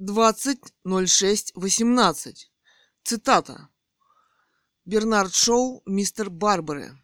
20.06.18. 0.00 2.34
Цитата. 3.04 3.68
Бернард 4.86 5.34
Шоу, 5.34 5.82
мистер 5.84 6.30
Барбары. 6.30 6.98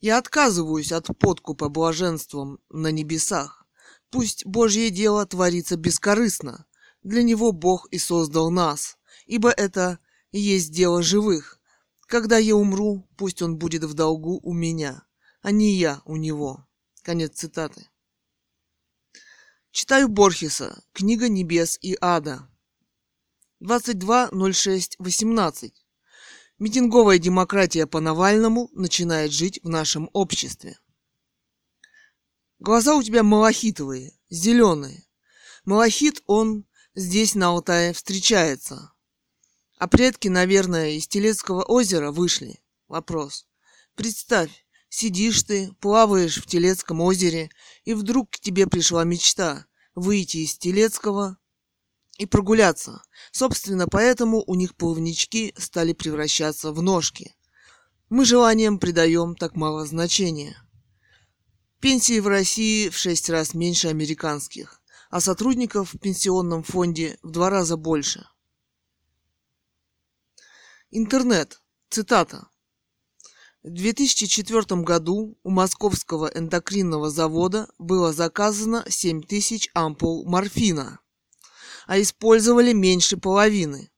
Я 0.00 0.18
отказываюсь 0.18 0.90
от 0.90 1.16
подкупа 1.16 1.68
блаженством 1.68 2.58
на 2.70 2.90
небесах. 2.90 3.64
Пусть 4.10 4.44
Божье 4.44 4.90
дело 4.90 5.24
творится 5.26 5.76
бескорыстно. 5.76 6.66
Для 7.04 7.22
него 7.22 7.52
Бог 7.52 7.86
и 7.92 7.98
создал 7.98 8.50
нас, 8.50 8.98
ибо 9.26 9.50
это 9.50 10.00
есть 10.32 10.72
дело 10.72 11.04
живых. 11.04 11.60
Когда 12.08 12.36
я 12.36 12.56
умру, 12.56 13.06
пусть 13.16 13.42
он 13.42 13.58
будет 13.58 13.84
в 13.84 13.94
долгу 13.94 14.40
у 14.42 14.52
меня, 14.52 15.04
а 15.40 15.52
не 15.52 15.76
я 15.76 16.02
у 16.04 16.16
него. 16.16 16.66
Конец 17.02 17.36
цитаты. 17.36 17.88
Читаю 19.76 20.08
Борхеса. 20.08 20.82
Книга 20.94 21.28
небес 21.28 21.78
и 21.82 21.98
ада. 22.00 22.48
22.06.18. 23.62 25.72
Митинговая 26.58 27.18
демократия 27.18 27.86
по 27.86 28.00
Навальному 28.00 28.70
начинает 28.72 29.32
жить 29.32 29.60
в 29.62 29.68
нашем 29.68 30.08
обществе. 30.14 30.78
Глаза 32.58 32.96
у 32.96 33.02
тебя 33.02 33.22
малахитовые, 33.22 34.18
зеленые. 34.30 35.04
Малахит, 35.66 36.22
он 36.26 36.64
здесь 36.94 37.34
на 37.34 37.48
Алтае 37.48 37.92
встречается. 37.92 38.94
А 39.76 39.88
предки, 39.88 40.28
наверное, 40.28 40.92
из 40.92 41.06
Телецкого 41.06 41.62
озера 41.62 42.12
вышли. 42.12 42.62
Вопрос. 42.88 43.46
Представь, 43.94 44.65
сидишь 44.88 45.42
ты, 45.42 45.72
плаваешь 45.80 46.36
в 46.36 46.46
Телецком 46.46 47.00
озере, 47.00 47.50
и 47.84 47.94
вдруг 47.94 48.30
к 48.30 48.40
тебе 48.40 48.66
пришла 48.66 49.04
мечта 49.04 49.66
выйти 49.94 50.38
из 50.38 50.56
Телецкого 50.58 51.38
и 52.18 52.26
прогуляться. 52.26 53.02
Собственно, 53.32 53.86
поэтому 53.88 54.42
у 54.46 54.54
них 54.54 54.74
плавнички 54.74 55.54
стали 55.56 55.92
превращаться 55.92 56.72
в 56.72 56.82
ножки. 56.82 57.34
Мы 58.08 58.24
желанием 58.24 58.78
придаем 58.78 59.34
так 59.34 59.56
мало 59.56 59.84
значения. 59.86 60.56
Пенсии 61.80 62.20
в 62.20 62.26
России 62.26 62.88
в 62.88 62.96
шесть 62.96 63.28
раз 63.28 63.52
меньше 63.52 63.88
американских, 63.88 64.80
а 65.10 65.20
сотрудников 65.20 65.94
в 65.94 65.98
пенсионном 65.98 66.62
фонде 66.62 67.18
в 67.22 67.30
два 67.30 67.50
раза 67.50 67.76
больше. 67.76 68.26
Интернет. 70.90 71.60
Цитата. 71.90 72.48
В 73.66 73.70
2004 73.70 74.82
году 74.82 75.36
у 75.42 75.50
Московского 75.50 76.30
эндокринного 76.32 77.10
завода 77.10 77.68
было 77.78 78.12
заказано 78.12 78.84
7 78.88 79.22
тысяч 79.22 79.70
ампул 79.74 80.24
морфина, 80.24 81.00
а 81.88 82.00
использовали 82.00 82.72
меньше 82.72 83.16
половины. 83.16 83.90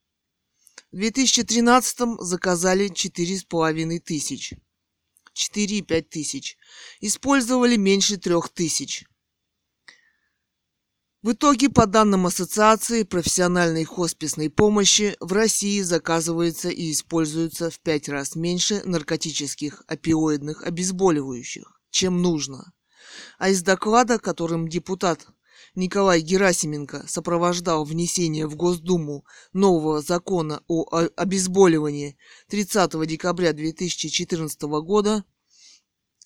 В 0.91 0.97
2013 0.97 2.19
заказали 2.19 2.89
4,5 2.91 3.99
тысяч. 3.99 4.55
4-5 5.35 6.01
тысяч. 6.01 6.57
Использовали 7.01 7.77
меньше 7.77 8.17
3 8.17 8.37
тысяч. 8.55 9.05
В 11.21 11.33
итоге, 11.33 11.69
по 11.69 11.87
данным 11.87 12.27
Ассоциации 12.27 13.03
профессиональной 13.03 13.83
хосписной 13.83 14.51
помощи, 14.51 15.17
в 15.19 15.33
России 15.33 15.81
заказывается 15.81 16.69
и 16.69 16.93
используется 16.93 17.71
в 17.71 17.81
пять 17.81 18.09
раз 18.09 18.37
меньше 18.37 18.83
наркотических 18.85 19.83
опиоидных 19.89 20.63
обезболивающих, 20.63 21.81
чем 21.91 22.23
нужно. 22.23 22.73
А 23.37 23.49
из 23.49 23.63
доклада, 23.63 24.21
которым 24.21 24.69
депутат 24.69 25.27
Николай 25.75 26.21
Герасименко 26.21 27.05
сопровождал 27.09 27.85
внесение 27.85 28.47
в 28.47 28.55
Госдуму 28.55 29.25
нового 29.53 30.01
закона 30.03 30.63
о 30.69 30.87
обезболивании 31.17 32.17
30 32.49 33.07
декабря 33.09 33.53
2014 33.53 34.63
года, 34.63 35.25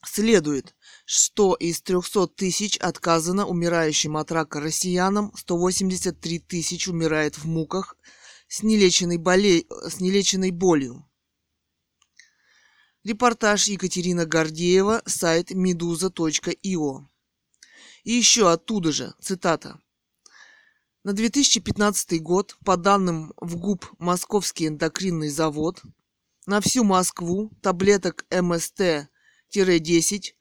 следует, 0.04 0.74
что 1.14 1.52
из 1.52 1.82
300 1.82 2.28
тысяч 2.28 2.78
отказано 2.78 3.46
умирающим 3.46 4.16
от 4.16 4.32
рака 4.32 4.60
россиянам, 4.60 5.30
183 5.36 6.38
тысяч 6.38 6.88
умирает 6.88 7.36
в 7.36 7.44
муках 7.44 7.98
с 8.48 8.62
нелеченной, 8.62 9.18
боле... 9.18 9.66
с 9.86 10.00
нелеченной 10.00 10.52
болью. 10.52 11.06
Репортаж 13.04 13.68
Екатерина 13.68 14.24
Гордеева, 14.24 15.02
сайт 15.04 15.50
meduza.io. 15.50 17.04
И 18.04 18.12
еще 18.12 18.50
оттуда 18.50 18.90
же, 18.90 19.12
цитата. 19.20 19.78
На 21.04 21.12
2015 21.12 22.22
год, 22.22 22.56
по 22.64 22.78
данным 22.78 23.34
в 23.36 23.56
ГУП 23.56 23.84
Московский 23.98 24.68
эндокринный 24.68 25.28
завод, 25.28 25.82
на 26.46 26.62
всю 26.62 26.84
Москву 26.84 27.50
таблеток 27.60 28.24
МСТ-10 28.30 30.36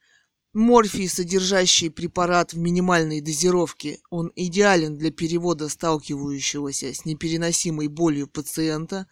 Морфий, 0.54 1.08
содержащий 1.08 1.90
препарат 1.90 2.52
в 2.52 2.58
минимальной 2.58 3.22
дозировке, 3.22 4.02
он 4.10 4.34
идеален 4.36 4.98
для 4.98 5.10
перевода 5.10 5.70
сталкивающегося 5.70 6.94
с 6.94 7.06
непереносимой 7.06 7.88
болью 7.88 8.28
пациента 8.28 9.08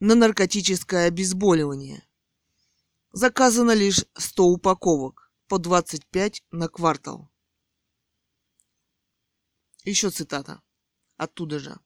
на 0.00 0.16
наркотическое 0.16 1.06
обезболивание. 1.06 2.02
Заказано 3.12 3.70
лишь 3.72 4.04
100 4.14 4.44
упаковок, 4.44 5.30
по 5.46 5.58
25 5.58 6.44
на 6.52 6.68
квартал. 6.68 7.28
Еще 9.84 10.10
цитата 10.10 10.62
оттуда 11.16 11.58
же. 11.58 11.78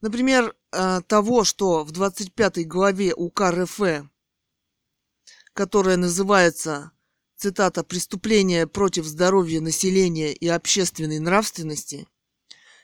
Например, 0.00 0.56
э, 0.72 1.00
того, 1.02 1.44
что 1.44 1.84
в 1.84 1.92
25 1.92 2.66
главе 2.66 3.14
УК 3.14 3.50
РФ, 3.50 3.80
которая 5.52 5.96
называется 5.96 6.92
цитата, 7.38 7.82
«преступления 7.84 8.66
против 8.66 9.06
здоровья 9.06 9.60
населения 9.60 10.32
и 10.32 10.48
общественной 10.48 11.18
нравственности», 11.18 12.06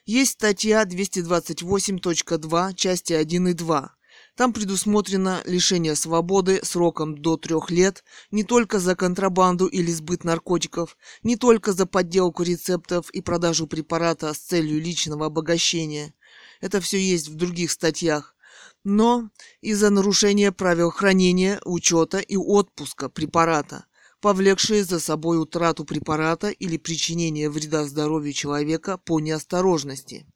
есть 0.06 0.32
статья 0.32 0.84
228.2, 0.84 2.74
части 2.74 3.14
1 3.14 3.48
и 3.48 3.52
2. 3.54 3.96
Там 4.36 4.52
предусмотрено 4.52 5.40
лишение 5.46 5.94
свободы 5.94 6.60
сроком 6.62 7.16
до 7.16 7.38
трех 7.38 7.70
лет 7.70 8.04
не 8.30 8.44
только 8.44 8.80
за 8.80 8.96
контрабанду 8.96 9.66
или 9.66 9.90
сбыт 9.90 10.24
наркотиков, 10.24 10.98
не 11.22 11.36
только 11.36 11.72
за 11.72 11.86
подделку 11.86 12.42
рецептов 12.42 13.08
и 13.10 13.22
продажу 13.22 13.66
препарата 13.66 14.34
с 14.34 14.38
целью 14.38 14.78
личного 14.78 15.24
обогащения. 15.26 16.12
Это 16.60 16.82
все 16.82 17.00
есть 17.00 17.28
в 17.28 17.36
других 17.36 17.70
статьях. 17.70 18.36
Но 18.84 19.30
и 19.62 19.72
за 19.72 19.88
нарушение 19.88 20.52
правил 20.52 20.90
хранения, 20.90 21.62
учета 21.64 22.18
и 22.18 22.36
отпуска 22.36 23.08
препарата– 23.08 23.86
повлекшие 24.24 24.84
за 24.84 25.00
собой 25.00 25.38
утрату 25.38 25.84
препарата 25.84 26.48
или 26.48 26.78
причинение 26.78 27.50
вреда 27.50 27.84
здоровью 27.84 28.32
человека 28.32 28.96
по 28.96 29.20
неосторожности. 29.20 30.26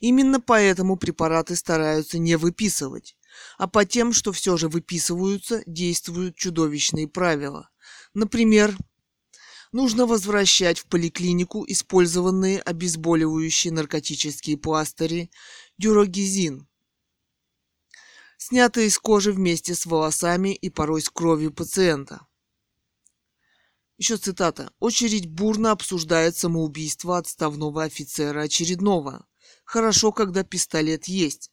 Именно 0.00 0.38
поэтому 0.38 0.98
препараты 0.98 1.56
стараются 1.56 2.18
не 2.18 2.36
выписывать, 2.36 3.16
а 3.56 3.68
по 3.68 3.86
тем, 3.86 4.12
что 4.12 4.32
все 4.32 4.58
же 4.58 4.68
выписываются, 4.68 5.62
действуют 5.64 6.36
чудовищные 6.36 7.08
правила. 7.08 7.70
Например, 8.12 8.76
нужно 9.72 10.04
возвращать 10.04 10.78
в 10.78 10.88
поликлинику 10.88 11.64
использованные 11.66 12.60
обезболивающие 12.60 13.72
наркотические 13.72 14.58
пластыри 14.58 15.30
дюрогизин, 15.78 16.68
снятые 18.36 18.88
из 18.88 18.98
кожи 18.98 19.32
вместе 19.32 19.74
с 19.74 19.86
волосами 19.86 20.54
и 20.54 20.68
порой 20.68 21.00
с 21.00 21.08
кровью 21.08 21.50
пациента. 21.50 22.26
Еще 24.02 24.16
цитата. 24.16 24.72
Очередь 24.80 25.30
бурно 25.30 25.70
обсуждает 25.70 26.36
самоубийство 26.36 27.18
отставного 27.18 27.84
офицера 27.84 28.40
очередного. 28.40 29.28
Хорошо, 29.64 30.10
когда 30.10 30.42
пистолет 30.42 31.04
есть. 31.04 31.52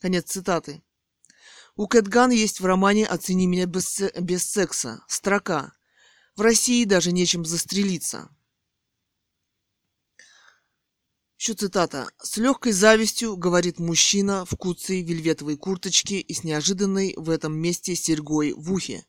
Конец 0.00 0.30
цитаты. 0.30 0.84
У 1.74 1.88
Кэтган 1.88 2.30
есть 2.30 2.60
в 2.60 2.64
романе 2.64 3.08
«Оцени 3.08 3.48
меня 3.48 3.66
без, 3.66 4.02
без 4.20 4.48
секса» 4.48 5.04
строка. 5.08 5.72
В 6.36 6.42
России 6.42 6.84
даже 6.84 7.10
нечем 7.10 7.44
застрелиться. 7.44 8.30
Еще 11.38 11.54
цитата. 11.54 12.08
«С 12.22 12.36
легкой 12.36 12.70
завистью,— 12.70 13.36
говорит 13.36 13.80
мужчина 13.80 14.44
в 14.44 14.56
куцей 14.56 15.02
вельветовой 15.02 15.56
курточке 15.56 16.20
и 16.20 16.32
с 16.32 16.44
неожиданной 16.44 17.14
в 17.16 17.30
этом 17.30 17.52
месте 17.52 17.96
серьгой 17.96 18.52
в 18.52 18.72
ухе. 18.72 19.04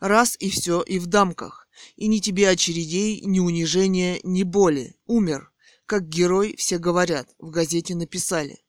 Раз 0.00 0.36
и 0.38 0.48
все, 0.50 0.80
и 0.82 0.98
в 0.98 1.06
дамках. 1.06 1.68
И 1.96 2.06
ни 2.08 2.18
тебе 2.18 2.48
очередей, 2.48 3.20
ни 3.24 3.40
унижения, 3.40 4.20
ни 4.22 4.42
боли. 4.42 4.96
Умер. 5.06 5.52
Как 5.86 6.08
герой, 6.08 6.54
все 6.56 6.78
говорят. 6.78 7.28
В 7.38 7.50
газете 7.50 7.94
написали. 7.94 8.62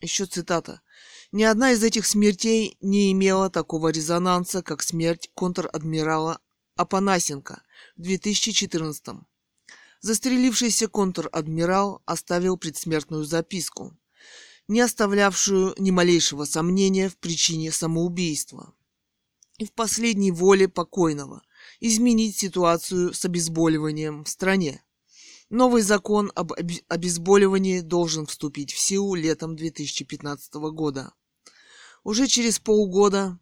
Еще 0.00 0.26
цитата. 0.26 0.82
Ни 1.32 1.44
одна 1.44 1.72
из 1.72 1.82
этих 1.82 2.06
смертей 2.06 2.76
не 2.80 3.12
имела 3.12 3.50
такого 3.50 3.88
резонанса, 3.88 4.62
как 4.62 4.82
смерть 4.82 5.30
контр-адмирала 5.34 6.40
Апанасенко 6.76 7.62
в 7.96 8.02
2014 8.02 9.08
-м. 9.08 9.22
Застрелившийся 10.00 10.88
контр-адмирал 10.88 12.02
оставил 12.04 12.56
предсмертную 12.56 13.24
записку, 13.24 13.96
не 14.68 14.80
оставлявшую 14.80 15.74
ни 15.78 15.90
малейшего 15.90 16.44
сомнения 16.44 17.08
в 17.08 17.16
причине 17.16 17.72
самоубийства. 17.72 18.74
И 19.58 19.64
в 19.64 19.72
последней 19.72 20.32
воле 20.32 20.68
покойного 20.68 21.42
изменить 21.80 22.36
ситуацию 22.36 23.14
с 23.14 23.24
обезболиванием 23.24 24.24
в 24.24 24.28
стране. 24.28 24.82
Новый 25.50 25.82
закон 25.82 26.32
об 26.34 26.52
обезболивании 26.88 27.80
должен 27.80 28.26
вступить 28.26 28.72
в 28.72 28.78
силу 28.78 29.14
летом 29.14 29.54
2015 29.54 30.54
года. 30.54 31.12
Уже 32.02 32.26
через 32.26 32.58
полгода 32.58 33.38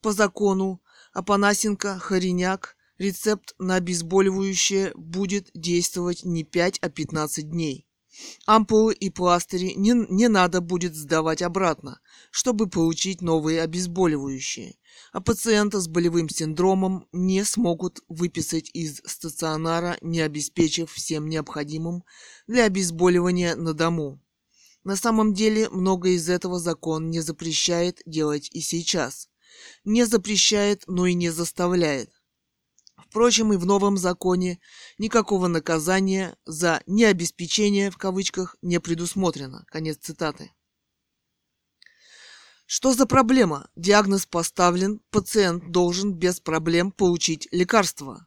по 0.00 0.12
закону 0.12 0.82
Апанасенко, 1.12 1.98
Хореняк, 1.98 2.76
рецепт 2.98 3.54
на 3.58 3.76
обезболивающее 3.76 4.92
будет 4.94 5.50
действовать 5.54 6.24
не 6.24 6.44
5, 6.44 6.78
а 6.80 6.88
15 6.88 7.50
дней. 7.50 7.85
Ампулы 8.46 8.94
и 8.94 9.10
пластыри 9.10 9.74
не, 9.74 9.92
не 10.08 10.28
надо 10.28 10.60
будет 10.60 10.94
сдавать 10.94 11.42
обратно, 11.42 12.00
чтобы 12.30 12.68
получить 12.68 13.20
новые 13.20 13.62
обезболивающие, 13.62 14.76
а 15.12 15.20
пациента 15.20 15.80
с 15.80 15.88
болевым 15.88 16.28
синдромом 16.28 17.08
не 17.12 17.44
смогут 17.44 18.00
выписать 18.08 18.70
из 18.72 19.02
стационара, 19.04 19.98
не 20.00 20.20
обеспечив 20.20 20.92
всем 20.92 21.28
необходимым 21.28 22.04
для 22.46 22.64
обезболивания 22.64 23.56
на 23.56 23.74
дому. 23.74 24.20
На 24.84 24.94
самом 24.94 25.34
деле, 25.34 25.68
многое 25.68 26.12
из 26.12 26.28
этого 26.28 26.60
закон 26.60 27.10
не 27.10 27.20
запрещает 27.20 28.00
делать 28.06 28.48
и 28.52 28.60
сейчас. 28.60 29.28
Не 29.84 30.06
запрещает, 30.06 30.84
но 30.86 31.06
и 31.06 31.14
не 31.14 31.30
заставляет. 31.30 32.10
Впрочем, 32.96 33.52
и 33.52 33.56
в 33.56 33.66
новом 33.66 33.96
законе 33.96 34.58
никакого 34.98 35.48
наказания 35.48 36.36
за 36.44 36.82
«необеспечение» 36.86 37.90
в 37.90 37.98
кавычках 37.98 38.56
не 38.62 38.80
предусмотрено. 38.80 39.64
Конец 39.68 39.98
цитаты. 39.98 40.52
Что 42.66 42.92
за 42.92 43.06
проблема? 43.06 43.70
Диагноз 43.76 44.26
поставлен, 44.26 45.00
пациент 45.10 45.70
должен 45.70 46.14
без 46.14 46.40
проблем 46.40 46.90
получить 46.90 47.46
лекарство. 47.52 48.26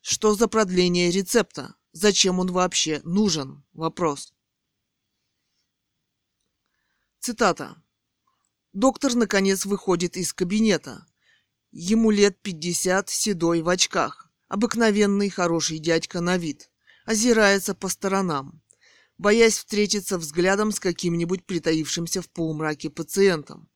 Что 0.00 0.34
за 0.34 0.48
продление 0.48 1.10
рецепта? 1.10 1.74
Зачем 1.92 2.38
он 2.38 2.50
вообще 2.50 3.00
нужен? 3.04 3.64
Вопрос. 3.72 4.32
Цитата. 7.20 7.82
Доктор, 8.72 9.14
наконец, 9.14 9.64
выходит 9.64 10.16
из 10.16 10.32
кабинета. 10.32 11.06
Ему 11.76 12.12
лет 12.12 12.40
пятьдесят, 12.40 13.10
седой, 13.10 13.60
в 13.60 13.68
очках. 13.68 14.30
Обыкновенный 14.46 15.28
хороший 15.28 15.80
дядька 15.80 16.20
на 16.20 16.36
вид. 16.36 16.70
Озирается 17.04 17.74
по 17.74 17.88
сторонам, 17.88 18.62
боясь 19.18 19.58
встретиться 19.58 20.16
взглядом 20.18 20.70
с 20.70 20.78
каким-нибудь 20.78 21.44
притаившимся 21.44 22.22
в 22.22 22.30
полумраке 22.30 22.90
пациентом. 22.90 23.68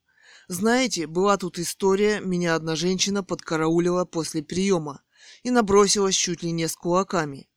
Знаете, 0.46 1.08
была 1.08 1.38
тут 1.38 1.58
история, 1.58 2.20
меня 2.20 2.54
одна 2.54 2.76
женщина 2.76 3.24
подкараулила 3.24 4.04
после 4.04 4.44
приема 4.44 5.02
и 5.42 5.50
набросилась 5.50 6.14
чуть 6.14 6.44
ли 6.44 6.52
не 6.52 6.68
с 6.68 6.76
кулаками. 6.76 7.50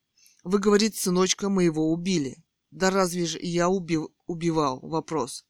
Вы, 0.44 0.58
говорит, 0.58 0.96
сыночка 0.96 1.50
моего 1.50 1.92
убили. 1.92 2.44
Да 2.72 2.90
разве 2.90 3.28
же 3.28 3.38
я 3.40 3.70
убил, 3.70 4.12
убивал? 4.26 4.80
Вопрос. 4.80 5.46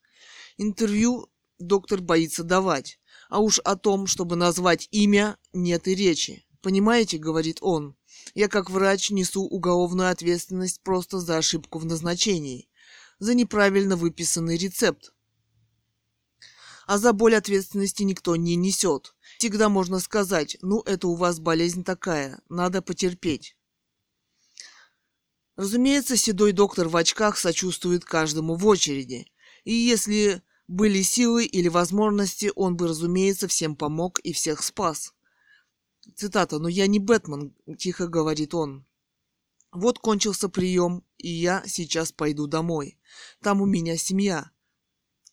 Интервью 0.58 1.32
доктор 1.60 2.02
боится 2.02 2.44
давать. 2.44 3.00
А 3.32 3.40
уж 3.40 3.60
о 3.60 3.78
том, 3.78 4.08
чтобы 4.08 4.36
назвать 4.36 4.90
имя, 4.92 5.38
нет 5.54 5.88
и 5.88 5.96
речи. 5.96 6.46
Понимаете, 6.62 7.18
говорит 7.18 7.60
он, 7.62 7.96
я 8.36 8.50
как 8.50 8.70
врач 8.70 9.10
несу 9.10 9.44
уголовную 9.44 10.12
ответственность 10.12 10.82
просто 10.82 11.22
за 11.22 11.38
ошибку 11.38 11.80
в 11.80 11.86
назначении, 11.86 12.68
за 13.20 13.34
неправильно 13.34 13.96
выписанный 13.96 14.58
рецепт. 14.58 15.14
А 16.86 16.98
за 16.98 17.14
боль 17.14 17.34
ответственности 17.34 18.04
никто 18.04 18.36
не 18.36 18.58
несет. 18.58 19.16
Всегда 19.38 19.70
можно 19.70 20.00
сказать, 20.00 20.58
ну 20.62 20.82
это 20.82 21.08
у 21.08 21.16
вас 21.16 21.40
болезнь 21.40 21.86
такая, 21.86 22.42
надо 22.50 22.82
потерпеть. 22.82 23.56
Разумеется, 25.56 26.18
седой 26.18 26.52
доктор 26.52 26.90
в 26.90 26.98
очках 26.98 27.38
сочувствует 27.38 28.04
каждому 28.04 28.56
в 28.56 28.68
очереди. 28.68 29.32
И 29.64 29.74
если 29.74 30.44
были 30.72 31.02
силы 31.02 31.44
или 31.44 31.68
возможности, 31.68 32.50
он 32.56 32.78
бы, 32.78 32.88
разумеется, 32.88 33.50
всем 33.50 33.76
помог 33.76 34.20
и 34.20 34.32
всех 34.32 34.64
спас. 34.64 35.14
Цитата. 36.16 36.60
«Но 36.60 36.70
я 36.70 36.88
не 36.88 36.98
Бэтмен»,— 36.98 37.54
тихо 37.78 38.08
говорит 38.08 38.54
он. 38.54 38.86
«Вот 39.74 40.00
кончился 40.00 40.48
прием, 40.48 41.04
и 41.18 41.28
я 41.28 41.62
сейчас 41.68 42.14
пойду 42.14 42.48
домой. 42.48 42.98
Там 43.42 43.62
у 43.62 43.66
меня 43.66 43.98
семья. 43.98 44.50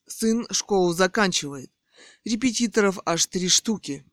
Сын 0.09 0.45
школу 0.51 0.93
заканчивает. 0.93 1.71
Репетиторов 2.25 2.99
аж 3.05 3.27
три 3.27 3.49
штуки. 3.49 4.05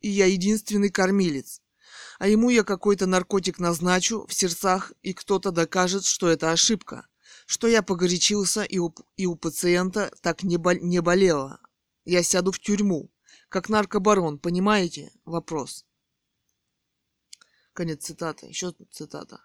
И 0.00 0.08
я 0.08 0.24
единственный 0.24 0.90
кормилец. 0.90 1.60
А 2.18 2.28
ему 2.28 2.48
я 2.48 2.64
какой-то 2.64 3.06
наркотик 3.06 3.58
назначу 3.58 4.26
в 4.26 4.32
сердцах, 4.32 4.92
и 5.02 5.12
кто-то 5.12 5.50
докажет, 5.50 6.06
что 6.06 6.28
это 6.28 6.50
ошибка 6.50 7.06
что 7.46 7.66
я 7.66 7.82
погорячился 7.82 8.62
и 8.62 8.78
у, 8.78 8.94
и 9.16 9.26
у 9.26 9.36
пациента 9.36 10.10
так 10.20 10.42
не, 10.42 10.56
бол, 10.56 10.74
не 10.74 11.00
болело. 11.00 11.60
Я 12.04 12.22
сяду 12.22 12.52
в 12.52 12.58
тюрьму, 12.58 13.10
как 13.48 13.68
наркобарон, 13.68 14.38
понимаете? 14.38 15.12
Вопрос. 15.24 15.84
Конец 17.74 18.04
цитаты. 18.04 18.46
Еще 18.46 18.74
цитата. 18.90 19.44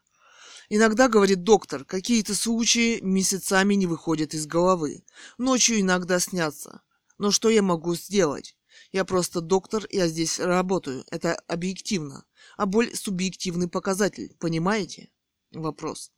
Иногда, 0.69 1.07
говорит 1.07 1.43
доктор, 1.43 1.85
какие-то 1.85 2.35
случаи 2.35 2.99
месяцами 3.01 3.73
не 3.75 3.85
выходят 3.85 4.33
из 4.33 4.47
головы. 4.47 5.05
Ночью 5.37 5.79
иногда 5.79 6.19
снятся. 6.19 6.81
Но 7.17 7.31
что 7.31 7.49
я 7.49 7.61
могу 7.61 7.95
сделать? 7.95 8.57
Я 8.91 9.05
просто 9.05 9.41
доктор, 9.41 9.85
я 9.89 10.07
здесь 10.07 10.39
работаю. 10.39 11.03
Это 11.09 11.35
объективно. 11.47 12.25
А 12.57 12.65
боль– 12.65 12.93
субъективный 12.95 13.67
показатель. 13.67 14.35
Понимаете? 14.39 15.09
Вопрос. 15.51 16.11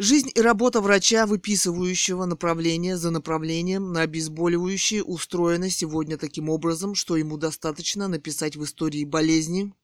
Жизнь 0.00 0.30
и 0.32 0.40
работа 0.40 0.80
врача, 0.80 1.26
выписывающего 1.26 2.24
направление 2.24 2.96
за 2.96 3.10
направлением 3.10 3.92
на 3.92 4.02
обезболивающие, 4.02 5.02
устроена 5.02 5.70
сегодня 5.70 6.16
таким 6.16 6.50
образом, 6.50 6.94
что 6.94 7.16
ему 7.16 7.36
достаточно 7.36 8.06
написать 8.06 8.54
в 8.54 8.62
истории 8.62 9.04
болезни, 9.04 9.74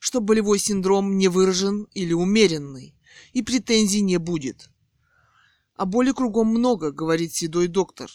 что 0.00 0.20
болевой 0.20 0.58
синдром 0.58 1.16
не 1.16 1.28
выражен 1.28 1.86
или 1.94 2.12
умеренный, 2.12 2.96
и 3.32 3.42
претензий 3.42 4.00
не 4.00 4.16
будет. 4.16 4.68
А 5.76 5.86
боли 5.86 6.10
кругом 6.10 6.48
много, 6.48 6.90
говорит 6.90 7.32
седой 7.32 7.68
доктор. 7.68 8.10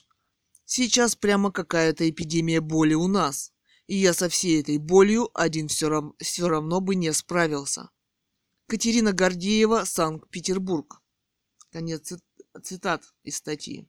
Сейчас 0.65 1.15
прямо 1.15 1.49
какая-то 1.49 2.09
эпидемия 2.09 2.59
боли 2.59 2.93
у 2.93 3.07
нас, 3.07 3.53
и 3.87 3.95
я 3.95 4.13
со 4.13 4.27
всей 4.27 4.59
этой 4.59 4.79
болью 4.79 5.29
один 5.33 5.69
все, 5.69 5.87
рав... 5.87 6.11
все 6.19 6.49
равно 6.49 6.81
бы 6.81 6.95
не 6.95 7.13
справился. 7.13 7.89
Катерина 8.67 9.13
Гордеева, 9.13 9.85
Санкт-Петербург. 9.85 11.01
Конец 11.75 12.13
цитат 12.63 13.03
из 13.23 13.35
статьи. 13.35 13.85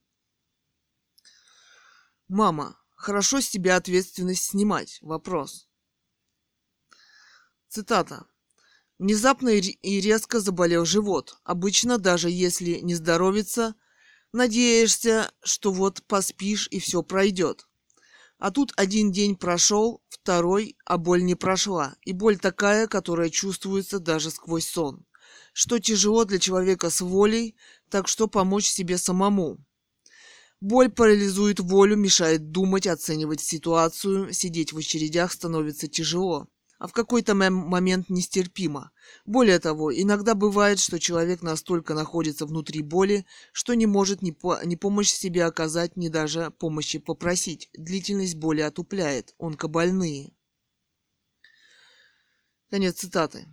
Мама, 2.26 2.76
хорошо 2.96 3.40
с 3.40 3.48
тебя 3.48 3.76
ответственность 3.76 4.42
снимать. 4.42 4.98
Вопрос. 5.02 5.68
Цитата. 7.68 8.26
Внезапно 8.98 9.50
и 9.50 10.00
резко 10.00 10.40
заболел 10.40 10.84
живот. 10.84 11.38
Обычно, 11.44 11.98
даже 11.98 12.28
если 12.28 12.80
не 12.80 12.96
здоровится, 12.96 13.76
надеешься, 14.32 15.32
что 15.44 15.70
вот 15.70 16.02
поспишь 16.08 16.66
и 16.72 16.80
все 16.80 17.04
пройдет. 17.04 17.68
А 18.38 18.50
тут 18.50 18.72
один 18.76 19.12
день 19.12 19.36
прошел, 19.36 20.02
второй, 20.08 20.76
а 20.84 20.98
боль 20.98 21.22
не 21.22 21.36
прошла. 21.36 21.94
И 22.02 22.12
боль 22.12 22.36
такая, 22.36 22.88
которая 22.88 23.30
чувствуется 23.30 24.00
даже 24.00 24.32
сквозь 24.32 24.68
сон 24.68 25.06
что 25.56 25.78
тяжело 25.78 26.26
для 26.26 26.38
человека 26.38 26.90
с 26.90 27.00
волей, 27.00 27.56
так 27.88 28.08
что 28.08 28.28
помочь 28.28 28.66
себе 28.66 28.98
самому. 28.98 29.56
Боль 30.60 30.90
парализует 30.90 31.60
волю, 31.60 31.96
мешает 31.96 32.50
думать, 32.50 32.86
оценивать 32.86 33.40
ситуацию, 33.40 34.34
сидеть 34.34 34.74
в 34.74 34.76
очередях 34.76 35.32
становится 35.32 35.88
тяжело, 35.88 36.46
а 36.78 36.88
в 36.88 36.92
какой-то 36.92 37.34
момент 37.34 38.10
нестерпимо. 38.10 38.90
Более 39.24 39.58
того, 39.58 39.90
иногда 39.98 40.34
бывает, 40.34 40.78
что 40.78 41.00
человек 41.00 41.40
настолько 41.40 41.94
находится 41.94 42.44
внутри 42.44 42.82
боли, 42.82 43.24
что 43.52 43.72
не 43.72 43.86
может 43.86 44.20
ни, 44.20 44.32
по 44.32 44.62
ни 44.62 44.76
помощь 44.76 45.10
себе 45.10 45.46
оказать, 45.46 45.96
ни 45.96 46.08
даже 46.08 46.50
помощи 46.50 46.98
попросить. 46.98 47.70
Длительность 47.72 48.36
боли 48.36 48.60
отупляет, 48.60 49.34
онкобольные. 49.38 50.34
Конец 52.68 52.96
цитаты. 52.96 53.48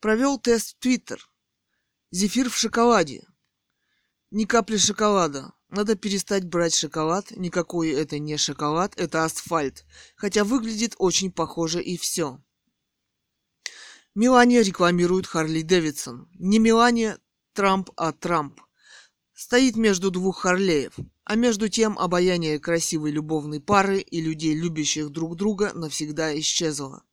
Провел 0.00 0.38
тест 0.38 0.76
в 0.76 0.78
Твиттер. 0.78 1.26
Зефир 2.10 2.50
в 2.50 2.56
шоколаде. 2.56 3.26
Ни 4.30 4.44
капли 4.44 4.76
шоколада. 4.76 5.52
Надо 5.68 5.96
перестать 5.96 6.44
брать 6.44 6.74
шоколад. 6.74 7.30
Никакой 7.30 7.90
это 7.90 8.18
не 8.18 8.36
шоколад, 8.36 8.92
это 8.98 9.24
асфальт. 9.24 9.86
Хотя 10.14 10.44
выглядит 10.44 10.94
очень 10.98 11.32
похоже 11.32 11.82
и 11.82 11.96
все. 11.96 12.38
Мелания 14.14 14.62
рекламирует 14.62 15.26
Харли 15.26 15.62
Дэвидсон. 15.62 16.28
Не 16.34 16.58
Мелания 16.58 17.18
Трамп, 17.54 17.90
а 17.96 18.12
Трамп. 18.12 18.60
Стоит 19.32 19.76
между 19.76 20.10
двух 20.10 20.40
Харлеев. 20.40 20.94
А 21.24 21.34
между 21.36 21.68
тем 21.70 21.98
обаяние 21.98 22.58
красивой 22.58 23.12
любовной 23.12 23.60
пары 23.60 24.00
и 24.00 24.20
людей, 24.20 24.54
любящих 24.54 25.08
друг 25.08 25.36
друга, 25.36 25.72
навсегда 25.74 26.38
исчезло. 26.38 27.05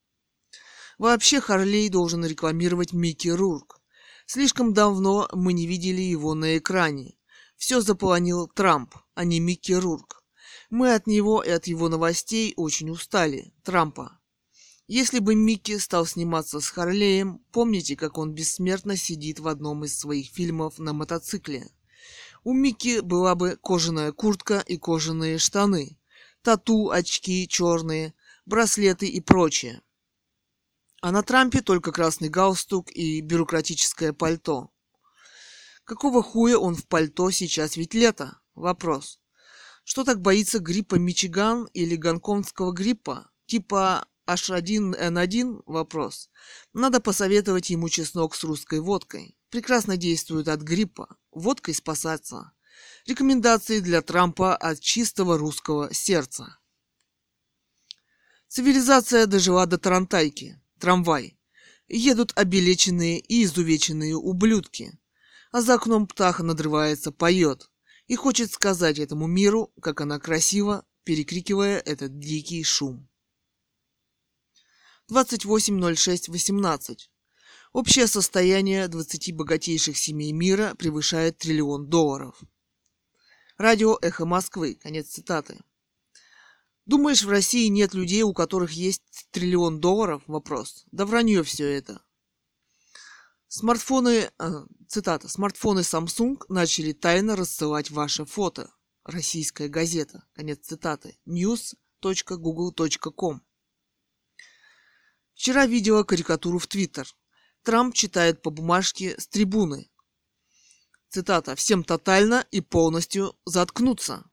Вообще 0.97 1.41
Харлей 1.41 1.89
должен 1.89 2.25
рекламировать 2.25 2.93
Микки 2.93 3.29
Рурк. 3.29 3.81
Слишком 4.25 4.73
давно 4.73 5.27
мы 5.33 5.53
не 5.53 5.67
видели 5.67 6.01
его 6.01 6.33
на 6.33 6.57
экране. 6.57 7.15
Все 7.57 7.81
заполонил 7.81 8.47
Трамп, 8.47 8.95
а 9.15 9.25
не 9.25 9.39
Микки 9.39 9.73
Рурк. 9.73 10.23
Мы 10.69 10.93
от 10.93 11.07
него 11.07 11.43
и 11.43 11.50
от 11.50 11.67
его 11.67 11.89
новостей 11.89 12.53
очень 12.55 12.89
устали. 12.89 13.53
Трампа. 13.63 14.19
Если 14.88 15.19
бы 15.19 15.33
Микки 15.33 15.77
стал 15.77 16.05
сниматься 16.05 16.59
с 16.59 16.67
Харлеем, 16.67 17.39
помните, 17.51 17.95
как 17.95 18.17
он 18.17 18.33
бессмертно 18.33 18.97
сидит 18.97 19.39
в 19.39 19.47
одном 19.47 19.85
из 19.85 19.97
своих 19.97 20.27
фильмов 20.29 20.77
на 20.77 20.93
мотоцикле? 20.93 21.69
У 22.43 22.53
Микки 22.53 23.00
была 23.00 23.35
бы 23.35 23.57
кожаная 23.62 24.12
куртка 24.12 24.63
и 24.67 24.77
кожаные 24.77 25.38
штаны, 25.38 25.97
тату, 26.41 26.89
очки 26.89 27.47
черные, 27.47 28.13
браслеты 28.45 29.07
и 29.07 29.21
прочее. 29.21 29.81
А 31.03 31.12
на 31.12 31.22
Трампе 31.22 31.60
только 31.60 31.91
красный 31.91 32.29
галстук 32.29 32.89
и 32.89 33.19
бюрократическое 33.19 34.13
пальто. 34.13 34.69
Какого 35.83 36.24
хуя 36.24 36.57
он 36.57 36.75
в 36.75 36.88
пальто 36.88 37.29
сейчас 37.29 37.75
ведь 37.75 37.93
лето? 37.93 38.39
Вопрос. 38.55 39.19
Что 39.83 40.05
так 40.05 40.22
боится 40.22 40.60
гриппа 40.60 40.95
Мичиган 40.95 41.65
или 41.74 41.98
гонконгского 41.98 42.72
гриппа? 42.72 43.29
Типа 43.48 44.07
H1N1 44.27 45.63
вопрос. 45.65 46.29
Надо 46.72 47.01
посоветовать 47.01 47.69
ему 47.69 47.89
чеснок 47.89 48.33
с 48.33 48.45
русской 48.45 48.79
водкой. 48.79 49.38
Прекрасно 49.50 49.98
действует 49.98 50.48
от 50.48 50.62
гриппа. 50.62 51.17
Водкой 51.31 51.74
спасаться. 51.74 52.53
Рекомендации 53.05 53.81
для 53.81 54.01
Трампа 54.01 54.55
от 54.55 54.79
чистого 54.79 55.38
русского 55.38 55.93
сердца. 55.93 56.60
Цивилизация 58.48 59.25
дожила 59.25 59.65
до 59.65 59.77
Тарантайки. 59.77 60.62
Трамвай. 60.84 61.40
Едут 61.88 62.34
обелеченные 62.36 63.18
и 63.18 63.46
изувеченные 63.46 64.18
ублюдки. 64.18 64.92
А 65.54 65.62
за 65.62 65.75
окном 65.75 66.08
птаха 66.08 66.44
надрывается, 66.44 67.13
поет. 67.13 67.72
И 68.08 68.18
хочет 68.18 68.52
сказать 68.52 69.00
этому 69.00 69.25
миру, 69.25 69.72
как 69.82 70.02
она 70.02 70.20
красива, 70.20 70.86
перекрикивая 71.06 71.80
этот 71.80 72.20
дикий 72.20 72.62
шум. 72.66 73.08
28.06.18. 75.10 76.98
Общее 77.72 78.08
состояние 78.08 78.90
20 78.90 79.34
богатейших 79.38 79.98
семей 79.98 80.34
мира 80.34 80.75
превышает 80.78 81.38
триллион 81.38 81.88
долларов. 81.88 82.44
Радио 83.58 83.98
«Эхо 84.02 84.25
Москвы». 84.25 84.75
Конец 84.75 85.08
цитаты. 85.08 85.62
Думаешь, 86.86 87.24
в 87.24 87.30
России 87.30 87.68
нет 87.68 87.94
людей, 87.94 88.24
у 88.24 88.34
которых 88.34 88.72
есть 88.72 89.28
триллион 89.32 89.80
долларов? 89.80 90.24
Вопрос. 90.28 90.84
Да 90.92 91.06
вранье 91.06 91.44
все 91.44 91.70
это. 91.70 92.02
Смартфоны, 93.48 94.32
э, 94.38 94.66
цитата, 94.88 95.30
смартфоны 95.30 95.82
Samsung 95.82 96.44
начали 96.50 96.92
тайно 96.92 97.36
рассылать 97.36 97.92
ваше 97.92 98.25
фото. 98.25 98.74
Российская 99.06 99.68
газета. 99.68 100.25
Конец 100.34 100.66
цитаты. 100.66 101.20
news.google.com 101.25 103.42
Вчера 105.34 105.66
видела 105.66 106.04
карикатуру 106.04 106.60
в 106.60 106.68
Твиттер. 106.68 107.08
Трамп 107.63 107.96
читает 107.96 108.42
по 108.42 108.50
бумажке 108.50 109.20
с 109.20 109.28
трибуны. 109.28 109.90
Цитата. 111.10 111.56
«Всем 111.56 111.84
тотально 111.84 112.46
и 112.52 112.60
полностью 112.60 113.36
заткнуться». 113.46 114.25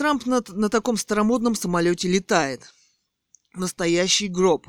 Трамп 0.00 0.24
на, 0.24 0.42
на 0.48 0.70
таком 0.70 0.96
старомодном 0.96 1.54
самолете 1.54 2.08
летает. 2.08 2.72
Настоящий 3.52 4.28
гроб. 4.28 4.66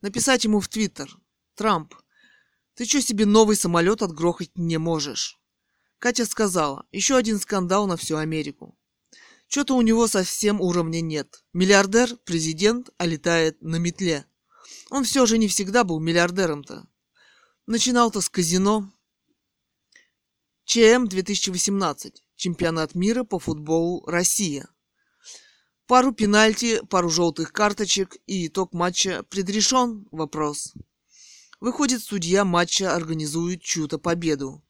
Написать 0.00 0.44
ему 0.44 0.60
в 0.60 0.68
Твиттер. 0.68 1.14
Трамп, 1.56 1.94
ты 2.72 2.86
что 2.86 3.02
себе 3.02 3.26
новый 3.26 3.54
самолет 3.54 4.00
отгрохать 4.00 4.52
не 4.54 4.78
можешь? 4.78 5.38
Катя 5.98 6.24
сказала, 6.24 6.86
еще 6.90 7.16
один 7.16 7.38
скандал 7.38 7.86
на 7.86 7.98
всю 7.98 8.16
Америку. 8.16 8.78
Что-то 9.46 9.76
у 9.76 9.82
него 9.82 10.06
совсем 10.06 10.62
уровня 10.62 11.02
нет. 11.02 11.44
Миллиардер, 11.52 12.16
президент, 12.24 12.88
а 12.96 13.04
летает 13.04 13.60
на 13.60 13.76
метле. 13.76 14.24
Он 14.88 15.04
все 15.04 15.26
же 15.26 15.36
не 15.36 15.48
всегда 15.48 15.84
был 15.84 16.00
миллиардером-то. 16.00 16.86
Начинал-то 17.66 18.22
с 18.22 18.30
казино. 18.30 18.90
ЧМ 20.64 21.08
2018. 21.08 22.25
Чемпионат 22.36 22.94
мира 22.94 23.24
по 23.24 23.38
футболу 23.38 24.04
Россия. 24.06 24.68
Пару 25.86 26.12
пенальти, 26.12 26.80
пару 26.88 27.08
желтых 27.08 27.52
карточек 27.52 28.16
и 28.26 28.46
итог 28.46 28.72
матча 28.72 29.22
предрешен? 29.24 30.06
Вопрос. 30.10 30.74
Выходит, 31.60 32.02
судья 32.02 32.44
матча 32.44 32.94
организует 32.94 33.62
чью-то 33.62 33.98
победу 33.98 34.62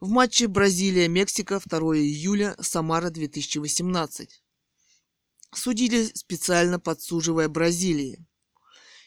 в 0.00 0.10
матче 0.10 0.48
Бразилия-Мексика 0.48 1.60
2 1.64 1.96
июля, 1.96 2.56
Самара 2.60 3.08
2018. 3.08 4.42
Судили 5.54 6.10
специально 6.14 6.78
подсуживая 6.78 7.48
Бразилии. 7.48 8.26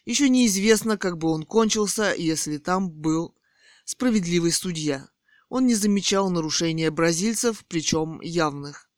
Еще 0.06 0.28
неизвестно, 0.30 0.98
как 0.98 1.18
бы 1.18 1.30
он 1.30 1.44
кончился, 1.44 2.16
если 2.18 2.58
там 2.58 2.90
был 2.90 3.36
справедливый 3.86 4.52
судья. 4.52 5.08
Он 5.50 5.66
не 5.66 5.76
замечал 5.76 6.30
нарушения 6.30 6.92
бразильцев, 6.92 7.64
причем 7.68 8.22
явных. 8.22 8.90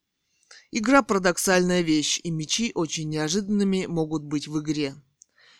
Игра 0.72 1.02
парадоксальная 1.02 1.82
вещь, 1.82 2.20
и 2.24 2.32
мячи 2.32 2.72
очень 2.76 3.10
неожиданными 3.10 3.86
могут 3.86 4.24
быть 4.24 4.48
в 4.48 4.60
игре. 4.60 4.96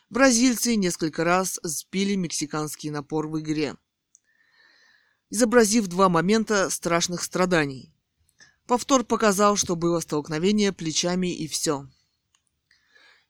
Бразильцы 0.10 0.76
несколько 0.76 1.24
раз 1.24 1.60
сбили 1.64 2.16
мексиканский 2.16 2.90
напор 2.90 3.28
в 3.28 3.40
игре– 3.40 3.76
изобразив 5.30 5.88
два 5.88 6.10
момента 6.10 6.70
страшных 6.70 7.24
страданий. 7.24 7.94
Повтор 8.66 9.04
показал, 9.04 9.56
что 9.56 9.76
было 9.76 10.00
столкновение 10.00 10.72
плечами 10.72 11.34
и 11.34 11.48
все. 11.48 11.88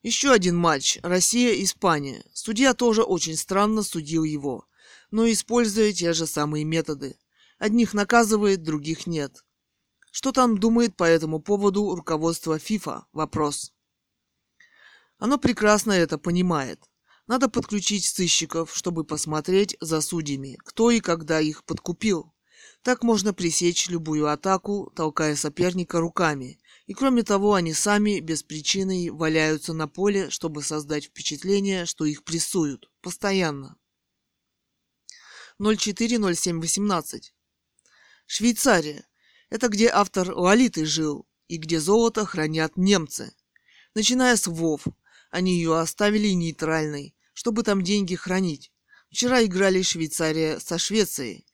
Еще 0.02 0.32
один 0.32 0.56
матч. 0.56 0.98
Россия-Испания. 1.02 2.24
Судья 2.32 2.74
тоже 2.74 3.02
очень 3.02 3.36
странно 3.36 3.82
судил 3.82 4.24
его, 4.24 4.66
но 5.10 5.30
используя 5.30 5.92
те 5.92 6.12
же 6.12 6.26
самые 6.26 6.64
методы. 6.64 7.16
Одних 7.60 7.92
наказывает, 7.92 8.62
других 8.62 9.06
нет. 9.06 9.44
Что 10.10 10.32
там 10.32 10.56
думает 10.56 10.96
по 10.96 11.04
этому 11.04 11.40
поводу 11.40 11.94
руководство 11.94 12.58
ФИФА? 12.58 13.04
Вопрос. 13.12 13.74
Оно 15.18 15.36
прекрасно 15.36 15.92
это 15.92 16.16
понимает. 16.16 16.82
Надо 17.26 17.50
подключить 17.50 18.06
сыщиков, 18.06 18.74
чтобы 18.74 19.04
посмотреть 19.04 19.76
за 19.78 20.00
судьями, 20.00 20.56
кто 20.64 20.90
и 20.90 21.00
когда 21.00 21.38
их 21.38 21.64
подкупил. 21.64 22.32
Так 22.80 23.02
можно 23.02 23.34
пресечь 23.34 23.90
любую 23.90 24.28
атаку, 24.28 24.90
толкая 24.96 25.36
соперника 25.36 26.00
руками. 26.00 26.58
И 26.86 26.94
кроме 26.94 27.24
того, 27.24 27.52
они 27.52 27.74
сами 27.74 28.20
без 28.20 28.42
причины 28.42 29.12
валяются 29.12 29.74
на 29.74 29.86
поле, 29.86 30.30
чтобы 30.30 30.62
создать 30.62 31.04
впечатление, 31.04 31.84
что 31.84 32.06
их 32.06 32.24
прессуют. 32.24 32.90
Постоянно. 33.02 33.76
040718. 35.58 37.34
Швейцария. 38.32 39.04
Это 39.48 39.66
где 39.66 39.88
автор 39.88 40.30
Лолиты 40.30 40.84
жил 40.84 41.26
и 41.48 41.56
где 41.56 41.80
золото 41.80 42.24
хранят 42.24 42.76
немцы. 42.76 43.32
Начиная 43.96 44.36
с 44.36 44.46
ВОВ, 44.46 44.84
они 45.32 45.56
ее 45.56 45.76
оставили 45.76 46.28
нейтральной, 46.28 47.16
чтобы 47.32 47.64
там 47.64 47.82
деньги 47.82 48.14
хранить. 48.14 48.70
Вчера 49.10 49.44
играли 49.44 49.82
Швейцария 49.82 50.60
со 50.60 50.78
Швецией. 50.78 51.44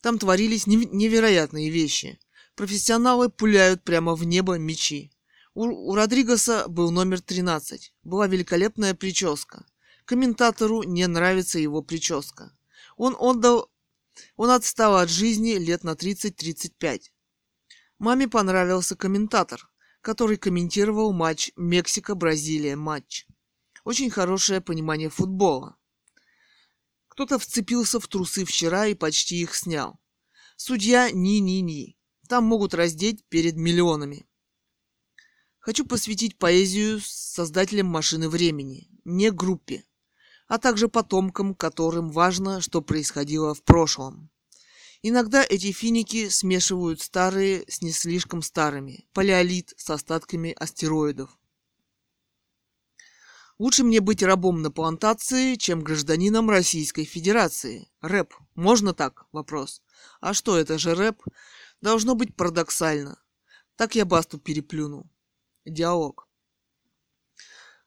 Там 0.00 0.18
творились 0.18 0.66
невероятные 0.66 1.68
вещи. 1.68 2.18
Профессионалы 2.54 3.28
пуляют 3.28 3.84
прямо 3.84 4.14
в 4.14 4.24
небо 4.24 4.56
мечи. 4.56 5.12
У, 5.52 5.64
у 5.64 5.94
Родригеса 5.94 6.66
был 6.66 6.90
номер 6.92 7.20
13. 7.20 7.92
Была 8.04 8.26
великолепная 8.26 8.94
прическа. 8.94 9.66
Комментатору 10.06 10.82
не 10.82 11.06
нравится 11.06 11.58
его 11.58 11.82
прическа. 11.82 12.56
Он 12.96 13.14
отдал... 13.18 13.70
Он 14.36 14.50
отстал 14.50 14.96
от 14.96 15.08
жизни 15.08 15.52
лет 15.54 15.84
на 15.84 15.94
30-35. 15.94 17.10
Маме 17.98 18.28
понравился 18.28 18.96
комментатор, 18.96 19.68
который 20.00 20.36
комментировал 20.36 21.12
матч 21.12 21.50
Мексика-Бразилия 21.56 22.76
матч. 22.76 23.26
Очень 23.84 24.10
хорошее 24.10 24.60
понимание 24.60 25.08
футбола. 25.08 25.76
Кто-то 27.08 27.38
вцепился 27.38 27.98
в 27.98 28.08
трусы 28.08 28.44
вчера 28.44 28.86
и 28.86 28.94
почти 28.94 29.40
их 29.40 29.54
снял. 29.54 29.98
Судья 30.56 31.10
ни-ни-ни. 31.10 31.96
Там 32.28 32.44
могут 32.44 32.74
раздеть 32.74 33.24
перед 33.28 33.56
миллионами. 33.56 34.26
Хочу 35.58 35.86
посвятить 35.86 36.38
поэзию 36.38 37.00
создателям 37.02 37.86
машины 37.86 38.28
времени, 38.28 38.88
не 39.04 39.30
группе. 39.30 39.84
А 40.48 40.58
также 40.58 40.88
потомкам, 40.88 41.54
которым 41.54 42.10
важно, 42.10 42.60
что 42.60 42.82
происходило 42.82 43.54
в 43.54 43.62
прошлом. 43.62 44.30
Иногда 45.02 45.44
эти 45.48 45.72
финики 45.72 46.28
смешивают 46.28 47.00
старые 47.00 47.64
с 47.68 47.82
не 47.82 47.92
слишком 47.92 48.42
старыми, 48.42 49.06
палеолит 49.12 49.74
с 49.76 49.90
остатками 49.90 50.54
астероидов. 50.58 51.30
Лучше 53.58 53.84
мне 53.84 54.00
быть 54.00 54.22
рабом 54.22 54.60
на 54.60 54.70
плантации, 54.70 55.54
чем 55.54 55.80
гражданином 55.80 56.50
Российской 56.50 57.04
Федерации. 57.04 57.88
Рэп. 58.02 58.34
Можно 58.54 58.92
так? 58.92 59.26
Вопрос. 59.32 59.80
А 60.20 60.34
что 60.34 60.58
это 60.58 60.78
же 60.78 60.94
рэп? 60.94 61.22
Должно 61.80 62.14
быть 62.14 62.36
парадоксально. 62.36 63.18
Так 63.76 63.94
я 63.94 64.04
басту 64.04 64.38
переплюнул. 64.38 65.06
Диалог. 65.64 66.25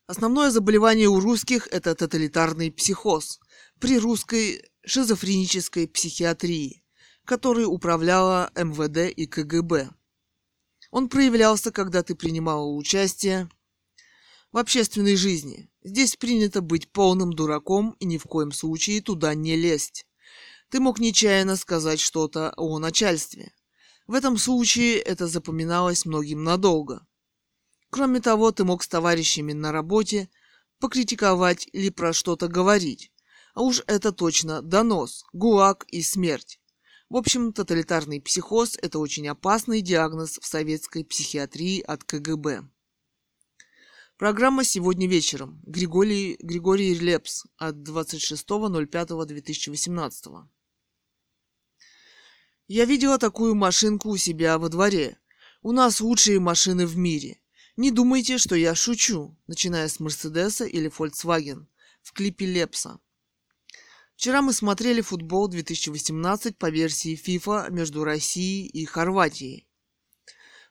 Основное 0.10 0.50
заболевание 0.50 1.08
у 1.08 1.20
русских– 1.20 1.68
это 1.72 1.94
тоталитарный 1.94 2.72
психоз 2.72 3.40
при 3.78 4.00
русской 4.00 4.68
шизофренической 4.84 5.88
психиатрии, 5.88 6.84
которой 7.26 7.66
управляла 7.66 8.52
МВД 8.56 9.16
и 9.16 9.28
КГБ. 9.28 9.92
Он 10.90 11.10
проявлялся, 11.10 11.70
когда 11.70 12.02
ты 12.02 12.16
принимала 12.16 12.66
участие 12.66 13.52
в 14.52 14.58
общественной 14.58 15.16
жизни. 15.16 15.70
Здесь 15.84 16.16
принято 16.16 16.62
быть 16.62 16.92
полным 16.92 17.32
дураком 17.32 17.96
и 18.00 18.06
ни 18.06 18.18
в 18.18 18.24
коем 18.24 18.52
случае 18.52 19.04
туда 19.04 19.36
не 19.36 19.56
лезть. 19.56 20.08
Ты 20.72 20.80
мог 20.80 21.00
нечаянно 21.00 21.56
сказать 21.56 22.00
что-то 22.00 22.52
о 22.58 22.80
начальстве. 22.80 23.54
В 24.08 24.16
этом 24.16 24.40
случае 24.40 24.98
это 24.98 25.28
запоминалось 25.28 26.06
многим 26.08 26.44
надолго. 26.44 27.06
Кроме 27.90 28.22
того, 28.22 28.52
ты 28.52 28.66
мог 28.66 28.84
с 28.84 28.88
товарищами 28.88 29.54
на 29.54 29.72
работе 29.72 30.30
покритиковать 30.80 31.68
или 31.74 31.90
про 31.90 32.14
что-то 32.14 32.48
говорить. 32.48 33.12
А 33.54 33.64
уж 33.64 33.82
это 33.88 34.12
точно 34.12 34.62
донос, 34.62 35.26
гуак 35.34 35.86
и 35.90 36.04
смерть. 36.04 36.60
В 37.10 37.18
общем, 37.18 37.52
тоталитарный 37.52 38.22
психоз– 38.22 38.78
это 38.82 39.00
очень 39.00 39.28
опасный 39.28 39.82
диагноз 39.82 40.38
в 40.40 40.46
советской 40.46 41.04
психиатрии 41.04 41.82
от 41.82 42.04
КГБ. 42.04 42.70
Программа 44.18 44.64
сегодня 44.64 45.08
вечером. 45.08 45.60
Григорий, 45.66 46.38
Григорий 46.40 46.94
Лепс 46.94 47.48
от 47.58 47.78
26.05.2018. 47.78 50.48
Я 52.68 52.86
видела 52.86 53.18
такую 53.18 53.56
машинку 53.56 54.10
у 54.10 54.18
себя 54.18 54.60
во 54.60 54.70
дворе. 54.70 55.18
У 55.64 55.72
нас 55.72 56.02
лучшие 56.02 56.40
машины 56.40 56.86
в 56.86 56.96
мире. 56.96 57.42
Не 57.80 57.92
думайте, 57.92 58.38
что 58.38 58.56
я 58.56 58.76
шучу, 58.76 59.38
начиная 59.48 59.88
с 59.88 60.02
Мерседеса 60.02 60.66
или 60.66 60.92
Volkswagen 60.92 61.66
в 62.02 62.12
клипе 62.12 62.46
Лепса. 62.46 63.00
Вчера 64.18 64.42
мы 64.42 64.52
смотрели 64.52 65.00
футбол 65.00 65.48
2018 65.48 66.58
по 66.58 66.70
версии 66.70 67.16
FIFA 67.16 67.72
между 67.72 68.04
Россией 68.04 68.68
и 68.68 68.84
Хорватией. 68.84 69.66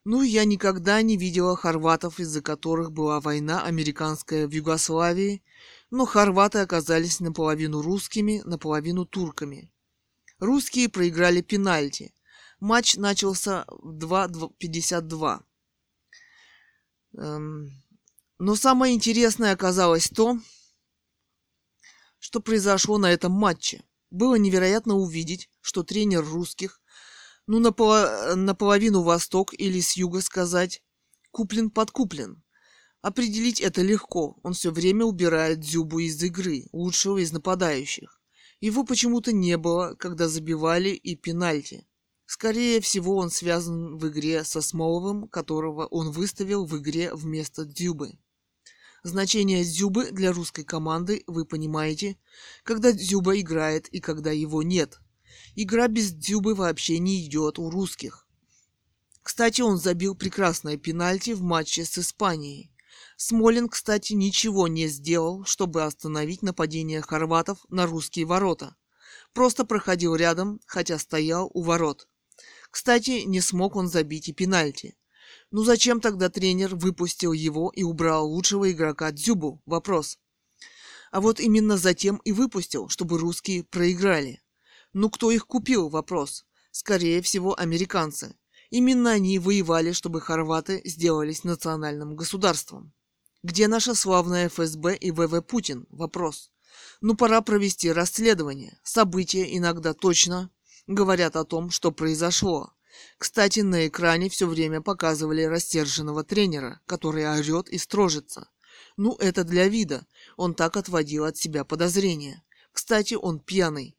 Ну, 0.05 0.21
я 0.21 0.45
никогда 0.45 1.01
не 1.01 1.17
видела 1.17 1.57
хорватов, 1.57 2.21
из-за 2.21 2.43
которых 2.43 2.93
была 2.93 3.21
война 3.21 3.65
американская 3.65 4.47
в 4.47 4.51
Югославии, 4.51 5.43
но 5.91 6.05
хорваты 6.05 6.59
оказались 6.59 7.21
наполовину 7.21 7.81
русскими, 7.81 8.43
наполовину 8.45 9.07
турками. 9.07 9.73
Русские 10.41 10.91
проиграли 10.91 11.41
пенальти. 11.41 12.13
Матч 12.61 12.97
начался 12.97 13.65
в 13.67 13.97
2.52. 13.97 15.48
Эм, 17.19 17.73
но 18.39 18.55
самое 18.55 18.95
интересное 18.95 19.53
оказалось 19.53 20.09
то, 20.09 20.39
что 22.21 22.41
произошло 22.41 22.97
на 22.97 23.11
этом 23.11 23.33
матче. 23.33 23.83
Было 24.11 24.37
невероятно 24.37 24.95
увидеть, 24.95 25.51
что 25.61 25.83
тренер 25.83 26.25
русских 26.25 26.81
ну, 27.49 27.59
наполо... 27.59 28.35
наполовину 28.37 29.03
восток 29.03 29.53
или 29.53 29.81
с 29.81 29.97
юга 29.97 30.21
сказать, 30.21 30.85
куплен 31.33 31.71
подкуплен. 31.71 32.45
Определить 33.03 33.61
это 33.61 33.83
легко. 33.83 34.39
Он 34.45 34.53
все 34.53 34.71
время 34.71 35.05
убирает 35.05 35.61
Дзюбу 35.61 35.99
из 35.99 36.23
игры, 36.23 36.67
лучшего 36.73 37.19
из 37.19 37.33
нападающих. 37.33 38.21
Его 38.61 38.85
почему-то 38.85 39.33
не 39.33 39.57
было, 39.57 39.95
когда 39.95 40.29
забивали 40.29 40.91
и 40.91 41.17
пенальти. 41.17 41.88
Скорее 42.29 42.81
всего, 42.81 43.17
он 43.17 43.31
связан 43.31 43.97
в 43.99 44.07
игре 44.07 44.45
со 44.45 44.61
Смоловым, 44.61 45.27
которого 45.27 45.87
он 45.87 46.13
выставил 46.13 46.65
в 46.65 46.79
игре 46.79 47.13
вместо 47.13 47.65
Дзюбы. 47.65 48.21
Значение 49.03 49.65
Дзюбы 49.65 50.13
для 50.13 50.33
русской 50.33 50.63
команды 50.63 51.25
вы 51.27 51.45
понимаете, 51.45 52.17
когда 52.63 52.93
Дзюба 52.93 53.41
играет 53.41 53.89
и 53.89 53.99
когда 53.99 54.31
его 54.31 54.63
нет– 54.63 55.01
Игра 55.55 55.89
без 55.89 56.13
Дзюбы 56.13 56.55
вообще 56.55 56.99
не 56.99 57.25
идет 57.27 57.59
у 57.59 57.71
русских. 57.71 58.27
Кстати, 59.23 59.61
он 59.61 59.79
забил 59.79 60.15
прекрасное 60.15 60.77
пенальти 60.77 61.33
в 61.33 61.43
матче 61.43 61.85
с 61.85 61.99
Испанией. 61.99 62.73
Смолин, 63.17 63.69
кстати, 63.69 64.13
ничего 64.13 64.69
не 64.69 64.87
сделал, 64.87 65.45
чтобы 65.45 65.83
остановить 65.83 66.43
нападение 66.43 67.03
хорватов 67.03 67.59
на 67.69 67.87
русские 67.87 68.25
ворота. 68.25 68.77
Просто 69.33 69.65
проходил 69.65 70.15
рядом, 70.15 70.61
хотя 70.67 70.99
стоял 70.99 71.51
у 71.53 71.63
ворот. 71.63 72.09
Кстати, 72.79 73.25
не 73.27 73.41
смог 73.41 73.75
он 73.75 73.89
забить 73.89 74.29
и 74.29 74.33
пенальти. 74.33 74.97
Ну 75.51 75.65
зачем 75.65 76.01
тогда 76.01 76.29
тренер 76.29 76.77
выпустил 76.77 77.33
его 77.33 77.73
и 77.75 77.83
убрал 77.83 78.31
лучшего 78.31 78.71
игрока 78.71 79.11
Дзюбу? 79.11 79.61
Вопрос. 79.67 80.21
А 81.11 81.21
вот 81.21 81.41
именно 81.41 81.77
затем 81.77 82.19
и 82.19 82.31
выпустил, 82.31 82.89
чтобы 82.89 83.19
русские 83.19 83.65
проиграли. 83.65 84.41
Ну 84.93 85.11
кто 85.11 85.33
их 85.33 85.49
купил? 85.49 85.89
Вопрос. 85.89 86.47
Скорее 86.71 87.21
всего, 87.21 87.59
американцы. 87.59 88.37
Именно 88.71 89.11
они 89.11 89.41
воевали, 89.41 89.91
чтобы 89.91 90.21
хорваты 90.21 90.81
сделались 90.85 91.43
национальным 91.43 92.15
государством. 92.15 92.93
Где 93.43 93.67
наша 93.67 93.97
славная 93.97 94.49
ФСБ 94.49 94.95
и 94.95 95.11
ВВ 95.11 95.43
Путин? 95.45 95.89
Вопрос. 95.91 96.53
Ну 97.01 97.17
пора 97.17 97.41
провести 97.41 97.91
расследование. 97.91 98.79
События 98.85 99.57
иногда 99.57 99.95
точно 99.95 100.53
говорят 100.89 101.37
о 101.37 101.45
том, 101.45 101.71
что 101.71 101.93
произошло. 101.93 102.73
Кстати, 103.19 103.61
на 103.61 103.87
экране 103.87 104.29
все 104.29 104.47
время 104.47 104.81
показывали 104.81 105.43
растерженного 105.43 106.25
тренера, 106.25 106.81
который 106.87 107.29
орет 107.29 107.69
и 107.69 107.79
строжится. 107.79 108.51
Ну, 108.97 109.15
это 109.17 109.45
для 109.45 109.69
вида. 109.69 110.07
Он 110.37 110.55
так 110.55 110.77
отводил 110.77 111.25
от 111.25 111.37
себя 111.37 111.65
подозрения. 111.65 112.43
Кстати, 112.73 113.15
он 113.15 113.39
пьяный. 113.39 113.97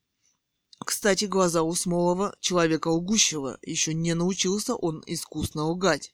Кстати, 0.83 1.25
глаза 1.25 1.61
у 1.63 1.73
Смолова, 1.75 2.35
человека 2.39 2.87
лгущего, 2.87 3.59
еще 3.61 3.93
не 3.93 4.13
научился 4.13 4.75
он 4.75 5.03
искусно 5.05 5.65
лгать. 5.65 6.13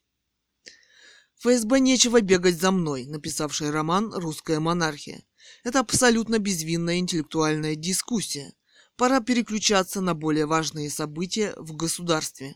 ФСБ 1.39 1.79
нечего 1.79 2.21
бегать 2.21 2.59
за 2.59 2.71
мной, 2.71 3.05
написавший 3.05 3.69
роман 3.69 4.13
«Русская 4.13 4.59
монархия». 4.59 5.23
Это 5.63 5.79
абсолютно 5.79 6.39
безвинная 6.39 6.97
интеллектуальная 6.97 7.75
дискуссия. 7.75 8.53
Пора 8.97 9.19
переключаться 9.19 9.99
на 9.99 10.13
более 10.13 10.45
важные 10.45 10.89
события 10.89 11.53
в 11.57 11.75
государстве. 11.75 12.55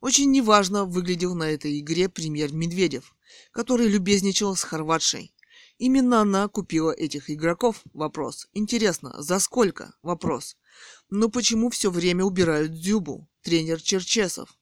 Очень 0.00 0.30
неважно 0.30 0.84
выглядел 0.84 1.34
на 1.34 1.50
этой 1.50 1.80
игре 1.80 2.08
премьер 2.08 2.52
Медведев, 2.52 3.16
который 3.50 3.88
любезничал 3.88 4.54
с 4.54 4.62
Хорватшей. 4.62 5.34
Именно 5.76 6.20
она 6.20 6.46
купила 6.46 6.92
этих 6.92 7.30
игроков? 7.30 7.82
Вопрос. 7.94 8.46
Интересно, 8.52 9.20
за 9.20 9.40
сколько? 9.40 9.92
Вопрос. 10.02 10.56
Но 11.10 11.28
почему 11.28 11.70
все 11.70 11.90
время 11.90 12.24
убирают 12.24 12.72
Дзюбу, 12.72 13.28
тренер 13.42 13.82
Черчесов? 13.82 14.56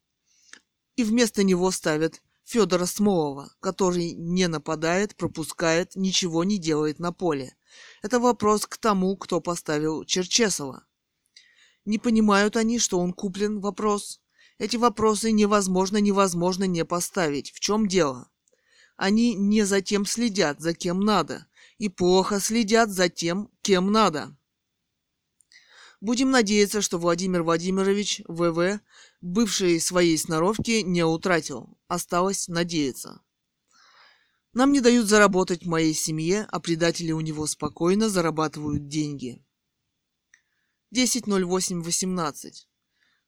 И 0.95 1.05
вместо 1.05 1.43
него 1.43 1.71
ставят 1.71 2.23
Федора 2.45 2.87
Смолова, 2.87 3.53
который 3.61 4.13
не 4.15 4.49
нападает, 4.49 5.17
пропускает, 5.17 5.97
ничего 5.97 6.45
не 6.45 6.59
делает 6.59 6.99
на 6.99 7.13
поле. 7.13 7.57
Это 8.07 8.21
вопрос 8.21 8.69
к 8.69 8.77
тому, 8.77 9.17
кто 9.17 9.41
поставил 9.41 10.05
Черчесова. 10.05 10.87
Не 11.85 11.99
понимают 11.99 12.57
они, 12.57 12.79
что 12.79 13.01
он 13.01 13.13
куплен? 13.13 13.59
Вопрос. 13.59 14.21
Эти 14.59 14.77
вопросы 14.77 15.33
невозможно, 15.33 15.97
невозможно 15.97 16.63
не 16.69 16.85
поставить. 16.85 17.51
В 17.51 17.59
чем 17.59 17.89
дело? 17.89 18.31
Они 18.97 19.35
не 19.35 19.65
за 19.65 19.81
тем 19.81 20.07
следят, 20.07 20.61
за 20.61 20.73
кем 20.73 21.01
надо, 21.01 21.49
и 21.79 21.89
плохо 21.89 22.39
следят 22.39 22.91
за 22.91 23.09
тем, 23.09 23.51
кем 23.63 23.91
надо. 23.91 24.37
Будем 26.01 26.31
надеяться, 26.31 26.83
что 26.83 26.99
Владимир 26.99 27.43
Владимирович 27.43 28.23
ВВ 28.29 28.79
бывшей 29.21 29.81
своей 29.81 30.17
сноровки 30.17 30.83
не 30.83 31.03
утратил. 31.05 31.77
Осталось 31.89 32.47
надеяться. 32.47 33.21
Нам 34.57 34.73
не 34.73 34.81
дают 34.81 35.07
заработать 35.07 35.65
в 35.65 35.69
моей 35.69 35.93
семье, 35.93 36.47
а 36.51 36.61
предатели 36.61 37.13
у 37.13 37.21
него 37.21 37.47
спокойно 37.47 38.09
зарабатывают 38.09 38.89
деньги. 38.89 39.45
10.08.18. 40.95 42.53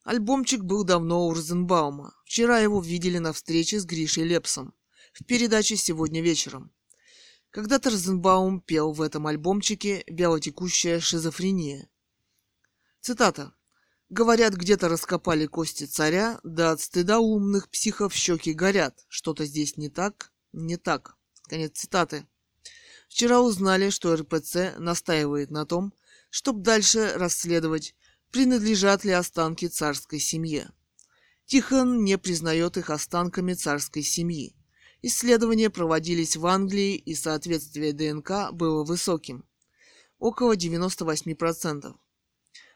Альбомчик 0.05 0.62
был 0.62 0.85
давно 0.85 1.27
у 1.27 1.35
Розенбаума. 1.35 2.14
Вчера 2.25 2.61
его 2.61 2.81
видели 2.81 3.19
на 3.19 3.35
встрече 3.35 3.79
с 3.79 3.85
Гришей 3.85 4.25
Лепсом 4.25 4.73
в 5.12 5.23
передаче 5.27 5.77
сегодня 5.77 6.23
вечером. 6.23 6.73
Когда-то 7.51 7.91
Розенбаум 7.91 8.62
пел 8.62 8.93
в 8.93 9.03
этом 9.03 9.27
альбомчике 9.27 10.05
«Вялотекущая 10.07 10.99
шизофрения». 10.99 11.91
Цитата. 13.03 13.53
Говорят, 14.09 14.55
где-то 14.55 14.88
раскопали 14.88 15.45
кости 15.45 15.85
царя, 15.85 16.41
да 16.43 16.71
от 16.71 16.81
стыда 16.81 17.19
умных 17.19 17.69
психов 17.69 18.14
щеки 18.14 18.55
горят. 18.55 19.05
Что-то 19.09 19.45
здесь 19.45 19.77
не 19.77 19.91
так, 19.91 20.33
не 20.55 20.79
так. 20.79 21.18
Конец 21.49 21.79
цитаты. 21.79 22.27
Вчера 23.09 23.41
узнали, 23.41 23.91
что 23.91 24.15
РПЦ 24.15 24.77
настаивает 24.79 25.51
на 25.51 25.65
том, 25.65 25.95
чтобы 26.31 26.63
дальше 26.63 27.13
расследовать, 27.15 27.95
принадлежат 28.31 29.05
ли 29.05 29.13
останки 29.13 29.67
царской 29.67 30.21
семье. 30.21 30.71
Тихон 31.47 32.05
не 32.05 32.19
признает 32.19 32.77
их 32.77 32.91
останками 32.91 33.55
царской 33.55 34.03
семьи. 34.03 34.55
Исследования 35.01 35.71
проводились 35.71 36.37
в 36.37 36.45
Англии, 36.47 36.97
и 36.97 37.15
соответствие 37.15 37.93
ДНК 37.93 38.53
было 38.53 38.85
высоким– 38.85 39.45
около 40.19 40.57
98%. 40.57 41.95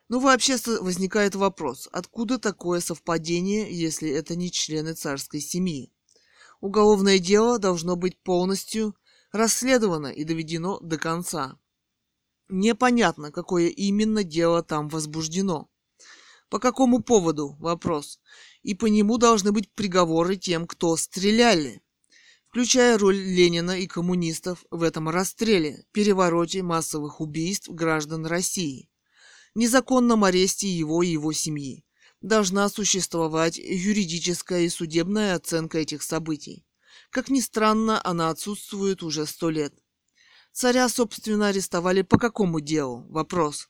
Ну, 0.09 0.21
вообще 0.21 0.57
возникает 0.81 1.35
вопрос, 1.35 1.89
откуда 1.93 2.39
такое 2.39 2.81
совпадение, 2.81 3.73
если 3.73 4.11
это 4.11 4.37
не 4.37 4.51
члены 4.51 4.95
царской 4.95 5.41
семьи? 5.41 5.93
Уголовное 6.63 7.19
дело 7.19 7.59
должно 7.59 7.97
быть 7.97 8.17
полностью 8.23 8.97
расследовано 9.33 10.07
и 10.07 10.23
доведено 10.23 10.79
до 10.79 10.97
конца. 10.97 11.59
Непонятно, 12.49 13.33
какое 13.33 13.67
именно 13.67 14.25
дело 14.25 14.63
там 14.63 14.89
возбуждено. 14.89 15.69
По 16.49 16.61
какому 16.61 17.03
поводу? 17.03 17.57
Вопрос. 17.59 18.21
И 18.63 18.75
по 18.75 18.87
нему 18.87 19.19
должны 19.19 19.51
быть 19.51 19.73
приговоры 19.73 20.37
тем, 20.37 20.67
кто 20.67 20.97
стреляли, 20.97 21.83
включая 22.49 22.97
роль 22.97 23.17
Ленина 23.17 23.79
и 23.79 23.87
коммунистов 23.87 24.65
в 24.71 24.83
этом 24.83 25.09
расстреле, 25.09 25.85
перевороте 25.93 26.63
массовых 26.63 27.21
убийств 27.21 27.69
граждан 27.69 28.25
России 28.25 28.89
незаконном 29.55 30.25
аресте 30.25 30.69
его 30.69 31.03
и 31.03 31.09
его 31.09 31.33
семьи. 31.33 31.85
Должна 32.23 32.69
существовать 32.69 33.59
юридическая 33.59 34.61
и 34.61 34.69
судебная 34.69 35.35
оценка 35.35 35.79
этих 35.79 36.05
событий. 36.05 36.65
Как 37.11 37.29
ни 37.29 37.41
странно, 37.41 38.01
она 38.05 38.31
отсутствует 38.31 39.03
уже 39.03 39.27
сто 39.27 39.51
лет. 39.51 39.75
Царя, 40.53 40.89
собственно, 40.89 41.49
арестовали 41.49 42.03
по 42.03 42.19
какому 42.19 42.61
делу? 42.61 43.05
Вопрос. 43.09 43.69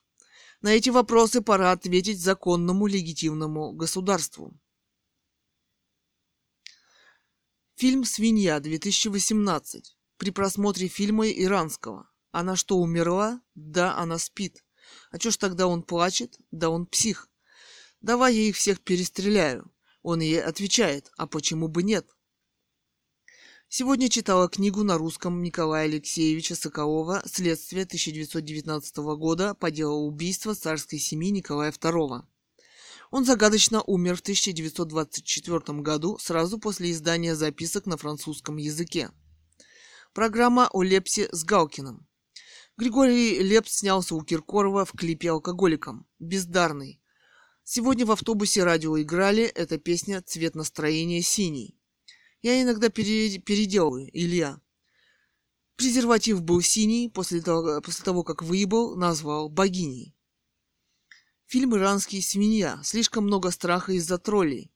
На 0.61 0.69
эти 0.69 0.91
вопросы 0.91 1.41
пора 1.41 1.73
ответить 1.73 2.21
законному 2.21 2.87
легитимному 2.87 3.73
государству. 3.73 4.53
Фильм 7.77 8.05
«Свинья» 8.05 8.61
2018. 8.61 9.97
При 10.19 10.31
просмотре 10.31 10.89
фильма 10.89 11.27
иранского. 11.31 12.11
Она 12.33 12.55
что, 12.55 12.77
умерла? 12.77 13.41
Да, 13.55 13.97
она 13.97 14.19
спит. 14.19 14.63
А 15.11 15.19
чё 15.19 15.31
ж 15.31 15.39
тогда 15.39 15.67
он 15.67 15.83
плачет? 15.83 16.39
Да 16.51 16.69
он 16.69 16.85
псих. 16.87 17.32
Давай 18.03 18.35
я 18.35 18.43
их 18.43 18.57
всех 18.57 18.81
перестреляю. 18.81 19.71
Он 20.03 20.21
ей 20.21 20.43
отвечает, 20.43 21.13
а 21.17 21.29
почему 21.29 21.69
бы 21.69 21.85
нет? 21.85 22.05
Сегодня 23.69 24.09
читала 24.09 24.49
книгу 24.49 24.83
на 24.83 24.99
русском 24.99 25.41
Николая 25.41 25.85
Алексеевича 25.85 26.57
Соколова 26.57 27.23
«Следствие 27.27 27.85
1919 27.85 28.97
года 29.17 29.55
по 29.55 29.71
делу 29.71 30.05
убийства 30.07 30.57
царской 30.57 30.99
семьи 30.99 31.31
Николая 31.31 31.71
II». 31.71 32.25
Он 33.13 33.25
загадочно 33.25 33.83
умер 33.83 34.17
в 34.17 34.21
1924 34.21 35.81
году, 35.81 36.19
сразу 36.19 36.59
после 36.59 36.91
издания 36.91 37.37
записок 37.37 37.87
на 37.87 37.97
французском 37.97 38.57
языке. 38.57 39.11
Программа 40.13 40.69
о 40.73 40.83
Лепсе 40.83 41.29
с 41.31 41.45
Галкиным. 41.45 42.09
Григорий 42.77 43.39
Лепс 43.39 43.79
снялся 43.79 44.17
у 44.17 44.23
Киркорова 44.23 44.85
в 44.85 44.93
клипе 44.93 45.31
«Алкоголиком». 45.31 46.07
Бездарный. 46.19 47.02
Сегодня 47.65 48.05
в 48.05 48.11
автобусе 48.11 48.65
радио 48.65 49.01
играли, 49.01 49.45
эта 49.45 49.79
песня 49.79 50.21
«Цвет 50.21 50.55
настроения 50.55 51.23
синий». 51.23 51.79
Я 52.43 52.61
иногда 52.61 52.89
переделываю, 52.89 54.11
Илья. 54.13 54.61
Презерватив 55.77 56.43
был 56.43 56.61
синий, 56.61 57.09
после 57.09 57.41
того, 57.41 57.81
после 57.81 58.05
того 58.05 58.25
как 58.25 58.43
выебал, 58.43 58.97
назвал 58.97 59.49
богиней. 59.49 60.17
Фильм 61.47 61.77
«Иранский 61.77 62.21
свинья». 62.21 62.81
Слишком 62.83 63.25
много 63.25 63.51
страха 63.53 63.93
из-за 63.93 64.19
троллей. 64.19 64.73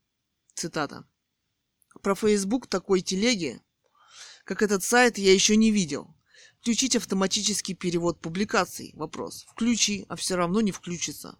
Цитата. 0.53 1.05
Про 2.01 2.15
Facebook 2.15 2.67
такой 2.67 3.01
телеги, 3.01 3.61
как 4.45 4.61
этот 4.61 4.81
сайт, 4.81 5.17
я 5.17 5.33
еще 5.33 5.57
не 5.57 5.71
видел. 5.71 6.15
Включить 6.61 6.95
автоматический 6.95 7.73
перевод 7.73 8.21
публикаций. 8.21 8.93
Вопрос. 8.95 9.45
Включи, 9.49 10.05
а 10.07 10.15
все 10.15 10.35
равно 10.35 10.61
не 10.61 10.71
включится. 10.71 11.37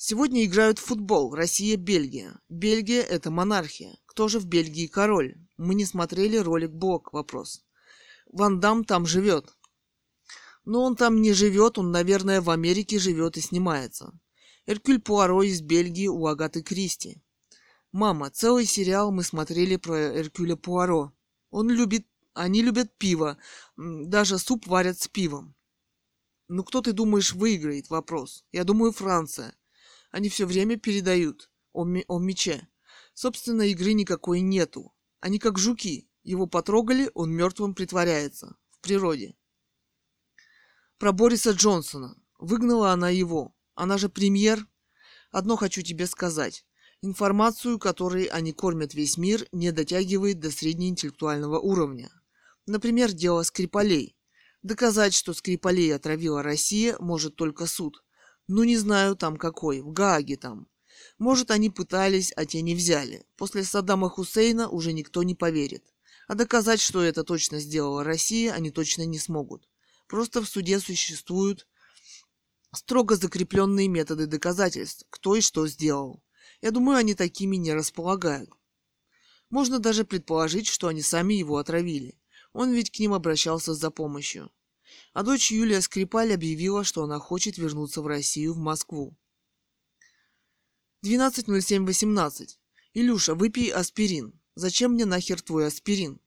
Сегодня 0.00 0.44
играют 0.44 0.78
в 0.78 0.84
футбол. 0.84 1.34
Россия-Бельгия. 1.34 2.38
Бельгия– 2.48 3.02
это 3.10 3.32
монархия. 3.32 3.98
Кто 4.06 4.28
же 4.28 4.38
в 4.38 4.46
Бельгии 4.46 4.86
король? 4.86 5.34
Мы 5.56 5.74
не 5.74 5.84
смотрели 5.84 6.36
ролик 6.36 6.70
Блок. 6.70 7.12
Вопрос. 7.12 7.64
Ван 8.32 8.60
Дам 8.60 8.84
там 8.84 9.06
живет. 9.06 9.56
Но 10.64 10.84
он 10.84 10.94
там 10.94 11.20
не 11.20 11.32
живет, 11.32 11.78
он, 11.78 11.90
наверное, 11.90 12.40
в 12.40 12.48
Америке 12.50 13.00
живет 13.00 13.36
и 13.38 13.40
снимается. 13.40 14.16
Эркюль 14.66 15.00
Пуаро 15.00 15.42
из 15.42 15.62
Бельгии 15.62 16.06
у 16.06 16.28
Агаты 16.28 16.62
Кристи. 16.62 17.20
Мама, 17.90 18.30
целый 18.30 18.66
сериал 18.66 19.10
мы 19.10 19.24
смотрели 19.24 19.74
про 19.74 20.16
Эркюля 20.20 20.54
Пуаро. 20.54 21.12
Он 21.50 21.70
любит 21.70 22.06
они 22.34 22.62
любят 22.62 22.96
пиво. 22.98 23.36
Даже 23.76 24.38
суп 24.38 24.68
варят 24.68 25.00
с 25.00 25.08
пивом. 25.08 25.56
Ну 26.46 26.62
кто 26.62 26.82
ты 26.82 26.92
думаешь 26.92 27.32
выиграет? 27.32 27.90
Вопрос. 27.90 28.44
Я 28.52 28.62
думаю 28.62 28.92
Франция. 28.92 29.57
Они 30.10 30.28
все 30.28 30.46
время 30.46 30.76
передают 30.76 31.50
о, 31.72 31.82
о 31.84 32.18
мече. 32.18 32.68
Собственно, 33.14 33.62
игры 33.62 33.92
никакой 33.92 34.40
нету. 34.40 34.94
Они 35.20 35.38
как 35.38 35.58
жуки. 35.58 36.08
Его 36.22 36.46
потрогали, 36.46 37.10
он 37.14 37.32
мертвым 37.32 37.74
притворяется. 37.74 38.56
В 38.70 38.80
природе. 38.80 39.34
Про 40.98 41.12
Бориса 41.12 41.52
Джонсона. 41.52 42.16
Выгнала 42.38 42.92
она 42.92 43.10
его. 43.10 43.54
Она 43.74 43.98
же 43.98 44.08
премьер. 44.08 44.66
Одно 45.30 45.56
хочу 45.56 45.82
тебе 45.82 46.06
сказать. 46.06 46.64
Информацию, 47.00 47.78
которой 47.78 48.24
они 48.24 48.52
кормят 48.52 48.94
весь 48.94 49.16
мир, 49.18 49.46
не 49.52 49.70
дотягивает 49.70 50.40
до 50.40 50.50
среднеинтеллектуального 50.50 51.60
уровня. 51.60 52.10
Например, 52.66 53.12
дело 53.12 53.42
Скрипалей. 53.42 54.16
Доказать, 54.62 55.14
что 55.14 55.32
Скрипалей 55.32 55.94
отравила 55.94 56.42
Россия, 56.42 56.96
может 56.98 57.36
только 57.36 57.66
суд. 57.66 58.02
Ну, 58.48 58.64
не 58.64 58.78
знаю 58.78 59.14
там 59.14 59.36
какой, 59.36 59.82
в 59.82 59.92
Гааге 59.92 60.36
там. 60.36 60.68
Может, 61.18 61.50
они 61.50 61.68
пытались, 61.68 62.32
а 62.34 62.46
те 62.46 62.62
не 62.62 62.74
взяли. 62.74 63.26
После 63.36 63.62
Саддама 63.62 64.08
Хусейна 64.08 64.68
уже 64.68 64.92
никто 64.92 65.22
не 65.22 65.34
поверит. 65.34 65.84
А 66.28 66.34
доказать, 66.34 66.80
что 66.80 67.02
это 67.02 67.24
точно 67.24 67.60
сделала 67.60 68.04
Россия, 68.04 68.52
они 68.52 68.70
точно 68.70 69.04
не 69.04 69.18
смогут. 69.18 69.68
Просто 70.06 70.40
в 70.40 70.48
суде 70.48 70.80
существуют 70.80 71.66
строго 72.72 73.16
закрепленные 73.16 73.88
методы 73.88 74.26
доказательств, 74.26 75.04
кто 75.10 75.36
и 75.36 75.42
что 75.42 75.66
сделал. 75.66 76.22
Я 76.62 76.70
думаю, 76.70 76.96
они 76.98 77.14
такими 77.14 77.56
не 77.56 77.74
располагают. 77.74 78.50
Можно 79.50 79.78
даже 79.78 80.04
предположить, 80.04 80.66
что 80.66 80.88
они 80.88 81.02
сами 81.02 81.34
его 81.34 81.58
отравили. 81.58 82.18
Он 82.54 82.72
ведь 82.72 82.90
к 82.90 82.98
ним 82.98 83.12
обращался 83.12 83.74
за 83.74 83.90
помощью. 83.90 84.50
А 85.12 85.22
дочь 85.22 85.50
Юлия 85.50 85.80
Скрипаль 85.80 86.32
объявила, 86.32 86.84
что 86.84 87.04
она 87.04 87.18
хочет 87.18 87.58
вернуться 87.58 88.02
в 88.02 88.06
Россию, 88.06 88.54
в 88.54 88.58
Москву. 88.58 89.16
12.07.18. 91.04 92.58
Илюша, 92.94 93.34
выпей 93.34 93.70
аспирин. 93.70 94.38
Зачем 94.54 94.92
мне 94.92 95.04
нахер 95.04 95.40
твой 95.40 95.66
аспирин? 95.66 96.20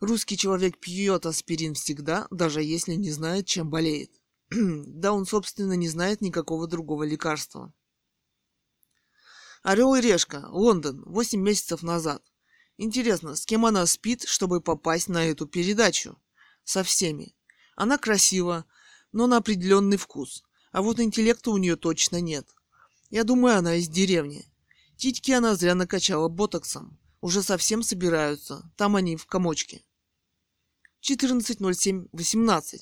Русский 0.00 0.36
человек 0.36 0.78
пьет 0.78 1.26
аспирин 1.26 1.74
всегда, 1.74 2.26
даже 2.30 2.62
если 2.62 2.94
не 2.94 3.10
знает, 3.10 3.46
чем 3.46 3.70
болеет. 3.70 4.10
да 4.50 5.12
он, 5.12 5.24
собственно, 5.26 5.74
не 5.74 5.88
знает 5.88 6.20
никакого 6.20 6.66
другого 6.66 7.04
лекарства. 7.04 7.72
Орел 9.62 9.94
и 9.94 10.00
решка, 10.00 10.44
Лондон, 10.48 11.04
8 11.06 11.40
месяцев 11.40 11.82
назад. 11.82 12.22
Интересно, 12.78 13.36
с 13.36 13.46
кем 13.46 13.64
она 13.64 13.86
спит, 13.86 14.24
чтобы 14.24 14.60
попасть 14.60 15.08
на 15.08 15.24
эту 15.24 15.46
передачу? 15.46 16.20
Со 16.64 16.82
всеми. 16.82 17.34
Она 17.74 17.98
красива, 17.98 18.64
но 19.12 19.26
на 19.26 19.38
определенный 19.38 19.96
вкус. 19.96 20.42
А 20.72 20.82
вот 20.82 21.00
интеллекта 21.00 21.50
у 21.50 21.58
нее 21.58 21.76
точно 21.76 22.20
нет. 22.20 22.46
Я 23.10 23.24
думаю, 23.24 23.58
она 23.58 23.76
из 23.76 23.88
деревни. 23.88 24.46
Титьки 24.96 25.32
она 25.32 25.54
зря 25.54 25.74
накачала 25.74 26.28
ботоксом. 26.28 26.98
Уже 27.20 27.42
совсем 27.42 27.82
собираются. 27.82 28.70
Там 28.76 28.96
они 28.96 29.16
в 29.16 29.26
комочке. 29.26 29.84
14.07.18. 31.02 32.78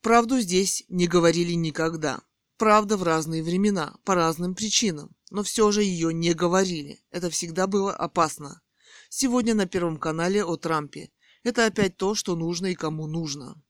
Правду 0.00 0.40
здесь 0.40 0.84
не 0.88 1.06
говорили 1.06 1.52
никогда. 1.52 2.20
Правда 2.58 2.96
в 2.96 3.02
разные 3.02 3.42
времена, 3.42 3.96
по 4.04 4.14
разным 4.14 4.54
причинам. 4.54 5.16
Но 5.30 5.42
все 5.42 5.70
же 5.72 5.82
ее 5.82 6.14
не 6.14 6.32
говорили. 6.32 7.02
Это 7.10 7.30
всегда 7.30 7.66
было 7.66 7.92
опасно. 7.92 8.62
Сегодня 9.08 9.54
на 9.54 9.66
Первом 9.66 9.98
канале 9.98 10.44
о 10.44 10.56
Трампе. 10.56 11.10
Это 11.42 11.66
опять 11.66 11.96
то, 11.96 12.14
что 12.14 12.36
нужно 12.36 12.66
и 12.66 12.74
кому 12.74 13.06
нужно. 13.06 13.60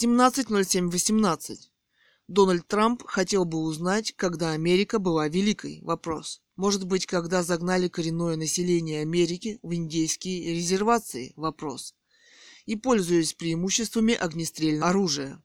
17.07.18. 0.00 1.68
Дональд 2.26 2.66
Трамп 2.66 3.04
хотел 3.04 3.44
бы 3.44 3.58
узнать, 3.58 4.14
когда 4.16 4.52
Америка 4.52 4.98
была 4.98 5.28
великой. 5.28 5.82
Вопрос. 5.82 6.40
Может 6.56 6.86
быть, 6.86 7.04
когда 7.04 7.42
загнали 7.42 7.88
коренное 7.88 8.36
население 8.36 9.02
Америки 9.02 9.58
в 9.62 9.74
индейские 9.74 10.54
резервации? 10.54 11.34
Вопрос. 11.36 11.94
И 12.64 12.74
пользуясь 12.74 13.34
преимуществами 13.34 14.14
огнестрельного 14.14 14.88
оружия. 14.88 15.44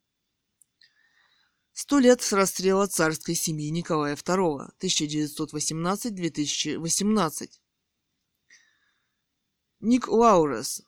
Сто 1.74 2.00
лет 2.00 2.22
с 2.22 2.32
расстрела 2.32 2.88
царской 2.88 3.36
семьи 3.36 3.70
Николая 3.70 4.16
II, 4.16 4.70
1918-2018. 4.80 7.50
Ник 9.82 10.08
Лаурес. 10.08 10.84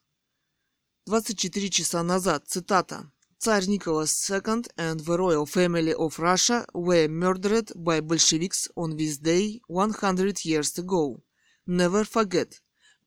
24 1.05 1.69
часа 1.69 2.03
назад. 2.03 2.47
Цитата. 2.47 3.11
Царь 3.38 3.66
Nicholas 3.66 4.30
II 4.30 4.64
and 4.78 5.00
the 5.00 5.18
royal 5.18 5.44
family 5.46 5.92
of 5.92 6.18
Russia 6.18 6.64
were 6.72 7.08
murdered 7.08 7.70
by 7.76 8.00
Bolsheviks 8.00 8.68
on 8.74 8.96
this 8.96 9.18
day 9.18 9.60
100 9.68 10.44
years 10.44 10.78
ago. 10.78 11.22
Never 11.66 12.04
forget. 12.04 12.60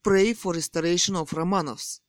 Pray 0.04 0.34
for 0.34 0.54
restoration 0.54 1.16
of 1.16 1.32
Romanovs. 1.32 2.02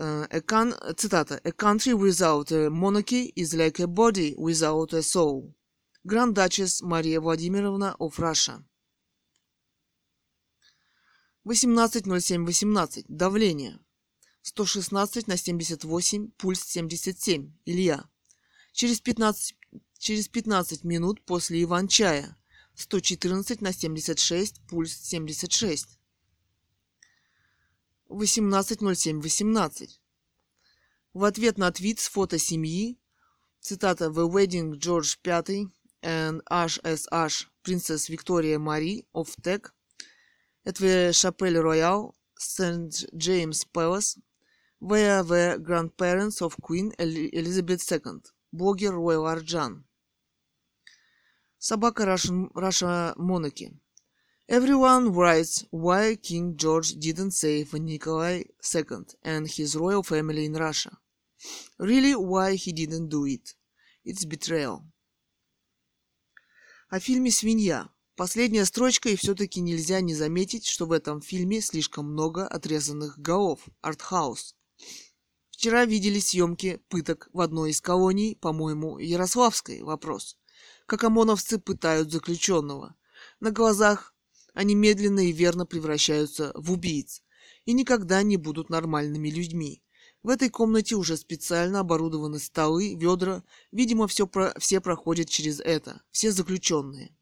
Uh, 0.00 0.26
a 0.30 0.40
con- 0.40 0.74
цитата. 0.96 1.40
A 1.44 1.52
country 1.52 1.94
without 1.94 2.50
a 2.50 2.70
monarchy 2.70 3.32
is 3.36 3.54
like 3.54 3.78
a 3.78 3.86
body 3.86 4.34
without 4.38 4.92
a 4.92 5.02
soul. 5.02 5.54
Grand 6.06 6.34
Duchess 6.34 6.82
Мария 6.82 7.20
Владимировна 7.20 7.96
of 8.00 8.18
Russia. 8.18 8.62
18.07.18. 11.46 13.04
Давление. 13.08 13.78
116 14.41 15.27
на 15.27 15.37
78, 15.37 16.31
пульс 16.37 16.61
77. 16.63 17.51
Илья. 17.65 18.09
Через 18.73 19.01
15, 19.01 19.55
через 19.97 20.27
15 20.27 20.83
минут 20.83 21.21
после 21.25 21.63
Иван-чая. 21.63 22.35
114 22.75 23.61
на 23.61 23.73
76, 23.73 24.61
пульс 24.67 24.93
76. 24.93 25.99
18.07.18. 28.09 29.89
В 31.13 31.23
ответ 31.23 31.57
на 31.57 31.71
твит 31.71 31.99
с 31.99 32.07
фото 32.07 32.39
семьи, 32.39 32.97
цитата 33.59 34.05
«The 34.05 34.27
Wedding 34.29 34.79
George 34.79 35.17
V 35.23 35.69
and 36.01 36.41
Ash, 36.49 37.45
Princess 37.63 38.09
Victoria 38.09 38.57
Marie 38.57 39.05
of 39.13 39.35
Tech 39.43 39.71
the 40.65 41.11
Chapelle 41.13 41.61
Royale, 41.61 42.15
St. 42.37 43.05
James 43.17 43.63
Palace, 43.63 44.17
were 44.81 45.23
the 45.23 45.59
grandparents 45.61 46.41
of 46.41 46.55
Queen 46.61 46.93
Elizabeth 46.97 47.81
II, 47.91 48.23
блогер 48.51 48.93
Ройл 48.93 49.25
Арджан. 49.27 49.83
Собака 51.57 52.05
Russian, 52.05 52.49
Russia 52.55 53.13
Monarchy. 53.17 53.73
Everyone 54.47 55.11
writes 55.13 55.65
why 55.71 56.15
King 56.15 56.55
George 56.55 56.93
didn't 56.95 57.31
save 57.31 57.73
Nikolai 57.73 58.43
II 58.73 59.05
and 59.23 59.47
his 59.47 59.75
royal 59.75 60.01
family 60.01 60.45
in 60.45 60.53
Russia. 60.53 60.97
Really, 61.77 62.15
why 62.15 62.55
he 62.55 62.71
didn't 62.71 63.09
do 63.09 63.25
it? 63.25 63.53
It's 64.05 64.25
betrayal. 64.25 64.83
О 66.89 66.99
фильме 66.99 67.29
«Свинья». 67.29 67.89
Последняя 68.15 68.65
строчка, 68.65 69.09
и 69.09 69.15
все-таки 69.15 69.61
нельзя 69.61 70.01
не 70.01 70.15
заметить, 70.15 70.65
что 70.65 70.85
в 70.87 70.91
этом 70.91 71.21
фильме 71.21 71.61
слишком 71.61 72.11
много 72.11 72.47
отрезанных 72.47 73.19
голов. 73.19 73.67
Артхаус. 73.81 74.55
Вчера 75.51 75.85
видели 75.85 76.19
съемки 76.19 76.79
пыток 76.87 77.29
в 77.33 77.41
одной 77.41 77.71
из 77.71 77.81
колоний, 77.81 78.37
по-моему, 78.39 78.97
Ярославской. 78.97 79.81
Вопрос. 79.81 80.37
Как 80.85 81.03
ОМОНовцы 81.03 81.59
пытают 81.59 82.11
заключенного. 82.11 82.95
На 83.39 83.51
глазах 83.51 84.13
они 84.53 84.75
медленно 84.75 85.27
и 85.27 85.31
верно 85.31 85.65
превращаются 85.65 86.51
в 86.55 86.71
убийц 86.71 87.23
и 87.65 87.73
никогда 87.73 88.23
не 88.23 88.37
будут 88.37 88.69
нормальными 88.69 89.29
людьми. 89.29 89.83
В 90.23 90.29
этой 90.29 90.49
комнате 90.49 90.95
уже 90.95 91.17
специально 91.17 91.79
оборудованы 91.79 92.39
столы, 92.39 92.95
ведра. 92.95 93.43
Видимо, 93.71 94.07
все, 94.07 94.27
про... 94.27 94.53
все 94.59 94.81
проходят 94.81 95.29
через 95.29 95.59
это, 95.59 96.01
все 96.11 96.31
заключенные. 96.31 97.15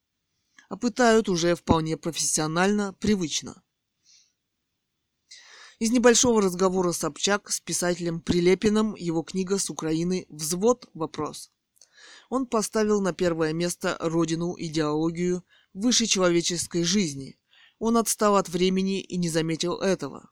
А 0.69 0.77
пытают 0.77 1.29
уже 1.29 1.55
вполне 1.55 1.97
профессионально, 1.97 2.93
привычно. 2.93 3.63
Из 5.79 5.91
небольшого 5.91 6.41
разговора 6.41 6.91
Собчак 6.91 7.51
с 7.51 7.59
писателем 7.59 8.19
Прилепиным 8.19 8.95
его 8.95 9.21
книга 9.21 9.59
с 9.59 9.69
Украины 9.69 10.25
«Взвод. 10.27 10.89
Вопрос». 10.95 11.51
Он 12.31 12.47
поставил 12.47 12.99
на 12.99 13.13
первое 13.13 13.53
место 13.53 13.95
родину, 13.99 14.55
идеологию, 14.57 15.43
выше 15.75 16.07
человеческой 16.07 16.81
жизни. 16.81 17.37
Он 17.77 17.97
отстал 17.97 18.37
от 18.37 18.49
времени 18.49 19.01
и 19.01 19.17
не 19.17 19.29
заметил 19.29 19.75
этого. 19.75 20.31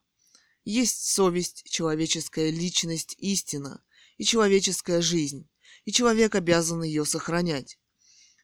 Есть 0.63 1.13
совесть, 1.13 1.63
человеческая 1.69 2.49
личность, 2.49 3.13
истина 3.19 3.83
и 4.17 4.23
человеческая 4.23 4.99
жизнь, 4.99 5.47
и 5.83 5.91
человек 5.91 6.33
обязан 6.33 6.81
ее 6.81 7.05
сохранять. 7.05 7.77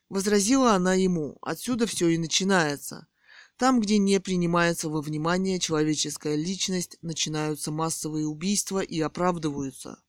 Возразила 0.07 0.73
она 0.73 0.93
ему, 0.93 1.39
отсюда 1.41 1.87
все 1.87 2.09
и 2.09 2.19
начинается. 2.19 3.07
Там, 3.61 3.79
где 3.79 3.99
не 3.99 4.19
принимается 4.19 4.89
во 4.89 5.01
внимание 5.01 5.59
человеческая 5.59 6.35
личность, 6.35 6.97
начинаются 7.03 7.69
массовые 7.69 8.25
убийства 8.25 8.79
и 8.79 8.99
оправдываются. 8.99 10.01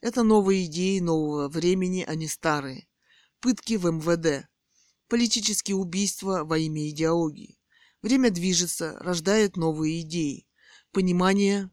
Это 0.00 0.24
новые 0.24 0.64
идеи 0.64 0.98
нового 0.98 1.46
времени, 1.48 2.04
а 2.04 2.16
не 2.16 2.26
старые. 2.26 2.88
Пытки 3.38 3.74
в 3.74 3.86
МВД. 3.88 4.48
Политические 5.06 5.76
убийства 5.76 6.42
во 6.42 6.58
имя 6.58 6.88
идеологии. 6.88 7.56
Время 8.02 8.30
движется, 8.32 8.98
рождает 8.98 9.56
новые 9.56 10.00
идеи. 10.00 10.48
Понимание 10.90 11.70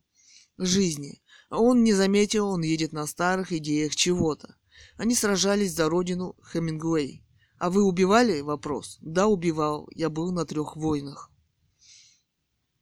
жизни. 0.60 1.24
А 1.50 1.60
он 1.60 1.84
не 1.84 1.94
заметил, 1.94 2.50
он 2.50 2.62
едет 2.62 2.92
на 2.92 3.08
старых 3.08 3.52
идеях 3.52 3.96
чего-то. 3.96 4.58
Они 4.98 5.16
сражались 5.16 5.74
за 5.74 5.90
родину 5.90 6.36
Хемингуэй. 6.52 7.23
А 7.64 7.70
вы 7.70 7.86
убивали? 7.86 8.42
Вопрос. 8.42 8.98
Да, 9.00 9.28
убивал. 9.28 9.88
Я 9.96 10.10
был 10.10 10.34
на 10.34 10.46
трех 10.46 10.76
войнах. 10.76 11.32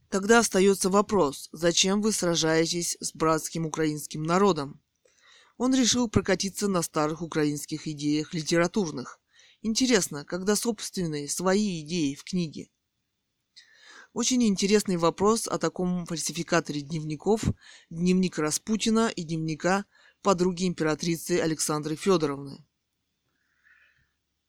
Тогда 0.10 0.40
остается 0.40 0.90
вопрос, 0.90 1.50
зачем 1.52 2.02
вы 2.02 2.12
сражаетесь 2.12 2.98
с 3.00 3.14
братским 3.14 3.68
украинским 3.68 4.24
народом? 4.24 4.82
Он 5.58 5.76
решил 5.76 6.10
прокатиться 6.10 6.68
на 6.68 6.82
старых 6.82 7.22
украинских 7.22 7.88
идеях 7.88 8.34
литературных. 8.34 9.20
Интересно, 9.62 10.26
когда 10.26 10.56
собственные, 10.56 11.30
свои 11.30 11.82
идеи 11.82 12.16
в 12.16 12.24
книге. 12.24 12.72
Очень 14.14 14.44
интересный 14.48 14.98
вопрос 14.98 15.48
о 15.48 15.60
таком 15.60 16.08
фальсификаторе 16.08 16.82
дневников, 16.82 17.44
дневник 17.92 18.40
Распутина 18.40 19.10
и 19.10 19.22
дневника 19.22 19.86
подруги 20.24 20.68
императрицы 20.68 21.40
Александры 21.40 21.96
Федоровны. 21.96 22.66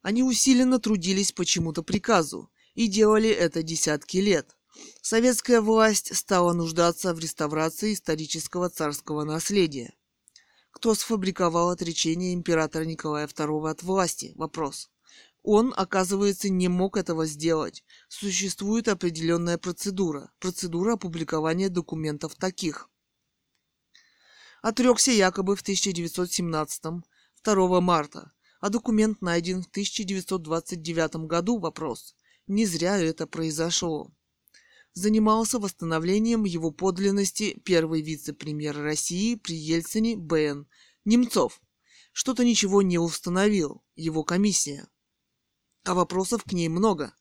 Они 0.03 0.23
усиленно 0.23 0.79
трудились 0.79 1.33
по 1.33 1.45
чему-то 1.45 1.83
приказу 1.83 2.51
и 2.75 2.89
делали 2.89 3.31
это 3.31 3.63
десятки 3.63 4.19
лет. 4.19 4.57
Советская 5.01 5.61
власть 5.61 6.15
стала 6.17 6.53
нуждаться 6.53 7.15
в 7.15 7.19
реставрации 7.19 7.95
исторического 7.95 8.69
царского 8.69 9.25
наследия. 9.25 9.95
Кто 10.71 10.95
сфабриковал 10.95 11.71
отречение 11.71 12.35
императора 12.35 12.85
Николая 12.85 13.27
II 13.27 13.71
от 13.71 13.83
власти? 13.83 14.33
Вопрос. 14.35 14.91
Он, 15.43 15.75
оказывается, 15.77 16.49
не 16.49 16.69
мог 16.69 16.97
этого 16.97 17.27
сделать. 17.27 17.85
Существует 18.09 18.89
определенная 18.89 19.59
процедура. 19.59 20.33
Процедура 20.39 20.95
опубликования 20.95 21.69
документов 21.69 22.35
таких. 22.37 22.89
Отрекся 24.63 25.11
якобы 25.11 25.57
в 25.57 25.61
1917 25.63 26.85
2 27.45 27.81
марта, 27.81 28.33
а 28.63 28.71
документ 28.71 29.21
найден 29.21 29.63
в 29.63 29.67
1929 29.67 31.27
году. 31.27 31.59
Вопрос. 31.59 32.17
Не 32.47 32.65
зря 32.65 32.97
это 32.97 33.27
произошло. 33.27 34.11
Занимался 34.95 35.59
восстановлением 35.59 36.45
его 36.45 36.71
подлинности 36.71 37.61
первый 37.65 38.01
вице-премьер 38.01 38.75
России 38.79 39.35
при 39.35 39.55
Ельцине 39.55 40.17
Б.Н. 40.17 40.67
Немцов. 41.05 41.61
Что-то 42.13 42.43
ничего 42.43 42.81
не 42.81 42.97
установил. 42.99 43.85
Его 43.95 44.25
комиссия 44.25 44.89
а 45.85 45.95
вопросов 45.95 46.45
к 46.45 46.53
ней 46.53 46.69
много. 46.69 47.15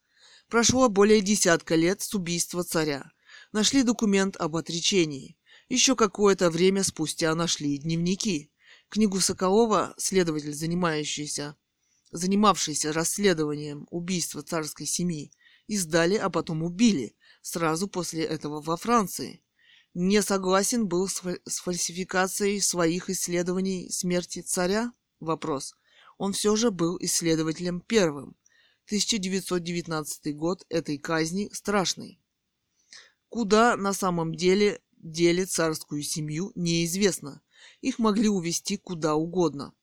Прошло 0.47 0.89
более 0.89 1.21
десятка 1.21 1.75
лет 1.75 2.01
с 2.01 2.13
убийства 2.13 2.63
царя. 2.63 3.11
Нашли 3.51 3.83
документ 3.83 4.35
об 4.37 4.55
отречении. 4.55 5.37
Еще 5.69 5.95
какое-то 5.95 6.49
время 6.49 6.83
спустя 6.83 7.33
нашли 7.33 7.77
дневники. 7.77 8.50
Книгу 8.91 9.21
Соколова, 9.21 9.93
следователь, 9.95 10.53
занимающийся, 10.53 11.55
занимавшийся 12.11 12.91
расследованием 12.91 13.87
убийства 13.89 14.43
царской 14.43 14.85
семьи, 14.85 15.31
издали, 15.67 16.15
а 16.15 16.29
потом 16.29 16.61
убили. 16.61 17.15
сразу 17.41 17.87
после 17.87 18.25
этого 18.25 18.61
во 18.61 18.75
Франции. 18.75 19.41
Не 19.93 20.21
согласен 20.21 20.89
был 20.89 21.07
с 21.07 21.59
фальсификацией 21.61 22.59
своих 22.59 23.09
исследований 23.09 23.89
смерти 23.89 24.41
царя? 24.41 24.91
Вопрос. 25.21 25.73
Он 26.17 26.33
все 26.33 26.57
же 26.57 26.69
был 26.69 26.97
исследователем 26.99 27.79
первым. 27.79 28.35
1919 28.87 30.35
год 30.35 30.65
этой 30.67 30.97
казни 30.97 31.49
страшный. 31.53 32.19
Куда 33.29 33.77
на 33.77 33.93
самом 33.93 34.35
деле 34.35 34.81
дели 34.97 35.45
царскую 35.45 36.03
семью, 36.03 36.51
неизвестно. 36.55 37.41
Их 37.81 37.99
могли 37.99 38.29
увезти 38.29 38.77
куда 38.77 39.15
угодно. 39.15 39.73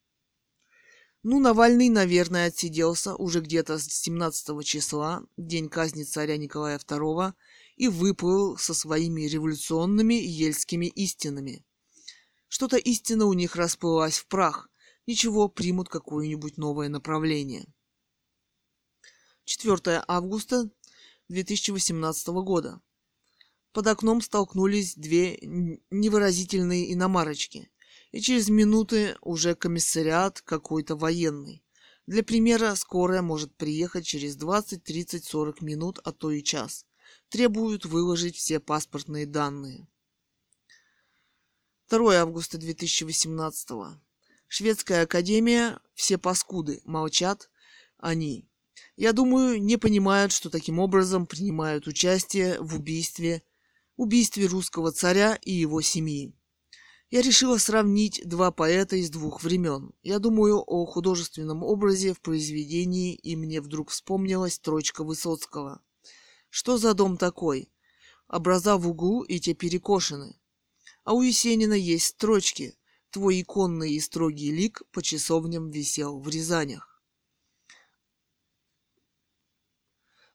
Ну, 1.23 1.41
Навальный, 1.41 1.89
наверное, 1.89 2.47
отсиделся 2.47 3.15
уже 3.17 3.41
где-то 3.41 3.79
с 3.79 3.87
17 3.87 4.65
числа, 4.65 5.25
день 5.37 5.69
казни 5.69 6.05
царя 6.05 6.37
Николая 6.37 6.79
II, 6.79 7.35
и 7.77 7.89
выплыл 7.89 8.57
со 8.57 8.73
своими 8.73 9.23
революционными 9.23 10.15
ельскими 10.15 10.87
истинами. 10.87 11.65
Что-то 12.49 12.77
истина 12.77 13.27
у 13.27 13.33
них 13.33 13.57
расплылась 13.57 14.19
в 14.19 14.27
прах. 14.27 14.71
Ничего, 15.07 15.49
примут 15.49 15.89
какое-нибудь 15.89 16.57
новое 16.57 16.89
направление. 16.89 17.67
4 19.45 20.05
августа 20.07 20.71
2018 21.29 22.29
года. 22.29 22.81
Под 23.73 23.87
окном 23.87 24.21
столкнулись 24.23 24.95
две 24.95 25.39
невыразительные 25.91 26.93
иномарочки. 26.93 27.71
И 28.13 28.21
через 28.21 28.49
минуты 28.49 29.17
уже 29.21 29.55
комиссариат 29.55 30.41
какой-то 30.41 30.97
военный. 30.97 31.63
Для 32.07 32.23
примера, 32.23 32.75
скорая 32.75 33.21
может 33.21 33.55
приехать 33.57 34.07
через 34.07 34.37
20, 34.37 34.83
30, 34.83 35.25
40 35.25 35.61
минут, 35.61 36.01
а 36.05 36.13
то 36.13 36.31
и 36.31 36.43
час. 36.43 36.87
Требуют 37.29 37.85
выложить 37.85 38.37
все 38.37 38.61
паспортные 38.61 39.27
данные. 39.27 39.87
2 41.91 42.15
августа 42.15 42.57
2018. 42.57 43.99
Шведская 44.47 45.03
академия, 45.03 45.79
все 45.95 46.17
паскуды, 46.17 46.81
молчат 46.85 47.51
они. 47.99 48.49
Я 48.97 49.13
думаю, 49.13 49.63
не 49.63 49.77
понимают, 49.77 50.33
что 50.33 50.49
таким 50.49 50.79
образом 50.79 51.27
принимают 51.27 51.87
участие 51.87 52.59
в 52.61 52.77
убийстве 52.77 53.43
убийстве 53.99 54.47
русского 54.47 54.93
царя 54.93 55.39
и 55.43 55.53
его 55.53 55.83
семьи. 55.83 56.33
Я 57.11 57.21
решила 57.23 57.59
сравнить 57.59 58.23
два 58.25 58.51
поэта 58.51 58.97
из 58.97 59.11
двух 59.11 59.43
времен. 59.43 59.93
Я 60.03 60.19
думаю 60.19 60.63
о 60.67 60.87
художественном 60.87 61.63
образе 61.63 62.15
в 62.15 62.21
произведении, 62.21 63.15
и 63.15 63.35
мне 63.35 63.61
вдруг 63.61 63.91
вспомнилась 63.91 64.55
строчка 64.55 65.05
Высоцкого. 65.05 65.83
Что 66.49 66.79
за 66.79 66.95
дом 66.95 67.17
такой? 67.17 67.73
Образа 68.29 68.77
в 68.77 68.87
углу 68.89 69.23
и 69.23 69.41
те 69.41 69.55
перекошены. 69.55 70.39
А 71.05 71.15
у 71.15 71.23
Есенина 71.23 71.73
есть 71.73 72.07
строчки. 72.07 72.77
Твой 73.11 73.41
иконный 73.41 73.93
и 73.93 74.01
строгий 74.01 74.53
лик 74.53 74.83
по 74.93 75.03
часовням 75.03 75.71
висел 75.71 76.21
в 76.21 76.29
Рязанях. 76.29 77.03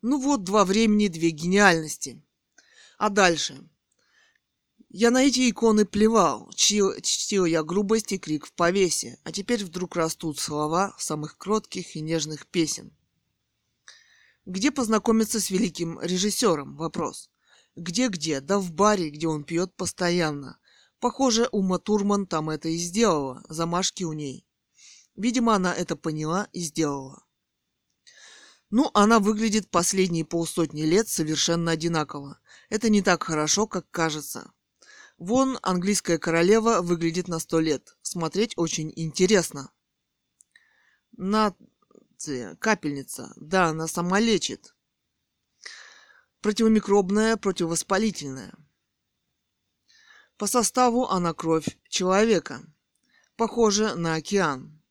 Ну 0.02 0.20
вот 0.20 0.44
два 0.44 0.66
времени, 0.66 1.08
две 1.08 1.30
гениальности. 1.30 2.22
А 3.04 3.10
дальше? 3.10 3.70
Я 4.88 5.12
на 5.12 5.26
эти 5.26 5.50
иконы 5.50 5.84
плевал, 5.84 6.50
чтил, 6.56 6.94
чтил 7.02 7.44
я 7.44 7.62
грубость 7.62 8.14
и 8.14 8.18
крик 8.18 8.46
в 8.46 8.54
повесе, 8.54 9.20
а 9.26 9.34
теперь 9.34 9.66
вдруг 9.66 9.98
растут 9.98 10.40
слова 10.40 10.96
самых 10.98 11.38
кротких 11.38 11.98
и 11.98 12.00
нежных 12.00 12.48
песен. 12.48 12.96
Где 14.46 14.72
познакомиться 14.72 15.42
с 15.42 15.50
великим 15.50 16.00
режиссером? 16.00 16.78
Вопрос. 16.78 17.30
Где-где? 17.76 18.40
Да 18.40 18.58
в 18.58 18.72
баре, 18.72 19.10
где 19.10 19.28
он 19.28 19.44
пьет 19.44 19.76
постоянно. 19.76 20.58
Похоже, 21.02 21.50
Ума 21.52 21.80
Турман 21.80 22.26
там 22.26 22.50
это 22.50 22.70
и 22.70 22.78
сделала, 22.78 23.44
замашки 23.50 24.06
у 24.06 24.14
ней. 24.14 24.48
Видимо, 25.18 25.56
она 25.56 25.74
это 25.74 25.98
поняла 25.98 26.48
и 26.54 26.62
сделала. 26.62 27.23
Ну, 28.76 28.90
она 28.96 29.20
выглядит 29.20 29.70
последние 29.70 30.26
полсотни 30.26 30.82
лет 30.82 31.08
совершенно 31.08 31.74
одинаково. 31.74 32.40
Это 32.70 32.90
не 32.90 33.04
так 33.04 33.22
хорошо, 33.22 33.68
как 33.68 33.86
кажется. 33.92 34.52
Вон 35.20 35.60
английская 35.62 36.18
королева 36.18 36.82
выглядит 36.82 37.28
на 37.28 37.38
сто 37.38 37.60
лет. 37.60 37.96
Смотреть 38.02 38.54
очень 38.56 38.92
интересно. 38.96 39.72
Нация, 41.12 42.56
капельница. 42.56 43.32
Да, 43.36 43.68
она 43.68 43.86
сама 43.86 44.20
лечит. 44.20 44.74
Противомикробная, 46.42 47.38
противовоспалительная. 47.38 48.56
По 50.36 50.48
составу 50.48 51.06
она 51.10 51.36
кровь 51.36 51.78
человека. 51.90 52.64
Похоже 53.36 53.94
на 53.94 54.16
океан. 54.16 54.82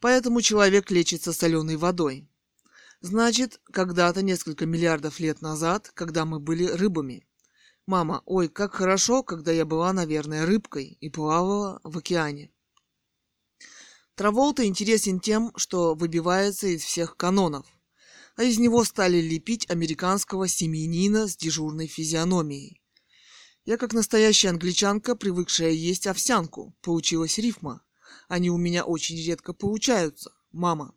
Поэтому 0.00 0.40
человек 0.40 0.90
лечится 0.90 1.32
соленой 1.32 1.76
водой. 1.76 2.28
Значит, 3.02 3.60
когда-то 3.64 4.22
несколько 4.22 4.64
миллиардов 4.64 5.18
лет 5.18 5.42
назад, 5.42 5.90
когда 5.92 6.24
мы 6.24 6.38
были 6.38 6.66
рыбами. 6.66 7.26
Мама, 7.84 8.22
ой, 8.26 8.48
как 8.48 8.74
хорошо, 8.74 9.24
когда 9.24 9.50
я 9.50 9.64
была, 9.64 9.92
наверное, 9.92 10.46
рыбкой 10.46 10.98
и 11.00 11.10
плавала 11.10 11.80
в 11.82 11.98
океане. 11.98 12.52
Траволта 14.14 14.64
интересен 14.64 15.18
тем, 15.18 15.50
что 15.56 15.96
выбивается 15.96 16.68
из 16.68 16.84
всех 16.84 17.16
канонов, 17.16 17.66
а 18.36 18.44
из 18.44 18.60
него 18.60 18.84
стали 18.84 19.20
лепить 19.20 19.68
американского 19.68 20.46
семьянина 20.46 21.26
с 21.26 21.36
дежурной 21.36 21.88
физиономией. 21.88 22.80
Я, 23.64 23.78
как 23.78 23.94
настоящая 23.94 24.50
англичанка, 24.50 25.16
привыкшая 25.16 25.70
есть 25.70 26.06
овсянку, 26.06 26.76
получилась 26.82 27.38
рифма. 27.38 27.82
Они 28.28 28.48
у 28.48 28.58
меня 28.58 28.84
очень 28.84 29.16
редко 29.16 29.52
получаются, 29.52 30.30
мама. 30.52 30.94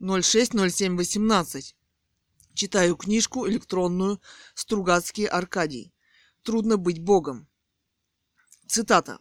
060718. 0.00 1.74
Читаю 2.54 2.96
книжку 2.96 3.48
электронную 3.48 4.20
«Стругацкий 4.54 5.26
Аркадий». 5.26 5.92
Трудно 6.42 6.76
быть 6.76 7.00
богом. 7.00 7.48
Цитата. 8.66 9.18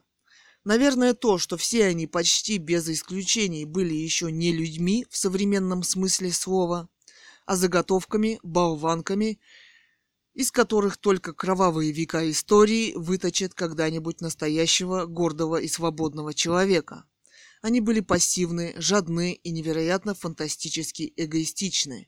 Наверное, 0.64 1.14
то, 1.14 1.38
что 1.38 1.58
все 1.58 1.86
они 1.86 2.08
почти 2.08 2.58
без 2.58 2.90
исключений 2.90 3.66
были 3.66 3.94
еще 3.94 4.32
не 4.32 4.52
людьми 4.52 5.06
в 5.10 5.18
современном 5.18 5.84
смысле 5.84 6.32
слова, 6.32 6.90
а 7.46 7.56
заготовками, 7.56 8.40
болванками, 8.42 9.40
из 10.34 10.52
которых 10.52 10.98
только 10.98 11.34
кровавые 11.34 11.92
века 11.92 12.30
истории 12.30 12.94
выточат 12.96 13.54
когда-нибудь 13.54 14.22
настоящего 14.22 15.06
гордого 15.06 15.58
и 15.58 15.68
свободного 15.68 16.34
человека. 16.34 17.06
Они 17.65 17.82
были 17.82 17.99
пассивны, 17.99 18.75
жадны 18.78 19.34
и 19.34 19.49
невероятно 19.49 20.13
фантастически 20.13 21.12
эгоистичны. 21.15 22.08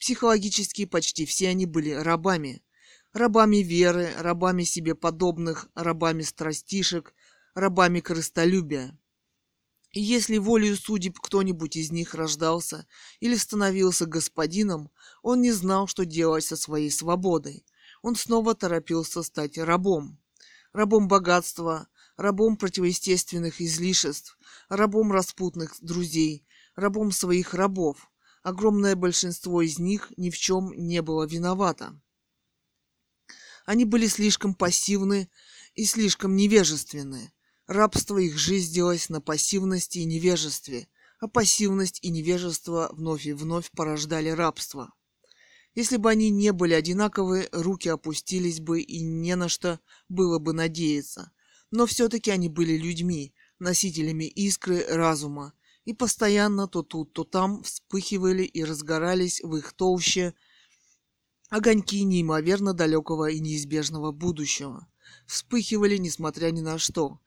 Психологически 0.00 0.86
почти 0.86 1.24
все 1.24 1.50
они 1.50 1.66
были 1.66 1.90
рабами. 1.90 2.64
Рабами 3.12 3.58
веры, 3.58 4.10
рабами 4.18 4.64
себе 4.64 4.96
подобных, 4.96 5.68
рабами 5.76 6.22
страстишек, 6.22 7.14
рабами 7.54 8.00
корыстолюбия. 8.00 8.98
И 9.92 10.02
если 10.02 10.38
волею 10.38 10.76
судеб 10.76 11.16
кто-нибудь 11.20 11.76
из 11.76 11.92
них 11.92 12.16
рождался 12.16 12.88
или 13.20 13.36
становился 13.36 14.06
господином, 14.06 14.90
он 15.22 15.42
не 15.42 15.52
знал, 15.52 15.86
что 15.86 16.04
делать 16.04 16.44
со 16.44 16.56
своей 16.56 16.90
свободой. 16.90 17.64
Он 18.02 18.16
снова 18.16 18.56
торопился 18.56 19.22
стать 19.22 19.58
рабом. 19.58 20.18
Рабом 20.72 21.06
богатства, 21.06 21.86
рабом 22.16 22.56
противоестественных 22.56 23.60
излишеств, 23.60 24.38
рабом 24.68 25.12
распутных 25.12 25.76
друзей, 25.80 26.46
рабом 26.74 27.12
своих 27.12 27.54
рабов. 27.54 28.10
Огромное 28.42 28.96
большинство 28.96 29.62
из 29.62 29.78
них 29.78 30.12
ни 30.16 30.30
в 30.30 30.36
чем 30.36 30.72
не 30.72 31.00
было 31.00 31.24
виновато. 31.24 32.00
Они 33.64 33.84
были 33.84 34.06
слишком 34.06 34.54
пассивны 34.54 35.30
и 35.74 35.84
слишком 35.84 36.34
невежественны. 36.34 37.32
Рабство 37.66 38.18
их 38.18 38.36
жизнилось 38.36 39.08
на 39.08 39.20
пассивности 39.20 39.98
и 39.98 40.04
невежестве, 40.04 40.88
а 41.20 41.28
пассивность 41.28 42.00
и 42.02 42.10
невежество 42.10 42.90
вновь 42.92 43.26
и 43.26 43.32
вновь 43.32 43.70
порождали 43.70 44.30
рабство. 44.30 44.92
Если 45.74 45.96
бы 45.96 46.10
они 46.10 46.28
не 46.30 46.52
были 46.52 46.74
одинаковы, 46.74 47.48
руки 47.52 47.88
опустились 47.88 48.60
бы 48.60 48.80
и 48.82 49.00
не 49.00 49.36
на 49.36 49.48
что 49.48 49.78
было 50.08 50.40
бы 50.40 50.52
надеяться– 50.52 51.30
но 51.72 51.86
все-таки 51.86 52.30
они 52.30 52.48
были 52.48 52.76
людьми, 52.76 53.34
носителями 53.58 54.24
искры 54.24 54.84
разума, 54.88 55.54
и 55.84 55.92
постоянно 55.92 56.68
то 56.68 56.82
тут, 56.82 57.12
то 57.12 57.24
там 57.24 57.64
вспыхивали 57.64 58.44
и 58.44 58.62
разгорались 58.62 59.40
в 59.40 59.56
их 59.56 59.72
толще 59.72 60.34
огоньки 61.50 62.04
неимоверно 62.04 62.72
далекого 62.72 63.28
и 63.28 63.40
неизбежного 63.40 64.12
будущего. 64.12 64.86
Вспыхивали, 65.26 65.96
несмотря 65.96 66.52
ни 66.52 66.60
на 66.60 66.78
что, 66.78 67.18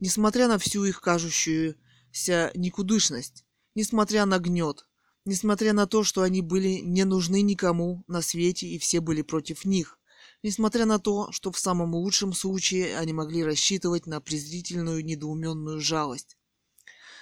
несмотря 0.00 0.48
на 0.48 0.58
всю 0.58 0.84
их 0.84 1.00
кажущуюся 1.00 2.50
никудышность, 2.54 3.44
несмотря 3.76 4.26
на 4.26 4.40
гнет, 4.40 4.86
Несмотря 5.26 5.74
на 5.74 5.86
то, 5.86 6.02
что 6.02 6.22
они 6.22 6.40
были 6.40 6.80
не 6.80 7.04
нужны 7.04 7.42
никому 7.42 8.04
на 8.06 8.22
свете 8.22 8.66
и 8.66 8.78
все 8.78 9.00
были 9.00 9.20
против 9.22 9.64
них. 9.64 9.99
Несмотря 10.42 10.86
на 10.86 10.98
то, 10.98 11.30
что 11.32 11.52
в 11.52 11.58
самом 11.58 11.94
лучшем 11.94 12.32
случае 12.32 12.96
они 12.96 13.12
могли 13.12 13.44
рассчитывать 13.44 14.06
на 14.06 14.20
презрительную 14.20 15.04
недоуменную 15.04 15.80
жалость. 15.80 16.38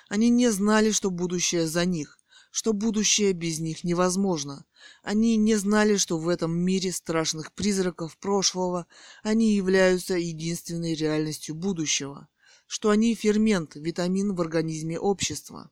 Они 0.09 0.31
не 0.31 0.51
знали, 0.53 0.93
что 0.93 1.11
будущее 1.11 1.67
за 1.67 1.85
них, 1.85 2.19
что 2.51 2.73
будущее 2.73 3.33
без 3.33 3.59
них 3.59 3.83
невозможно. 3.83 4.65
Они 5.03 5.37
не 5.37 5.57
знали, 5.57 5.97
что 5.97 6.17
в 6.19 6.29
этом 6.29 6.57
мире 6.57 6.93
страшных 6.93 7.53
призраков 7.53 8.17
прошлого 8.19 8.87
они 9.23 9.55
являются 9.55 10.15
единственной 10.15 10.95
реальностью 10.95 11.55
будущего, 11.55 12.29
что 12.67 12.91
они 12.91 13.15
фермент, 13.15 13.75
витамин 13.75 14.35
в 14.35 14.41
организме 14.41 14.99
общества. 14.99 15.71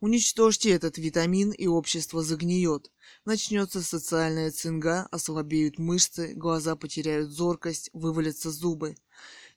Уничтожьте 0.00 0.70
этот 0.70 0.96
витамин, 0.96 1.50
и 1.50 1.66
общество 1.66 2.22
загниет. 2.22 2.90
Начнется 3.26 3.82
социальная 3.82 4.50
цинга, 4.50 5.06
ослабеют 5.10 5.78
мышцы, 5.78 6.32
глаза 6.34 6.74
потеряют 6.74 7.30
зоркость, 7.30 7.90
вывалятся 7.92 8.50
зубы. 8.50 8.96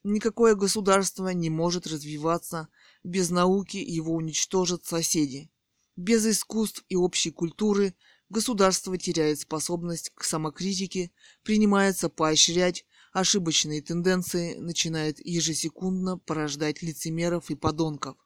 Никакое 0.03 0.55
государство 0.55 1.29
не 1.29 1.49
может 1.49 1.87
развиваться, 1.87 2.67
без 3.05 3.29
науки 3.29 3.77
его 3.77 4.13
уничтожат 4.13 4.85
соседи. 4.85 5.49
Без 5.95 6.25
искусств 6.25 6.83
и 6.89 6.97
общей 6.97 7.31
культуры 7.31 7.95
государство 8.29 8.97
теряет 8.97 9.39
способность 9.39 10.11
к 10.13 10.25
самокритике, 10.25 11.11
принимается 11.43 12.09
поощрять 12.09 12.85
ошибочные 13.13 13.81
тенденции, 13.81 14.55
начинает 14.55 15.25
ежесекундно 15.25 16.17
порождать 16.17 16.81
лицемеров 16.81 17.49
и 17.49 17.55
подонков, 17.55 18.17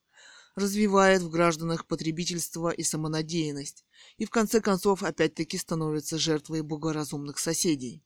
развивает 0.58 1.22
в 1.22 1.30
гражданах 1.30 1.86
потребительство 1.86 2.70
и 2.72 2.82
самонадеянность, 2.82 3.86
и 4.18 4.26
в 4.26 4.32
конце 4.32 4.60
концов 4.60 5.04
опять-таки 5.04 5.56
становится 5.56 6.18
жертвой 6.18 6.64
благоразумных 6.64 7.38
соседей. 7.38 8.04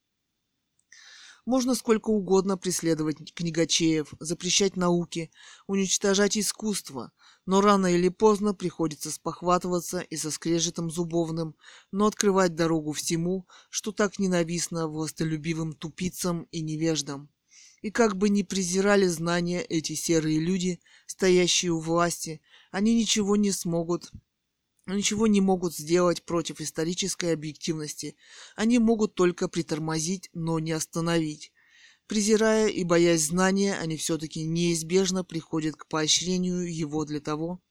Можно 1.46 1.76
сколько 1.76 2.10
угодно 2.10 2.58
преследовать 2.58 3.34
книгачеев, 3.34 4.14
запрещать 4.20 4.76
науки, 4.76 5.32
уничтожать 5.66 6.38
искусство, 6.38 7.14
но 7.46 7.62
рано 7.62 7.88
или 7.88 8.10
поздно 8.10 8.54
приходится 8.54 9.12
спохватываться 9.12 10.02
и 10.02 10.18
со 10.18 10.30
скрежетом 10.30 10.92
зубовным, 10.92 11.56
но 11.92 12.06
открывать 12.06 12.54
дорогу 12.56 12.92
всему, 12.92 13.48
что 13.70 13.94
так 13.94 14.20
ненавистно 14.20 14.90
властолюбивым 14.90 15.72
тупицам 15.72 16.44
и 16.52 16.62
невеждам. 16.62 17.30
И 17.82 17.92
как 17.92 18.16
бы 18.16 18.30
ни 18.30 18.44
презирали 18.44 19.08
знания 19.08 19.62
эти 19.62 19.94
серые 19.94 20.40
люди, 20.40 20.80
стоящие 21.08 21.72
у 21.72 21.80
власти, 21.80 22.42
они 22.72 22.96
ничего 22.96 23.36
не 23.36 23.52
смогут 23.52 24.12
ничего 24.88 25.28
не 25.28 25.42
могут 25.42 25.76
сделать 25.76 26.24
против 26.24 26.62
исторической 26.62 27.34
объективности. 27.34 28.16
Они 28.56 28.80
могут 28.80 29.16
только 29.16 29.48
притормозить, 29.48 30.30
но 30.34 30.60
не 30.60 30.72
остановить. 30.72 31.52
Презирая 32.08 32.68
и 32.68 32.84
боясь 32.84 33.28
знания, 33.28 33.76
они 33.76 33.96
все-таки 33.96 34.44
неизбежно 34.44 35.24
приходят 35.24 35.76
к 35.76 35.88
поощрению 35.88 36.74
его 36.74 37.06
для 37.06 37.22
того, 37.22 37.62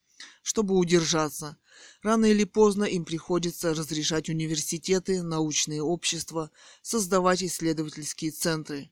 чтобы 0.43 0.77
удержаться. 0.77 1.59
Рано 2.03 2.27
или 2.27 2.45
поздно 2.45 2.85
им 2.85 3.05
приходится 3.05 3.75
разрешать 3.75 4.29
университеты, 4.29 5.23
научные 5.23 5.83
общества, 5.83 6.51
создавать 6.83 7.43
исследовательские 7.43 8.31
центры, 8.31 8.91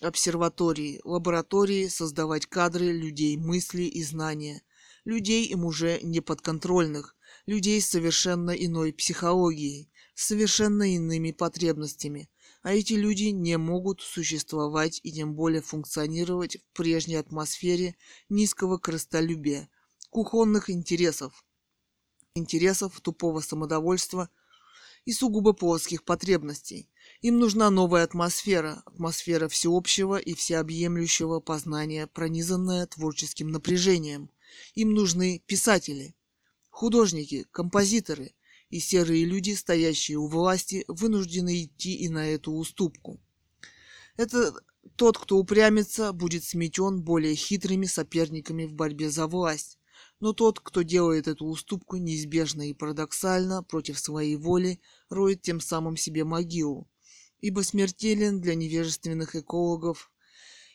обсерватории, 0.00 1.00
лаборатории, 1.04 1.88
создавать 1.88 2.46
кадры 2.46 2.92
людей 2.92 3.36
мысли 3.36 3.82
и 3.82 4.02
знания, 4.02 4.62
людей 5.04 5.46
им 5.46 5.64
уже 5.64 6.00
не 6.02 6.20
подконтрольных, 6.20 7.16
людей 7.46 7.80
с 7.80 7.88
совершенно 7.88 8.50
иной 8.50 8.92
психологией, 8.92 9.90
с 10.14 10.26
совершенно 10.26 10.94
иными 10.94 11.30
потребностями, 11.30 12.28
а 12.62 12.74
эти 12.74 12.94
люди 12.94 13.24
не 13.24 13.56
могут 13.58 14.00
существовать 14.00 15.00
и 15.02 15.12
тем 15.12 15.34
более 15.34 15.62
функционировать 15.62 16.56
в 16.56 16.76
прежней 16.76 17.16
атмосфере 17.16 17.96
низкого 18.28 18.78
крыстолюбия, 18.78 19.68
кухонных 20.10 20.68
интересов, 20.68 21.44
интересов 22.34 23.00
тупого 23.00 23.40
самодовольства 23.40 24.28
и 25.04 25.12
сугубо 25.12 25.52
плоских 25.52 26.04
потребностей. 26.04 26.90
Им 27.26 27.40
нужна 27.40 27.70
новая 27.70 28.04
атмосфера, 28.04 28.84
атмосфера 28.86 29.48
всеобщего 29.48 30.16
и 30.16 30.34
всеобъемлющего 30.34 31.40
познания, 31.40 32.06
пронизанная 32.06 32.86
творческим 32.86 33.48
напряжением. 33.48 34.30
Им 34.76 34.94
нужны 34.94 35.42
писатели, 35.44 36.14
Художники, 36.70 37.44
композиторы 37.50 38.36
и 38.70 38.78
серые 38.78 39.24
люди, 39.24 39.56
стоящие 39.56 40.18
у 40.18 40.28
власти, 40.28 40.84
вынуждены 40.86 41.64
идти 41.64 41.96
и 41.96 42.08
на 42.08 42.28
эту 42.28 42.52
уступку. 42.52 43.20
Это 44.16 44.54
тот, 44.94 45.18
кто 45.18 45.38
упрямится, 45.38 46.12
будет 46.12 46.44
сметен 46.44 47.02
более 47.02 47.34
хитрыми 47.34 47.86
соперниками 47.86 48.66
в 48.66 48.74
борьбе 48.74 49.10
за 49.10 49.26
власть. 49.26 49.80
Но 50.20 50.32
тот, 50.32 50.60
кто 50.60 50.82
делает 50.82 51.26
эту 51.26 51.46
уступку 51.46 51.96
неизбежно 51.96 52.70
и 52.70 52.72
парадоксально 52.72 53.64
против 53.64 53.98
своей 53.98 54.36
воли, 54.36 54.78
роет 55.08 55.42
тем 55.42 55.58
самым 55.58 55.96
себе 55.96 56.22
могилу. 56.22 56.88
Ибо 57.46 57.60
смертелен 57.60 58.40
для 58.40 58.56
невежественных 58.56 59.36
экологов 59.36 60.10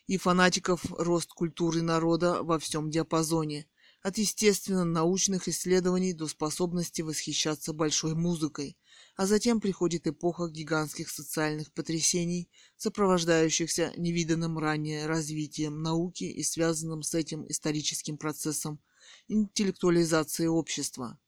и 0.06 0.16
фанатиков 0.16 0.80
рост 0.98 1.30
культуры 1.34 1.82
народа 1.82 2.42
во 2.42 2.58
всем 2.58 2.90
диапазоне– 2.90 3.66
от 4.02 4.16
естественно-научных 4.16 5.48
исследований 5.48 6.14
до 6.14 6.26
способности 6.26 7.02
восхищаться 7.02 7.74
большой 7.74 8.14
музыкой, 8.14 8.78
а 9.16 9.26
затем 9.26 9.60
приходит 9.60 10.06
эпоха 10.06 10.48
гигантских 10.48 11.10
социальных 11.10 11.72
потрясений, 11.74 12.48
сопровождающихся 12.78 13.92
невиданным 13.98 14.58
ранее 14.58 15.04
развитием 15.04 15.82
науки 15.82 16.24
и 16.24 16.42
связанным 16.42 17.02
с 17.02 17.14
этим 17.14 17.46
историческим 17.48 18.16
процессом 18.16 18.80
интеллектуализации 19.28 20.46
общества. 20.46 21.18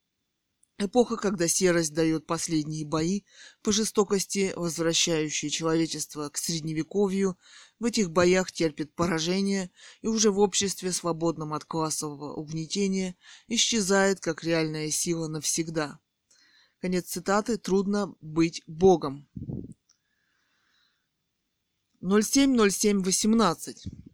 Эпоха, 0.77 1.17
когда 1.17 1.47
серость 1.47 1.95
дает 1.95 2.27
последние 2.27 2.85
бои, 2.85 3.23
по 3.63 3.71
жестокости 3.71 4.53
возвращающие 4.57 5.49
человечество 5.49 6.29
к 6.31 6.37
средневековью, 6.37 7.39
в 7.79 7.85
этих 7.85 8.11
боях 8.11 8.51
терпит 8.51 8.93
поражение 8.93 9.71
и 10.03 10.09
уже 10.09 10.33
в 10.33 10.41
обществе, 10.41 10.91
свободном 10.91 11.55
от 11.55 11.65
классового 11.65 12.35
угнетения, 12.35 13.17
исчезает 13.47 14.19
как 14.19 14.43
реальная 14.43 14.91
сила 14.91 15.29
навсегда. 15.29 16.01
Конец 16.81 17.07
цитаты 17.07 17.57
«Трудно 17.57 18.17
быть 18.21 18.61
Богом». 18.67 19.29
07.07.18 22.03 24.14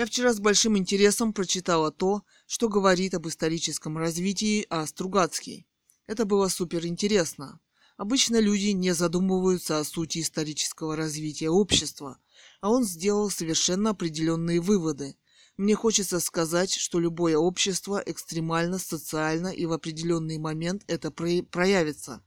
Я 0.00 0.06
вчера 0.06 0.32
с 0.32 0.40
большим 0.40 0.78
интересом 0.78 1.34
прочитала 1.34 1.92
то, 1.92 2.22
что 2.46 2.70
говорит 2.70 3.12
об 3.12 3.28
историческом 3.28 3.98
развитии 3.98 4.66
А. 4.70 4.86
Стругацкий. 4.86 5.66
Это 6.06 6.24
было 6.24 6.48
супер 6.48 6.86
интересно. 6.86 7.60
Обычно 7.98 8.40
люди 8.40 8.68
не 8.68 8.94
задумываются 8.94 9.78
о 9.78 9.84
сути 9.84 10.20
исторического 10.22 10.96
развития 10.96 11.50
общества, 11.50 12.16
а 12.62 12.70
он 12.70 12.84
сделал 12.84 13.28
совершенно 13.28 13.90
определенные 13.90 14.62
выводы. 14.62 15.18
Мне 15.58 15.74
хочется 15.74 16.18
сказать, 16.18 16.72
что 16.72 16.98
любое 16.98 17.36
общество 17.36 18.02
экстремально, 18.06 18.78
социально 18.78 19.48
и 19.48 19.66
в 19.66 19.72
определенный 19.74 20.38
момент 20.38 20.82
это 20.86 21.10
проявится. 21.10 22.22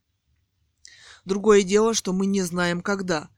Другое 1.25 1.63
дело, 1.63 1.95
что 1.95 2.13
мы 2.13 2.27
не 2.27 2.43
знаем 2.43 2.81
когда, 2.83 3.31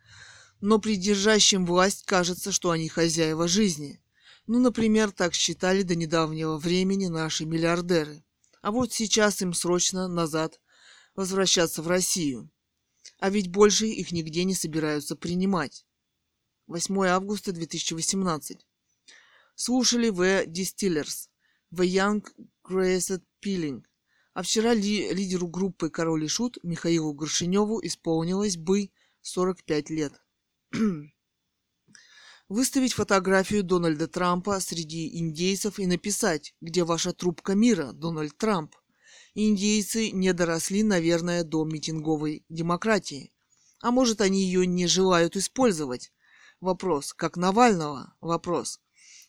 но 0.60 0.78
при 0.78 0.98
держащем 0.98 1.66
власть 1.66 2.04
кажется, 2.04 2.52
что 2.52 2.72
они 2.72 2.90
хозяева 2.90 3.48
жизни– 3.48 4.02
ну, 4.48 4.60
например, 4.60 5.12
так 5.12 5.34
считали 5.34 5.82
до 5.82 5.96
недавнего 5.96 6.58
времени 6.58 7.08
наши 7.08 7.46
миллиардеры. 7.46 8.24
А 8.62 8.72
вот 8.72 8.94
сейчас 8.94 9.42
им 9.42 9.54
срочно 9.54 10.08
назад 10.08 10.60
возвращаться 11.16 11.82
в 11.82 11.88
Россию. 11.88 12.50
А 13.20 13.30
ведь 13.30 13.50
больше 13.50 13.88
их 13.88 14.12
нигде 14.12 14.44
не 14.44 14.54
собираются 14.54 15.16
принимать. 15.16 15.86
8 16.68 17.06
августа 17.06 17.52
2018. 17.52 18.66
Слушали 19.56 20.10
В. 20.10 20.46
Distillers, 20.46 21.30
The 21.72 21.86
Young 21.86 22.26
Graced 22.68 23.22
Peeling. 23.44 23.84
А 24.34 24.42
вчера 24.42 24.74
ли, 24.74 25.14
лидеру 25.14 25.48
группы 25.48 25.90
«Король 25.90 26.26
и 26.26 26.28
Шут» 26.28 26.58
Михаилу 26.62 27.14
Горшиневу 27.14 27.80
исполнилось 27.82 28.58
бы 28.58 28.92
45 29.22 29.90
лет. 29.92 30.14
Выставить 32.48 32.94
фотографию 32.94 33.64
Дональда 33.64 34.08
Трампа 34.08 34.60
среди 34.60 35.18
индейцев 35.18 35.80
и 35.80 35.88
написать, 35.88 36.54
где 36.62 36.84
ваша 36.84 37.12
трубка 37.12 37.56
мира, 37.56 37.92
Дональд 37.92 38.38
Трамп. 38.38 38.76
Индейцы 39.34 40.12
не 40.12 40.32
доросли, 40.32 40.84
наверное, 40.84 41.44
до 41.44 41.66
митинговой 41.66 42.46
демократии. 42.50 43.34
А 43.82 43.90
может, 43.90 44.22
они 44.22 44.44
ее 44.44 44.68
не 44.68 44.86
желают 44.86 45.36
использовать? 45.36 46.14
Вопрос. 46.62 47.14
Как 47.14 47.36
Навального? 47.36 48.16
Вопрос. 48.22 48.80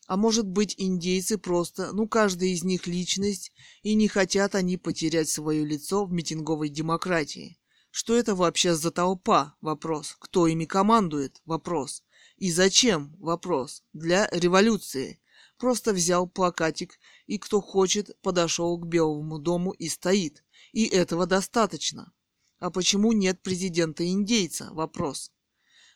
А 0.05 0.15
может 0.15 0.45
быть, 0.45 0.75
индейцы 0.77 1.39
просто, 1.39 1.93
ну, 1.93 2.07
каждый 2.07 2.51
из 2.51 2.63
них 2.63 2.85
личность, 2.85 3.51
и 3.81 3.95
не 3.95 4.07
хотят 4.07 4.53
они 4.53 4.77
потерять 4.77 5.27
свое 5.27 5.65
лицо 5.65 6.05
в 6.05 6.11
митинговой 6.11 6.69
демократии. 6.69 7.57
Что 7.89 8.15
это 8.15 8.35
вообще 8.35 8.75
за 8.75 8.91
толпа? 8.91 9.55
Вопрос. 9.59 10.15
Кто 10.19 10.45
ими 10.45 10.65
командует? 10.65 11.41
Вопрос. 11.45 12.03
И 12.37 12.51
зачем? 12.51 13.15
Вопрос. 13.19 13.83
Для 13.93 14.29
революции. 14.31 15.19
Просто 15.57 15.91
взял 15.91 16.27
плакатик, 16.27 16.99
и 17.25 17.39
кто 17.39 17.61
хочет, 17.61 18.15
подошел 18.21 18.77
к 18.77 18.85
Белому 18.85 19.39
дому 19.39 19.71
и 19.71 19.89
стоит. 19.89 20.43
И 20.71 20.85
этого 20.85 21.25
достаточно. 21.25 22.13
А 22.59 22.69
почему 22.69 23.11
нет 23.11 23.41
президента-индейца? 23.41 24.69
Вопрос. 24.71 25.31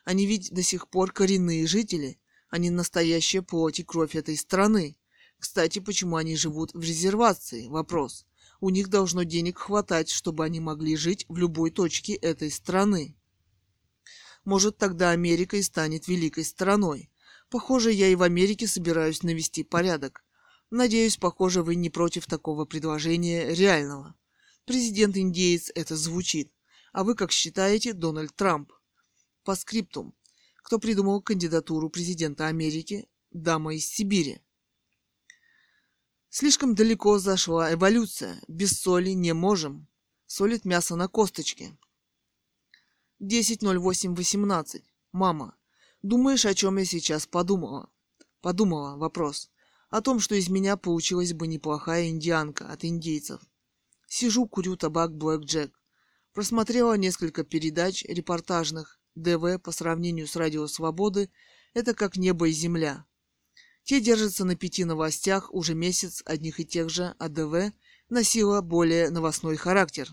Они 0.04 0.26
ведь 0.26 0.52
до 0.52 0.64
сих 0.64 0.90
пор 0.90 1.12
коренные 1.12 1.68
жители, 1.68 2.20
они 2.50 2.72
настоящая 2.72 3.44
плоть 3.44 3.80
и 3.80 3.84
кровь 3.84 4.16
этой 4.16 4.36
страны. 4.36 4.98
Кстати, 5.38 5.78
почему 5.78 6.16
они 6.16 6.36
живут 6.36 6.74
в 6.74 6.82
резервации? 6.82 7.68
Вопрос. 7.68 8.26
У 8.60 8.70
них 8.70 8.90
должно 8.90 9.24
денег 9.24 9.60
хватать, 9.60 10.10
чтобы 10.10 10.44
они 10.44 10.60
могли 10.60 10.96
жить 10.96 11.26
в 11.30 11.38
любой 11.38 11.70
точке 11.72 12.14
этой 12.14 12.50
страны. 12.50 13.16
Может, 14.46 14.78
тогда 14.78 15.12
Америка 15.12 15.58
и 15.58 15.62
станет 15.62 16.08
великой 16.08 16.44
страной. 16.44 17.12
Похоже, 17.50 17.92
я 17.92 18.08
и 18.08 18.16
в 18.16 18.24
Америке 18.24 18.68
собираюсь 18.68 19.24
навести 19.24 19.64
порядок. 19.64 20.24
Надеюсь, 20.70 21.18
похоже, 21.18 21.64
вы 21.64 21.76
не 21.76 21.90
против 21.90 22.26
такого 22.26 22.66
предложения 22.66 23.54
реального. 23.54 24.16
Президент-индеец 24.66 25.72
это 25.76 25.96
звучит. 25.96 26.52
А 26.94 27.04
вы 27.04 27.16
как 27.16 27.32
считаете, 27.32 27.94
Дональд 27.94 28.36
Трамп? 28.36 28.72
По 29.44 29.56
скриптум 29.56 30.14
кто 30.72 30.80
придумал 30.80 31.22
кандидатуру 31.22 31.90
президента 31.90 32.48
Америки 32.48 33.10
«Дама 33.32 33.76
из 33.76 33.86
Сибири». 33.88 34.40
Слишком 36.30 36.76
далеко 36.76 37.20
зашла 37.20 37.74
эволюция. 37.74 38.42
Без 38.48 38.80
соли 38.80 39.10
не 39.10 39.34
можем. 39.34 39.90
Солит 40.28 40.64
мясо 40.64 40.96
на 40.96 41.10
косточке. 41.10 41.78
10.08.18. 43.22 44.82
Мама, 45.12 45.56
думаешь, 46.02 46.46
о 46.46 46.54
чем 46.54 46.78
я 46.78 46.86
сейчас 46.86 47.28
подумала? 47.28 47.90
Подумала. 48.42 48.98
Вопрос. 48.98 49.50
О 49.90 50.02
том, 50.02 50.20
что 50.20 50.36
из 50.36 50.50
меня 50.50 50.76
получилась 50.76 51.34
бы 51.34 51.48
неплохая 51.48 52.10
индианка 52.10 52.68
от 52.68 52.84
индейцев. 52.84 53.42
Сижу, 54.08 54.48
курю 54.48 54.76
табак 54.76 55.16
Блэк 55.16 55.44
Джек. 55.44 55.80
Просмотрела 56.34 56.98
несколько 56.98 57.44
передач 57.44 58.04
репортажных 58.06 59.00
ДВ 59.16 59.60
по 59.62 59.72
сравнению 59.72 60.28
с 60.28 60.36
Радио 60.36 60.68
Свободы– 60.68 61.30
это 61.74 61.94
как 61.94 62.18
небо 62.18 62.48
и 62.50 62.52
земля. 62.52 63.06
Те 63.84 64.02
держатся 64.02 64.46
на 64.46 64.56
пяти 64.56 64.84
новостях 64.86 65.54
уже 65.54 65.74
месяц 65.74 66.22
одних 66.26 66.60
и 66.60 66.66
тех 66.66 66.90
же, 66.90 67.16
а 67.18 67.30
ДВ 67.30 67.74
носила 68.10 68.62
более 68.62 69.10
новостной 69.10 69.56
характер. 69.56 70.10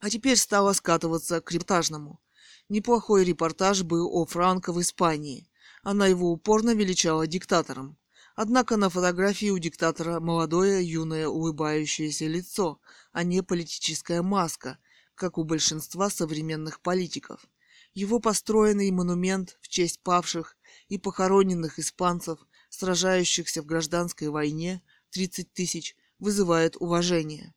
А 0.00 0.10
теперь 0.10 0.36
стала 0.36 0.72
скатываться 0.72 1.40
к 1.40 1.50
репортажному. 1.52 2.20
Неплохой 2.68 3.24
репортаж 3.24 3.82
был 3.82 4.08
о 4.12 4.26
Франко 4.26 4.72
в 4.72 4.80
Испании. 4.80 5.48
Она 5.82 6.06
его 6.06 6.30
упорно 6.30 6.74
величала 6.74 7.26
диктатором. 7.26 7.96
Однако 8.36 8.76
на 8.76 8.90
фотографии 8.90 9.50
у 9.50 9.58
диктатора 9.58 10.20
молодое, 10.20 10.88
юное, 10.88 11.28
улыбающееся 11.28 12.26
лицо, 12.26 12.80
а 13.12 13.24
не 13.24 13.42
политическая 13.42 14.22
маска, 14.22 14.78
как 15.14 15.38
у 15.38 15.44
большинства 15.44 16.10
современных 16.10 16.80
политиков– 16.80 17.48
его 17.98 18.20
построенный 18.20 18.92
монумент 18.92 19.58
в 19.60 19.68
честь 19.68 20.00
павших 20.04 20.56
и 20.88 20.98
похороненных 20.98 21.80
испанцев, 21.80 22.38
сражающихся 22.68 23.60
в 23.60 23.66
гражданской 23.66 24.28
войне, 24.28 24.82
30 25.10 25.52
тысяч, 25.52 25.96
вызывает 26.20 26.76
уважение. 26.78 27.54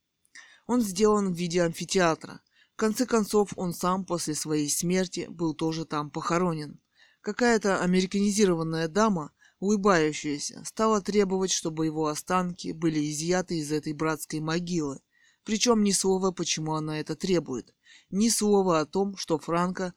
Он 0.72 0.80
сделан 0.80 1.34
в 1.34 1.36
виде 1.36 1.62
амфитеатра. 1.64 2.40
В 2.76 2.78
конце 2.78 3.06
концов, 3.06 3.52
он 3.58 3.74
сам 3.74 4.06
после 4.06 4.36
своей 4.36 4.70
смерти 4.70 5.28
был 5.30 5.54
тоже 5.54 5.84
там 5.84 6.10
похоронен. 6.10 6.80
Какая-то 7.20 7.82
американизированная 7.82 8.88
дама, 8.88 9.34
улыбающаяся, 9.60 10.64
стала 10.64 11.02
требовать, 11.02 11.52
чтобы 11.52 11.88
его 11.88 12.08
останки 12.08 12.72
были 12.72 13.12
изъяты 13.12 13.58
из 13.58 13.70
этой 13.74 13.92
братской 13.92 14.40
могилы. 14.40 15.02
Причем 15.44 15.84
ни 15.84 15.92
слова, 15.92 16.32
почему 16.32 16.76
она 16.76 17.02
это 17.02 17.18
требует. 17.18 17.76
Ни 18.10 18.30
слова 18.30 18.80
о 18.80 18.86
том, 18.86 19.18
что 19.18 19.40
Франко 19.40 19.94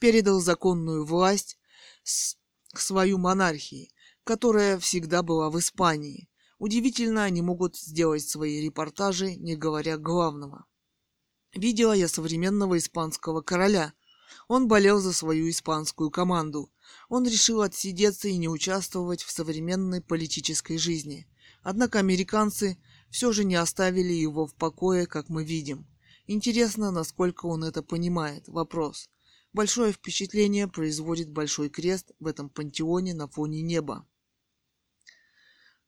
передал 0.00 0.40
законную 0.40 1.04
власть 1.04 1.56
свою 2.74 3.18
монархии, 3.18 3.92
которая 4.24 4.80
всегда 4.80 5.22
была 5.22 5.50
в 5.50 5.58
Испании. 5.60 6.28
Удивительно, 6.58 7.24
они 7.24 7.42
могут 7.42 7.76
сделать 7.76 8.26
свои 8.28 8.60
репортажи, 8.62 9.36
не 9.36 9.56
говоря 9.56 9.98
главного. 9.98 10.64
Видела 11.54 11.92
я 11.92 12.08
современного 12.08 12.78
испанского 12.78 13.42
короля. 13.42 13.92
Он 14.48 14.66
болел 14.68 14.98
за 15.00 15.12
свою 15.12 15.50
испанскую 15.50 16.10
команду. 16.10 16.70
Он 17.08 17.26
решил 17.26 17.62
отсидеться 17.62 18.28
и 18.28 18.36
не 18.36 18.48
участвовать 18.48 19.22
в 19.22 19.30
современной 19.30 20.00
политической 20.00 20.78
жизни. 20.78 21.28
Однако 21.62 21.98
американцы 21.98 22.78
все 23.10 23.32
же 23.32 23.44
не 23.44 23.56
оставили 23.56 24.12
его 24.12 24.46
в 24.46 24.54
покое, 24.54 25.06
как 25.06 25.28
мы 25.28 25.44
видим. 25.44 25.86
Интересно, 26.26 26.90
насколько 26.90 27.46
он 27.46 27.64
это 27.64 27.82
понимает. 27.82 28.48
Вопрос. 28.48 29.08
Большое 29.52 29.92
впечатление 29.92 30.68
производит 30.68 31.30
большой 31.30 31.68
крест 31.68 32.12
в 32.18 32.26
этом 32.26 32.48
пантеоне 32.48 33.14
на 33.14 33.28
фоне 33.28 33.62
неба. 33.62 34.06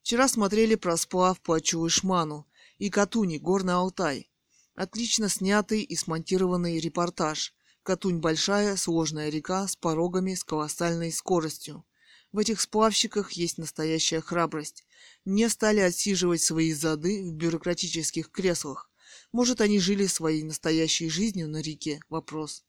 Вчера 0.08 0.26
смотрели 0.26 0.74
про 0.74 0.96
сплав 0.96 1.38
по 1.38 1.60
Чулышману 1.60 2.46
и 2.78 2.88
Катуни, 2.88 3.36
Горный 3.36 3.74
Алтай. 3.74 4.30
Отлично 4.74 5.28
снятый 5.28 5.82
и 5.82 5.96
смонтированный 5.96 6.80
репортаж. 6.80 7.52
Катунь 7.82 8.16
большая, 8.16 8.76
сложная 8.76 9.28
река 9.28 9.68
с 9.68 9.76
порогами 9.76 10.32
с 10.32 10.44
колоссальной 10.44 11.12
скоростью. 11.12 11.84
В 12.32 12.38
этих 12.38 12.62
сплавщиках 12.62 13.32
есть 13.32 13.58
настоящая 13.58 14.22
храбрость. 14.22 14.86
Не 15.26 15.46
стали 15.50 15.80
отсиживать 15.80 16.40
свои 16.40 16.72
зады 16.72 17.22
в 17.24 17.34
бюрократических 17.34 18.30
креслах. 18.30 18.90
Может, 19.30 19.60
они 19.60 19.78
жили 19.78 20.06
своей 20.06 20.42
настоящей 20.42 21.10
жизнью 21.10 21.50
на 21.50 21.60
реке? 21.60 22.00
Вопрос. 22.08 22.64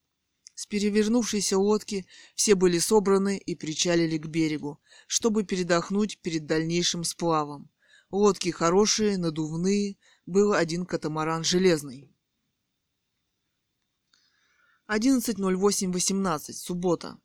С 0.60 0.66
перевернувшейся 0.66 1.58
лодки 1.58 2.06
все 2.36 2.54
были 2.54 2.80
собраны 2.80 3.38
и 3.38 3.56
причалили 3.56 4.18
к 4.18 4.26
берегу, 4.26 4.82
чтобы 5.08 5.46
передохнуть 5.46 6.20
перед 6.20 6.48
дальнейшим 6.48 7.06
сплавом. 7.06 7.70
Лодки 8.12 8.50
хорошие, 8.50 9.18
надувные, 9.18 9.96
был 10.26 10.52
один 10.52 10.86
катамаран 10.86 11.46
железный. 11.46 12.14
11.08.18. 14.90 16.52
Суббота. 16.52 17.18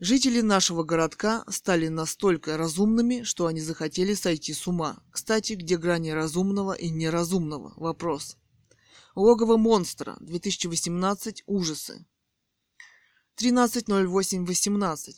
Жители 0.00 0.40
нашего 0.40 0.82
городка 0.82 1.44
стали 1.48 1.86
настолько 1.86 2.56
разумными, 2.56 3.22
что 3.22 3.46
они 3.46 3.60
захотели 3.60 4.14
сойти 4.14 4.52
с 4.52 4.66
ума. 4.66 5.04
Кстати, 5.12 5.52
где 5.52 5.76
грани 5.76 6.10
разумного 6.10 6.72
и 6.72 6.90
неразумного? 6.90 7.74
Вопрос. 7.76 8.38
Логово 9.14 9.56
монстра. 9.56 10.16
2018. 10.20 11.44
Ужасы. 11.46 12.04
13.08.18. 13.40 15.12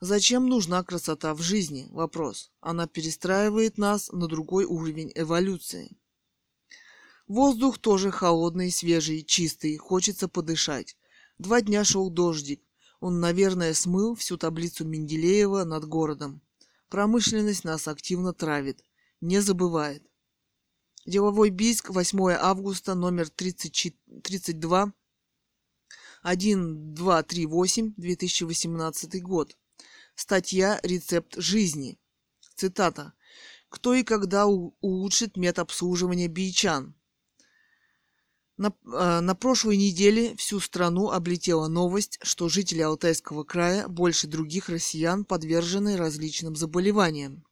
Зачем 0.00 0.48
нужна 0.48 0.82
красота 0.82 1.32
в 1.32 1.40
жизни? 1.42 1.86
Вопрос. 1.90 2.50
Она 2.60 2.88
перестраивает 2.88 3.78
нас 3.78 4.10
на 4.10 4.26
другой 4.26 4.64
уровень 4.64 5.12
эволюции. 5.14 5.96
Воздух 7.28 7.78
тоже 7.78 8.10
холодный, 8.10 8.72
свежий, 8.72 9.22
чистый, 9.22 9.76
хочется 9.76 10.26
подышать. 10.28 10.96
Два 11.38 11.60
дня 11.60 11.84
шел 11.84 12.10
дождик. 12.10 12.62
Он, 13.00 13.20
наверное, 13.20 13.74
смыл 13.74 14.16
всю 14.16 14.36
таблицу 14.38 14.84
Менделеева 14.84 15.62
над 15.64 15.84
городом. 15.86 16.40
Промышленность 16.88 17.62
нас 17.62 17.86
активно 17.86 18.32
травит. 18.32 18.82
Не 19.20 19.40
забывает. 19.40 20.02
Деловой 21.06 21.50
Бийск, 21.50 21.90
8 21.90 22.18
августа, 22.32 22.96
номер 22.96 23.28
30, 23.28 23.94
32, 24.24 24.92
1238, 26.22 27.94
2018 27.96 29.22
год. 29.22 29.56
Статья 30.16 30.80
«Рецепт 30.82 31.36
жизни». 31.36 32.00
Цитата. 32.56 33.12
«Кто 33.68 33.94
и 33.94 34.02
когда 34.02 34.46
улучшит 34.46 35.36
медобслуживание 35.36 36.26
бичан?» 36.26 36.96
На, 38.56 38.72
э, 38.86 39.20
на 39.20 39.36
прошлой 39.36 39.76
неделе 39.76 40.34
всю 40.34 40.58
страну 40.58 41.10
облетела 41.10 41.68
новость, 41.68 42.18
что 42.22 42.48
жители 42.48 42.80
Алтайского 42.80 43.44
края 43.44 43.86
больше 43.86 44.26
других 44.26 44.68
россиян 44.68 45.24
подвержены 45.24 45.96
различным 45.96 46.56
заболеваниям. 46.56 47.45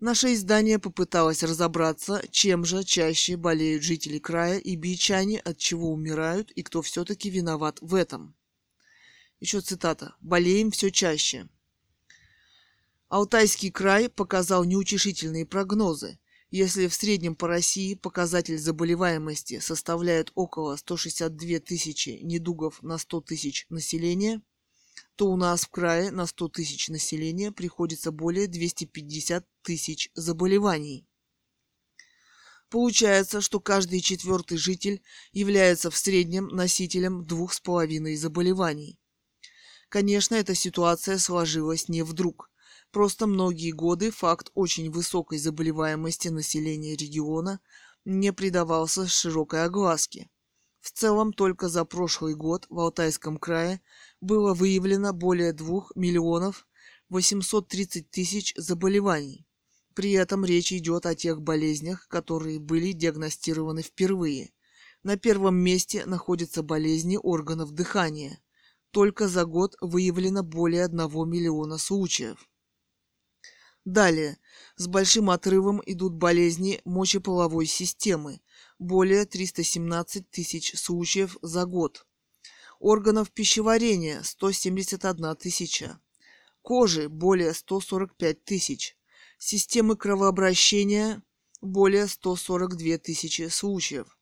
Наше 0.00 0.32
издание 0.32 0.78
попыталось 0.78 1.42
разобраться, 1.42 2.22
чем 2.30 2.64
же 2.64 2.84
чаще 2.84 3.36
болеют 3.36 3.82
жители 3.82 4.20
края 4.20 4.58
и 4.58 4.76
бичане, 4.76 5.40
от 5.40 5.58
чего 5.58 5.90
умирают 5.90 6.52
и 6.52 6.62
кто 6.62 6.82
все-таки 6.82 7.30
виноват 7.30 7.78
в 7.80 7.96
этом. 7.96 8.36
Еще 9.40 9.60
цитата. 9.60 10.14
«Болеем 10.20 10.70
все 10.70 10.90
чаще». 10.90 11.48
Алтайский 13.08 13.72
край 13.72 14.08
показал 14.08 14.64
неутешительные 14.64 15.46
прогнозы. 15.46 16.20
Если 16.50 16.86
в 16.86 16.94
среднем 16.94 17.34
по 17.34 17.48
России 17.48 17.94
показатель 17.94 18.58
заболеваемости 18.58 19.58
составляет 19.58 20.30
около 20.34 20.76
162 20.76 21.58
тысячи 21.58 22.20
недугов 22.22 22.82
на 22.82 22.98
100 22.98 23.20
тысяч 23.22 23.66
населения, 23.68 24.42
то 25.16 25.26
у 25.30 25.36
нас 25.36 25.62
в 25.62 25.70
крае 25.70 26.10
на 26.10 26.26
100 26.26 26.48
тысяч 26.48 26.88
населения 26.88 27.52
приходится 27.52 28.12
более 28.12 28.46
250 28.46 29.46
тысяч 29.62 30.10
заболеваний. 30.14 31.06
Получается, 32.70 33.40
что 33.40 33.60
каждый 33.60 34.00
четвертый 34.00 34.58
житель 34.58 35.02
является 35.32 35.90
в 35.90 35.96
среднем 35.96 36.48
носителем 36.48 37.24
двух 37.24 37.54
с 37.54 37.60
половиной 37.60 38.16
заболеваний. 38.16 38.98
Конечно, 39.88 40.34
эта 40.34 40.54
ситуация 40.54 41.18
сложилась 41.18 41.88
не 41.88 42.02
вдруг. 42.02 42.50
Просто 42.90 43.26
многие 43.26 43.72
годы 43.72 44.10
факт 44.10 44.50
очень 44.54 44.90
высокой 44.90 45.38
заболеваемости 45.38 46.28
населения 46.28 46.94
региона 46.94 47.60
не 48.04 48.32
придавался 48.32 49.06
широкой 49.06 49.64
огласке. 49.64 50.28
В 50.80 50.90
целом, 50.90 51.32
только 51.32 51.68
за 51.68 51.84
прошлый 51.84 52.34
год 52.34 52.66
в 52.68 52.78
Алтайском 52.78 53.36
крае 53.38 53.80
было 54.20 54.54
выявлено 54.54 55.12
более 55.12 55.52
2 55.52 55.88
миллионов 55.94 56.66
830 57.08 58.10
тысяч 58.10 58.54
заболеваний. 58.56 59.46
При 59.94 60.12
этом 60.12 60.44
речь 60.44 60.72
идет 60.72 61.06
о 61.06 61.14
тех 61.14 61.42
болезнях, 61.42 62.06
которые 62.08 62.58
были 62.58 62.92
диагностированы 62.92 63.82
впервые. 63.82 64.52
На 65.02 65.16
первом 65.16 65.56
месте 65.56 66.04
находятся 66.06 66.62
болезни 66.62 67.18
органов 67.20 67.72
дыхания. 67.72 68.40
Только 68.90 69.28
за 69.28 69.44
год 69.44 69.76
выявлено 69.80 70.42
более 70.42 70.84
1 70.84 70.98
миллиона 71.28 71.78
случаев. 71.78 72.48
Далее, 73.84 74.38
с 74.76 74.86
большим 74.86 75.30
отрывом 75.30 75.82
идут 75.86 76.14
болезни 76.14 76.80
мочеполовой 76.84 77.66
системы, 77.66 78.40
более 78.78 79.24
317 79.24 80.30
тысяч 80.30 80.78
случаев 80.78 81.38
за 81.42 81.64
год. 81.64 82.06
Органов 82.78 83.30
пищеварения– 83.30 84.22
171 84.24 85.36
тысяча. 85.36 86.00
Кожи– 86.62 87.08
более 87.10 87.54
145 87.54 88.44
тысяч 88.44 88.96
системы 89.38 89.96
кровообращения 89.96 91.22
более 91.60 92.06
142 92.06 92.98
тысячи 92.98 93.48
случаев. 93.48 94.18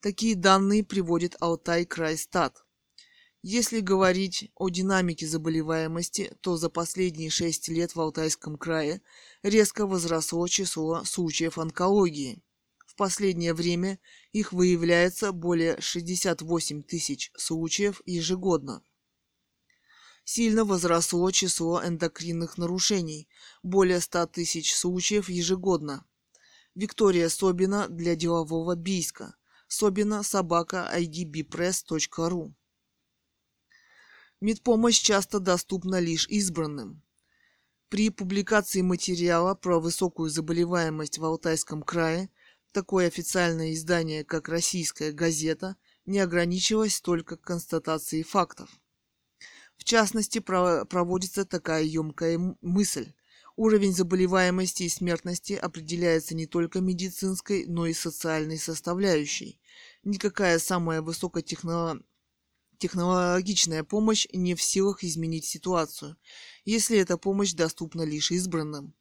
Такие 0.00 0.34
данные 0.34 0.84
приводит 0.84 1.36
Алтай 1.40 1.84
Крайстат. 1.84 2.64
Если 3.42 3.80
говорить 3.80 4.50
о 4.54 4.68
динамике 4.68 5.26
заболеваемости, 5.26 6.36
то 6.42 6.56
за 6.56 6.68
последние 6.68 7.30
6 7.30 7.68
лет 7.68 7.94
в 7.94 8.00
Алтайском 8.00 8.56
крае 8.56 9.00
резко 9.42 9.86
возросло 9.86 10.46
число 10.46 11.04
случаев 11.04 11.58
онкологии. 11.58 12.42
Последнее 13.00 13.54
время 13.54 13.98
их 14.30 14.52
выявляется 14.52 15.32
более 15.32 15.80
68 15.80 16.82
тысяч 16.82 17.32
случаев 17.34 18.02
ежегодно 18.04 18.82
сильно 20.24 20.66
возросло 20.66 21.30
число 21.30 21.82
эндокринных 21.82 22.58
нарушений– 22.58 23.26
более 23.62 24.00
100 24.00 24.26
тысяч 24.26 24.74
случаев 24.74 25.30
ежегодно. 25.30 26.04
Виктория 26.74 27.30
Собина 27.30 27.88
для 27.88 28.16
делового 28.16 28.76
Бийска. 28.76 29.34
Собина 29.66 30.22
собака 30.22 30.86
idbpress.ru 30.94 32.52
Медпомощь 34.42 35.00
часто 35.00 35.40
доступна 35.40 35.98
лишь 36.00 36.28
избранным. 36.28 37.02
При 37.88 38.10
публикации 38.10 38.82
материала 38.82 39.54
про 39.54 39.80
высокую 39.80 40.28
заболеваемость 40.28 41.16
в 41.16 41.24
Алтайском 41.24 41.82
крае 41.82 42.28
такое 42.72 43.06
официальное 43.06 43.72
издание, 43.72 44.24
как 44.24 44.48
«Российская 44.48 45.12
газета», 45.12 45.76
не 46.06 46.18
ограничилось 46.18 47.00
только 47.00 47.36
констатацией 47.36 48.24
фактов. 48.24 48.68
В 49.76 49.84
частности, 49.84 50.40
проводится 50.40 51.44
такая 51.44 51.84
емкая 51.84 52.56
мысль. 52.60 53.12
Уровень 53.56 53.92
заболеваемости 53.92 54.84
и 54.84 54.88
смертности 54.88 55.54
определяется 55.54 56.34
не 56.34 56.46
только 56.46 56.80
медицинской, 56.80 57.66
но 57.66 57.86
и 57.86 57.92
социальной 57.92 58.58
составляющей. 58.58 59.60
Никакая 60.02 60.58
самая 60.58 61.02
высокотехнологичная 61.02 63.84
помощь 63.84 64.26
не 64.32 64.54
в 64.54 64.62
силах 64.62 65.04
изменить 65.04 65.44
ситуацию, 65.44 66.16
если 66.64 66.96
эта 66.98 67.18
помощь 67.18 67.52
доступна 67.52 68.00
лишь 68.02 68.30
избранным. 68.30 68.94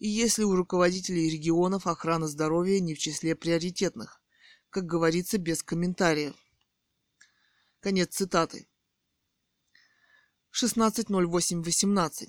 И 0.00 0.08
если 0.08 0.44
у 0.44 0.56
руководителей 0.56 1.28
регионов 1.28 1.86
охрана 1.86 2.26
здоровья 2.26 2.80
не 2.80 2.94
в 2.94 2.98
числе 2.98 3.36
приоритетных, 3.36 4.22
как 4.70 4.86
говорится, 4.86 5.36
без 5.36 5.62
комментариев. 5.62 6.34
Конец 7.80 8.16
цитаты. 8.16 8.66
16.08.18. 10.58 12.28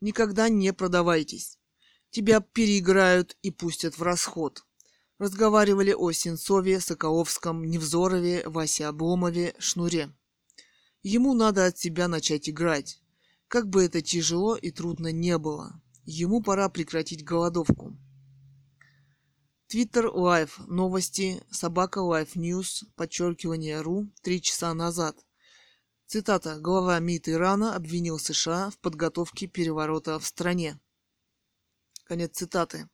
Никогда 0.00 0.48
не 0.48 0.72
продавайтесь. 0.72 1.58
Тебя 2.10 2.40
переиграют 2.40 3.36
и 3.42 3.50
пустят 3.50 3.98
в 3.98 4.02
расход. 4.04 4.64
Разговаривали 5.18 5.92
о 5.92 6.12
Сенцове, 6.12 6.78
Соколовском, 6.78 7.64
Невзорове, 7.64 8.48
Васе 8.48 8.86
Обломове, 8.86 9.56
Шнуре. 9.58 10.14
Ему 11.02 11.34
надо 11.34 11.66
от 11.66 11.76
себя 11.76 12.06
начать 12.06 12.48
играть. 12.48 13.02
Как 13.48 13.68
бы 13.68 13.82
это 13.82 14.00
тяжело 14.00 14.54
и 14.54 14.70
трудно 14.70 15.10
не 15.10 15.38
было. 15.38 15.82
Ему 16.08 16.40
пора 16.40 16.68
прекратить 16.68 17.24
голодовку. 17.24 17.98
Твиттер 19.66 20.06
Life. 20.14 20.60
Новости. 20.68 21.42
Собака 21.50 21.98
Life 21.98 22.36
News. 22.36 22.84
Подчеркивание 22.94 23.80
ru. 23.80 24.06
Три 24.22 24.40
часа 24.40 24.72
назад. 24.72 25.16
Цитата. 26.06 26.60
Глава 26.60 27.00
МИД 27.00 27.30
Ирана 27.30 27.74
обвинил 27.74 28.20
США 28.20 28.70
в 28.70 28.78
подготовке 28.78 29.48
переворота 29.48 30.20
в 30.20 30.26
стране. 30.26 30.78
Конец 32.04 32.36
цитаты. 32.36 32.88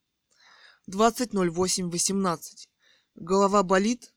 20.08.18. 0.90 2.66
Голова 3.14 3.62
болит? 3.62 4.14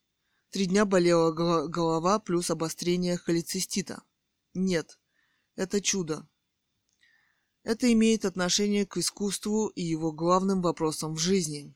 Три 0.51 0.67
дня 0.67 0.85
болела 0.85 1.33
голова 1.33 2.19
плюс 2.19 2.49
обострение 2.49 3.17
холецистита. 3.17 4.03
Нет, 4.53 4.97
это 5.57 5.81
чудо. 5.81 6.25
Это 7.65 7.91
имеет 7.91 8.25
отношение 8.25 8.85
к 8.85 8.97
искусству 8.97 9.69
и 9.69 9.81
его 9.81 10.11
главным 10.11 10.61
вопросам 10.61 11.15
в 11.15 11.17
жизни. 11.17 11.73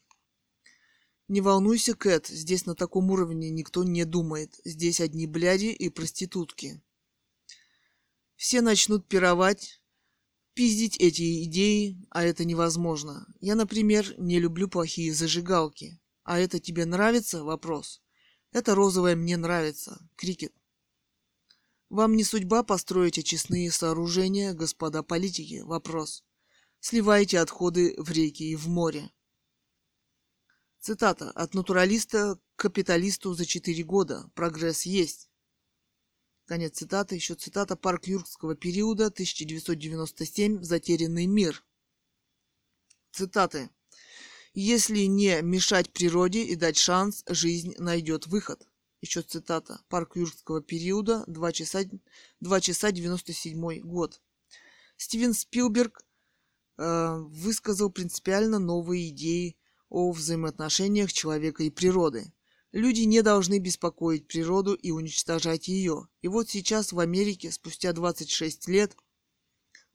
Не 1.27 1.41
волнуйся, 1.41 1.95
Кэт, 1.95 2.27
здесь 2.27 2.67
на 2.67 2.75
таком 2.75 3.09
уровне 3.09 3.49
никто 3.49 3.83
не 3.83 4.05
думает. 4.05 4.61
Здесь 4.63 5.01
одни 5.01 5.25
бляди 5.25 5.65
и 5.65 5.89
проститутки. 5.89 6.79
Все 8.35 8.61
начнут 8.61 9.07
пировать, 9.07 9.81
пиздить 10.53 10.95
эти 10.97 11.43
идеи, 11.45 11.97
а 12.11 12.23
это 12.23 12.45
невозможно. 12.45 13.25
Я, 13.41 13.55
например, 13.55 14.13
не 14.19 14.39
люблю 14.39 14.67
плохие 14.69 15.11
зажигалки. 15.11 15.99
А 16.23 16.37
это 16.37 16.59
тебе 16.59 16.85
нравится? 16.85 17.43
Вопрос. 17.43 18.03
Это 18.51 18.75
розовое 18.75 19.15
мне 19.15 19.37
нравится. 19.37 20.07
Крикет. 20.15 20.53
Вам 21.89 22.15
не 22.15 22.23
судьба 22.23 22.61
построить 22.61 23.17
очистные 23.17 23.71
сооружения, 23.71 24.53
господа 24.53 25.01
политики? 25.01 25.61
Вопрос. 25.65 26.23
Сливайте 26.79 27.39
отходы 27.39 27.95
в 27.97 28.11
реки 28.11 28.43
и 28.43 28.55
в 28.55 28.67
море. 28.67 29.09
Цитата. 30.79 31.31
От 31.31 31.55
натуралиста 31.55 32.35
к 32.55 32.61
капиталисту 32.61 33.33
за 33.33 33.47
четыре 33.47 33.83
года. 33.83 34.29
Прогресс 34.35 34.83
есть. 34.83 35.31
Конец 36.45 36.77
цитаты. 36.77 37.15
Еще 37.15 37.33
цитата 37.33 37.75
«Парк 37.75 38.05
юркского 38.05 38.55
периода, 38.55 39.07
1997. 39.07 40.61
Затерянный 40.61 41.25
мир». 41.25 41.65
Цитаты. 43.11 43.71
«Если 44.53 45.05
не 45.05 45.41
мешать 45.41 45.91
природе 45.91 46.43
и 46.43 46.55
дать 46.55 46.77
шанс, 46.77 47.23
жизнь 47.27 47.73
найдет 47.79 48.27
выход». 48.27 48.68
Еще 49.01 49.21
цитата. 49.21 49.81
Парк 49.87 50.17
юркского 50.17 50.61
периода, 50.61 51.23
2 51.27 51.51
часа, 51.53 51.83
2 52.41 52.61
часа 52.61 52.91
97 52.91 53.79
год. 53.81 54.21
Стивен 54.97 55.33
Спилберг 55.33 56.03
э, 56.77 57.15
высказал 57.17 57.89
принципиально 57.89 58.59
новые 58.59 59.09
идеи 59.09 59.57
о 59.89 60.11
взаимоотношениях 60.11 61.13
человека 61.13 61.63
и 61.63 61.69
природы. 61.69 62.33
Люди 62.73 63.01
не 63.01 63.21
должны 63.23 63.59
беспокоить 63.59 64.27
природу 64.27 64.73
и 64.73 64.91
уничтожать 64.91 65.69
ее. 65.69 66.07
И 66.21 66.27
вот 66.27 66.49
сейчас 66.49 66.91
в 66.91 66.99
Америке, 66.99 67.51
спустя 67.51 67.93
26 67.93 68.67
лет, 68.67 68.95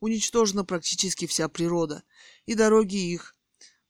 уничтожена 0.01 0.65
практически 0.65 1.27
вся 1.27 1.49
природа, 1.49 2.03
и 2.47 2.55
дороги 2.55 2.97
их 2.97 3.37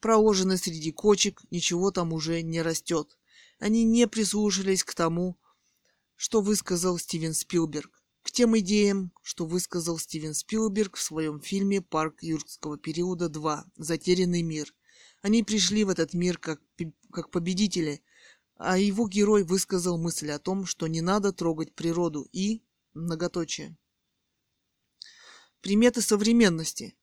проложены 0.01 0.59
среди 0.59 0.93
кочек, 0.93 1.41
ничего 1.51 1.91
там 1.91 2.13
уже 2.13 2.43
не 2.43 2.61
растет. 2.61 3.17
Они 3.59 3.85
не 3.85 4.07
прислушались 4.07 4.85
к 4.85 4.95
тому, 4.95 5.39
что 6.17 6.41
высказал 6.41 6.99
Стивен 6.99 7.35
Спилберг, 7.35 8.03
к 8.23 8.31
тем 8.31 8.59
идеям, 8.59 9.13
что 9.23 9.47
высказал 9.47 9.99
Стивен 9.99 10.35
Спилберг 10.35 10.97
в 10.97 11.03
своем 11.03 11.41
фильме 11.41 11.83
«Парк 11.83 12.23
юрского 12.23 12.79
периода 12.79 13.29
2. 13.29 13.65
Затерянный 13.77 14.43
мир». 14.43 14.75
Они 15.23 15.43
пришли 15.43 15.85
в 15.85 15.89
этот 15.89 16.15
мир 16.15 16.39
как, 16.39 16.61
как 17.11 17.31
победители, 17.31 18.03
а 18.57 18.79
его 18.79 19.09
герой 19.09 19.43
высказал 19.43 19.99
мысль 19.99 20.31
о 20.31 20.39
том, 20.39 20.67
что 20.67 20.87
не 20.87 21.01
надо 21.01 21.33
трогать 21.33 21.75
природу 21.75 22.29
и... 22.33 22.63
многоточие. 22.93 23.77
Приметы 25.61 26.03
современности. 26.03 26.95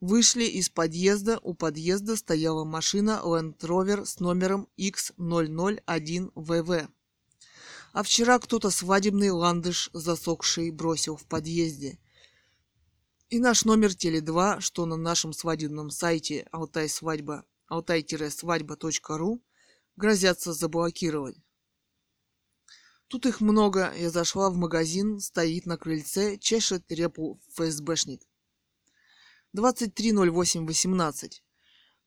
Вышли 0.00 0.44
из 0.44 0.70
подъезда, 0.70 1.40
у 1.42 1.54
подъезда 1.54 2.16
стояла 2.16 2.64
машина 2.64 3.20
Land 3.24 3.58
Rover 3.58 4.04
с 4.04 4.20
номером 4.20 4.68
X001VV. 4.78 6.88
А 7.92 8.02
вчера 8.04 8.38
кто-то 8.38 8.70
свадебный 8.70 9.30
ландыш 9.30 9.90
засохший 9.92 10.70
бросил 10.70 11.16
в 11.16 11.26
подъезде. 11.26 11.98
И 13.28 13.40
наш 13.40 13.64
номер 13.64 13.90
Теле2, 13.90 14.60
что 14.60 14.86
на 14.86 14.96
нашем 14.96 15.32
свадебном 15.32 15.90
сайте 15.90 16.46
Алтай 16.52 16.88
свадьба, 16.88 17.44
алтай-свадьба.ру, 17.68 19.42
грозятся 19.96 20.52
заблокировать. 20.52 21.36
Тут 23.08 23.26
их 23.26 23.40
много. 23.40 23.92
Я 23.96 24.10
зашла 24.10 24.48
в 24.48 24.54
магазин, 24.54 25.18
стоит 25.18 25.66
на 25.66 25.76
крыльце, 25.76 26.38
чешет 26.38 26.84
репу 26.92 27.40
ФСБшник. 27.54 28.27
23.08.18. 29.56 31.32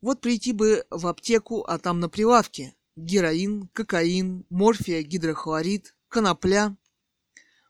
Вот 0.01 0.21
прийти 0.21 0.53
бы 0.53 0.85
в 0.89 1.07
аптеку, 1.07 1.61
а 1.61 1.77
там 1.77 1.99
на 1.99 2.09
прилавке 2.09 2.75
героин, 2.95 3.67
кокаин, 3.69 4.45
морфия, 4.49 5.01
гидрохлорид, 5.01 5.95
конопля, 6.07 6.75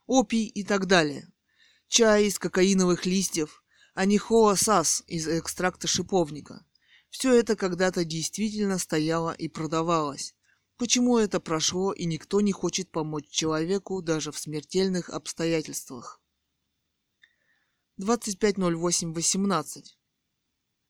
опий 0.06 0.46
и 0.46 0.64
так 0.64 0.86
далее. 0.86 1.28
Чай 1.88 2.26
из 2.26 2.38
кокаиновых 2.38 3.06
листьев, 3.06 3.62
а 3.94 4.04
не 4.04 4.18
хоасас 4.18 5.04
из 5.06 5.28
экстракта 5.28 5.86
шиповника. 5.86 6.64
Все 7.10 7.34
это 7.34 7.56
когда-то 7.56 8.04
действительно 8.04 8.78
стояло 8.78 9.32
и 9.32 9.48
продавалось. 9.48 10.34
Почему 10.78 11.18
это 11.18 11.38
прошло, 11.40 11.92
и 11.92 12.06
никто 12.06 12.40
не 12.40 12.52
хочет 12.52 12.90
помочь 12.90 13.28
человеку 13.28 14.00
даже 14.00 14.32
в 14.32 14.38
смертельных 14.38 15.10
обстоятельствах? 15.10 16.21
25.08.18 18.00 19.82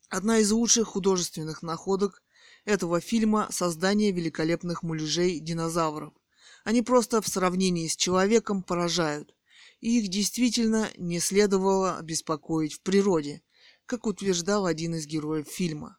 Одна 0.08 0.38
из 0.38 0.52
лучших 0.52 0.86
художественных 0.86 1.62
находок 1.62 2.22
этого 2.64 3.00
фильма– 3.00 3.48
создание 3.50 4.12
великолепных 4.12 4.84
муляжей 4.84 5.40
динозавров. 5.40 6.14
Они 6.62 6.80
просто 6.80 7.20
в 7.20 7.26
сравнении 7.26 7.88
с 7.88 7.96
человеком 7.96 8.62
поражают. 8.62 9.34
И 9.80 9.98
их 9.98 10.10
действительно 10.10 10.88
не 10.96 11.18
следовало 11.18 12.00
беспокоить 12.02 12.74
в 12.74 12.82
природе, 12.82 13.42
как 13.84 14.06
утверждал 14.06 14.64
один 14.66 14.94
из 14.94 15.08
героев 15.08 15.48
фильма. 15.48 15.98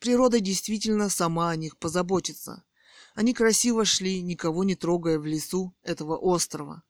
Природа 0.00 0.40
действительно 0.40 1.10
сама 1.10 1.50
о 1.50 1.56
них 1.56 1.78
позаботится. 1.78 2.64
Они 3.14 3.34
красиво 3.34 3.84
шли, 3.84 4.20
никого 4.20 4.64
не 4.64 4.74
трогая 4.74 5.20
в 5.20 5.26
лесу 5.26 5.76
этого 5.84 6.16
острова. 6.16 6.82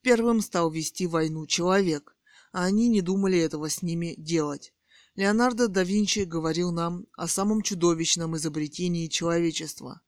Первым 0.00 0.40
стал 0.40 0.70
вести 0.70 1.06
войну 1.06 1.46
человек, 1.46 2.16
а 2.52 2.64
они 2.64 2.88
не 2.88 3.00
думали 3.00 3.38
этого 3.38 3.68
с 3.68 3.82
ними 3.82 4.14
делать. 4.16 4.72
Леонардо 5.14 5.68
да 5.68 5.82
Винчи 5.82 6.20
говорил 6.20 6.70
нам 6.70 7.06
о 7.16 7.26
самом 7.26 7.62
чудовищном 7.62 8.36
изобретении 8.36 9.08
человечества. 9.08 10.00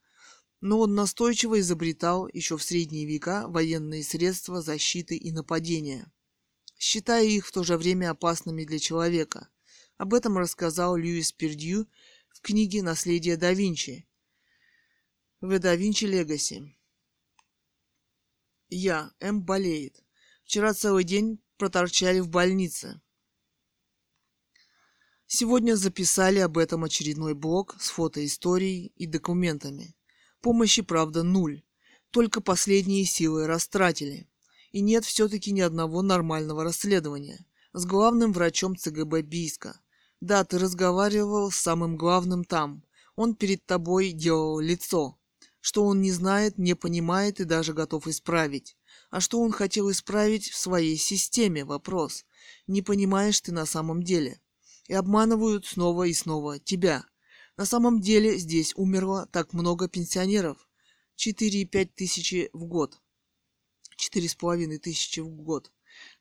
Но 0.60 0.78
он 0.78 0.94
настойчиво 0.94 1.60
изобретал 1.60 2.28
еще 2.28 2.56
в 2.56 2.62
средние 2.62 3.06
века 3.06 3.48
военные 3.48 4.02
средства 4.02 4.62
защиты 4.62 5.16
и 5.16 5.30
нападения, 5.30 6.10
считая 6.78 7.24
их 7.24 7.46
в 7.46 7.52
то 7.52 7.64
же 7.64 7.76
время 7.76 8.10
опасными 8.10 8.64
для 8.64 8.78
человека. 8.78 9.48
Об 9.98 10.14
этом 10.14 10.38
рассказал 10.38 10.96
Льюис 10.96 11.32
Пердью 11.32 11.86
в 12.30 12.40
книге 12.40 12.82
«Наследие 12.82 13.36
да 13.36 13.52
Винчи» 13.52 14.06
в 15.40 15.58
«Да 15.58 15.76
Винчи 15.76 16.06
Легаси». 16.06 16.74
Я. 18.70 19.12
М. 19.20 19.42
болеет. 19.42 20.02
Вчера 20.44 20.72
целый 20.72 21.04
день 21.04 21.43
проторчали 21.56 22.20
в 22.20 22.28
больнице. 22.28 23.00
Сегодня 25.26 25.74
записали 25.74 26.38
об 26.38 26.58
этом 26.58 26.84
очередной 26.84 27.34
блог 27.34 27.76
с 27.80 27.88
фотоисторией 27.90 28.92
и 28.96 29.06
документами. 29.06 29.96
Помощи, 30.40 30.82
правда, 30.82 31.22
нуль. 31.22 31.62
Только 32.10 32.40
последние 32.40 33.04
силы 33.04 33.46
растратили. 33.46 34.28
И 34.70 34.80
нет 34.80 35.04
все-таки 35.04 35.50
ни 35.50 35.60
одного 35.60 36.02
нормального 36.02 36.62
расследования. 36.62 37.46
С 37.72 37.86
главным 37.86 38.32
врачом 38.32 38.76
ЦГБ 38.76 39.22
Бийска. 39.22 39.80
Да, 40.20 40.44
ты 40.44 40.58
разговаривал 40.58 41.50
с 41.50 41.56
самым 41.56 41.96
главным 41.96 42.44
там. 42.44 42.84
Он 43.16 43.34
перед 43.34 43.64
тобой 43.66 44.12
делал 44.12 44.60
лицо. 44.60 45.18
Что 45.60 45.84
он 45.84 46.02
не 46.02 46.12
знает, 46.12 46.58
не 46.58 46.74
понимает 46.74 47.40
и 47.40 47.44
даже 47.44 47.72
готов 47.72 48.06
исправить. 48.06 48.76
А 49.14 49.20
что 49.20 49.40
он 49.40 49.52
хотел 49.52 49.92
исправить 49.92 50.50
в 50.50 50.56
своей 50.56 50.96
системе? 50.96 51.64
Вопрос. 51.64 52.24
Не 52.66 52.82
понимаешь 52.82 53.40
ты 53.40 53.52
на 53.52 53.64
самом 53.64 54.02
деле 54.02 54.40
и 54.88 54.94
обманывают 54.94 55.66
снова 55.66 56.08
и 56.08 56.12
снова 56.12 56.58
тебя. 56.58 57.04
На 57.56 57.64
самом 57.64 58.00
деле 58.00 58.36
здесь 58.36 58.72
умерло 58.74 59.28
так 59.30 59.52
много 59.52 59.86
пенсионеров. 59.86 60.68
4,5 61.16 61.90
тысячи 61.94 62.50
в 62.52 62.64
год. 62.64 63.00
4,5 63.96 64.78
тысячи 64.78 65.20
в 65.20 65.28
год. 65.28 65.70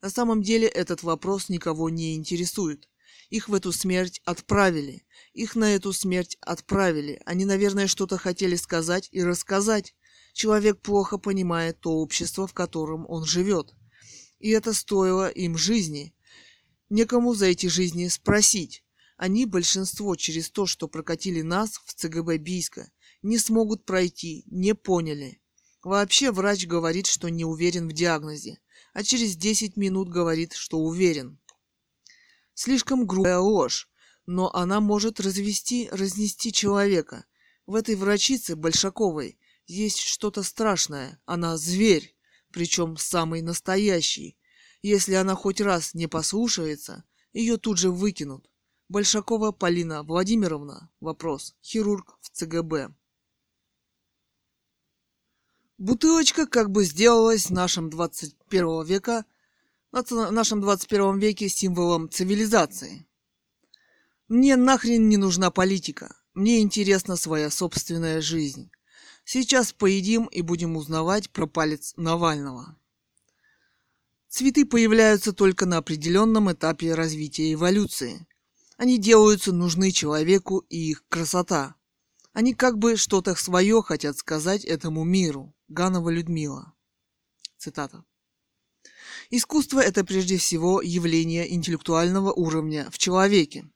На 0.04 0.12
самом 0.12 0.44
деле 0.44 0.68
этот 0.68 1.02
вопрос 1.02 1.50
никого 1.50 1.90
не 1.90 2.14
интересует. 2.14 2.88
Их 3.32 3.50
в 3.50 3.56
эту 3.56 3.72
смерть 3.72 4.22
отправили. 4.24 5.04
Их 5.34 5.56
на 5.56 5.74
эту 5.74 5.94
смерть 5.94 6.38
отправили. 6.42 7.20
Они, 7.26 7.46
наверное, 7.46 7.88
что-то 7.88 8.20
хотели 8.20 8.56
сказать 8.56 9.10
и 9.12 9.24
рассказать. 9.24 9.96
Человек 10.34 10.82
плохо 10.82 11.18
понимает 11.18 11.80
то 11.80 11.92
общество, 11.94 12.48
в 12.48 12.54
котором 12.54 13.06
он 13.08 13.24
живет. 13.24 13.74
И 14.40 14.50
это 14.50 14.74
стоило 14.74 15.30
им 15.30 15.58
жизни. 15.58 16.14
Некому 16.90 17.36
за 17.36 17.46
эти 17.46 17.68
жизни 17.68 18.08
спросить. 18.08 18.84
Они, 19.16 19.46
большинство, 19.46 20.16
через 20.16 20.50
то, 20.50 20.66
что 20.66 20.88
прокатили 20.88 21.42
нас 21.42 21.80
в 21.86 21.94
ЦГБ 21.94 22.40
Бийска, 22.40 22.92
не 23.22 23.38
смогут 23.38 23.86
пройти, 23.86 24.44
не 24.48 24.74
поняли. 24.74 25.40
Вообще 25.84 26.32
врач 26.32 26.66
говорит, 26.66 27.06
что 27.06 27.30
не 27.30 27.46
уверен 27.46 27.88
в 27.88 27.94
диагнозе, 27.94 28.60
а 28.94 29.04
через 29.04 29.36
10 29.36 29.78
минут 29.78 30.10
говорит, 30.10 30.54
что 30.54 30.80
уверен. 30.80 31.40
Слишком 32.56 33.06
грубая 33.06 33.40
ложь, 33.40 33.88
но 34.26 34.54
она 34.54 34.80
может 34.80 35.20
развести, 35.20 35.90
разнести 35.92 36.52
человека. 36.52 37.26
В 37.66 37.76
этой 37.76 37.96
врачице 37.96 38.56
Большаковой 38.56 39.38
есть 39.68 40.00
что-то 40.00 40.44
страшное. 40.44 41.20
Она 41.26 41.58
зверь, 41.58 42.16
причем 42.52 42.98
самый 42.98 43.42
настоящий. 43.42 44.38
Если 44.82 45.14
она 45.14 45.36
хоть 45.36 45.62
раз 45.62 45.94
не 45.94 46.08
послушается, 46.08 47.04
ее 47.32 47.58
тут 47.58 47.78
же 47.78 47.90
выкинут. 47.90 48.50
Большакова 48.90 49.52
Полина 49.52 50.04
Владимировна. 50.04 50.92
Вопрос. 51.00 51.56
Хирург 51.64 52.18
в 52.22 52.30
ЦГБ. 52.30 52.94
Бутылочка 55.78 56.46
как 56.46 56.70
бы 56.70 56.86
сделалась 56.86 57.48
в 57.48 57.52
нашем 57.52 57.90
21 57.90 58.84
века, 58.84 59.26
в 59.92 60.32
нашем 60.32 60.62
21 60.62 61.18
веке 61.18 61.50
символом 61.50 62.10
цивилизации. 62.10 63.08
Мне 64.28 64.56
нахрен 64.56 65.10
не 65.10 65.18
нужна 65.18 65.52
политика. 65.52 66.16
Мне 66.34 66.62
интересна 66.62 67.16
своя 67.16 67.50
собственная 67.50 68.22
жизнь. 68.22 68.72
Сейчас 69.26 69.72
поедим 69.72 70.26
и 70.26 70.42
будем 70.42 70.76
узнавать 70.76 71.30
про 71.30 71.48
палец 71.48 71.94
Навального. 71.96 72.78
Цветы 74.28 74.66
появляются 74.66 75.32
только 75.32 75.66
на 75.66 75.78
определенном 75.78 76.52
этапе 76.52 76.94
развития 76.94 77.54
эволюции. 77.54 78.26
Они 78.78 78.98
делаются 78.98 79.54
нужны 79.54 79.92
человеку 79.92 80.66
и 80.70 80.92
их 80.92 81.06
красота. 81.08 81.76
Они 82.34 82.54
как 82.54 82.80
бы 82.80 82.98
что-то 82.98 83.36
свое 83.36 83.82
хотят 83.84 84.18
сказать 84.18 84.66
этому 84.66 85.04
миру. 85.04 85.54
Ганова 85.68 86.10
Людмила. 86.10 86.74
Цитата. 87.58 88.04
Искусство– 89.30 89.80
это 89.82 90.04
прежде 90.04 90.38
всего 90.38 90.82
явление 90.82 91.54
интеллектуального 91.54 92.32
уровня 92.34 92.90
в 92.92 92.98
человеке. 92.98 93.70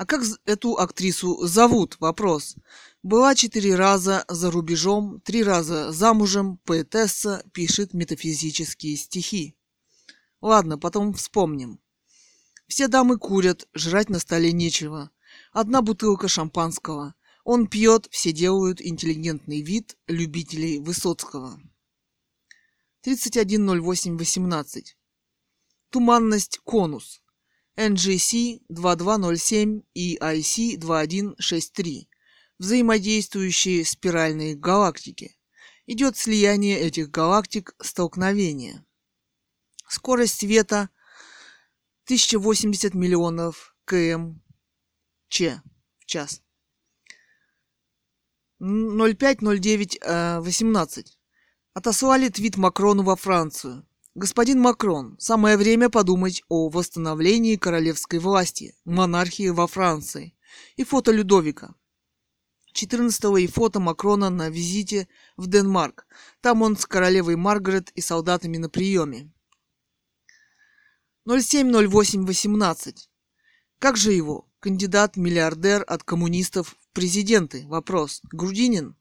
А 0.00 0.06
как 0.06 0.22
эту 0.46 0.78
актрису 0.78 1.46
зовут? 1.46 1.98
Вопрос. 2.00 2.56
Была 3.02 3.34
четыре 3.34 3.74
раза 3.74 4.24
за 4.28 4.50
рубежом, 4.50 5.20
три 5.20 5.42
раза 5.42 5.92
замужем, 5.92 6.56
поэтесса, 6.64 7.44
пишет 7.52 7.92
метафизические 7.92 8.96
стихи. 8.96 9.58
Ладно, 10.40 10.78
потом 10.78 11.12
вспомним. 11.12 11.80
Все 12.66 12.88
дамы 12.88 13.18
курят, 13.18 13.68
жрать 13.74 14.08
на 14.08 14.20
столе 14.20 14.52
нечего. 14.52 15.10
Одна 15.52 15.82
бутылка 15.82 16.28
шампанского. 16.28 17.14
Он 17.44 17.66
пьет, 17.66 18.08
все 18.10 18.32
делают 18.32 18.80
интеллигентный 18.80 19.60
вид 19.60 19.98
любителей 20.06 20.78
Высоцкого. 20.78 21.60
310818. 23.02 24.96
Туманность 25.90 26.58
конус. 26.64 27.20
NGC 27.76 28.62
2207 28.68 29.82
и 29.94 30.16
IC 30.16 30.78
2163. 30.78 32.08
Взаимодействующие 32.58 33.84
спиральные 33.84 34.54
галактики. 34.54 35.36
Идет 35.86 36.16
слияние 36.16 36.78
этих 36.78 37.10
галактик, 37.10 37.74
столкновение. 37.80 38.84
Скорость 39.88 40.38
света 40.40 40.88
1080 42.04 42.94
миллионов 42.94 43.74
км 43.86 44.40
ч 45.28 45.60
в 45.98 46.06
час. 46.06 46.42
050918. 48.58 51.18
Отослали 51.72 52.28
твит 52.28 52.56
Макрону 52.56 53.04
во 53.04 53.14
Францию. 53.16 53.86
Господин 54.16 54.60
Макрон, 54.60 55.16
самое 55.20 55.56
время 55.56 55.88
подумать 55.88 56.42
о 56.48 56.68
восстановлении 56.68 57.54
королевской 57.54 58.18
власти, 58.18 58.74
монархии 58.84 59.50
во 59.50 59.68
Франции. 59.68 60.34
И 60.74 60.82
фото 60.82 61.12
Людовика. 61.12 61.76
14 62.72 63.38
и 63.38 63.46
фото 63.46 63.78
Макрона 63.78 64.28
на 64.28 64.50
визите 64.50 65.06
в 65.36 65.46
Денмарк. 65.46 66.08
Там 66.40 66.62
он 66.62 66.76
с 66.76 66.86
королевой 66.86 67.36
Маргарет 67.36 67.90
и 67.90 68.00
солдатами 68.00 68.56
на 68.56 68.68
приеме. 68.68 69.32
070818. 71.26 73.10
Как 73.78 73.96
же 73.96 74.12
его? 74.12 74.50
Кандидат-миллиардер 74.58 75.84
от 75.86 76.02
коммунистов 76.02 76.76
в 76.80 76.92
президенты. 76.92 77.64
Вопрос. 77.68 78.22
Грудинин? 78.32 78.96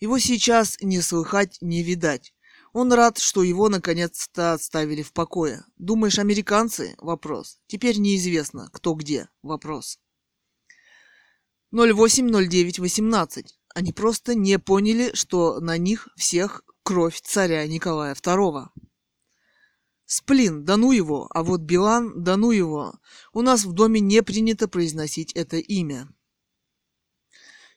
Его 0.00 0.18
сейчас 0.18 0.78
не 0.80 1.02
слыхать, 1.02 1.58
не 1.60 1.82
видать. 1.82 2.32
Он 2.72 2.92
рад, 2.92 3.18
что 3.18 3.42
его 3.42 3.68
наконец-то 3.68 4.52
отставили 4.52 5.02
в 5.02 5.12
покое. 5.12 5.64
Думаешь, 5.76 6.18
американцы? 6.18 6.94
Вопрос. 6.98 7.58
Теперь 7.66 7.98
неизвестно, 7.98 8.68
кто 8.72 8.94
где. 8.94 9.28
Вопрос. 9.42 9.98
080918. 11.72 13.58
Они 13.74 13.92
просто 13.92 14.34
не 14.34 14.58
поняли, 14.58 15.10
что 15.14 15.60
на 15.60 15.76
них 15.78 16.08
всех 16.16 16.62
кровь 16.82 17.20
царя 17.20 17.66
Николая 17.66 18.14
II. 18.14 18.68
Сплин, 20.06 20.64
да 20.64 20.78
ну 20.78 20.92
его, 20.92 21.28
а 21.30 21.42
вот 21.42 21.60
Билан, 21.60 22.22
да 22.22 22.38
ну 22.38 22.50
его. 22.50 22.98
У 23.34 23.42
нас 23.42 23.64
в 23.64 23.72
доме 23.72 24.00
не 24.00 24.22
принято 24.22 24.66
произносить 24.66 25.32
это 25.34 25.58
имя. 25.58 26.08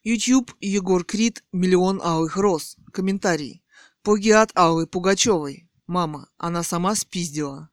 YouTube 0.04 0.56
Егор 0.62 1.04
Крид 1.04 1.44
«Миллион 1.52 2.02
алых 2.02 2.38
роз». 2.38 2.78
Комментарий. 2.94 3.61
Плагиат 4.04 4.52
Аллы 4.56 4.88
Пугачевой. 4.88 5.70
Мама, 5.86 6.28
она 6.38 6.64
сама 6.64 6.96
спиздила. 6.96 7.70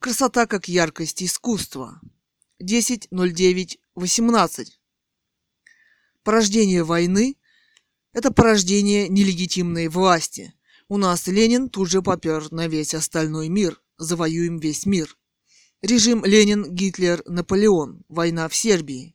Красота 0.00 0.48
как 0.48 0.66
яркость 0.66 1.22
искусства. 1.22 2.00
10.09.18. 2.60 4.66
Порождение 6.24 6.82
войны– 6.82 7.36
это 8.12 8.32
порождение 8.32 9.08
нелегитимной 9.08 9.86
власти. 9.86 10.52
У 10.88 10.96
нас 10.96 11.28
Ленин 11.28 11.68
тут 11.68 11.88
же 11.88 12.02
попер 12.02 12.50
на 12.50 12.66
весь 12.66 12.92
остальной 12.92 13.48
мир. 13.48 13.80
Завоюем 13.96 14.58
весь 14.58 14.84
мир. 14.84 15.16
Режим 15.80 16.24
Ленин, 16.24 16.74
Гитлер, 16.74 17.22
Наполеон. 17.26 18.02
Война 18.08 18.48
в 18.48 18.56
Сербии. 18.56 19.14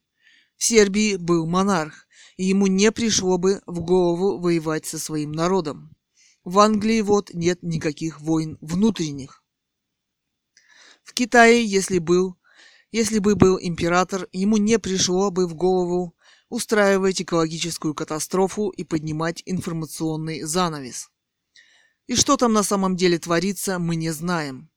В 0.56 0.64
Сербии 0.64 1.18
был 1.18 1.46
монарх, 1.46 2.08
и 2.40 2.46
ему 2.46 2.68
не 2.68 2.90
пришло 2.94 3.38
бы 3.38 3.62
в 3.66 3.82
голову 3.82 4.40
воевать 4.40 4.86
со 4.86 4.98
своим 4.98 5.34
народом. 5.34 5.94
В 6.46 6.60
Англии 6.60 7.02
вот 7.02 7.34
нет 7.34 7.62
никаких 7.64 8.22
войн 8.22 8.58
внутренних. 8.62 9.44
В 11.04 11.14
Китае, 11.14 11.66
если 11.66 11.98
был, 11.98 12.38
если 12.94 13.20
бы 13.20 13.36
был 13.36 13.60
император, 13.62 14.30
ему 14.32 14.56
не 14.56 14.80
пришло 14.80 15.32
бы 15.32 15.48
в 15.48 15.54
голову 15.54 16.16
устраивать 16.48 17.22
экологическую 17.22 17.94
катастрофу 17.94 18.70
и 18.70 18.86
поднимать 18.86 19.44
информационный 19.46 20.44
занавес. 20.44 21.12
И 22.08 22.16
что 22.16 22.38
там 22.38 22.54
на 22.54 22.64
самом 22.64 22.96
деле 22.96 23.20
творится, 23.20 23.80
мы 23.80 23.98
не 23.98 24.12
знаем. 24.12 24.70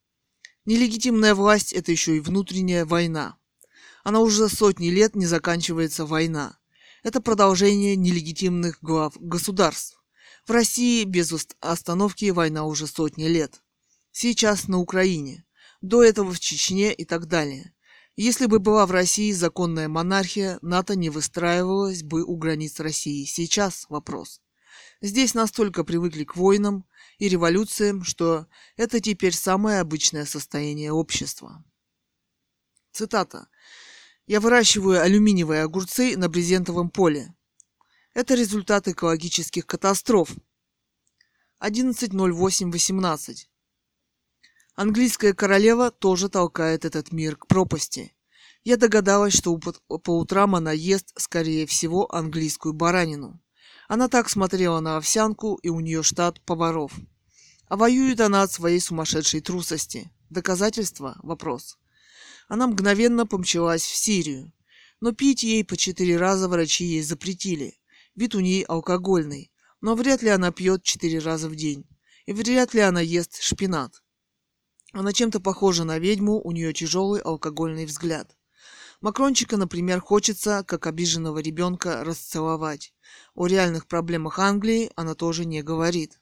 Нелегитимная 0.65 1.37
власть– 1.37 1.73
это 1.75 1.93
еще 1.93 2.17
и 2.17 2.21
внутренняя 2.21 2.85
война. 2.85 3.39
Она 4.03 4.19
уже 4.19 4.49
сотни 4.49 4.89
лет 4.89 5.15
не 5.15 5.27
заканчивается 5.27 6.07
война. 6.07 6.59
Это 7.03 7.21
продолжение 7.21 7.97
нелегитимных 7.97 8.79
глав 8.81 9.15
государств. 9.19 10.01
В 10.47 10.51
России 10.53 11.05
без 11.05 11.33
остановки 11.61 12.31
война 12.31 12.65
уже 12.65 12.87
сотни 12.87 13.25
лет. 13.25 13.61
Сейчас 14.13 14.69
на 14.69 14.79
Украине. 14.79 15.45
До 15.81 16.05
этого 16.05 16.33
в 16.33 16.39
Чечне 16.39 16.93
и 16.93 17.05
так 17.05 17.27
далее. 17.27 17.75
Если 18.15 18.47
бы 18.47 18.61
была 18.61 18.87
в 18.87 18.93
России 18.93 19.33
законная 19.33 19.89
монархия, 19.89 20.59
НАТО 20.63 20.95
не 20.95 21.11
выстраивалось 21.11 22.03
бы 22.03 22.23
у 22.25 22.37
границ 22.37 22.79
России. 22.79 23.25
Сейчас 23.25 23.87
вопрос. 23.89 24.41
Здесь 25.01 25.35
настолько 25.35 25.83
привыкли 25.83 26.23
к 26.25 26.37
войнам 26.37 26.87
и 27.19 27.29
революциям, 27.29 28.05
что 28.05 28.47
это 28.77 29.01
теперь 29.01 29.35
самое 29.35 29.81
обычное 29.81 30.25
состояние 30.25 30.93
общества. 30.93 31.65
Цитата. 32.93 33.49
Я 34.27 34.41
выращиваю 34.41 35.03
алюминиевые 35.03 35.63
огурцы 35.63 36.17
на 36.17 36.29
брезентовом 36.29 36.91
поле. 36.91 37.35
Это 38.15 38.35
результат 38.35 38.87
экологических 38.89 39.67
катастроф. 39.67 40.31
11.08.18. 41.61 43.47
Английская 44.75 45.35
королева 45.35 45.91
тоже 45.91 46.29
толкает 46.29 46.85
этот 46.85 47.13
мир 47.13 47.37
к 47.37 47.47
пропасти. 47.47 48.15
Я 48.65 48.77
догадалась, 48.77 49.35
что 49.35 49.59
по 49.59 50.19
утрам 50.19 50.55
она 50.55 50.73
ест, 50.73 51.13
скорее 51.19 51.67
всего, 51.67 52.13
английскую 52.15 52.75
баранину. 52.75 53.41
Она 53.89 54.09
так 54.09 54.31
смотрела 54.31 54.81
на 54.81 54.97
овсянку, 54.97 55.57
и 55.57 55.69
у 55.69 55.81
нее 55.81 56.03
штат 56.03 56.41
поваров. 56.43 56.93
А 57.67 57.77
воюет 57.77 58.21
она 58.21 58.43
от 58.43 58.53
своей 58.53 58.81
сумасшедшей 58.81 59.41
трусости. 59.41 60.13
Доказательства? 60.31 61.19
Вопрос. 61.23 61.77
Она 62.53 62.67
мгновенно 62.67 63.27
помчалась 63.27 63.83
в 63.83 63.97
Сирию. 63.97 64.53
Но 65.01 65.13
пить 65.13 65.43
ей 65.43 65.65
по 65.65 65.75
четыре 65.75 66.19
раза 66.19 66.49
врачи 66.49 66.85
ей 66.85 67.01
запретили. 67.01 67.81
Вид 68.15 68.35
у 68.35 68.41
ней 68.41 68.63
алкогольный. 68.63 69.51
Но 69.81 69.95
вряд 69.95 70.21
ли 70.21 70.29
она 70.29 70.53
пьет 70.53 70.83
четыре 70.83 71.21
раза 71.21 71.49
в 71.49 71.57
день. 71.57 71.87
И 72.27 72.35
вряд 72.35 72.75
ли 72.75 72.81
она 72.83 73.01
ест 73.01 73.41
шпинат. 73.41 74.03
Она 74.93 75.15
чем-то 75.15 75.41
похожа 75.41 75.85
на 75.85 75.99
ведьму, 75.99 76.43
у 76.43 76.53
нее 76.53 76.75
тяжелый 76.75 77.23
алкогольный 77.23 77.87
взгляд. 77.87 78.37
Макрончика, 79.01 79.57
например, 79.57 80.03
хочется, 80.03 80.63
как 80.63 80.87
обиженного 80.87 81.39
ребенка, 81.39 82.05
расцеловать. 82.05 82.93
О 83.35 83.47
реальных 83.47 83.87
проблемах 83.87 84.39
Англии 84.39 84.93
она 84.95 85.15
тоже 85.15 85.47
не 85.47 85.63
говорит. 85.63 86.21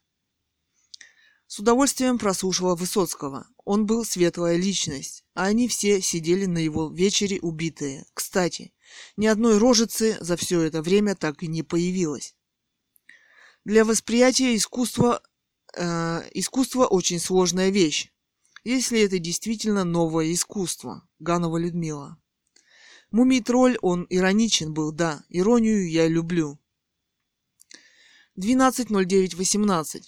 С 1.50 1.58
удовольствием 1.58 2.16
прослушала 2.16 2.76
Высоцкого. 2.76 3.44
Он 3.64 3.84
был 3.84 4.04
светлая 4.04 4.54
личность, 4.54 5.24
а 5.34 5.46
они 5.46 5.66
все 5.66 6.00
сидели 6.00 6.46
на 6.46 6.58
его 6.58 6.88
вечере 6.88 7.40
убитые. 7.40 8.06
Кстати, 8.14 8.72
ни 9.16 9.26
одной 9.26 9.58
рожицы 9.58 10.16
за 10.20 10.36
все 10.36 10.60
это 10.60 10.80
время 10.80 11.16
так 11.16 11.42
и 11.42 11.48
не 11.48 11.64
появилось. 11.64 12.36
Для 13.64 13.84
восприятия 13.84 14.54
искусства 14.54 15.24
э, 15.74 16.22
искусство 16.34 16.86
очень 16.86 17.18
сложная 17.18 17.70
вещь, 17.70 18.12
если 18.62 19.00
это 19.00 19.18
действительно 19.18 19.82
новое 19.82 20.32
искусство. 20.32 21.02
Ганова 21.18 21.56
Людмила. 21.56 22.16
Мумий-тролль, 23.10 23.76
он 23.82 24.06
ироничен 24.08 24.72
был, 24.72 24.92
да, 24.92 25.24
иронию 25.28 25.90
я 25.90 26.06
люблю. 26.06 26.60
12.09.18. 28.38 30.00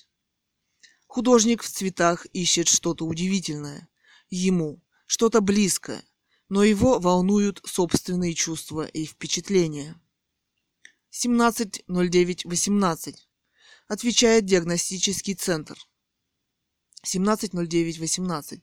Художник 1.12 1.62
в 1.62 1.68
цветах 1.68 2.24
ищет 2.32 2.68
что-то 2.68 3.04
удивительное. 3.04 3.86
Ему 4.30 4.82
что-то 5.04 5.42
близкое, 5.42 6.02
но 6.48 6.64
его 6.64 6.98
волнуют 7.00 7.60
собственные 7.66 8.32
чувства 8.32 8.86
и 8.86 9.04
впечатления. 9.04 10.00
17.09.18. 11.12 13.14
Отвечает 13.88 14.46
диагностический 14.46 15.34
центр. 15.34 15.76
17.09.18. 17.04 18.62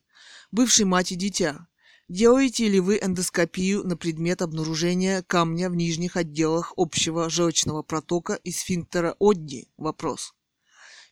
Бывший 0.50 0.86
мать 0.86 1.12
и 1.12 1.16
дитя. 1.16 1.68
Делаете 2.08 2.68
ли 2.68 2.80
вы 2.80 2.98
эндоскопию 3.00 3.84
на 3.84 3.96
предмет 3.96 4.42
обнаружения 4.42 5.22
камня 5.22 5.70
в 5.70 5.76
нижних 5.76 6.18
отделах 6.18 6.74
общего 6.78 7.30
желчного 7.30 7.84
протока 7.84 8.40
и 8.44 8.52
сфинктера 8.52 9.16
Одди? 9.20 9.70
Вопрос. 9.78 10.34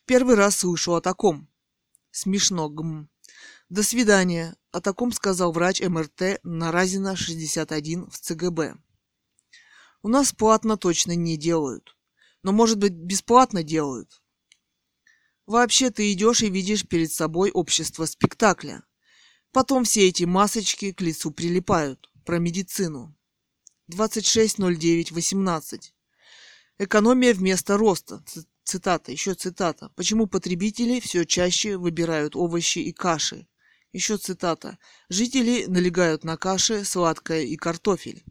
Первый 0.08 0.34
раз 0.36 0.56
слышу 0.56 0.94
о 0.94 1.00
таком. 1.02 1.48
Смешно, 2.10 2.70
гм. 2.70 3.10
До 3.68 3.82
свидания. 3.82 4.56
О 4.72 4.80
таком 4.80 5.12
сказал 5.12 5.52
врач 5.52 5.82
МРТ 5.82 6.40
на 6.44 6.72
Разина 6.72 7.14
61 7.14 8.08
в 8.08 8.18
ЦГБ. 8.18 8.78
У 10.00 10.08
нас 10.08 10.32
платно 10.32 10.78
точно 10.78 11.14
не 11.14 11.36
делают. 11.36 11.94
Но, 12.42 12.52
может 12.52 12.78
быть, 12.78 12.94
бесплатно 12.94 13.62
делают. 13.62 14.22
Вообще 15.44 15.90
ты 15.90 16.10
идешь 16.10 16.40
и 16.40 16.48
видишь 16.48 16.88
перед 16.88 17.12
собой 17.12 17.50
общество 17.50 18.06
спектакля. 18.06 18.84
Потом 19.52 19.84
все 19.84 20.08
эти 20.08 20.24
масочки 20.24 20.92
к 20.92 21.02
лицу 21.02 21.32
прилипают. 21.32 22.10
Про 22.24 22.38
медицину. 22.38 23.14
26.09.18. 23.92 25.92
Экономия 26.78 27.34
вместо 27.34 27.76
роста. 27.76 28.24
Цитата, 28.68 29.12
еще 29.12 29.32
цитата. 29.32 29.88
Почему 29.96 30.26
потребители 30.26 31.00
все 31.00 31.24
чаще 31.24 31.78
выбирают 31.78 32.36
овощи 32.36 32.80
и 32.80 32.92
каши? 32.92 33.46
Еще 33.94 34.18
цитата. 34.18 34.76
Жители 35.08 35.64
налегают 35.64 36.22
на 36.22 36.36
каши, 36.36 36.84
сладкое 36.84 37.44
и 37.44 37.56
картофель. 37.56 38.22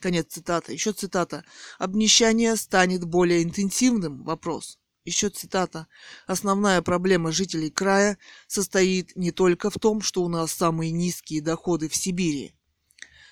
Конец 0.00 0.32
цитаты. 0.32 0.72
Еще 0.72 0.90
цитата. 0.92 1.44
Обнищание 1.78 2.56
станет 2.56 3.04
более 3.04 3.44
интенсивным? 3.44 4.24
Вопрос. 4.24 4.80
Еще 5.04 5.28
цитата. 5.28 5.86
Основная 6.26 6.82
проблема 6.82 7.30
жителей 7.30 7.70
края 7.70 8.18
состоит 8.48 9.14
не 9.14 9.30
только 9.30 9.70
в 9.70 9.78
том, 9.78 10.00
что 10.00 10.24
у 10.24 10.28
нас 10.28 10.50
самые 10.50 10.90
низкие 10.90 11.40
доходы 11.40 11.88
в 11.88 11.94
Сибири. 11.94 12.52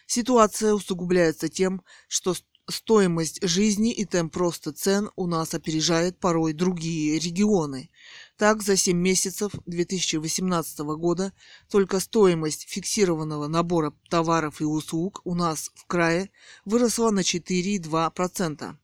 Ситуация 0.07 0.73
усугубляется 0.73 1.49
тем, 1.49 1.83
что 2.09 2.35
стоимость 2.69 3.41
жизни 3.43 3.93
и 3.93 4.05
темп 4.05 4.37
роста 4.37 4.73
цен 4.73 5.11
у 5.17 5.27
нас 5.27 5.55
опережает 5.55 6.19
порой 6.19 6.53
другие 6.53 7.19
регионы. 7.19 7.91
Так, 8.37 8.63
за 8.63 8.77
7 8.77 8.97
месяцев 8.97 9.53
2018 9.67 10.79
года 10.97 11.33
только 11.69 12.01
стоимость 12.01 12.69
фиксированного 12.69 13.47
набора 13.47 13.93
товаров 14.11 14.61
и 14.61 14.65
услуг 14.65 15.21
у 15.25 15.35
нас 15.35 15.71
в 15.75 15.87
крае 15.87 16.31
выросла 16.65 17.11
на 17.11 17.21
4,2%, 17.21 18.77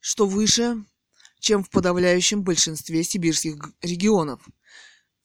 что 0.00 0.26
выше 0.26 0.84
чем 1.42 1.64
в 1.64 1.70
подавляющем 1.70 2.44
большинстве 2.44 3.02
сибирских 3.02 3.56
регионов. 3.82 4.48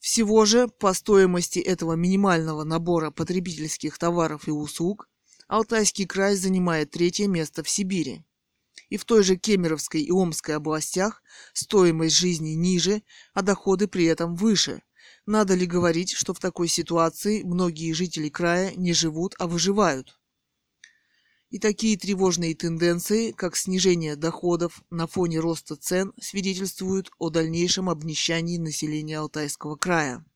Всего 0.00 0.44
же 0.46 0.66
по 0.66 0.92
стоимости 0.92 1.60
этого 1.60 1.92
минимального 1.92 2.64
набора 2.64 3.12
потребительских 3.12 3.98
товаров 3.98 4.48
и 4.48 4.50
услуг 4.50 5.08
Алтайский 5.48 6.06
край 6.06 6.36
занимает 6.36 6.90
третье 6.90 7.26
место 7.26 7.62
в 7.62 7.70
Сибири. 7.70 8.22
И 8.90 8.98
в 8.98 9.06
той 9.06 9.22
же 9.22 9.36
Кемеровской 9.36 10.02
и 10.02 10.10
Омской 10.10 10.54
областях 10.54 11.22
стоимость 11.54 12.16
жизни 12.16 12.50
ниже, 12.50 13.02
а 13.32 13.40
доходы 13.40 13.88
при 13.88 14.04
этом 14.04 14.36
выше. 14.36 14.82
Надо 15.24 15.54
ли 15.54 15.64
говорить, 15.64 16.12
что 16.12 16.34
в 16.34 16.38
такой 16.38 16.68
ситуации 16.68 17.42
многие 17.42 17.92
жители 17.92 18.28
края 18.28 18.74
не 18.76 18.92
живут, 18.92 19.34
а 19.38 19.46
выживают? 19.46 20.18
И 21.48 21.58
такие 21.58 21.96
тревожные 21.96 22.54
тенденции, 22.54 23.32
как 23.32 23.56
снижение 23.56 24.16
доходов 24.16 24.82
на 24.90 25.06
фоне 25.06 25.40
роста 25.40 25.76
цен, 25.76 26.12
свидетельствуют 26.20 27.10
о 27.18 27.30
дальнейшем 27.30 27.88
обнищании 27.88 28.58
населения 28.58 29.18
Алтайского 29.18 29.76
края. 29.76 30.26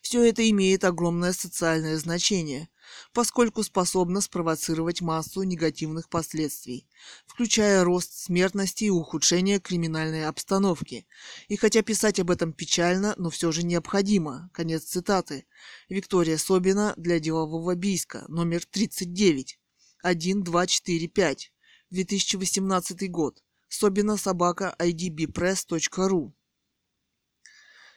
Все 0.00 0.26
это 0.26 0.48
имеет 0.48 0.84
огромное 0.84 1.34
социальное 1.34 1.98
значение, 1.98 2.70
поскольку 3.12 3.62
способно 3.62 4.20
спровоцировать 4.20 5.00
массу 5.00 5.42
негативных 5.42 6.08
последствий, 6.08 6.86
включая 7.26 7.84
рост 7.84 8.12
смертности 8.12 8.84
и 8.84 8.90
ухудшение 8.90 9.60
криминальной 9.60 10.26
обстановки. 10.26 11.06
И 11.48 11.56
хотя 11.56 11.82
писать 11.82 12.20
об 12.20 12.30
этом 12.30 12.52
печально, 12.52 13.14
но 13.16 13.30
все 13.30 13.52
же 13.52 13.62
необходимо. 13.62 14.50
Конец 14.52 14.84
цитаты. 14.84 15.46
Виктория 15.88 16.38
Собина 16.38 16.94
для 16.96 17.18
делового 17.20 17.74
бийска, 17.74 18.24
номер 18.28 18.64
39. 18.64 19.58
1245, 20.02 21.52
2018 21.90 23.10
год. 23.10 23.42
Собина 23.68 24.16
собака 24.16 24.74
idbpress.ru 24.78 26.32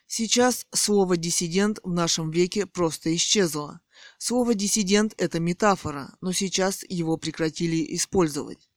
Сейчас 0.05 0.67
слово 0.71 1.17
«диссидент» 1.17 1.79
в 1.83 1.91
нашем 1.91 2.29
веке 2.29 2.67
просто 2.67 3.15
исчезло. 3.15 3.81
Слово 4.17 4.53
«диссидент»– 4.53 5.13
это 5.17 5.39
метафора, 5.39 6.15
но 6.21 6.31
сейчас 6.31 6.83
его 6.87 7.17
прекратили 7.17 7.95
использовать. 7.95 8.69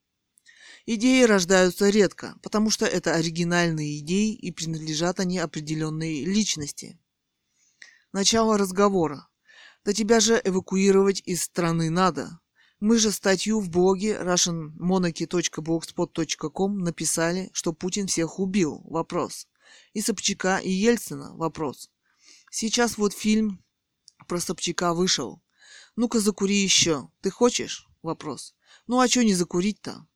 Идеи 0.86 1.24
рождаются 1.24 1.88
редко, 1.88 2.36
потому 2.42 2.70
что 2.70 2.86
это 2.86 3.14
оригинальные 3.14 3.98
идеи 3.98 4.34
и 4.34 4.52
принадлежат 4.52 5.18
они 5.18 5.38
определенной 5.38 6.24
личности. 6.24 6.96
Начало 8.12 8.56
разговора. 8.56 9.26
Да 9.84 9.92
тебя 9.92 10.20
же 10.20 10.40
эвакуировать 10.44 11.22
из 11.26 11.42
страны 11.42 11.90
надо. 11.90 12.38
Мы 12.78 12.98
же 12.98 13.10
статью 13.10 13.58
в 13.60 13.68
блоге 13.68 14.16
russianmonarchy.blogspot.com 14.20 16.78
написали, 16.78 17.50
что 17.52 17.72
Путин 17.72 18.06
всех 18.06 18.38
убил. 18.38 18.82
Вопрос. 18.84 19.48
И 19.92 20.00
Собчака, 20.00 20.58
и 20.58 20.70
Ельцина. 20.70 21.34
Вопрос. 21.36 21.90
Сейчас 22.50 22.96
вот 22.96 23.12
фильм 23.12 23.60
про 24.27 24.41
Собчака 24.41 24.95
вышел. 24.95 25.43
Ну-ка 25.97 26.20
закури 26.20 26.57
еще. 26.57 27.11
Ты 27.20 27.31
хочешь? 27.31 27.89
Вопрос. 28.03 28.55
Ну 28.87 29.01
а 29.01 29.09
что 29.09 29.24
не 29.24 29.35
закурить-то? 29.35 30.07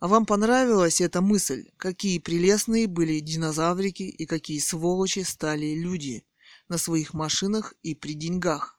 А 0.00 0.08
вам 0.08 0.26
понравилась 0.26 1.00
эта 1.00 1.20
мысль? 1.20 1.70
Какие 1.76 2.18
прелестные 2.18 2.86
были 2.86 3.20
динозаврики 3.20 4.02
и 4.02 4.26
какие 4.26 4.58
сволочи 4.58 5.20
стали 5.20 5.74
люди 5.74 6.26
на 6.68 6.76
своих 6.78 7.14
машинах 7.14 7.74
и 7.82 7.94
при 7.94 8.14
деньгах? 8.14 8.78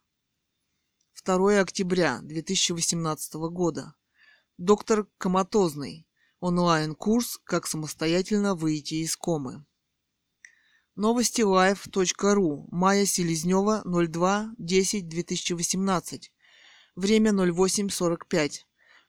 2 1.26 1.60
октября 1.60 2.20
2018 2.22 3.34
года. 3.50 3.96
Доктор 4.60 5.08
Коматозный. 5.18 6.08
Онлайн-курс 6.40 7.40
«Как 7.44 7.66
самостоятельно 7.66 8.54
выйти 8.54 8.96
из 8.96 9.18
комы». 9.18 9.66
Новости 10.98 11.42
live.ru. 11.42 12.68
Майя 12.72 13.06
Селезнева, 13.06 13.82
02.10.2018. 13.86 16.30
Время 16.96 17.32
08.45. 17.32 18.62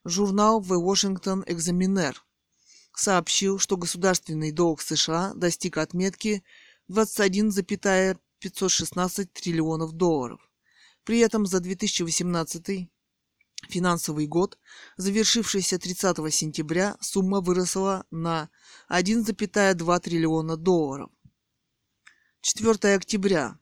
Журнал 0.05 0.61
The 0.61 0.83
Washington 0.83 1.47
Examiner 1.47 2.17
сообщил, 2.93 3.61
что 3.61 3.77
государственный 3.77 4.51
долг 4.51 4.81
США 4.81 5.33
достиг 5.37 5.79
отметки 5.79 6.43
21,516 6.89 9.33
триллионов 9.33 9.93
долларов. 9.93 10.41
При 11.05 11.21
этом 11.21 11.47
за 11.47 11.61
2018 11.61 12.91
финансовый 13.69 14.27
год, 14.27 14.59
завершившийся 14.97 15.79
30 15.79 16.35
сентября, 16.35 16.97
сумма 17.01 17.41
выросла 17.41 18.05
на 18.11 18.51
1,2 18.91 20.01
триллиона 20.01 20.57
долларов. 20.57 21.13
4 22.49 22.95
октября. 22.95 23.59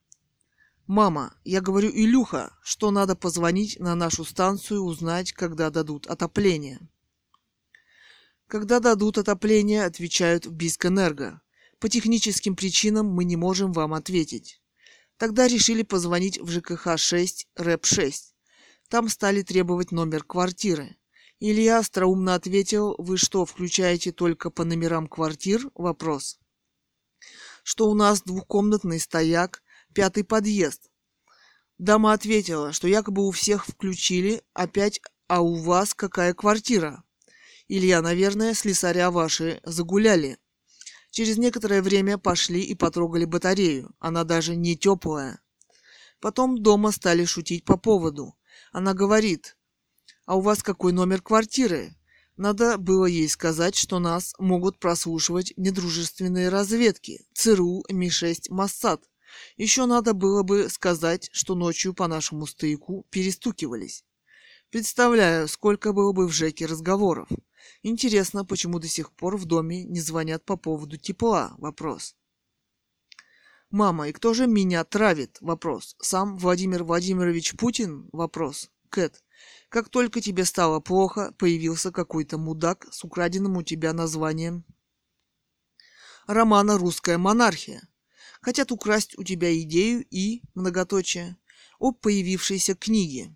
Мама, 0.86 1.34
я 1.42 1.62
говорю 1.62 1.88
Илюха, 1.88 2.54
что 2.62 2.90
надо 2.90 3.16
позвонить 3.16 3.80
на 3.80 3.94
нашу 3.94 4.26
станцию, 4.26 4.82
узнать, 4.82 5.32
когда 5.32 5.70
дадут 5.70 6.06
отопление. 6.06 6.86
Когда 8.46 8.80
дадут 8.80 9.16
отопление, 9.16 9.86
отвечают 9.86 10.44
в 10.44 10.52
Бискэнерго. 10.52 11.40
По 11.78 11.88
техническим 11.88 12.56
причинам 12.56 13.06
мы 13.06 13.24
не 13.24 13.36
можем 13.36 13.72
вам 13.72 13.94
ответить. 13.94 14.60
Тогда 15.16 15.48
решили 15.48 15.82
позвонить 15.82 16.38
в 16.38 16.50
ЖКХ-6, 16.50 17.46
РЭП-6. 17.56 18.12
Там 18.90 19.08
стали 19.08 19.40
требовать 19.40 19.92
номер 19.92 20.24
квартиры. 20.24 20.98
Илья 21.40 21.78
остроумно 21.78 22.34
ответил, 22.34 22.96
вы 22.98 23.16
что, 23.16 23.46
включаете 23.46 24.12
только 24.12 24.50
по 24.50 24.62
номерам 24.62 25.06
квартир? 25.06 25.70
Вопрос. 25.74 26.38
Что 27.64 27.88
у 27.88 27.94
нас 27.94 28.22
двухкомнатный 28.22 29.00
стояк, 29.00 29.62
пятый 29.94 30.22
подъезд. 30.22 30.90
Дама 31.78 32.12
ответила, 32.12 32.72
что 32.72 32.86
якобы 32.86 33.26
у 33.26 33.30
всех 33.30 33.66
включили, 33.66 34.42
опять, 34.52 35.00
а 35.28 35.40
у 35.40 35.54
вас 35.54 35.94
какая 35.94 36.34
квартира? 36.34 37.02
Илья, 37.66 38.02
наверное, 38.02 38.52
слесаря 38.52 39.10
ваши 39.10 39.60
загуляли. 39.64 40.36
Через 41.10 41.38
некоторое 41.38 41.80
время 41.80 42.18
пошли 42.18 42.60
и 42.60 42.74
потрогали 42.74 43.24
батарею. 43.24 43.94
Она 43.98 44.24
даже 44.24 44.56
не 44.56 44.76
теплая. 44.76 45.40
Потом 46.20 46.62
дома 46.62 46.92
стали 46.92 47.24
шутить 47.24 47.64
по 47.64 47.78
поводу. 47.78 48.36
Она 48.72 48.92
говорит, 48.92 49.56
а 50.26 50.36
у 50.36 50.42
вас 50.42 50.62
какой 50.62 50.92
номер 50.92 51.22
квартиры? 51.22 51.96
Надо 52.36 52.78
было 52.78 53.06
ей 53.06 53.28
сказать, 53.28 53.76
что 53.76 54.00
нас 54.00 54.34
могут 54.38 54.78
прослушивать 54.78 55.52
недружественные 55.56 56.48
разведки, 56.48 57.24
ЦРУ, 57.32 57.84
Ми-6, 57.88 58.46
Моссад. 58.50 59.08
Еще 59.56 59.86
надо 59.86 60.14
было 60.14 60.42
бы 60.42 60.68
сказать, 60.68 61.30
что 61.32 61.54
ночью 61.54 61.94
по 61.94 62.08
нашему 62.08 62.46
стояку 62.46 63.06
перестукивались. 63.10 64.04
Представляю, 64.70 65.46
сколько 65.46 65.92
было 65.92 66.12
бы 66.12 66.26
в 66.26 66.32
ЖЭКе 66.32 66.66
разговоров. 66.66 67.28
Интересно, 67.82 68.44
почему 68.44 68.80
до 68.80 68.88
сих 68.88 69.12
пор 69.12 69.36
в 69.36 69.44
доме 69.44 69.84
не 69.84 70.00
звонят 70.00 70.44
по 70.44 70.56
поводу 70.56 70.96
тепла? 70.96 71.54
Вопрос. 71.58 72.16
Мама, 73.70 74.08
и 74.08 74.12
кто 74.12 74.34
же 74.34 74.46
меня 74.48 74.82
травит? 74.84 75.38
Вопрос. 75.40 75.96
Сам 76.00 76.36
Владимир 76.36 76.82
Владимирович 76.82 77.56
Путин? 77.56 78.08
Вопрос. 78.12 78.70
Кэт. 78.94 79.24
Как 79.70 79.88
только 79.88 80.20
тебе 80.20 80.44
стало 80.44 80.78
плохо, 80.78 81.34
появился 81.36 81.90
какой-то 81.90 82.38
мудак 82.38 82.86
с 82.92 83.02
украденным 83.02 83.56
у 83.56 83.62
тебя 83.64 83.92
названием. 83.92 84.64
романа 86.28 86.78
«Русская 86.78 87.18
монархия». 87.18 87.82
Хотят 88.40 88.70
украсть 88.70 89.18
у 89.18 89.24
тебя 89.24 89.52
идею 89.62 90.06
и, 90.10 90.42
многоточие, 90.54 91.36
об 91.80 91.98
появившейся 91.98 92.76
книге. 92.76 93.34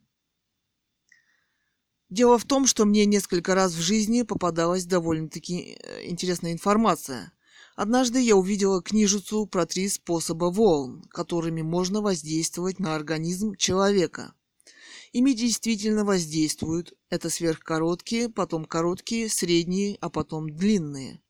Дело 2.08 2.38
в 2.38 2.44
том, 2.44 2.68
что 2.68 2.84
мне 2.84 3.04
несколько 3.04 3.56
раз 3.56 3.72
в 3.72 3.80
жизни 3.80 4.22
попадалась 4.22 4.86
довольно-таки 4.86 5.76
э, 5.82 6.06
интересная 6.06 6.52
информация. 6.52 7.32
Однажды 7.74 8.20
я 8.20 8.36
увидела 8.36 8.80
книжицу 8.80 9.46
про 9.46 9.66
три 9.66 9.88
способа 9.88 10.52
волн, 10.52 11.02
которыми 11.10 11.62
можно 11.62 12.00
воздействовать 12.00 12.78
на 12.78 12.94
организм 12.94 13.56
человека. 13.56 14.34
Ими 15.12 15.32
действительно 15.32 16.04
воздействуют. 16.04 16.94
Это 17.10 17.30
сверхкороткие, 17.30 18.28
потом 18.28 18.64
короткие, 18.64 19.28
средние, 19.28 19.96
а 20.00 20.10
потом 20.10 20.48
длинные. 20.50 21.20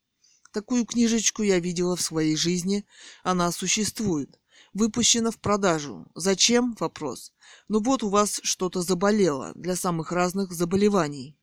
Такую 0.52 0.84
книжечку 0.86 1.42
я 1.42 1.58
видела 1.60 1.96
в 1.96 2.00
своей 2.00 2.36
жизни. 2.36 2.84
Она 3.22 3.52
существует 3.52 4.38
выпущена 4.72 5.30
в 5.30 5.38
продажу. 5.38 6.06
Зачем? 6.14 6.74
Вопрос. 6.78 7.32
Ну 7.68 7.80
вот 7.82 8.02
у 8.02 8.08
вас 8.08 8.40
что-то 8.42 8.82
заболело 8.82 9.52
для 9.54 9.76
самых 9.76 10.12
разных 10.12 10.52
заболеваний. 10.52 11.36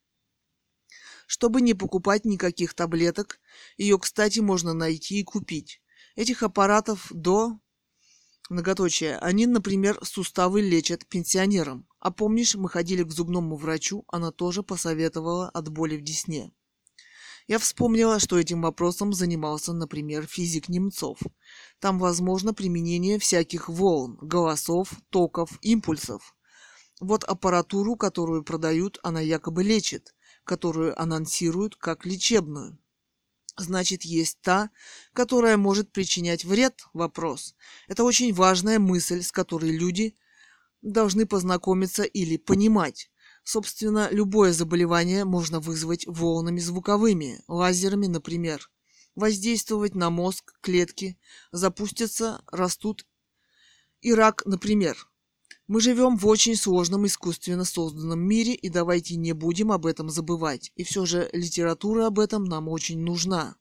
Чтобы 1.27 1.61
не 1.61 1.73
покупать 1.73 2.25
никаких 2.25 2.73
таблеток, 2.73 3.39
ее, 3.77 3.97
кстати, 3.97 4.39
можно 4.39 4.73
найти 4.73 5.19
и 5.19 5.23
купить. 5.23 5.81
Этих 6.15 6.43
аппаратов 6.43 7.07
до... 7.11 7.59
Многоточие. 8.49 9.17
Они, 9.17 9.47
например, 9.47 9.97
суставы 10.03 10.61
лечат 10.61 11.07
пенсионерам. 11.07 11.87
А 11.99 12.11
помнишь, 12.11 12.55
мы 12.55 12.69
ходили 12.69 13.03
к 13.03 13.11
зубному 13.11 13.55
врачу, 13.55 14.03
она 14.07 14.31
тоже 14.31 14.61
посоветовала 14.61 15.49
от 15.49 15.69
боли 15.69 15.97
в 15.97 16.03
десне. 16.03 16.51
Я 17.47 17.59
вспомнила, 17.59 18.19
что 18.19 18.39
этим 18.39 18.61
вопросом 18.61 19.13
занимался, 19.13 19.73
например, 19.73 20.25
физик 20.25 20.69
Немцов. 20.69 21.19
Там 21.79 21.99
возможно 21.99 22.53
применение 22.53 23.19
всяких 23.19 23.69
волн, 23.69 24.17
голосов, 24.21 24.91
токов, 25.09 25.57
импульсов. 25.61 26.35
Вот 26.99 27.23
аппаратуру, 27.23 27.95
которую 27.95 28.43
продают, 28.43 28.99
она 29.03 29.21
якобы 29.21 29.63
лечит, 29.63 30.15
которую 30.43 30.99
анонсируют 30.99 31.75
как 31.75 32.05
лечебную. 32.05 32.79
Значит, 33.57 34.03
есть 34.03 34.39
та, 34.41 34.69
которая 35.13 35.55
может 35.55 35.91
причинять 35.91 36.43
вред? 36.43 36.83
Вопрос. 36.93 37.55
Это 37.87 38.03
очень 38.03 38.33
важная 38.33 38.79
мысль, 38.79 39.21
с 39.21 39.31
которой 39.31 39.71
люди 39.71 40.15
должны 40.81 41.25
познакомиться 41.25 42.03
или 42.03 42.37
понимать. 42.37 43.09
Собственно, 43.43 44.09
любое 44.11 44.51
заболевание 44.51 45.23
можно 45.23 45.59
вызвать 45.59 46.05
волнами 46.05 46.59
звуковыми, 46.59 47.43
лазерами, 47.47 48.07
например. 48.07 48.69
Воздействовать 49.15 49.95
на 49.95 50.09
мозг, 50.09 50.53
клетки, 50.61 51.17
запустятся, 51.51 52.41
растут. 52.51 53.05
И 54.01 54.13
рак, 54.13 54.43
например. 54.45 55.07
Мы 55.67 55.81
живем 55.81 56.15
в 56.15 56.27
очень 56.27 56.55
сложном 56.55 57.07
искусственно 57.07 57.65
созданном 57.65 58.19
мире, 58.19 58.53
и 58.53 58.69
давайте 58.69 59.15
не 59.15 59.33
будем 59.33 59.71
об 59.71 59.87
этом 59.87 60.11
забывать. 60.11 60.71
И 60.75 60.83
все 60.83 61.05
же 61.07 61.27
литература 61.33 62.05
об 62.05 62.19
этом 62.19 62.43
нам 62.43 62.67
очень 62.67 62.99
нужна. 62.99 63.55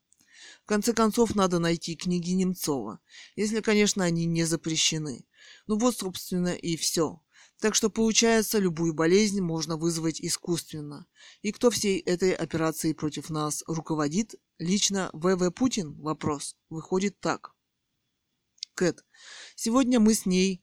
В 0.65 0.67
конце 0.67 0.93
концов, 0.93 1.35
надо 1.35 1.59
найти 1.59 1.97
книги 1.97 2.33
Немцова, 2.33 3.01
если, 3.37 3.61
конечно, 3.61 4.05
они 4.05 4.27
не 4.27 4.45
запрещены. 4.45 5.25
Ну 5.67 5.79
вот, 5.79 5.97
собственно, 5.97 6.55
и 6.55 6.77
все. 6.77 7.23
Так 7.61 7.75
что 7.75 7.89
получается, 7.89 8.59
любую 8.59 8.93
болезнь 8.93 9.41
можно 9.41 9.79
вызвать 9.79 10.21
искусственно. 10.21 11.07
И 11.41 11.53
кто 11.53 11.71
всей 11.71 12.01
этой 12.01 12.33
операцией 12.33 12.93
против 12.93 13.31
нас 13.31 13.65
руководит? 13.67 14.35
Лично 14.59 15.09
ВВ 15.15 15.51
Путин? 15.55 15.95
Вопрос. 16.03 16.57
Выходит 16.69 17.19
так. 17.21 17.55
Кэт. 18.75 19.05
Сегодня 19.55 20.01
мы 20.01 20.15
с 20.15 20.27
ней 20.27 20.63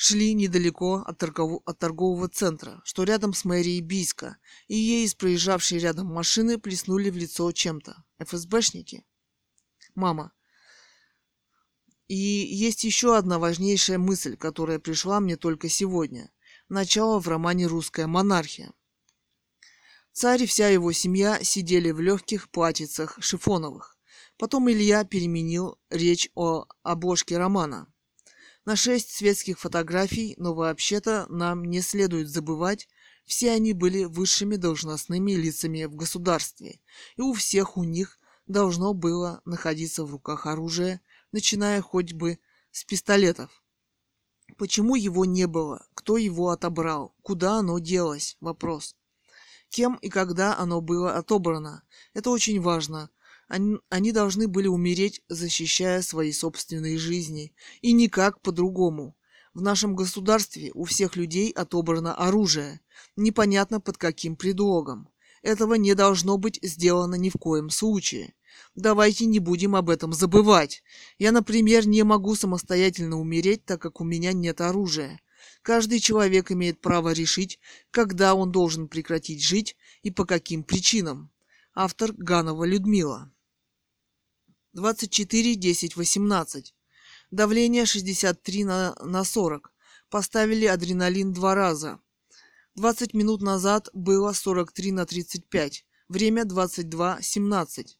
шли 0.00 0.32
недалеко 0.32 1.02
от, 1.04 1.18
торгов... 1.18 1.60
от 1.64 1.80
торгового 1.80 2.28
центра, 2.28 2.80
что 2.84 3.02
рядом 3.02 3.34
с 3.34 3.44
мэрией 3.44 3.80
Бийска, 3.80 4.38
и 4.68 4.76
ей 4.76 5.04
из 5.04 5.16
проезжавшей 5.16 5.78
рядом 5.78 6.06
машины 6.06 6.56
плеснули 6.56 7.10
в 7.10 7.16
лицо 7.16 7.50
чем-то. 7.50 8.04
ФСБшники? 8.20 9.04
Мама. 9.96 10.30
И 12.06 12.14
есть 12.14 12.84
еще 12.84 13.16
одна 13.16 13.40
важнейшая 13.40 13.98
мысль, 13.98 14.36
которая 14.36 14.78
пришла 14.78 15.18
мне 15.18 15.36
только 15.36 15.68
сегодня. 15.68 16.30
Начало 16.68 17.18
в 17.18 17.26
романе 17.26 17.66
«Русская 17.66 18.06
монархия». 18.06 18.72
Царь 20.12 20.44
и 20.44 20.46
вся 20.46 20.68
его 20.68 20.92
семья 20.92 21.42
сидели 21.42 21.90
в 21.90 22.00
легких 22.00 22.50
платьицах 22.50 23.18
шифоновых. 23.20 23.98
Потом 24.36 24.70
Илья 24.70 25.02
переменил 25.02 25.76
речь 25.90 26.30
о 26.36 26.66
обложке 26.84 27.36
романа. 27.36 27.92
На 28.68 28.76
шесть 28.76 29.16
светских 29.16 29.58
фотографий, 29.58 30.34
но 30.36 30.52
вообще-то 30.52 31.24
нам 31.30 31.64
не 31.64 31.80
следует 31.80 32.28
забывать, 32.28 32.86
все 33.24 33.52
они 33.52 33.72
были 33.72 34.04
высшими 34.04 34.56
должностными 34.56 35.32
лицами 35.32 35.84
в 35.84 35.96
государстве, 35.96 36.78
и 37.16 37.22
у 37.22 37.32
всех 37.32 37.78
у 37.78 37.84
них 37.84 38.18
должно 38.46 38.92
было 38.92 39.40
находиться 39.46 40.04
в 40.04 40.10
руках 40.10 40.44
оружие, 40.44 41.00
начиная 41.32 41.80
хоть 41.80 42.12
бы 42.12 42.40
с 42.70 42.84
пистолетов. 42.84 43.64
Почему 44.58 44.96
его 44.96 45.24
не 45.24 45.46
было? 45.46 45.86
Кто 45.94 46.18
его 46.18 46.50
отобрал? 46.50 47.14
Куда 47.22 47.60
оно 47.60 47.78
делось? 47.78 48.36
Вопрос. 48.38 48.96
Кем 49.70 49.94
и 50.02 50.10
когда 50.10 50.58
оно 50.58 50.82
было 50.82 51.16
отобрано? 51.16 51.84
Это 52.12 52.28
очень 52.28 52.60
важно. 52.60 53.08
Они, 53.48 53.78
они 53.88 54.12
должны 54.12 54.46
были 54.46 54.68
умереть, 54.68 55.22
защищая 55.28 56.02
свои 56.02 56.32
собственные 56.32 56.98
жизни. 56.98 57.52
И 57.80 57.92
никак 57.92 58.42
по-другому. 58.42 59.16
В 59.54 59.62
нашем 59.62 59.96
государстве 59.96 60.70
у 60.74 60.84
всех 60.84 61.16
людей 61.16 61.50
отобрано 61.50 62.14
оружие. 62.14 62.80
Непонятно 63.16 63.80
под 63.80 63.96
каким 63.96 64.36
предлогом. 64.36 65.08
Этого 65.42 65.74
не 65.74 65.94
должно 65.94 66.36
быть 66.36 66.58
сделано 66.62 67.14
ни 67.14 67.30
в 67.30 67.34
коем 67.34 67.70
случае. 67.70 68.34
Давайте 68.74 69.24
не 69.24 69.38
будем 69.38 69.76
об 69.76 69.88
этом 69.88 70.12
забывать. 70.12 70.82
Я, 71.18 71.32
например, 71.32 71.86
не 71.86 72.02
могу 72.02 72.34
самостоятельно 72.34 73.18
умереть, 73.18 73.64
так 73.64 73.80
как 73.80 74.00
у 74.00 74.04
меня 74.04 74.32
нет 74.32 74.60
оружия. 74.60 75.20
Каждый 75.62 76.00
человек 76.00 76.50
имеет 76.50 76.80
право 76.80 77.12
решить, 77.12 77.58
когда 77.90 78.34
он 78.34 78.52
должен 78.52 78.88
прекратить 78.88 79.42
жить 79.42 79.76
и 80.02 80.10
по 80.10 80.24
каким 80.24 80.64
причинам. 80.64 81.30
Автор 81.74 82.12
Ганова 82.12 82.64
Людмила. 82.64 83.32
24, 84.72 85.54
10, 85.54 85.96
18. 85.96 86.74
Давление 87.30 87.86
63 87.86 88.64
на, 88.64 88.94
на 89.02 89.24
40. 89.24 89.72
Поставили 90.10 90.66
адреналин 90.66 91.32
два 91.32 91.54
раза. 91.54 92.00
20 92.74 93.14
минут 93.14 93.42
назад 93.42 93.88
было 93.92 94.32
43 94.32 94.92
на 94.92 95.06
35. 95.06 95.84
Время 96.08 96.44
22, 96.44 97.18
17. 97.20 97.98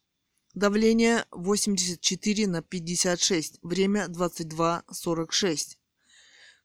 Давление 0.55 1.25
84 1.31 2.47
на 2.47 2.61
56. 2.61 3.59
Время 3.61 4.07
22.46. 4.07 5.77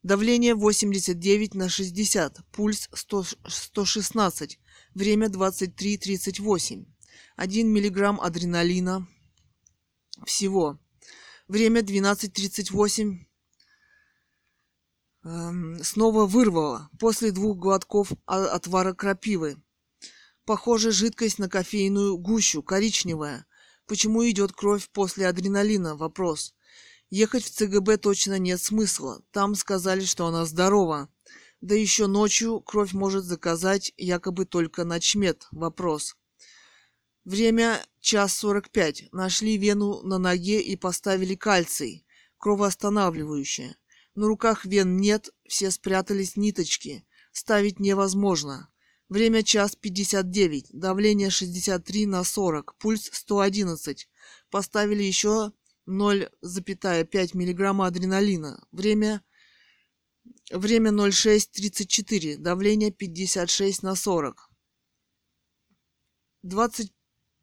Давление 0.03 0.55
89 0.55 1.55
на 1.55 1.69
60. 1.69 2.41
Пульс 2.53 2.89
100, 2.93 3.25
116. 3.47 4.59
Время 4.95 5.29
23.38. 5.29 6.87
1 7.37 7.69
миллиграмм 7.69 8.21
адреналина 8.21 9.07
всего. 10.25 10.79
Время 11.49 11.83
12.38. 11.83 13.27
Эм, 15.25 15.83
снова 15.83 16.27
вырвало. 16.27 16.91
После 16.99 17.31
двух 17.31 17.59
глотков 17.59 18.13
отвара 18.27 18.93
крапивы. 18.93 19.57
Похоже, 20.45 20.93
жидкость 20.93 21.39
на 21.39 21.49
кофейную 21.49 22.19
гущу, 22.19 22.63
коричневая. 22.63 23.47
Почему 23.87 24.29
идет 24.29 24.53
кровь 24.53 24.89
после 24.91 25.27
адреналина? 25.27 25.97
Вопрос. 25.97 26.55
Ехать 27.11 27.45
в 27.45 27.51
ЦГБ 27.51 27.99
точно 27.99 28.39
нет 28.39 28.61
смысла. 28.61 29.23
Там 29.31 29.55
сказали, 29.55 30.05
что 30.05 30.27
она 30.27 30.45
здорова. 30.45 31.09
Да 31.61 31.75
еще 31.75 32.07
ночью 32.07 32.61
кровь 32.61 32.93
может 32.93 33.25
заказать 33.25 33.93
якобы 33.97 34.45
только 34.45 34.85
начмет. 34.85 35.47
Вопрос. 35.51 36.17
Время 37.25 37.85
час 38.01 38.37
сорок 38.37 38.71
пять. 38.71 39.09
Нашли 39.13 39.57
вену 39.57 40.03
на 40.03 40.19
ноге 40.19 40.61
и 40.61 40.77
поставили 40.77 41.35
кальций, 41.35 42.07
кровоостанавливающее. 42.39 43.77
На 44.15 44.27
руках 44.27 44.65
вен 44.65 44.99
нет, 44.99 45.31
все 45.49 45.71
спрятались 45.71 46.37
ниточки. 46.37 47.07
Ставить 47.33 47.81
невозможно. 47.81 48.71
Время 49.09 49.43
час 49.43 49.75
59, 49.75 50.69
давление 50.73 51.31
63 51.31 52.07
на 52.07 52.25
40, 52.25 52.77
пульс 52.79 53.11
111. 53.13 54.09
Поставили 54.51 55.03
еще 55.03 55.53
0,5 55.89 57.31
мг 57.35 57.87
адреналина. 57.87 58.67
Время 58.71 59.23
Время 60.51 60.91
06.34, 60.91 62.37
давление 62.39 62.91
56 62.91 63.83
на 63.83 63.95
40. 63.95 64.51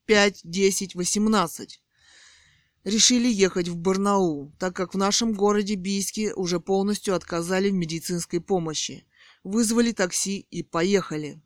25, 0.07 0.41
10, 0.44 0.95
18. 0.95 1.82
Решили 2.84 3.28
ехать 3.28 3.68
в 3.68 3.76
Барнаул, 3.76 4.52
так 4.57 4.76
как 4.76 4.94
в 4.94 4.98
нашем 4.98 5.34
городе 5.34 5.76
Бийске 5.76 6.34
уже 6.34 6.60
полностью 6.60 7.15
отказали 7.15 7.69
в 7.69 7.73
медицинской 7.73 8.41
помощи. 8.41 9.06
Вызвали 9.44 9.91
такси 9.91 10.40
и 10.52 10.64
поехали. 10.64 11.41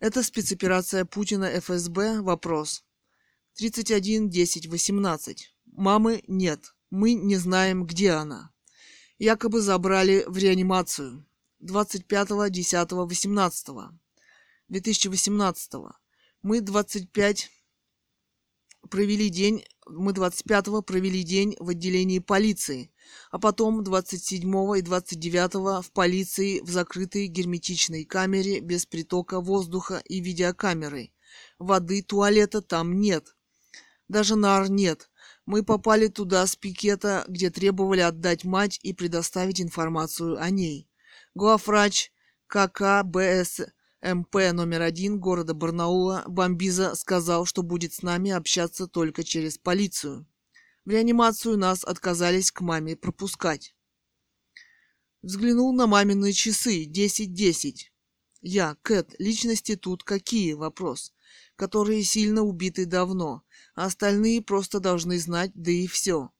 Это 0.00 0.22
спецоперация 0.22 1.04
Путина 1.04 1.44
ФСБ. 1.60 2.22
Вопрос. 2.22 2.84
31 3.54 4.30
10 4.30 4.66
18. 4.66 5.54
Мамы 5.66 6.22
нет. 6.26 6.74
Мы 6.90 7.14
не 7.14 7.36
знаем, 7.36 7.86
где 7.86 8.12
она. 8.12 8.50
Якобы 9.18 9.60
забрали 9.60 10.24
в 10.26 10.36
реанимацию. 10.38 11.24
25 11.60 12.50
10 12.50 12.92
18. 12.92 13.68
2018. 14.68 15.72
Мы 16.42 16.60
25 16.60 17.50
провели 18.90 19.28
день, 19.30 19.64
мы 19.86 20.12
25-го 20.12 20.82
провели 20.82 21.22
день 21.22 21.56
в 21.58 21.70
отделении 21.70 22.18
полиции, 22.18 22.92
а 23.30 23.38
потом 23.38 23.82
27 23.82 24.78
и 24.78 24.82
29 24.82 25.84
в 25.84 25.92
полиции 25.92 26.60
в 26.60 26.70
закрытой 26.70 27.26
герметичной 27.26 28.04
камере 28.04 28.60
без 28.60 28.86
притока 28.86 29.40
воздуха 29.40 30.02
и 30.06 30.20
видеокамеры. 30.20 31.12
Воды, 31.58 32.02
туалета 32.02 32.62
там 32.62 33.00
нет. 33.00 33.34
Даже 34.08 34.36
нар 34.36 34.70
нет. 34.70 35.10
Мы 35.46 35.62
попали 35.62 36.08
туда 36.08 36.46
с 36.46 36.56
пикета, 36.56 37.24
где 37.28 37.50
требовали 37.50 38.00
отдать 38.00 38.44
мать 38.44 38.78
и 38.82 38.92
предоставить 38.92 39.60
информацию 39.60 40.40
о 40.40 40.50
ней. 40.50 40.88
Главврач 41.34 42.12
ККБС 42.46 43.62
МП 44.06 44.52
номер 44.52 44.82
один 44.82 45.18
города 45.18 45.52
Барнаула 45.52 46.22
Бомбиза 46.28 46.94
сказал, 46.94 47.44
что 47.44 47.64
будет 47.64 47.92
с 47.92 48.02
нами 48.02 48.30
общаться 48.30 48.86
только 48.86 49.24
через 49.24 49.58
полицию. 49.58 50.28
В 50.84 50.90
реанимацию 50.90 51.58
нас 51.58 51.82
отказались 51.82 52.52
к 52.52 52.60
маме 52.60 52.94
пропускать. 52.94 53.74
Взглянул 55.22 55.72
на 55.72 55.88
мамины 55.88 56.32
часы 56.32 56.84
10-10. 56.84 57.90
Я, 58.42 58.76
Кэт, 58.82 59.16
личности 59.18 59.74
тут 59.74 60.04
какие? 60.04 60.52
Вопрос. 60.52 61.12
Которые 61.56 62.04
сильно 62.04 62.42
убиты 62.42 62.86
давно, 62.86 63.42
а 63.74 63.86
остальные 63.86 64.40
просто 64.42 64.78
должны 64.78 65.18
знать, 65.18 65.50
да 65.54 65.72
и 65.72 65.88
все. 65.88 66.30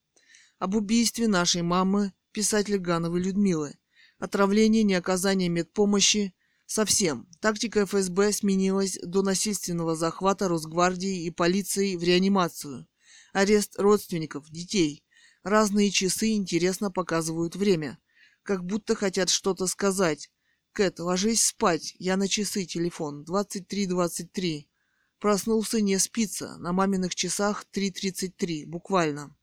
Об 0.57 0.75
убийстве 0.75 1.27
нашей 1.27 1.63
мамы, 1.63 2.13
писателя 2.31 2.77
Гановой 2.77 3.21
Людмилы. 3.21 3.77
Отравление, 4.19 4.83
неоказание 4.83 5.49
медпомощи, 5.49 6.33
Совсем. 6.67 7.29
Тактика 7.39 7.85
ФСБ 7.85 8.33
сменилась 8.33 8.99
до 9.01 9.21
насильственного 9.21 9.95
захвата 9.95 10.49
Росгвардии 10.49 11.23
и 11.23 11.31
полиции 11.31 11.95
в 11.95 12.03
реанимацию. 12.03 12.85
Арест 13.31 13.79
родственников, 13.79 14.49
детей. 14.49 15.05
Разные 15.43 15.91
часы 15.91 16.33
интересно 16.33 16.91
показывают 16.91 17.55
время. 17.55 17.99
Как 18.43 18.65
будто 18.65 18.95
хотят 18.95 19.29
что-то 19.29 19.65
сказать. 19.65 20.29
Кэт, 20.73 20.99
ложись 20.99 21.45
спать. 21.45 21.95
Я 21.99 22.17
на 22.17 22.27
часы 22.27 22.65
телефон. 22.65 23.23
23.23. 23.23 24.67
Проснулся 25.19 25.79
не 25.79 25.97
спится. 25.97 26.57
На 26.57 26.73
маминых 26.73 27.15
часах 27.15 27.65
3.33. 27.73 28.65
Буквально. 28.65 29.33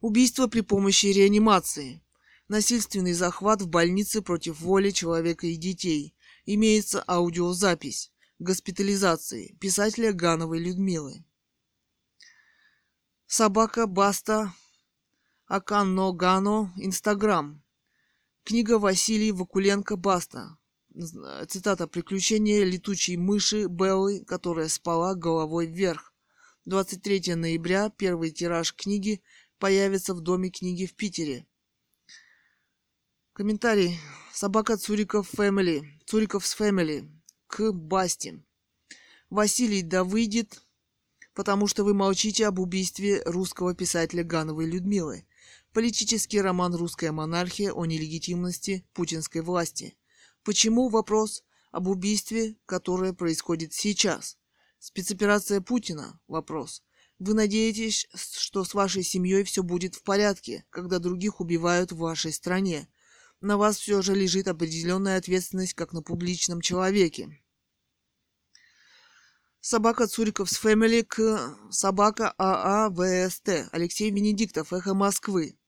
Убийство 0.00 0.48
при 0.48 0.62
помощи 0.62 1.06
реанимации. 1.06 2.02
Насильственный 2.48 3.12
захват 3.12 3.62
в 3.62 3.68
больнице 3.68 4.22
против 4.22 4.60
воли 4.60 4.90
человека 4.90 5.48
и 5.48 5.56
детей. 5.56 6.14
Имеется 6.44 7.02
аудиозапись. 7.02 8.12
Госпитализации. 8.38 9.56
Писателя 9.60 10.12
Гановой 10.12 10.60
Людмилы. 10.60 11.24
Собака 13.26 13.88
Баста 13.88 14.52
Аканно 15.46 16.12
Гано. 16.12 16.72
Инстаграм. 16.76 17.64
Книга 18.44 18.78
Василий 18.78 19.32
Вакуленко 19.32 19.96
Баста. 19.96 20.56
Цитата 21.48 21.88
«Приключения 21.88 22.64
летучей 22.64 23.16
мыши 23.16 23.66
Беллы, 23.66 24.24
которая 24.24 24.68
спала 24.68 25.14
головой 25.14 25.66
вверх». 25.66 26.14
23 26.64 27.34
ноября 27.34 27.90
первый 27.90 28.30
тираж 28.30 28.72
книги 28.72 29.20
появится 29.58 30.14
в 30.14 30.20
Доме 30.20 30.50
книги 30.50 30.86
в 30.86 30.94
Питере. 30.94 31.46
Комментарий. 33.36 34.00
Собака 34.32 34.78
Цуриков 34.78 35.28
Фэмили. 35.28 36.00
Цуриков 36.06 36.46
с 36.46 36.54
Фэмили. 36.54 37.06
К 37.48 37.70
Басти. 37.70 38.42
Василий, 39.28 39.82
да 39.82 40.04
выйдет, 40.04 40.62
потому 41.34 41.66
что 41.66 41.84
вы 41.84 41.92
молчите 41.92 42.46
об 42.46 42.58
убийстве 42.58 43.22
русского 43.26 43.74
писателя 43.74 44.24
Гановой 44.24 44.64
Людмилы. 44.64 45.26
Политический 45.74 46.40
роман 46.40 46.74
«Русская 46.74 47.12
монархия» 47.12 47.72
о 47.72 47.84
нелегитимности 47.84 48.86
путинской 48.94 49.42
власти. 49.42 49.98
Почему 50.42 50.88
вопрос 50.88 51.44
об 51.72 51.88
убийстве, 51.88 52.56
которое 52.64 53.12
происходит 53.12 53.74
сейчас? 53.74 54.38
Спецоперация 54.78 55.60
Путина? 55.60 56.18
Вопрос. 56.26 56.82
Вы 57.18 57.34
надеетесь, 57.34 58.08
что 58.14 58.64
с 58.64 58.72
вашей 58.72 59.02
семьей 59.02 59.44
все 59.44 59.62
будет 59.62 59.94
в 59.94 60.04
порядке, 60.04 60.64
когда 60.70 60.98
других 60.98 61.38
убивают 61.42 61.92
в 61.92 61.98
вашей 61.98 62.32
стране? 62.32 62.88
На 63.40 63.56
вас 63.56 63.78
все 63.78 64.02
же 64.02 64.14
лежит 64.14 64.48
определенная 64.48 65.18
ответственность, 65.18 65.74
как 65.74 65.92
на 65.92 66.02
публичном 66.02 66.60
человеке. 66.60 67.40
Собака 69.60 70.06
Цуриков 70.06 70.48
с 70.50 70.58
Фэмили 70.58 71.02
к 71.02 71.56
собака 71.70 72.32
ААВСТ. 72.38 73.68
Алексей 73.72 74.10
Венедиктов, 74.10 74.72
Эхо 74.72 74.94
Москвы. 74.94 75.58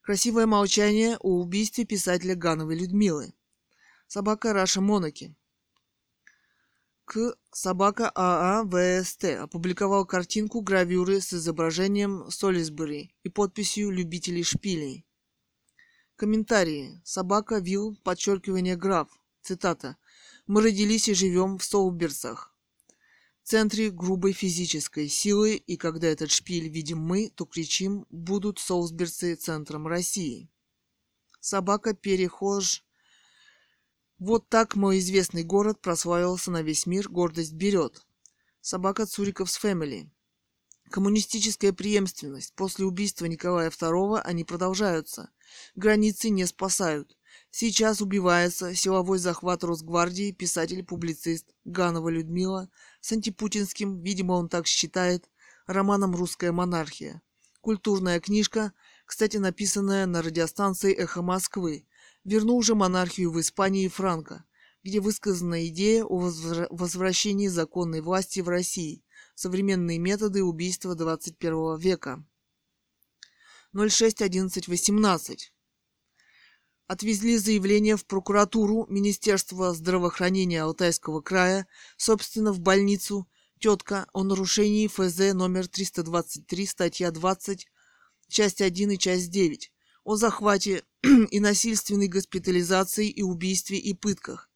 Красивое 0.00 0.46
молчание 0.46 1.18
о 1.18 1.40
убийстве 1.40 1.84
писателя 1.84 2.34
Гановой 2.34 2.78
Людмилы. 2.78 3.34
Собака 4.06 4.54
Раша 4.54 4.80
Монаки. 4.80 5.36
К 7.04 7.36
собака 7.50 8.10
ААВСТ 8.14 9.24
опубликовал 9.40 10.06
картинку 10.06 10.62
гравюры 10.62 11.20
с 11.20 11.32
изображением 11.34 12.30
Солисбери 12.30 13.14
и 13.22 13.28
подписью 13.28 13.90
«Любителей 13.90 14.42
шпилей». 14.42 15.07
Комментарии. 16.18 17.00
Собака 17.04 17.58
Вил, 17.58 17.96
подчеркивание 18.02 18.74
граф. 18.74 19.08
Цитата. 19.40 19.96
«Мы 20.48 20.62
родились 20.62 21.08
и 21.08 21.14
живем 21.14 21.58
в 21.58 21.64
Соуберсах, 21.64 22.52
в 23.44 23.48
центре 23.48 23.90
грубой 23.90 24.32
физической 24.32 25.06
силы, 25.06 25.54
и 25.54 25.76
когда 25.76 26.08
этот 26.08 26.32
шпиль 26.32 26.68
видим 26.68 26.98
мы, 26.98 27.30
то 27.30 27.44
кричим 27.44 28.04
«Будут 28.10 28.58
Соусберцы 28.58 29.36
центром 29.36 29.86
России». 29.86 30.50
Собака 31.38 31.94
Перехож. 31.94 32.82
Вот 34.18 34.48
так 34.48 34.74
мой 34.74 34.98
известный 34.98 35.44
город 35.44 35.80
прославился 35.80 36.50
на 36.50 36.62
весь 36.62 36.86
мир, 36.86 37.08
гордость 37.08 37.52
берет. 37.52 38.04
Собака 38.60 39.06
Цуриковс 39.06 39.56
Фэмили. 39.58 40.10
Коммунистическая 40.90 41.72
преемственность. 41.72 42.54
После 42.54 42.86
убийства 42.86 43.26
Николая 43.26 43.70
II 43.70 44.20
они 44.20 44.44
продолжаются. 44.44 45.30
Границы 45.74 46.30
не 46.30 46.46
спасают. 46.46 47.16
Сейчас 47.50 48.00
убивается 48.00 48.74
силовой 48.74 49.18
захват 49.18 49.64
Росгвардии 49.64 50.32
писатель-публицист 50.32 51.54
Ганова 51.64 52.08
Людмила 52.08 52.70
с 53.00 53.12
антипутинским, 53.12 54.00
видимо, 54.00 54.32
он 54.32 54.48
так 54.48 54.66
считает, 54.66 55.28
романом 55.66 56.14
«Русская 56.14 56.52
монархия». 56.52 57.22
Культурная 57.60 58.20
книжка, 58.20 58.72
кстати, 59.04 59.36
написанная 59.36 60.06
на 60.06 60.22
радиостанции 60.22 60.94
«Эхо 60.94 61.22
Москвы», 61.22 61.86
вернул 62.24 62.62
же 62.62 62.74
монархию 62.74 63.30
в 63.30 63.40
Испании 63.40 63.88
Франко, 63.88 64.44
где 64.82 65.00
высказана 65.00 65.66
идея 65.68 66.04
о 66.04 66.30
возвращении 66.70 67.48
законной 67.48 68.00
власти 68.00 68.40
в 68.40 68.48
России, 68.48 69.02
современные 69.38 69.98
методы 69.98 70.42
убийства 70.42 70.96
21 70.96 71.78
века. 71.78 72.24
06.11.18. 73.72 75.36
Отвезли 76.88 77.36
заявление 77.36 77.96
в 77.96 78.04
прокуратуру 78.04 78.86
Министерства 78.88 79.74
здравоохранения 79.74 80.60
Алтайского 80.62 81.20
края, 81.20 81.68
собственно, 81.96 82.52
в 82.52 82.58
больницу, 82.58 83.28
тетка 83.60 84.08
о 84.12 84.24
нарушении 84.24 84.88
ФЗ 84.88 85.34
номер 85.34 85.68
323, 85.68 86.66
статья 86.66 87.12
20, 87.12 87.68
часть 88.26 88.60
1 88.60 88.90
и 88.90 88.98
часть 88.98 89.30
9, 89.30 89.72
о 90.02 90.16
захвате 90.16 90.82
и 91.30 91.38
насильственной 91.38 92.08
госпитализации 92.08 93.08
и 93.08 93.22
убийстве 93.22 93.78
и 93.78 93.94
пытках, 93.94 94.47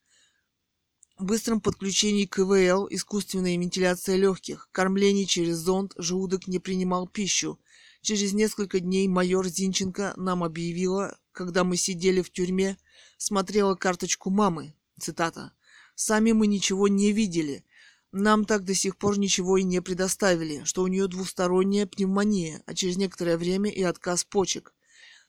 быстром 1.22 1.60
подключении 1.60 2.26
КВЛ, 2.26 2.86
искусственная 2.90 3.56
вентиляция 3.56 4.16
легких, 4.16 4.68
кормление 4.72 5.26
через 5.26 5.56
зонд, 5.56 5.94
желудок 5.96 6.46
не 6.46 6.58
принимал 6.58 7.06
пищу, 7.06 7.58
Через 8.02 8.32
несколько 8.32 8.80
дней 8.80 9.06
майор 9.06 9.46
Зинченко 9.46 10.14
нам 10.16 10.42
объявила, 10.42 11.16
когда 11.30 11.62
мы 11.62 11.76
сидели 11.76 12.20
в 12.20 12.32
тюрьме, 12.32 12.76
смотрела 13.16 13.76
карточку 13.76 14.28
мамы. 14.28 14.74
Цитата. 15.00 15.52
«Сами 15.94 16.32
мы 16.32 16.48
ничего 16.48 16.88
не 16.88 17.12
видели, 17.12 17.64
Нам 18.10 18.44
так 18.44 18.64
до 18.64 18.74
сих 18.74 18.98
пор 18.98 19.18
ничего 19.18 19.56
и 19.56 19.62
не 19.62 19.80
предоставили, 19.80 20.64
что 20.64 20.82
у 20.82 20.86
нее 20.86 21.06
двусторонняя 21.06 21.86
пневмония, 21.86 22.62
а 22.66 22.74
через 22.74 22.96
некоторое 22.96 23.38
время 23.38 23.70
и 23.70 23.82
отказ 23.82 24.24
почек. 24.24 24.74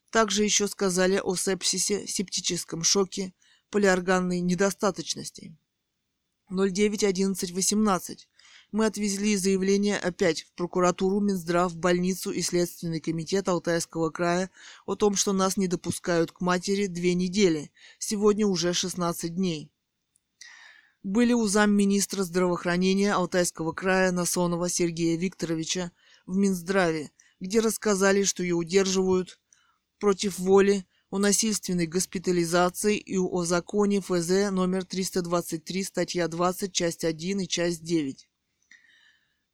Также 0.10 0.44
еще 0.44 0.68
сказали 0.68 1.22
о 1.24 1.36
сепсисе, 1.36 2.08
септическом 2.08 2.84
шоке, 2.84 3.34
полиорганной 3.70 4.42
недостаточности. 4.42 5.56
09.11.18. 6.54 8.20
Мы 8.72 8.86
отвезли 8.86 9.36
заявление 9.36 9.98
опять 9.98 10.44
в 10.44 10.54
прокуратуру, 10.54 11.20
Минздрав, 11.20 11.76
больницу 11.76 12.32
и 12.32 12.42
Следственный 12.42 13.00
комитет 13.00 13.48
Алтайского 13.48 14.10
края 14.10 14.50
о 14.86 14.96
том, 14.96 15.16
что 15.16 15.34
нас 15.34 15.58
не 15.58 15.68
допускают 15.68 16.32
к 16.32 16.42
матери 16.42 16.88
две 16.88 17.14
недели, 17.14 17.72
сегодня 18.00 18.48
уже 18.48 18.74
16 18.74 19.36
дней. 19.36 19.70
Были 21.04 21.34
у 21.34 21.46
замминистра 21.48 22.24
здравоохранения 22.24 23.14
Алтайского 23.14 23.74
края 23.74 24.12
Насонова 24.12 24.70
Сергея 24.70 25.18
Викторовича 25.18 25.92
в 26.26 26.38
Минздраве, 26.38 27.12
где 27.40 27.60
рассказали, 27.60 28.24
что 28.24 28.42
ее 28.42 28.56
удерживают 28.56 29.40
против 30.00 30.40
воли 30.40 30.86
о 31.14 31.20
насильственной 31.20 31.86
госпитализации 31.86 32.98
и 32.98 33.20
о 33.20 33.44
законе 33.44 34.02
ФЗ 34.02 34.50
номер 34.50 34.84
323, 34.84 35.84
статья 35.84 36.28
20, 36.28 36.74
часть 36.74 37.04
1 37.04 37.42
и 37.42 37.48
часть 37.48 37.84
9 37.84 38.28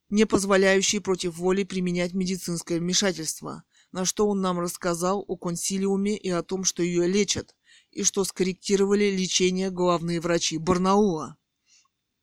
не 0.10 0.26
позволяющий 0.26 1.00
против 1.00 1.38
воли 1.38 1.66
применять 1.66 2.14
медицинское 2.14 2.80
вмешательство, 2.80 3.64
на 3.92 4.06
что 4.06 4.30
он 4.30 4.40
нам 4.40 4.58
рассказал 4.58 5.26
о 5.28 5.36
консилиуме 5.36 6.18
и 6.18 6.30
о 6.30 6.44
том, 6.44 6.64
что 6.64 6.82
ее 6.82 7.06
лечат, 7.08 7.56
и 7.92 8.04
что 8.04 8.24
скорректировали 8.24 9.12
лечение 9.12 9.70
главные 9.70 10.22
врачи 10.22 10.58
Барнаула. 10.58 11.36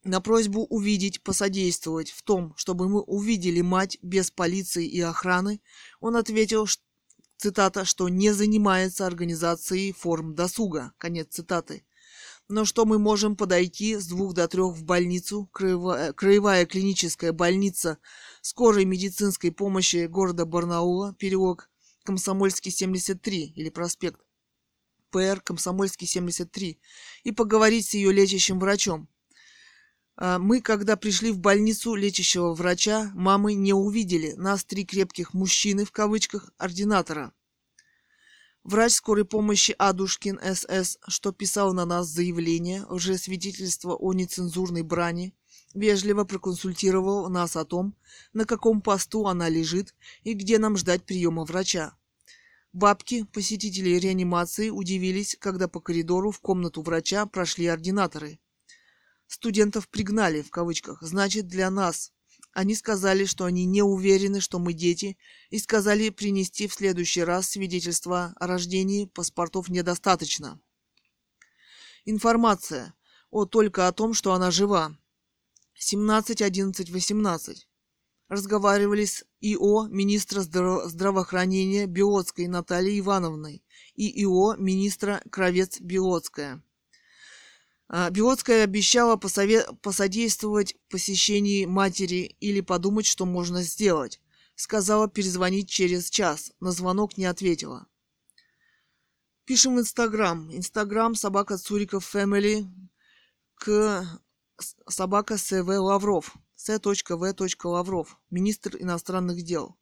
На 0.02 0.20
просьбу 0.20 0.64
увидеть, 0.64 1.22
посодействовать 1.22 2.10
в 2.10 2.22
том, 2.22 2.54
чтобы 2.56 2.88
мы 2.88 3.02
увидели 3.02 3.60
мать 3.60 3.98
без 4.02 4.30
полиции 4.30 4.86
и 4.86 5.00
охраны, 5.00 5.60
он 6.00 6.16
ответил, 6.16 6.66
цитата, 7.36 7.84
что 7.84 8.08
не 8.08 8.32
занимается 8.32 9.06
организацией 9.06 9.92
форм 9.92 10.34
досуга, 10.34 10.92
конец 10.98 11.28
цитаты, 11.30 11.84
но 12.48 12.64
что 12.64 12.84
мы 12.84 12.98
можем 12.98 13.36
подойти 13.36 13.96
с 13.96 14.06
двух 14.06 14.34
до 14.34 14.46
трех 14.48 14.74
в 14.74 14.84
больницу, 14.84 15.48
краевая, 15.52 16.12
краевая 16.12 16.66
клиническая 16.66 17.32
больница 17.32 17.98
скорой 18.40 18.84
медицинской 18.84 19.50
помощи 19.50 20.06
города 20.06 20.44
Барнаула, 20.46 21.14
переулок 21.14 21.68
Комсомольский 22.04 22.70
73 22.70 23.52
или 23.56 23.68
проспект 23.68 24.20
ПР 25.10 25.40
Комсомольский 25.40 26.06
73 26.06 26.78
и 27.24 27.32
поговорить 27.32 27.88
с 27.88 27.94
ее 27.94 28.12
лечащим 28.12 28.60
врачом. 28.60 29.08
А 30.16 30.38
мы, 30.38 30.60
когда 30.60 30.96
пришли 30.96 31.30
в 31.30 31.38
больницу 31.38 31.94
лечащего 31.94 32.54
врача, 32.54 33.10
мамы 33.14 33.54
не 33.54 33.72
увидели 33.72 34.32
нас 34.32 34.64
три 34.64 34.84
крепких 34.84 35.34
мужчины 35.34 35.84
в 35.84 35.92
кавычках 35.92 36.50
ординатора– 36.58 37.32
Врач 38.66 38.94
скорой 38.94 39.24
помощи 39.24 39.76
Адушкин 39.78 40.40
СС, 40.42 40.98
что 41.06 41.30
писал 41.30 41.72
на 41.72 41.84
нас 41.84 42.08
заявление, 42.08 42.84
уже 42.86 43.16
свидетельство 43.16 43.94
о 43.94 44.12
нецензурной 44.12 44.82
брани, 44.82 45.36
вежливо 45.72 46.24
проконсультировал 46.24 47.28
нас 47.28 47.54
о 47.54 47.64
том, 47.64 47.94
на 48.32 48.44
каком 48.44 48.82
посту 48.82 49.28
она 49.28 49.48
лежит 49.48 49.94
и 50.24 50.32
где 50.32 50.58
нам 50.58 50.76
ждать 50.76 51.04
приема 51.04 51.44
врача. 51.44 51.96
Бабки, 52.72 53.22
посетители 53.32 53.90
реанимации, 53.90 54.70
удивились, 54.70 55.36
когда 55.38 55.68
по 55.68 55.78
коридору 55.78 56.32
в 56.32 56.40
комнату 56.40 56.82
врача 56.82 57.24
прошли 57.26 57.66
ординаторы. 57.66 58.40
Студентов 59.26 59.88
пригнали, 59.88 60.42
в 60.42 60.50
кавычках, 60.50 61.02
значит, 61.02 61.48
для 61.48 61.70
нас, 61.70 62.12
они 62.52 62.74
сказали, 62.74 63.26
что 63.26 63.44
они 63.44 63.66
не 63.66 63.82
уверены, 63.82 64.40
что 64.40 64.58
мы 64.58 64.72
дети, 64.72 65.18
и 65.50 65.58
сказали 65.58 66.08
принести 66.08 66.68
в 66.68 66.74
следующий 66.74 67.22
раз 67.22 67.50
свидетельство 67.50 68.32
о 68.36 68.46
рождении, 68.46 69.04
паспортов 69.04 69.68
недостаточно. 69.68 70.58
Информация. 72.06 72.94
О, 73.30 73.44
только 73.44 73.88
о 73.88 73.92
том, 73.92 74.14
что 74.14 74.32
она 74.32 74.50
жива. 74.50 74.96
17, 75.74 76.40
11, 76.40 76.90
18. 76.90 77.68
Разговаривали 78.28 79.04
с 79.04 79.24
ИО 79.40 79.88
министра 79.88 80.40
здраво- 80.40 80.88
здравоохранения 80.88 81.86
Биотской 81.86 82.46
Натальей 82.46 83.00
Ивановной 83.00 83.62
и 83.94 84.22
ИО 84.22 84.56
министра 84.56 85.22
Кровец 85.30 85.80
Биотская. 85.80 86.62
А, 87.88 88.10
Биотская 88.10 88.64
обещала 88.64 89.16
посове... 89.16 89.64
посодействовать 89.80 90.76
посещении 90.88 91.66
матери 91.66 92.36
или 92.40 92.60
подумать, 92.60 93.06
что 93.06 93.26
можно 93.26 93.62
сделать. 93.62 94.20
Сказала 94.56 95.08
перезвонить 95.08 95.68
через 95.68 96.10
час. 96.10 96.52
На 96.60 96.72
звонок 96.72 97.16
не 97.16 97.26
ответила. 97.26 97.86
Пишем 99.44 99.76
в 99.76 99.80
Инстаграм. 99.80 100.50
Инстаграм 100.54 101.14
собака 101.14 101.58
Цуриков 101.58 102.04
Фэмили 102.06 102.66
к 103.54 104.04
собака 104.88 105.36
СВ 105.36 105.68
Лавров. 105.68 106.34
С.В. 106.56 107.64
Лавров. 107.64 108.18
Министр 108.30 108.76
иностранных 108.80 109.42
дел. 109.42 109.76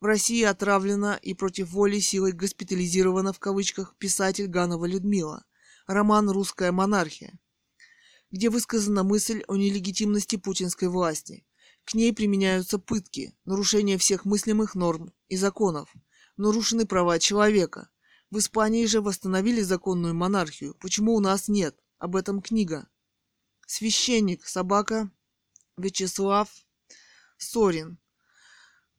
В 0.00 0.04
России 0.04 0.42
отравлена 0.44 1.16
и 1.16 1.34
против 1.34 1.70
воли 1.70 1.98
силой 1.98 2.32
госпитализирована 2.32 3.32
в 3.32 3.40
кавычках 3.40 3.96
писатель 3.96 4.46
Ганова 4.46 4.86
Людмила 4.86 5.44
роман 5.92 6.30
«Русская 6.30 6.70
монархия», 6.70 7.38
где 8.30 8.48
высказана 8.48 9.02
мысль 9.02 9.42
о 9.48 9.56
нелегитимности 9.56 10.36
путинской 10.36 10.88
власти. 10.88 11.44
К 11.84 11.94
ней 11.94 12.12
применяются 12.12 12.78
пытки, 12.78 13.34
нарушение 13.44 13.98
всех 13.98 14.24
мыслимых 14.24 14.76
норм 14.76 15.12
и 15.28 15.36
законов, 15.36 15.92
нарушены 16.36 16.86
права 16.86 17.18
человека. 17.18 17.90
В 18.30 18.38
Испании 18.38 18.86
же 18.86 19.00
восстановили 19.00 19.62
законную 19.62 20.14
монархию. 20.14 20.76
Почему 20.76 21.14
у 21.14 21.20
нас 21.20 21.48
нет? 21.48 21.76
Об 21.98 22.14
этом 22.14 22.40
книга. 22.40 22.88
Священник, 23.66 24.46
собака, 24.46 25.10
Вячеслав 25.76 26.48
Сорин. 27.36 27.98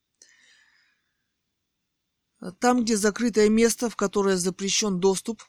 Там, 2.61 2.85
где 2.85 2.97
закрытое 2.97 3.49
место, 3.49 3.91
в 3.91 3.97
которое 3.97 4.37
запрещен 4.37 5.01
доступ, 5.01 5.43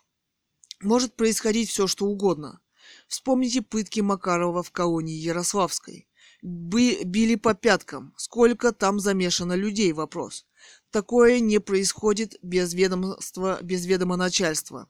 может 0.82 1.16
происходить 1.16 1.70
все, 1.70 1.86
что 1.86 2.08
угодно. 2.08 2.60
Вспомните 3.08 3.62
пытки 3.62 4.00
Макарова 4.00 4.64
в 4.64 4.72
колонии 4.72 5.14
Ярославской. 5.14 6.08
Бы, 6.42 7.04
били 7.04 7.36
по 7.36 7.54
пяткам. 7.54 8.12
Сколько 8.18 8.72
там 8.72 9.00
замешано 9.00 9.54
людей, 9.54 9.94
вопрос. 9.94 10.48
Такое 10.90 11.42
не 11.42 11.60
происходит 11.60 12.40
без 12.42 12.74
ведомства, 12.74 13.60
без 13.62 13.86
ведома 13.86 14.16
начальства. 14.16 14.90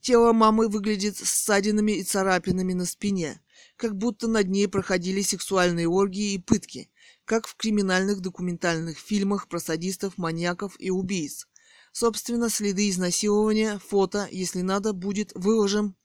Тело 0.00 0.32
мамы 0.32 0.68
выглядит 0.68 1.16
с 1.16 1.28
ссадинами 1.28 1.90
и 1.90 2.04
царапинами 2.04 2.72
на 2.72 2.84
спине, 2.84 3.40
как 3.78 3.96
будто 3.96 4.26
над 4.26 4.48
ней 4.48 4.68
проходили 4.68 5.22
сексуальные 5.22 5.88
оргии 5.88 6.34
и 6.34 6.38
пытки, 6.38 6.90
как 7.24 7.46
в 7.46 7.54
криминальных 7.54 8.20
документальных 8.20 8.98
фильмах 8.98 9.48
про 9.48 9.60
садистов, 9.60 10.18
маньяков 10.18 10.74
и 10.78 10.90
убийц. 10.90 11.46
Собственно, 11.92 12.50
следы 12.50 12.90
изнасилования, 12.90 13.78
фото, 13.78 14.28
если 14.30 14.62
надо, 14.62 14.92
будет 14.92 15.32
выложим. 15.34 15.96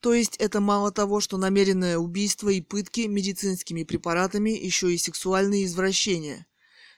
То 0.00 0.14
есть 0.14 0.36
это 0.38 0.60
мало 0.60 0.90
того, 0.90 1.20
что 1.20 1.36
намеренное 1.36 1.98
убийство 1.98 2.48
и 2.48 2.62
пытки 2.62 3.02
медицинскими 3.02 3.84
препаратами, 3.84 4.50
еще 4.50 4.92
и 4.92 4.98
сексуальные 4.98 5.66
извращения. 5.66 6.46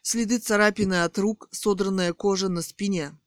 Следы 0.03 0.39
царапины 0.39 1.03
от 1.03 1.19
рук, 1.19 1.49
содранная 1.51 2.13
кожа 2.13 2.49
на 2.49 2.63
спине. 2.63 3.19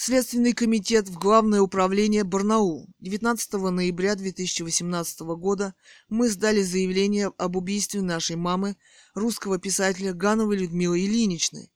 Следственный 0.00 0.52
комитет 0.52 1.08
в 1.08 1.18
Главное 1.18 1.60
управление 1.60 2.22
Барнаул. 2.22 2.88
19 3.00 3.54
ноября 3.54 4.14
2018 4.14 5.20
года 5.36 5.74
мы 6.08 6.28
сдали 6.28 6.62
заявление 6.62 7.32
об 7.36 7.56
убийстве 7.56 8.00
нашей 8.00 8.36
мамы, 8.36 8.76
русского 9.14 9.58
писателя 9.58 10.12
Гановой 10.12 10.58
Людмилы 10.58 11.00
Ильиничны, 11.00 11.68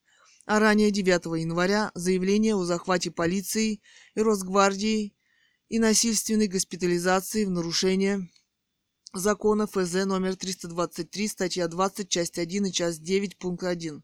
а 0.46 0.60
ранее 0.60 0.92
9 0.92 1.40
января 1.40 1.90
заявление 1.96 2.54
о 2.54 2.62
захвате 2.62 3.10
полиции 3.10 3.82
и 4.14 4.20
Росгвардии 4.20 5.16
и 5.68 5.80
насильственной 5.80 6.46
госпитализации 6.46 7.44
в 7.44 7.50
нарушение 7.50 8.30
закона 9.12 9.66
ФЗ 9.66 10.04
номер 10.04 10.36
323, 10.36 11.26
статья 11.26 11.66
20, 11.66 12.08
часть 12.08 12.38
1 12.38 12.66
и 12.66 12.72
часть 12.72 13.02
9, 13.02 13.36
пункт 13.36 13.64
1. 13.64 14.00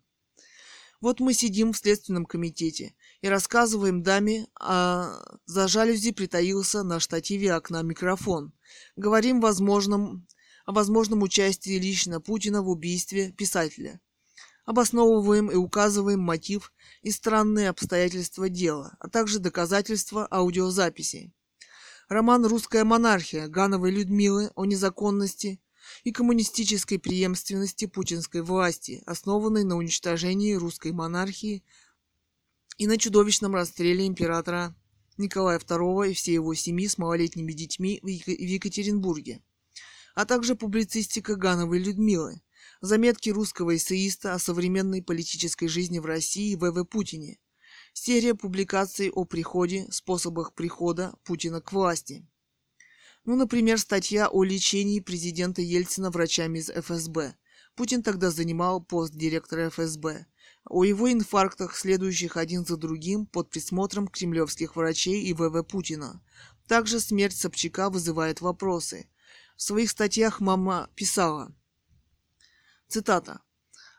Вот 1.01 1.21
мы 1.21 1.35
сидим 1.35 1.73
в 1.73 1.79
Следственном 1.79 2.27
комитете 2.27 2.97
и 3.21 3.29
рассказываем 3.29 4.03
даме, 4.03 4.47
а 4.59 5.21
за 5.47 5.69
жалюзи 5.69 6.13
притаился 6.13 6.83
на 6.83 7.01
штативе 7.01 7.53
окна 7.53 7.83
микрофон. 7.83 8.53
Говорим 8.97 9.41
возможном, 9.41 10.27
о 10.67 10.73
возможном 10.73 11.23
участии 11.23 11.79
лично 11.79 12.21
Путина 12.21 12.63
в 12.63 12.69
убийстве 12.69 13.33
писателя. 13.33 14.01
Обосновываем 14.65 15.51
и 15.51 15.55
указываем 15.55 16.21
мотив 16.21 16.73
и 17.01 17.11
странные 17.11 17.71
обстоятельства 17.71 18.49
дела, 18.49 18.97
а 19.01 19.09
также 19.09 19.39
доказательства 19.39 20.29
аудиозаписи. 20.31 21.33
Роман 22.09 22.45
«Русская 22.47 22.85
монархия» 22.85 23.49
Гановой 23.49 23.91
Людмилы 23.91 24.51
о 24.55 24.65
незаконности 24.65 25.61
и 26.05 26.13
коммунистической 26.13 26.99
преемственности 26.99 27.87
путинской 27.87 28.43
власти, 28.43 29.03
основанной 29.07 29.65
на 29.65 29.77
уничтожении 29.77 30.55
русской 30.55 30.93
монархии 30.93 31.65
и 32.79 32.87
на 32.87 32.97
чудовищном 32.97 33.55
расстреле 33.55 34.07
императора 34.07 34.75
Николая 35.17 35.59
II 35.59 36.11
и 36.11 36.15
всей 36.15 36.35
его 36.35 36.55
семьи 36.55 36.87
с 36.87 36.97
малолетними 36.97 37.53
детьми 37.53 38.01
в 38.03 38.07
Екатеринбурге, 38.07 39.43
а 40.15 40.25
также 40.25 40.55
публицистика 40.55 41.35
Гановой 41.35 41.81
Людмилы, 41.81 42.41
заметки 42.81 43.31
русского 43.31 43.77
эссеиста 43.77 44.35
о 44.35 44.39
современной 44.39 45.03
политической 45.03 45.69
жизни 45.69 45.99
в 45.99 46.07
России 46.07 46.55
В.В. 46.55 46.85
Путине, 46.85 47.39
серия 47.93 48.35
публикаций 48.35 49.11
о 49.11 49.25
приходе, 49.25 49.87
способах 49.91 50.55
прихода 50.55 51.15
Путина 51.25 51.61
к 51.61 51.73
власти– 51.73 52.27
ну, 53.29 53.37
например, 53.37 53.79
статья 53.79 54.27
о 54.29 54.43
лечении 54.43 55.01
президента 55.01 55.61
Ельцина 55.61 56.11
врачами 56.11 56.61
из 56.61 56.71
ФСБ. 56.71 57.35
Путин 57.75 58.03
тогда 58.03 58.31
занимал 58.31 58.83
пост 58.83 59.13
директора 59.13 59.69
ФСБ. 59.69 60.25
О 60.69 60.85
его 60.85 61.11
инфарктах, 61.11 61.75
следующих 61.75 62.37
один 62.37 62.65
за 62.65 62.77
другим 62.77 63.27
под 63.27 63.51
присмотром 63.51 64.07
кремлевских 64.07 64.77
врачей 64.77 65.23
и 65.23 65.33
ВВ 65.33 65.63
Путина. 65.67 66.23
Также 66.67 67.01
смерть 67.01 67.37
Собчака 67.37 67.91
вызывает 67.91 68.41
вопросы. 68.41 69.09
В 69.57 69.63
своих 69.63 69.91
статьях 69.91 70.41
мама 70.41 70.91
писала, 70.95 71.55
цитата, 72.87 73.41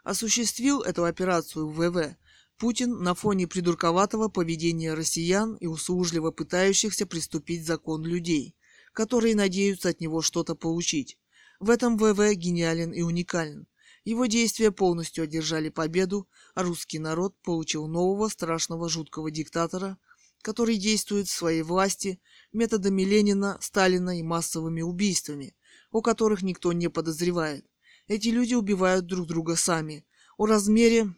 «Осуществил 0.03 0.81
эту 0.81 1.03
операцию 1.03 1.67
ВВ 1.67 2.15
Путин 2.57 3.03
на 3.03 3.15
фоне 3.15 3.47
придурковатого 3.47 4.29
поведения 4.29 4.93
россиян 4.93 5.55
и 5.55 5.65
услужливо 5.65 6.31
пытающихся 6.31 7.05
приступить 7.05 7.65
закон 7.65 8.05
людей 8.05 8.55
которые 8.99 9.33
надеются 9.33 9.89
от 9.89 10.01
него 10.01 10.21
что-то 10.21 10.55
получить. 10.55 11.17
В 11.59 11.69
этом 11.69 11.97
ВВ 11.97 12.33
гениален 12.35 12.91
и 12.91 13.01
уникален. 13.01 13.65
Его 14.09 14.25
действия 14.25 14.71
полностью 14.71 15.25
одержали 15.25 15.69
победу, 15.69 16.27
а 16.55 16.63
русский 16.63 16.97
народ 16.97 17.35
получил 17.43 17.85
нового 17.85 18.27
страшного 18.27 18.89
жуткого 18.89 19.29
диктатора, 19.29 19.99
который 20.41 20.77
действует 20.77 21.27
в 21.27 21.31
своей 21.31 21.61
власти 21.61 22.19
методами 22.51 23.03
Ленина, 23.03 23.59
Сталина 23.61 24.17
и 24.17 24.23
массовыми 24.23 24.81
убийствами, 24.81 25.55
о 25.91 26.01
которых 26.01 26.41
никто 26.41 26.73
не 26.73 26.89
подозревает. 26.89 27.67
Эти 28.07 28.29
люди 28.29 28.55
убивают 28.55 29.05
друг 29.05 29.27
друга 29.27 29.55
сами. 29.55 30.07
О 30.37 30.47
размере 30.47 31.13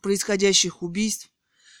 происходящих 0.00 0.82
убийств 0.82 1.30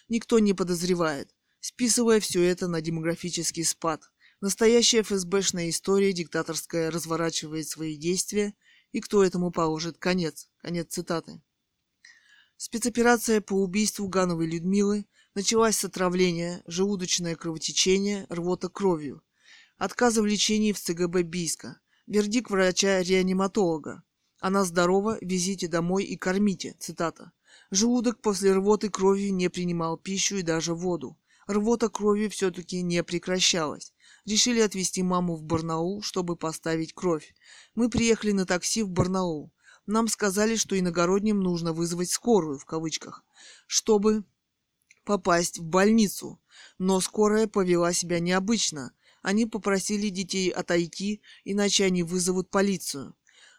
никто 0.08 0.38
не 0.38 0.54
подозревает, 0.54 1.34
списывая 1.58 2.20
все 2.20 2.40
это 2.44 2.68
на 2.68 2.80
демографический 2.80 3.64
спад– 3.64 4.12
Настоящая 4.42 5.00
ФСБшная 5.00 5.70
история 5.70 6.12
диктаторская 6.12 6.90
разворачивает 6.90 7.68
свои 7.68 7.96
действия, 7.96 8.54
и 8.92 9.00
кто 9.00 9.24
этому 9.24 9.50
положит 9.50 9.98
конец. 9.98 10.48
Конец 10.58 10.88
цитаты. 10.92 11.40
Спецоперация 12.56 13.40
по 13.40 13.54
убийству 13.54 14.08
Гановой 14.08 14.46
Людмилы 14.46 15.06
началась 15.34 15.76
с 15.76 15.84
отравления, 15.84 16.62
желудочное 16.66 17.36
кровотечение, 17.36 18.26
рвота 18.30 18.70
кровью, 18.70 19.22
отказа 19.76 20.22
в 20.22 20.26
лечении 20.26 20.72
в 20.72 20.80
ЦГБ 20.80 21.22
Бийска, 21.22 21.78
вердикт 22.06 22.50
врача-реаниматолога. 22.50 24.02
Она 24.40 24.64
здорова, 24.64 25.18
везите 25.20 25.68
домой 25.68 26.04
и 26.04 26.16
кормите, 26.16 26.76
цитата. 26.78 27.32
Желудок 27.70 28.20
после 28.20 28.52
рвоты 28.52 28.88
кровью 28.88 29.34
не 29.34 29.50
принимал 29.50 29.98
пищу 29.98 30.36
и 30.36 30.42
даже 30.42 30.74
воду. 30.74 31.18
Рвота 31.46 31.88
крови 31.88 32.28
все-таки 32.28 32.82
не 32.82 33.02
прекращалась. 33.02 33.92
Решили 34.26 34.58
отвезти 34.58 35.04
маму 35.04 35.36
в 35.36 35.44
Барнаул, 35.44 36.02
чтобы 36.02 36.34
поставить 36.34 36.92
кровь. 36.92 37.32
Мы 37.76 37.88
приехали 37.88 38.32
на 38.32 38.44
такси 38.44 38.82
в 38.82 38.90
Барнаул. 38.90 39.52
Нам 39.86 40.08
сказали, 40.08 40.56
что 40.56 40.76
иногородним 40.76 41.38
нужно 41.38 41.72
вызвать 41.72 42.10
скорую, 42.10 42.58
в 42.58 42.64
кавычках, 42.64 43.24
чтобы 43.68 44.24
попасть 45.04 45.60
в 45.60 45.64
больницу. 45.64 46.40
Но 46.76 47.00
скорая 47.00 47.46
повела 47.46 47.92
себя 47.92 48.18
необычно. 48.18 48.92
Они 49.22 49.46
попросили 49.46 50.08
детей 50.08 50.50
отойти, 50.50 51.22
иначе 51.44 51.84
они 51.84 52.02
вызовут 52.02 52.50
полицию. 52.50 53.14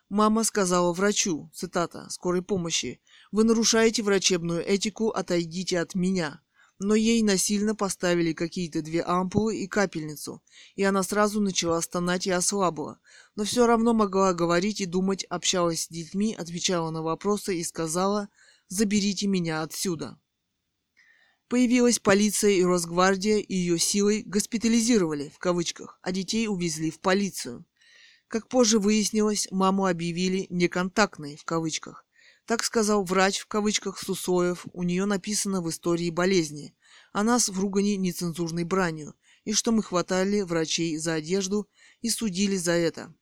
Мама 0.10 0.44
сказала 0.44 0.92
врачу, 0.92 1.50
цитата, 1.54 2.10
скорой 2.10 2.42
помощи, 2.42 3.02
«Вы 3.32 3.46
нарушаете 3.46 4.04
врачебную 4.04 4.66
этику, 4.66 5.10
отойдите 5.10 5.80
от 5.80 5.96
меня» 5.96 6.42
но 6.80 6.96
ей 6.96 7.24
насильно 7.24 7.76
поставили 7.76 8.34
какие-то 8.34 8.82
две 8.82 9.02
ампулы 9.02 9.58
и 9.58 9.68
капельницу, 9.68 10.44
и 10.76 10.84
она 10.84 11.04
сразу 11.04 11.42
начала 11.42 11.82
стонать 11.82 12.28
и 12.28 12.32
ослабла, 12.32 13.00
но 13.36 13.44
все 13.44 13.66
равно 13.66 13.94
могла 13.94 14.34
говорить 14.34 14.82
и 14.82 14.86
думать, 14.86 15.24
общалась 15.26 15.84
с 15.84 15.88
детьми, 15.88 16.36
отвечала 16.38 16.92
на 16.92 17.02
вопросы 17.02 17.58
и 17.58 17.64
сказала 17.64 18.30
«заберите 18.68 19.28
меня 19.28 19.64
отсюда». 19.64 20.20
Появилась 21.48 22.00
полиция 22.00 22.52
и 22.52 22.64
Росгвардия, 22.64 23.38
и 23.38 23.56
ее 23.56 23.80
силой 23.80 24.22
госпитализировали, 24.24 25.30
в 25.30 25.40
кавычках, 25.40 25.98
а 26.02 26.12
детей 26.12 26.48
увезли 26.48 26.92
в 26.92 27.00
полицию. 27.00 27.66
Как 28.28 28.50
позже 28.50 28.80
выяснилось, 28.80 29.48
маму 29.52 29.86
объявили 29.86 30.48
«неконтактной», 30.50 31.38
в 31.38 31.46
кавычках, 31.46 32.06
так 32.48 32.64
сказал 32.64 33.04
врач, 33.04 33.40
в 33.40 33.46
кавычках, 33.48 34.00
Сусоев, 34.00 34.66
у 34.72 34.84
нее 34.84 35.04
написано 35.04 35.62
в 35.62 35.70
истории 35.70 36.10
болезни, 36.10 36.74
а 37.12 37.24
нас 37.24 37.50
в 37.50 37.60
ругани 37.60 37.98
нецензурной 37.98 38.64
бранью, 38.64 39.16
и 39.44 39.52
что 39.52 39.74
мы 39.74 39.84
хватали 39.84 40.42
врачей 40.42 40.96
за 40.98 41.16
одежду 41.16 41.68
и 42.00 42.10
судили 42.10 42.56
за 42.56 42.72
это. 42.72 43.14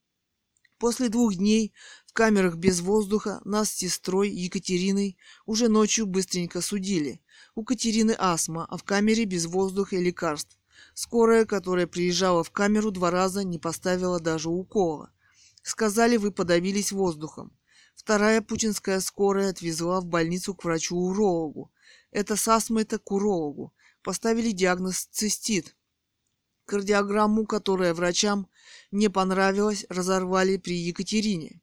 После 0.77 1.09
двух 1.09 1.33
дней 1.33 1.73
в 2.05 2.13
камерах 2.13 2.57
без 2.57 2.81
воздуха 2.81 3.41
нас 3.45 3.71
с 3.71 3.77
сестрой 3.77 4.29
Екатериной 4.29 5.17
уже 5.47 5.69
ночью 5.69 6.05
быстренько 6.05 6.61
судили. 6.61 7.19
У 7.55 7.63
Катерины 7.63 8.15
астма, 8.15 8.67
а 8.69 8.77
в 8.77 8.83
камере 8.83 9.25
без 9.25 9.47
воздуха 9.47 9.95
и 9.95 10.03
лекарств. 10.03 10.55
Скорая, 10.93 11.45
которая 11.45 11.87
приезжала 11.87 12.43
в 12.43 12.51
камеру 12.51 12.91
два 12.91 13.09
раза, 13.09 13.43
не 13.43 13.57
поставила 13.57 14.19
даже 14.19 14.49
укола. 14.49 15.11
Сказали, 15.63 16.17
вы 16.17 16.31
подавились 16.31 16.91
воздухом. 16.91 17.57
Вторая 17.95 18.41
путинская 18.41 18.99
скорая 18.99 19.49
отвезла 19.49 19.99
в 20.01 20.05
больницу 20.05 20.53
к 20.53 20.63
врачу-урологу. 20.63 21.71
Это 22.11 22.35
с 22.35 22.47
астмой-то 22.47 22.99
к 22.99 23.11
урологу. 23.11 23.73
Поставили 24.03 24.51
диагноз 24.51 25.05
цистит. 25.05 25.75
Кардиограмму, 26.65 27.45
которая 27.45 27.93
врачам 27.93 28.47
не 28.91 29.09
понравилась, 29.09 29.85
разорвали 29.89 30.57
при 30.57 30.75
Екатерине. 30.75 31.61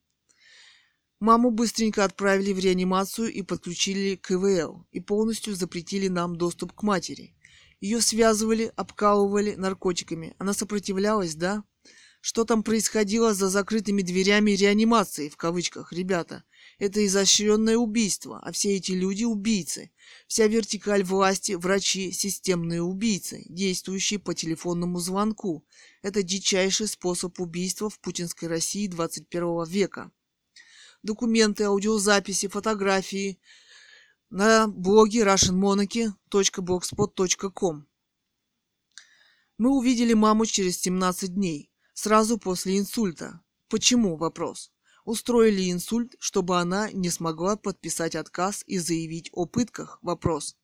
Маму 1.20 1.52
быстренько 1.52 2.04
отправили 2.04 2.52
в 2.52 2.58
реанимацию 2.58 3.32
и 3.32 3.42
подключили 3.42 4.16
к 4.16 4.32
ИВЛ, 4.32 4.88
и 4.90 4.98
полностью 4.98 5.54
запретили 5.54 6.08
нам 6.08 6.36
доступ 6.36 6.72
к 6.72 6.82
матери. 6.82 7.36
Ее 7.80 8.00
связывали, 8.00 8.72
обкалывали 8.74 9.54
наркотиками. 9.54 10.34
Она 10.38 10.52
сопротивлялась, 10.52 11.36
да? 11.36 11.62
Что 12.24 12.44
там 12.44 12.62
происходило 12.62 13.34
за 13.34 13.48
закрытыми 13.48 14.02
дверями 14.02 14.52
реанимации, 14.52 15.28
в 15.28 15.36
кавычках, 15.36 15.92
ребята? 15.92 16.44
Это 16.78 17.04
изощренное 17.04 17.76
убийство, 17.76 18.38
а 18.38 18.52
все 18.52 18.76
эти 18.76 18.92
люди– 18.92 19.24
убийцы. 19.34 19.90
Вся 20.28 20.46
вертикаль 20.46 21.02
власти– 21.02 21.50
врачи, 21.58 22.12
системные 22.12 22.80
убийцы, 22.80 23.42
действующие 23.48 24.20
по 24.20 24.34
телефонному 24.34 25.00
звонку. 25.00 25.66
Это 26.00 26.22
дичайший 26.22 26.86
способ 26.86 27.40
убийства 27.40 27.90
в 27.90 27.98
путинской 27.98 28.48
России 28.48 28.86
21 28.86 29.64
века. 29.64 30.12
Документы, 31.02 31.64
аудиозаписи, 31.64 32.46
фотографии– 32.46 33.40
на 34.30 34.68
блоге 34.68 35.24
russianmonarchy.blogspot.com. 35.24 37.86
Мы 39.58 39.76
увидели 39.76 40.14
маму 40.14 40.46
через 40.46 40.80
17 40.80 41.34
дней, 41.34 41.71
сразу 41.94 42.38
после 42.38 42.78
инсульта. 42.78 43.40
Почему? 43.68 44.16
Вопрос. 44.16 44.72
Устроили 45.04 45.70
инсульт, 45.70 46.14
чтобы 46.18 46.58
она 46.58 46.90
не 46.92 47.10
смогла 47.10 47.56
подписать 47.56 48.14
отказ 48.14 48.62
и 48.66 48.78
заявить 48.78 49.30
о 49.32 49.46
пытках? 49.46 49.98
Вопрос. 50.02 50.56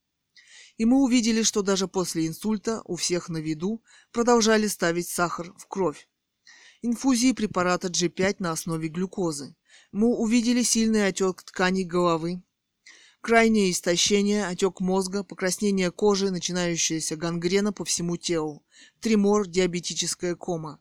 И 0.77 0.85
мы 0.85 1.03
увидели, 1.03 1.43
что 1.43 1.63
даже 1.63 1.89
после 1.89 2.27
инсульта 2.27 2.83
у 2.85 2.97
всех 2.97 3.29
на 3.29 3.39
виду 3.39 3.83
продолжали 4.13 4.69
ставить 4.69 5.09
сахар 5.09 5.53
в 5.57 5.67
кровь. 5.67 6.09
Инфузии 6.83 7.33
препарата 7.33 7.89
G5 7.89 8.37
на 8.39 8.53
основе 8.53 8.89
глюкозы. 8.89 9.57
Мы 9.91 10.09
увидели 10.17 10.63
сильный 10.63 11.09
отек 11.09 11.43
тканей 11.43 11.85
головы, 11.85 12.43
Крайнее 13.21 13.73
истощение, 13.73 14.47
отек 14.47 14.81
мозга, 14.81 15.25
покраснение 15.25 15.91
кожи, 15.91 16.31
начинающаяся 16.31 17.17
гангрена 17.17 17.73
по 17.73 17.85
всему 17.85 18.17
телу, 18.17 18.65
тремор, 19.01 19.49
диабетическая 19.49 20.37
кома. 20.37 20.81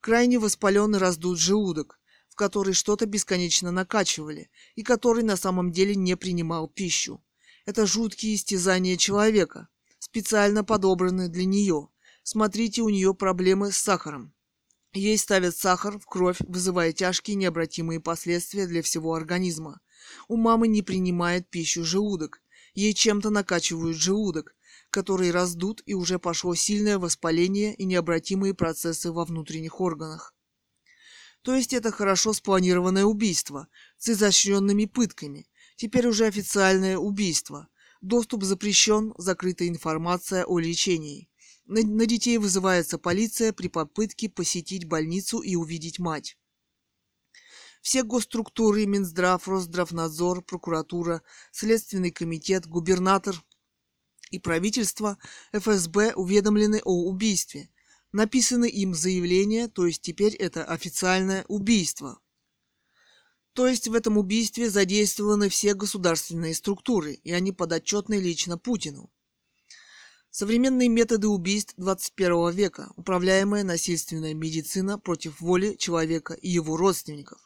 Крайне 0.00 0.38
воспаленный 0.38 0.98
раздут 0.98 1.38
желудок, 1.38 2.00
в 2.28 2.34
который 2.36 2.74
что-то 2.74 3.06
бесконечно 3.06 3.70
накачивали, 3.70 4.50
и 4.74 4.82
который 4.82 5.22
на 5.22 5.36
самом 5.36 5.72
деле 5.72 5.94
не 5.94 6.16
принимал 6.16 6.68
пищу. 6.68 7.22
Это 7.64 7.86
жуткие 7.86 8.36
истязания 8.36 8.96
человека, 8.96 9.68
специально 9.98 10.64
подобраны 10.64 11.28
для 11.28 11.44
нее. 11.44 11.88
Смотрите, 12.22 12.82
у 12.82 12.88
нее 12.88 13.14
проблемы 13.14 13.72
с 13.72 13.78
сахаром. 13.78 14.32
Ей 14.96 15.18
ставят 15.18 15.54
сахар 15.54 15.98
в 15.98 16.06
кровь, 16.06 16.38
вызывая 16.40 16.92
тяжкие 16.92 17.36
необратимые 17.36 18.00
последствия 18.00 18.66
для 18.66 18.82
всего 18.82 19.14
организма. 19.14 19.80
У 20.26 20.36
мамы 20.36 20.68
не 20.68 20.80
принимает 20.80 21.50
пищу 21.50 21.84
желудок. 21.84 22.40
Ей 22.74 22.94
чем-то 22.94 23.30
накачивают 23.30 23.96
желудок, 23.96 24.55
который 24.96 25.30
раздут 25.30 25.82
и 25.84 25.92
уже 25.92 26.18
пошло 26.18 26.54
сильное 26.54 26.98
воспаление 26.98 27.74
и 27.74 27.84
необратимые 27.84 28.54
процессы 28.54 29.12
во 29.12 29.26
внутренних 29.26 29.78
органах. 29.78 30.34
То 31.42 31.54
есть 31.54 31.74
это 31.74 31.92
хорошо 31.92 32.32
спланированное 32.32 33.04
убийство 33.04 33.68
с 33.98 34.08
изощренными 34.08 34.86
пытками. 34.86 35.50
Теперь 35.76 36.06
уже 36.06 36.24
официальное 36.24 36.96
убийство. 36.96 37.68
Доступ 38.00 38.42
запрещен, 38.44 39.12
закрытая 39.18 39.68
информация 39.68 40.46
о 40.46 40.58
лечении. 40.58 41.28
На, 41.66 41.82
на 41.82 42.06
детей 42.06 42.38
вызывается 42.38 42.96
полиция 42.96 43.52
при 43.52 43.68
попытке 43.68 44.30
посетить 44.30 44.86
больницу 44.86 45.40
и 45.40 45.56
увидеть 45.56 45.98
мать. 45.98 46.38
Все 47.82 48.02
госструктуры, 48.02 48.86
Минздрав, 48.86 49.46
Росздравнадзор, 49.46 50.40
прокуратура, 50.40 51.20
Следственный 51.52 52.12
комитет, 52.12 52.66
губернатор 52.66 53.36
и 54.30 54.38
правительство 54.38 55.18
ФСБ 55.52 56.14
уведомлены 56.14 56.80
о 56.84 57.08
убийстве. 57.08 57.70
Написаны 58.12 58.68
им 58.68 58.94
заявления, 58.94 59.68
то 59.68 59.86
есть 59.86 60.02
теперь 60.02 60.34
это 60.34 60.64
официальное 60.64 61.44
убийство. 61.48 62.20
То 63.52 63.66
есть 63.66 63.88
в 63.88 63.94
этом 63.94 64.18
убийстве 64.18 64.68
задействованы 64.68 65.48
все 65.48 65.74
государственные 65.74 66.54
структуры, 66.54 67.14
и 67.14 67.32
они 67.32 67.52
подотчетны 67.52 68.20
лично 68.20 68.58
Путину. 68.58 69.10
Современные 70.30 70.90
методы 70.90 71.28
убийств 71.28 71.72
21 71.78 72.50
века, 72.50 72.92
управляемая 72.96 73.64
насильственная 73.64 74.34
медицина 74.34 74.98
против 74.98 75.40
воли 75.40 75.74
человека 75.76 76.34
и 76.34 76.50
его 76.50 76.76
родственников. 76.76 77.38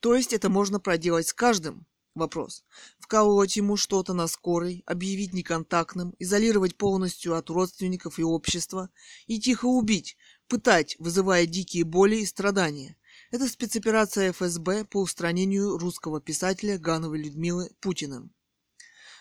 То 0.00 0.14
есть 0.14 0.32
это 0.32 0.48
можно 0.48 0.80
проделать 0.80 1.28
с 1.28 1.34
каждым? 1.34 1.86
Вопрос. 2.18 2.64
Вколоть 2.98 3.56
ему 3.56 3.76
что-то 3.76 4.12
на 4.12 4.26
скорой, 4.26 4.82
объявить 4.86 5.32
неконтактным, 5.32 6.16
изолировать 6.18 6.76
полностью 6.76 7.36
от 7.36 7.48
родственников 7.48 8.18
и 8.18 8.24
общества 8.24 8.90
и 9.28 9.38
тихо 9.38 9.66
убить, 9.66 10.16
пытать, 10.48 10.96
вызывая 10.98 11.46
дикие 11.46 11.84
боли 11.84 12.16
и 12.16 12.26
страдания. 12.26 12.96
Это 13.30 13.46
спецоперация 13.46 14.32
ФСБ 14.32 14.86
по 14.86 15.00
устранению 15.00 15.78
русского 15.78 16.20
писателя 16.20 16.76
Гановой 16.76 17.22
Людмилы 17.22 17.70
Путиным. 17.78 18.32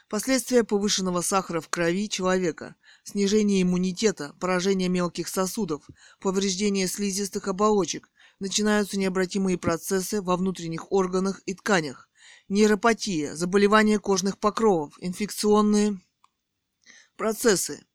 Последствия 0.09 0.63
повышенного 0.63 1.21
сахара 1.21 1.61
в 1.61 1.69
крови 1.69 2.09
человека, 2.09 2.75
снижение 3.03 3.61
иммунитета, 3.61 4.33
поражение 4.39 4.89
мелких 4.89 5.27
сосудов, 5.27 5.87
повреждение 6.19 6.87
слизистых 6.87 7.47
оболочек, 7.47 8.09
начинаются 8.39 8.97
необратимые 8.97 9.59
процессы 9.59 10.19
во 10.19 10.35
внутренних 10.35 10.91
органах 10.91 11.43
и 11.45 11.53
тканях, 11.53 12.06
нейропатия, 12.49 13.35
заболевания 13.35 13.99
кожных 13.99 14.39
покровов, 14.39 14.93
инфекционные 14.99 15.99
процессы, 17.15 17.85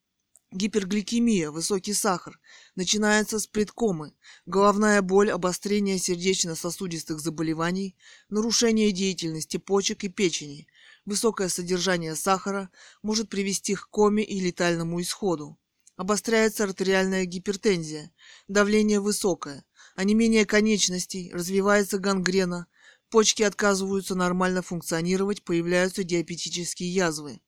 гипергликемия, 0.50 1.50
высокий 1.50 1.94
сахар, 1.94 2.38
начинается 2.74 3.38
с 3.38 3.46
предкомы, 3.46 4.14
головная 4.44 5.00
боль, 5.00 5.30
обострение 5.30 5.98
сердечно-сосудистых 5.98 7.20
заболеваний, 7.20 7.96
нарушение 8.28 8.92
деятельности 8.92 9.56
почек 9.56 10.04
и 10.04 10.08
печени, 10.08 10.66
высокое 11.06 11.48
содержание 11.48 12.14
сахара 12.14 12.70
может 13.02 13.30
привести 13.30 13.74
к 13.74 13.88
коме 13.88 14.24
и 14.24 14.40
летальному 14.40 15.00
исходу. 15.00 15.58
Обостряется 15.96 16.64
артериальная 16.64 17.24
гипертензия, 17.24 18.12
давление 18.48 19.00
высокое, 19.00 19.64
онемение 19.94 20.44
конечностей, 20.46 21.30
развивается 21.32 21.98
гангрена, 21.98 22.66
почки 23.12 23.42
отказываются 23.42 24.14
нормально 24.14 24.62
функционировать, 24.62 25.44
появляются 25.44 26.02
диабетические 26.02 26.92
язвы. 26.92 27.42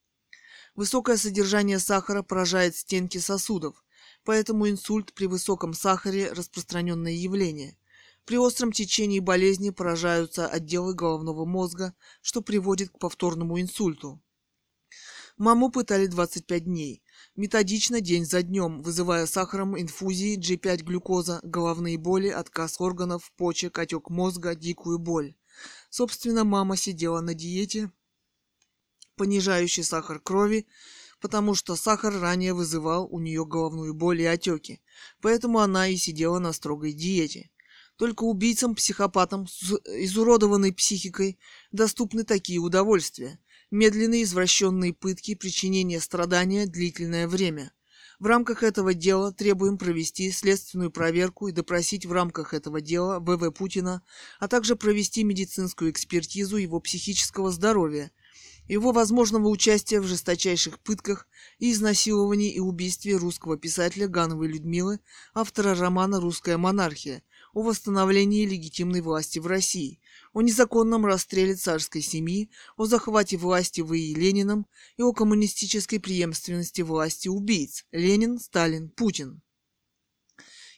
Высокое 0.74 1.16
содержание 1.16 1.78
сахара 1.78 2.23
поражает 2.23 2.77
стенки 2.77 3.16
сосудов, 3.16 3.82
поэтому 4.24 4.69
инсульт 4.69 5.15
при 5.15 5.24
высоком 5.24 5.73
сахаре– 5.73 6.31
распространенное 6.35 7.12
явление. 7.12 7.78
При 8.27 8.36
остром 8.36 8.73
течении 8.73 9.20
болезни 9.20 9.70
поражаются 9.70 10.47
отделы 10.47 10.93
головного 10.95 11.47
мозга, 11.47 11.95
что 12.20 12.43
приводит 12.43 12.91
к 12.91 12.99
повторному 12.99 13.59
инсульту. 13.59 14.23
Маму 15.39 15.70
пытали 15.70 16.07
25 16.07 16.65
дней 16.65 17.03
методично 17.36 18.01
день 18.01 18.24
за 18.24 18.43
днем, 18.43 18.82
вызывая 18.82 19.27
сахаром 19.27 19.81
инфузии, 19.81 20.39
G5 20.39 20.82
глюкоза, 20.82 21.41
головные 21.43 21.99
боли, 21.99 22.28
отказ 22.28 22.81
органов, 22.81 23.32
почек, 23.36 23.78
отек 23.78 24.11
мозга, 24.11 24.55
дикую 24.55 24.99
боль. 24.99 25.35
Собственно, 25.97 26.43
мама 26.43 26.77
сидела 26.77 27.21
на 27.21 27.35
диете, 27.35 27.89
понижающей 29.15 29.85
сахар 29.85 30.19
крови, 30.19 30.66
потому 31.21 31.55
что 31.55 31.77
сахар 31.77 32.19
ранее 32.19 32.53
вызывал 32.53 33.07
у 33.12 33.21
нее 33.21 33.47
головную 33.47 33.95
боль 33.95 34.21
и 34.21 34.25
отеки, 34.25 34.83
поэтому 35.21 35.61
она 35.61 35.87
и 35.87 35.97
сидела 35.97 36.41
на 36.41 36.53
строгой 36.53 36.95
диете. 36.95 37.53
Только 37.95 38.25
убийцам, 38.25 38.75
психопатам 38.75 39.47
с 39.47 39.71
изуродованной 39.87 40.73
психикой 40.73 41.39
доступны 41.71 42.25
такие 42.25 42.59
удовольствия 42.59 43.39
медленные 43.71 44.25
извращенные 44.25 44.95
пытки, 44.95 45.37
причинение 45.37 46.01
страдания 46.01 46.66
длительное 46.66 47.29
время. 47.29 47.73
В 48.24 48.26
рамках 48.26 48.62
этого 48.62 48.94
дела 48.94 49.32
требуем 49.32 49.76
провести 49.76 50.30
следственную 50.30 50.90
проверку 50.90 51.48
и 51.48 51.52
допросить 51.52 52.06
в 52.06 52.12
рамках 52.12 52.55
этого 52.55 52.80
дела 52.80 53.20
ВВ 53.20 53.52
Путина, 53.52 54.01
а 54.40 54.48
также 54.48 54.76
провести 54.76 55.24
медицинскую 55.24 55.90
экспертизу 55.90 56.56
его 56.56 56.80
психического 56.80 57.51
здоровья, 57.51 58.10
его 58.66 58.92
возможного 58.92 59.48
участия 59.48 60.01
в 60.01 60.06
жесточайших 60.06 60.78
пытках 60.78 61.28
и 61.59 61.70
изнасиловании 61.70 62.51
и 62.51 62.60
убийстве 62.60 63.16
русского 63.16 63.59
писателя 63.59 64.09
Гановой 64.09 64.48
Людмилы, 64.48 65.01
автора 65.34 65.74
романа 65.74 66.18
«Русская 66.18 66.56
монархия», 66.56 67.22
о 67.52 67.60
восстановлении 67.62 68.46
легитимной 68.46 69.02
власти 69.02 69.38
в 69.38 69.46
России, 69.46 70.01
о 70.35 70.43
незаконном 70.43 71.06
расстреле 71.06 71.55
царской 71.55 72.02
семьи, 72.02 72.51
о 72.77 72.86
захвате 72.86 73.36
власти 73.36 73.81
в 73.81 73.94
ИИ 73.94 74.15
Лениным 74.15 74.66
и 74.97 75.02
о 75.02 75.12
коммунистической 75.12 76.01
преемственности 76.01 76.82
власти 76.82 77.28
убийц 77.28 77.86
Ленин, 77.93 78.39
Сталин, 78.40 78.90
Путин. 78.90 79.40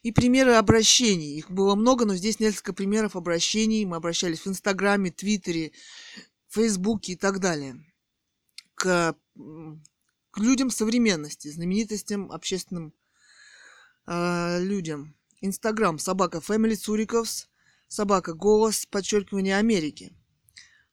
И 0.03 0.13
примеры 0.13 0.53
обращений. 0.53 1.37
Их 1.37 1.51
было 1.51 1.75
много, 1.75 2.05
но 2.05 2.15
здесь 2.15 2.39
несколько 2.39 2.75
примеров 2.75 3.17
обращений. 3.17 3.85
Мы 3.87 3.97
обращались 3.97 4.41
в 4.41 4.47
Инстаграме, 4.47 5.11
Твиттере, 5.11 5.73
Фейсбуке 6.49 7.15
и 7.15 7.17
так 7.17 7.41
далее. 7.41 7.83
К, 8.75 9.17
к 10.31 10.39
людям 10.39 10.71
современности, 10.71 11.49
знаменитостям, 11.49 12.31
общественным 12.31 12.93
э, 14.07 14.63
людям. 14.63 15.17
Инстаграм 15.41 15.99
собака 15.99 16.39
Family 16.39 16.77
Цуриковс, 16.77 17.49
собака 17.89 18.35
Голос, 18.35 18.87
подчеркивание 18.87 19.57
Америки. 19.57 20.13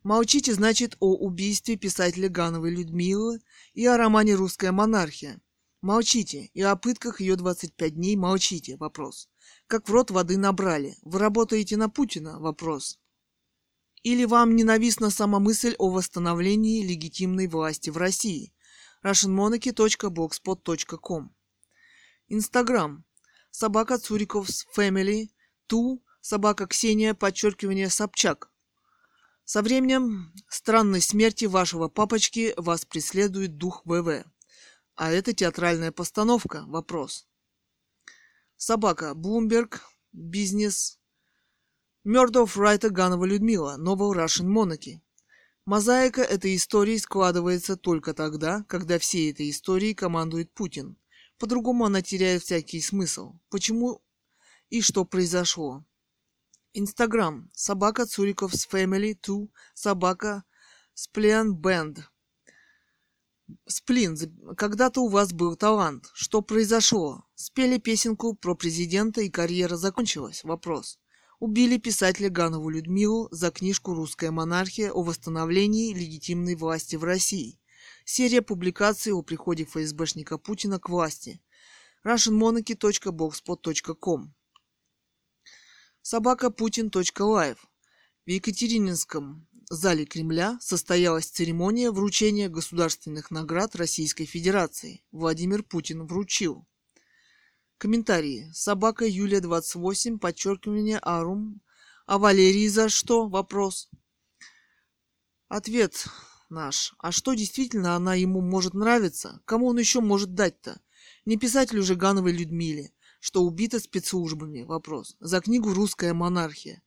Молчите, 0.04 0.54
значит, 0.54 0.96
о 1.00 1.16
убийстве 1.16 1.78
писателя 1.78 2.30
Гановой 2.30 2.72
Людмилы 2.72 3.40
и 3.74 3.86
о 3.86 3.98
романе 3.98 4.36
«Русская 4.36 4.72
монархия». 4.72 5.42
Молчите. 5.84 6.50
И 6.54 6.62
о 6.62 6.76
пытках 6.78 7.20
ее 7.20 7.36
25 7.36 7.96
дней 7.96 8.16
молчите. 8.16 8.78
Вопрос. 8.78 9.28
Как 9.68 9.90
в 9.90 9.92
рот 9.92 10.12
воды 10.12 10.38
набрали. 10.38 10.96
Вы 11.02 11.20
работаете 11.20 11.76
на 11.76 11.90
Путина? 11.90 12.40
Вопрос. 12.40 13.02
Или 14.02 14.24
вам 14.24 14.56
ненавистна 14.56 15.10
сама 15.10 15.40
мысль 15.40 15.76
о 15.78 15.90
восстановлении 15.90 16.86
легитимной 16.86 17.48
власти 17.48 17.90
в 17.90 17.98
России? 17.98 18.54
russianmonarchy.blogspot.com 19.04 21.36
Инстаграм. 22.30 23.04
Собака 23.52 23.98
Цуриковс 23.98 24.66
Family. 24.76 25.32
Ту. 25.68 26.02
Собака 26.26 26.68
Ксения, 26.68 27.14
подчеркивание 27.14 27.90
Собчак. 27.90 28.50
Со 29.44 29.62
временем 29.62 30.34
странной 30.48 31.02
смерти 31.02 31.44
вашего 31.44 31.90
папочки 31.90 32.54
вас 32.56 32.86
преследует 32.86 33.58
дух 33.58 33.82
ВВ. 33.84 34.24
А 34.96 35.12
это 35.12 35.34
театральная 35.34 35.92
постановка. 35.92 36.64
Вопрос. 36.68 37.28
Собака. 38.56 39.16
Блумберг. 39.16 39.82
Бизнес. 40.14 40.98
Мёрдов 42.06 42.56
Райта 42.56 42.90
Ганова 42.90 43.26
Людмила. 43.26 43.76
Новый 43.76 44.18
Russian 44.18 44.48
Monarchy. 44.48 45.02
Мозаика 45.66 46.22
этой 46.22 46.56
истории 46.56 46.96
складывается 46.96 47.76
только 47.76 48.14
тогда, 48.14 48.64
когда 48.70 48.98
всей 48.98 49.34
этой 49.34 49.50
историей 49.50 49.94
командует 49.94 50.54
Путин. 50.54 50.96
По-другому 51.38 51.84
она 51.84 52.02
теряет 52.02 52.44
всякий 52.44 52.80
смысл. 52.80 53.34
Почему 53.50 54.02
и 54.70 54.80
что 54.80 55.04
произошло? 55.04 55.84
Инстаграм. 56.76 57.52
Собака 57.54 58.08
Цуриковс 58.08 58.68
Family 58.68 59.16
2. 59.22 59.46
Собака 59.76 60.44
Сплен 60.96 61.54
Бенд. 61.54 62.10
Сплин, 63.68 64.18
когда-то 64.58 65.02
у 65.02 65.08
вас 65.08 65.34
был 65.34 65.56
талант. 65.56 66.10
Что 66.16 66.42
произошло? 66.42 67.26
Спели 67.36 67.78
песенку 67.78 68.34
про 68.34 68.56
президента 68.56 69.22
и 69.22 69.30
карьера 69.30 69.76
закончилась? 69.76 70.44
Вопрос. 70.44 70.98
Убили 71.40 71.78
писателя 71.78 72.30
Ганову 72.30 72.72
Людмилу 72.72 73.28
за 73.30 73.52
книжку 73.52 73.94
«Русская 73.94 74.32
монархия» 74.32 74.92
о 74.92 75.04
восстановлении 75.04 75.94
легитимной 75.94 76.56
власти 76.56 76.96
в 76.96 77.04
России. 77.04 77.60
Серия 78.04 78.42
публикаций 78.42 79.14
о 79.14 79.22
приходе 79.22 79.66
ФСБшника 79.66 80.40
Путина 80.40 80.80
к 80.80 80.90
власти. 80.90 81.40
russianmonarchy.blogspot.com 82.04 84.34
Собака 86.06 86.50
Путин.live 86.50 87.66
В 88.26 88.30
Екатерининском 88.30 89.48
зале 89.70 90.06
Кремля 90.06 90.58
состоялась 90.60 91.28
церемония 91.28 91.92
вручения 91.92 92.50
государственных 92.50 93.32
наград 93.32 93.74
Российской 93.78 94.26
Федерации. 94.26 95.02
Владимир 95.14 95.64
Путин 95.64 96.06
вручил. 96.06 96.68
Комментарии. 97.78 98.52
Собака 98.54 99.06
Юлия 99.06 99.40
28, 99.40 100.20
подчеркивание 100.20 101.00
Арум. 101.00 101.62
А 102.06 102.18
Валерии 102.18 102.68
за 102.68 102.90
что? 102.90 103.30
Вопрос. 103.30 103.90
Ответ 105.48 106.06
наш. 106.50 106.96
А 106.98 107.14
что 107.14 107.34
действительно 107.34 107.96
она 107.96 108.16
ему 108.16 108.42
может 108.42 108.74
нравиться? 108.74 109.42
Кому 109.46 109.68
он 109.68 109.80
еще 109.80 110.02
может 110.02 110.34
дать-то? 110.34 110.82
Не 111.26 111.38
писателю 111.38 111.82
же 111.82 111.96
Гановой 111.96 112.34
Людмиле, 112.34 112.92
что 113.24 113.42
убита 113.42 113.80
спецслужбами. 113.80 114.64
Вопрос. 114.64 115.16
За 115.22 115.40
книгу 115.40 115.74
«Русская 115.74 116.14
монархия» 116.14 116.84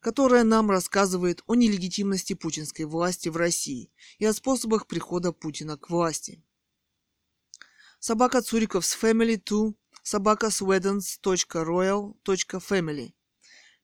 которая 0.00 0.44
нам 0.44 0.70
рассказывает 0.70 1.42
о 1.46 1.54
нелегитимности 1.54 2.32
путинской 2.32 2.86
власти 2.86 3.28
в 3.28 3.36
России 3.36 3.92
и 4.18 4.24
о 4.24 4.32
способах 4.32 4.86
прихода 4.86 5.30
Путина 5.30 5.76
к 5.76 5.90
власти. 5.90 6.42
Собака 7.98 8.40
Цуриковс 8.40 8.96
Family 8.98 9.38
2, 9.44 9.74
собака 10.02 10.46
swedens.royal.family. 10.46 13.12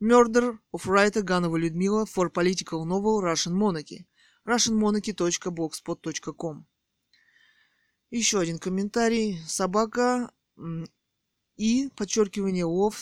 Murder 0.01 0.59
of 0.73 0.87
writer 0.87 1.23
Ганова 1.23 1.59
Людмила 1.59 2.07
for 2.07 2.31
political 2.31 2.87
novel 2.87 3.21
Russian 3.23 3.53
Monarchy. 3.53 4.07
russianmonarchy.blogspot.com 4.47 6.67
Еще 8.11 8.41
один 8.41 8.59
комментарий. 8.59 9.39
Собака 9.47 10.31
и 11.57 11.89
подчеркивание 11.97 12.65
love 12.65 12.97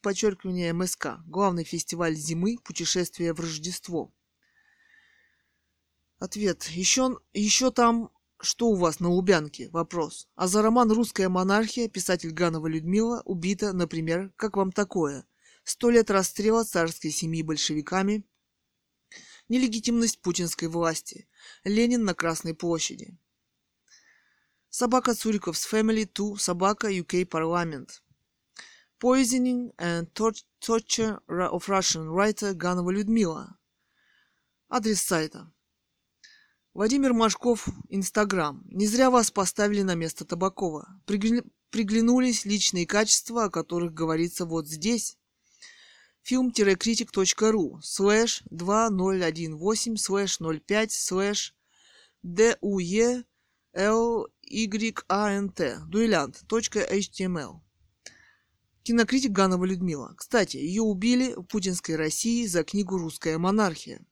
подчеркивание 0.00 0.72
МСК. 0.72 1.18
Главный 1.26 1.64
фестиваль 1.64 2.14
зимы 2.14 2.58
«Путешествие 2.64 3.32
в 3.32 3.40
Рождество». 3.40 4.12
Ответ. 6.18 6.64
Еще, 6.68 7.18
еще 7.32 7.70
там 7.70 8.10
что 8.40 8.68
у 8.68 8.74
вас 8.74 9.00
на 9.00 9.08
Лубянке? 9.08 9.68
Вопрос. 9.70 10.28
А 10.34 10.48
за 10.48 10.62
роман 10.62 10.90
«Русская 10.90 11.28
монархия» 11.28 11.88
писатель 11.88 12.30
Ганова 12.30 12.66
Людмила 12.66 13.22
убита, 13.24 13.72
например, 13.72 14.32
как 14.36 14.56
вам 14.56 14.72
такое? 14.72 15.26
Сто 15.64 15.90
лет 15.90 16.10
расстрела 16.10 16.64
царской 16.64 17.10
семьи 17.10 17.42
большевиками, 17.42 18.24
нелегитимность 19.48 20.20
путинской 20.20 20.68
власти, 20.68 21.28
Ленин 21.62 22.04
на 22.04 22.14
Красной 22.14 22.54
площади. 22.54 23.16
Собака 24.74 25.14
Цуриков's 25.14 25.66
Family 25.70 26.06
2, 26.06 26.38
собака 26.38 26.90
UK 26.90 27.26
Парламент. 27.26 28.02
Poisoning 28.98 29.70
and 29.76 30.10
Torture 30.14 31.20
of 31.28 31.68
Russian 31.68 32.08
Writer 32.08 32.54
Ганова 32.54 32.90
Людмила. 32.90 33.58
Адрес 34.70 35.02
сайта. 35.02 35.52
Владимир 36.72 37.12
Машков, 37.12 37.68
Инстаграм. 37.90 38.62
Не 38.64 38.86
зря 38.86 39.10
вас 39.10 39.30
поставили 39.30 39.82
на 39.82 39.94
место 39.94 40.24
Табакова. 40.24 40.88
Приглянулись 41.04 42.46
личные 42.46 42.86
качества, 42.86 43.44
о 43.44 43.50
которых 43.50 43.92
говорится 43.92 44.46
вот 44.46 44.66
здесь. 44.68 45.18
film-critic.ru 46.26 47.78
слэш 47.82 48.42
2018 48.48 50.00
слэш 50.00 50.38
05 50.40 50.92
слэш 50.92 51.54
дуе 52.22 53.24
л 53.74 54.26
y 54.42 54.66
дуэлянт.html 55.88 57.60
Кинокритик 58.82 59.30
Ганова 59.30 59.64
Людмила. 59.64 60.14
Кстати, 60.16 60.56
ее 60.56 60.82
убили 60.82 61.34
в 61.34 61.44
путинской 61.44 61.96
России 61.96 62.46
за 62.46 62.64
книгу 62.64 62.98
«Русская 62.98 63.38
монархия». 63.38 64.04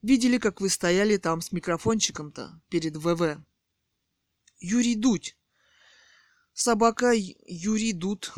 Видели, 0.00 0.38
как 0.38 0.60
вы 0.60 0.70
стояли 0.70 1.16
там 1.18 1.40
с 1.42 1.52
микрофончиком-то 1.52 2.60
перед 2.70 2.96
ВВ. 2.96 3.38
Юрий 4.60 4.94
Дудь. 4.94 5.36
Собака 6.54 7.12
Юрий 7.14 7.92
Дуд. 7.92 8.32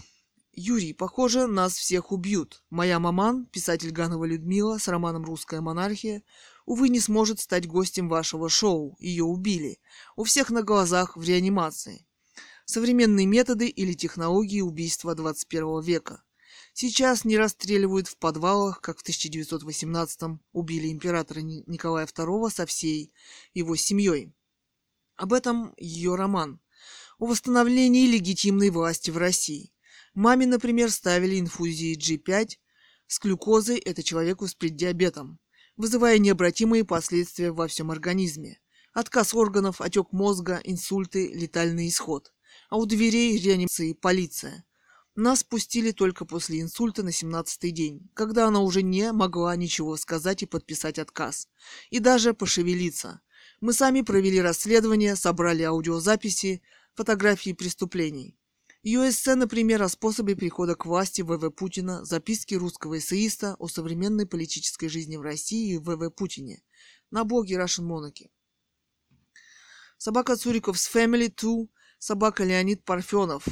Юрий, 0.53 0.93
похоже, 0.93 1.47
нас 1.47 1.75
всех 1.75 2.11
убьют. 2.13 2.65
Моя 2.69 2.99
маман, 2.99 3.47
писатель 3.47 3.93
Ганова 3.93 4.25
Людмила 4.25 4.79
с 4.79 4.89
романом 4.89 5.25
«Русская 5.25 5.61
монархия», 5.61 6.23
увы, 6.71 6.89
не 6.89 7.01
сможет 7.01 7.41
стать 7.41 7.67
гостем 7.67 8.09
вашего 8.09 8.49
шоу. 8.49 8.97
Ее 9.01 9.25
убили. 9.25 9.81
У 10.15 10.23
всех 10.23 10.51
на 10.51 10.63
глазах 10.63 11.17
в 11.17 11.23
реанимации 11.25 12.07
современные 12.65 13.27
методы 13.27 13.67
или 13.67 13.93
технологии 13.95 14.61
убийства 14.61 15.17
21 15.17 15.81
века. 15.81 16.23
Сейчас 16.73 17.25
не 17.25 17.37
расстреливают 17.37 18.07
в 18.07 18.17
подвалах, 18.19 18.81
как 18.81 19.01
в 19.01 19.05
1918-м 19.05 20.41
убили 20.53 20.93
императора 20.93 21.41
Николая 21.41 22.07
II 22.07 22.49
со 22.51 22.67
всей 22.67 23.13
его 23.53 23.75
семьей. 23.75 24.33
Об 25.17 25.33
этом 25.33 25.75
ее 25.77 26.15
роман. 26.15 26.61
О 27.19 27.27
восстановлении 27.27 28.07
легитимной 28.07 28.71
власти 28.71 29.11
в 29.11 29.19
России. 29.19 29.73
Маме, 30.15 30.47
например, 30.47 30.93
ставили 30.93 31.41
инфузии 31.41 31.99
G5 31.99 32.51
с 33.09 33.19
глюкозой, 33.19 33.79
это 33.79 34.05
человеку 34.05 34.47
с 34.47 34.55
преддиабетом, 34.55 35.41
вызывая 35.81 36.19
необратимые 36.19 36.85
последствия 36.85 37.51
во 37.51 37.67
всем 37.67 37.91
организме. 37.91 38.61
Отказ 38.93 39.35
органов, 39.35 39.81
отек 39.81 40.13
мозга, 40.13 40.61
инсульты, 40.63 41.33
летальный 41.33 41.89
исход– 41.89 42.33
а 42.69 42.77
у 42.77 42.87
дверей 42.87 43.39
реанимации 43.39 43.93
полиция. 43.93 44.65
Нас 45.17 45.43
пустили 45.43 45.91
только 45.91 46.25
после 46.25 46.61
инсульта 46.61 47.03
на 47.03 47.09
17-й 47.09 47.71
день, 47.73 48.11
когда 48.15 48.47
она 48.47 48.61
уже 48.61 48.83
не 48.83 49.13
могла 49.13 49.57
ничего 49.57 49.97
сказать 49.97 50.43
и 50.43 50.47
подписать 50.47 50.99
отказ. 50.99 51.49
И 51.91 51.99
даже 51.99 52.33
пошевелиться. 52.33 53.21
Мы 53.61 53.73
сами 53.73 54.03
провели 54.03 54.41
расследование, 54.41 55.17
собрали 55.17 55.63
аудиозаписи, 55.63 56.63
фотографии 56.95 57.53
преступлений. 57.53 58.39
ЮСС, 58.83 59.27
например, 59.27 59.83
о 59.83 59.91
способе 59.91 60.35
прихода 60.35 60.75
к 60.75 60.87
власти 60.87 61.21
ВВ 61.21 61.51
Путина, 61.51 62.03
записки 62.03 62.55
русского 62.55 62.97
эссеиста 62.97 63.55
о 63.59 63.69
современной 63.69 64.25
политической 64.25 64.89
жизни 64.89 65.19
в 65.19 65.21
России 65.21 65.75
и 65.75 65.79
ВВ 65.79 66.11
Путине 66.15 66.63
на 67.11 67.25
блоге 67.25 67.57
Russian 67.57 67.87
Monarchy. 67.87 68.31
Собака 69.99 70.35
Цуриков 70.35 70.79
с 70.79 70.95
Family 70.95 71.31
2, 71.31 71.67
собака 71.99 72.43
Леонид 72.43 72.83
Парфенов. 72.83 73.45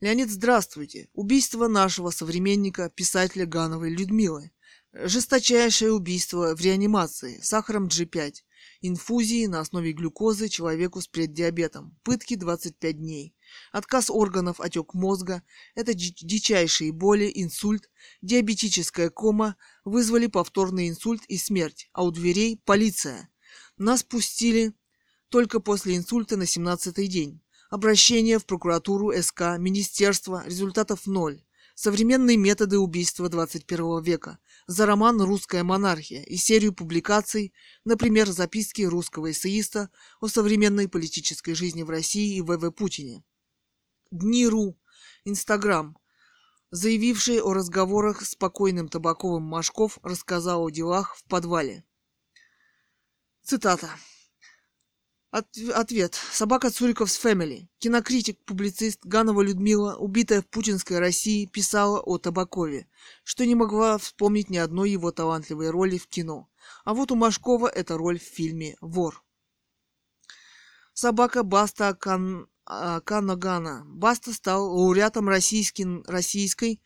Леонид, 0.00 0.30
здравствуйте. 0.30 1.08
Убийство 1.14 1.66
нашего 1.66 2.10
современника, 2.10 2.90
писателя 2.90 3.44
Гановой 3.44 3.90
Людмилы. 3.90 4.52
Жесточайшее 4.92 5.92
убийство 5.92 6.54
в 6.54 6.60
реанимации, 6.60 7.40
сахаром 7.42 7.88
G5. 7.88 8.34
Инфузии 8.82 9.46
на 9.46 9.58
основе 9.58 9.92
глюкозы 9.92 10.48
человеку 10.48 11.00
с 11.00 11.08
преддиабетом. 11.08 11.98
Пытки 12.04 12.36
25 12.36 12.96
дней. 12.98 13.34
Отказ 13.72 14.10
органов, 14.10 14.60
отек 14.60 14.94
мозга, 14.94 15.42
это 15.74 15.94
дичайшие 15.94 16.92
боли, 16.92 17.30
инсульт, 17.34 17.90
диабетическая 18.22 19.10
кома 19.10 19.56
вызвали 19.84 20.26
повторный 20.26 20.88
инсульт 20.88 21.22
и 21.28 21.36
смерть, 21.36 21.88
а 21.92 22.04
у 22.04 22.10
дверей 22.10 22.60
полиция. 22.64 23.30
Нас 23.76 24.02
пустили 24.02 24.74
только 25.28 25.60
после 25.60 25.96
инсульта 25.96 26.36
на 26.36 26.44
17-й 26.44 27.06
день. 27.06 27.40
Обращение 27.70 28.38
в 28.38 28.46
прокуратуру 28.46 29.12
СК, 29.20 29.58
министерство, 29.58 30.42
результатов 30.46 31.06
ноль. 31.06 31.42
Современные 31.74 32.36
методы 32.36 32.78
убийства 32.78 33.28
21 33.28 34.02
века. 34.02 34.38
За 34.66 34.84
роман 34.84 35.20
«Русская 35.22 35.62
монархия» 35.62 36.24
и 36.24 36.36
серию 36.36 36.72
публикаций, 36.72 37.52
например, 37.84 38.28
записки 38.28 38.82
русского 38.82 39.30
эссеиста 39.30 39.90
о 40.20 40.26
современной 40.26 40.88
политической 40.88 41.54
жизни 41.54 41.84
в 41.84 41.90
России 41.90 42.36
и 42.36 42.40
ВВ 42.40 42.72
Путине. 42.74 43.22
Дни.ру, 44.10 44.74
Инстаграм, 45.24 45.94
заявивший 46.70 47.42
о 47.42 47.52
разговорах 47.52 48.22
с 48.22 48.34
покойным 48.34 48.88
Табаковым 48.88 49.42
Машков, 49.42 49.98
рассказал 50.02 50.64
о 50.64 50.70
делах 50.70 51.14
в 51.14 51.24
подвале. 51.24 51.84
Цитата. 53.42 53.90
От, 55.30 55.46
ответ. 55.74 56.14
Собака 56.14 56.70
Цуриковс 56.70 57.18
Фэмили. 57.18 57.68
Кинокритик, 57.80 58.42
публицист 58.46 59.04
Ганова 59.04 59.42
Людмила, 59.42 59.96
убитая 59.96 60.40
в 60.40 60.46
путинской 60.46 60.98
России, 60.98 61.44
писала 61.44 62.00
о 62.00 62.16
Табакове, 62.16 62.88
что 63.24 63.44
не 63.44 63.54
могла 63.54 63.98
вспомнить 63.98 64.48
ни 64.48 64.56
одной 64.56 64.90
его 64.90 65.12
талантливой 65.12 65.68
роли 65.68 65.98
в 65.98 66.06
кино. 66.06 66.48
А 66.86 66.94
вот 66.94 67.12
у 67.12 67.14
Машкова 67.14 67.68
эта 67.68 67.98
роль 67.98 68.18
в 68.18 68.22
фильме 68.22 68.78
«Вор». 68.80 69.22
Собака 70.94 71.42
Баста 71.42 71.94
Кан... 71.94 72.48
А, 72.70 73.00
Канагана. 73.00 73.82
Баста 73.86 74.34
стал 74.34 74.70
лауреатом 74.76 75.26
российской, 75.26 76.02
российской 76.06 76.82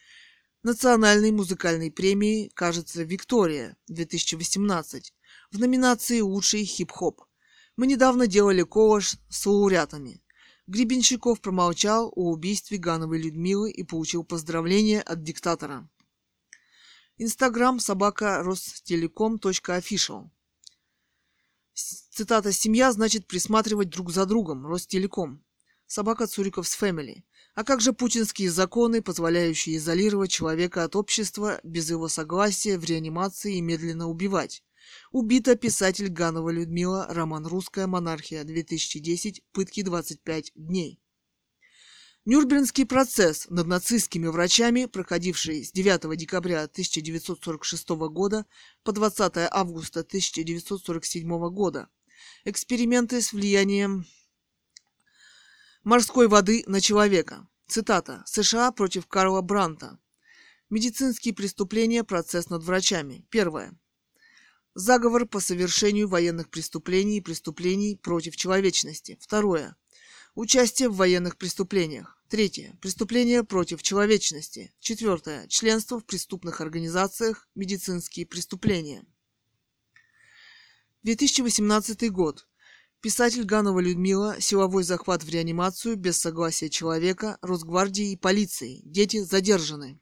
национальной 0.63 1.33
музыкальной 1.33 1.91
премии, 1.91 2.53
кажется, 2.55 3.03
«Виктория» 3.03 3.77
2018 3.89 5.13
в 5.51 5.59
номинации 5.59 6.21
«Лучший 6.21 6.65
хип-хоп». 6.65 7.23
Мы 7.77 7.89
недавно 7.89 8.29
делали 8.29 8.63
коллаж 8.63 9.17
с 9.29 9.45
лауреатами. 9.45 10.23
Гребенщиков 10.69 11.41
промолчал 11.41 12.13
о 12.15 12.31
убийстве 12.31 12.79
Гановой 12.79 13.21
Людмилы 13.21 13.73
и 13.73 13.83
получил 13.83 14.23
поздравления 14.23 15.01
от 15.01 15.25
диктатора. 15.25 15.91
Инстаграм 17.17 17.81
собака 17.81 18.45
ростелеком.official. 18.45 20.31
Цитата 21.75 22.53
«Семья 22.53 22.93
значит 22.93 23.27
присматривать 23.27 23.89
друг 23.89 24.13
за 24.13 24.27
другом. 24.27 24.65
Ростелеком» 24.65 25.45
собака 25.93 26.27
Цуриковс 26.27 26.75
Фэмили. 26.77 27.23
А 27.55 27.65
как 27.65 27.83
же 27.83 27.93
путинские 27.93 28.51
законы, 28.51 29.03
позволяющие 29.03 29.77
изолировать 29.77 30.31
человека 30.31 30.85
от 30.85 30.97
общества 30.97 31.61
без 31.63 31.91
его 31.91 32.09
согласия 32.09 32.79
в 32.79 32.85
реанимации 32.85 33.57
и 33.57 33.61
медленно 33.61 34.09
убивать? 34.09 34.65
Убита 35.11 35.55
писатель 35.55 36.09
Ганова 36.09 36.49
Людмила, 36.49 37.07
роман 37.11 37.47
«Русская 37.47 37.87
монархия», 37.87 38.43
2010, 38.43 39.43
пытки 39.53 39.83
25 39.83 40.53
дней. 40.55 40.99
Нюрнбергский 42.25 42.87
процесс 42.87 43.47
над 43.51 43.67
нацистскими 43.67 44.29
врачами, 44.29 44.87
проходивший 44.87 45.63
с 45.63 45.73
9 45.73 46.17
декабря 46.17 46.63
1946 46.63 47.89
года 48.09 48.47
по 48.83 48.93
20 48.93 49.33
августа 49.51 50.01
1947 50.01 51.51
года. 51.51 51.89
Эксперименты 52.45 53.21
с 53.21 53.33
влиянием 53.33 54.07
морской 55.85 56.29
воды 56.29 56.65
на 56.67 56.81
человека. 56.81 57.47
Цитата. 57.67 58.23
США 58.27 58.73
против 58.73 59.07
Карла 59.07 59.41
Бранта. 59.41 59.99
Медицинские 60.71 61.35
преступления. 61.35 62.05
Процесс 62.05 62.51
над 62.51 62.63
врачами. 62.63 63.27
Первое. 63.31 63.79
Заговор 64.75 65.27
по 65.27 65.41
совершению 65.41 66.09
военных 66.09 66.49
преступлений 66.49 67.19
и 67.19 67.21
преступлений 67.21 67.97
против 67.97 68.37
человечности. 68.37 69.19
Второе. 69.21 69.77
Участие 70.35 70.89
в 70.89 70.97
военных 70.97 71.37
преступлениях. 71.37 72.19
Третье. 72.29 72.79
Преступления 72.81 73.45
против 73.45 73.83
человечности. 73.83 74.73
Четвертое. 74.81 75.47
Членство 75.49 76.01
в 76.01 76.07
преступных 76.07 76.63
организациях. 76.63 77.49
Медицинские 77.55 78.25
преступления. 78.25 79.05
2018 81.03 82.11
год. 82.11 82.47
Писатель 83.03 83.43
Ганова 83.43 83.81
Людмила, 83.81 84.41
силовой 84.41 84.85
захват 84.85 85.25
в 85.25 85.29
реанимацию 85.29 85.97
без 85.97 86.19
согласия 86.19 86.71
человека, 86.71 87.37
Росгвардии 87.43 88.13
и 88.13 88.17
полиции. 88.17 88.81
Дети 88.85 89.25
задержаны. 89.25 90.01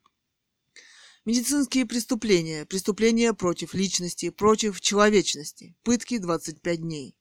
Медицинские 1.24 1.86
преступления, 1.86 2.66
преступления 2.66 3.32
против 3.32 3.72
личности, 3.72 4.28
против 4.28 4.82
человечности. 4.82 5.74
Пытки 5.82 6.18
25 6.18 6.80
дней. 6.82 7.16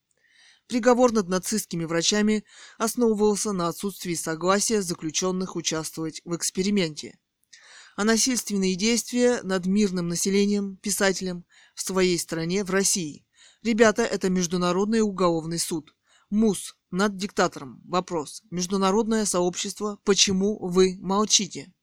Приговор 0.68 1.14
над 1.14 1.30
нацистскими 1.30 1.86
врачами 1.86 2.44
основывался 2.78 3.54
на 3.54 3.70
отсутствии 3.70 4.16
согласия 4.16 4.82
заключенных 4.82 5.56
участвовать 5.56 6.22
в 6.26 6.36
эксперименте. 6.36 7.18
А 7.96 8.04
насильственные 8.04 8.76
действия 8.76 9.42
над 9.44 9.66
мирным 9.66 10.10
населением, 10.10 10.76
писателем, 10.76 11.46
в 11.74 11.82
своей 11.84 12.20
стране, 12.20 12.66
в 12.66 12.70
России– 12.70 13.26
Ребята, 13.61 14.03
это 14.03 14.30
Международный 14.30 15.02
уголовный 15.02 15.60
суд. 15.60 15.94
МУС 16.30 16.77
над 16.91 17.18
диктатором. 17.18 17.81
Вопрос. 17.86 18.41
Международное 18.52 19.26
сообщество, 19.26 19.99
почему 20.06 20.57
вы 20.60 20.98
молчите? 20.99 21.73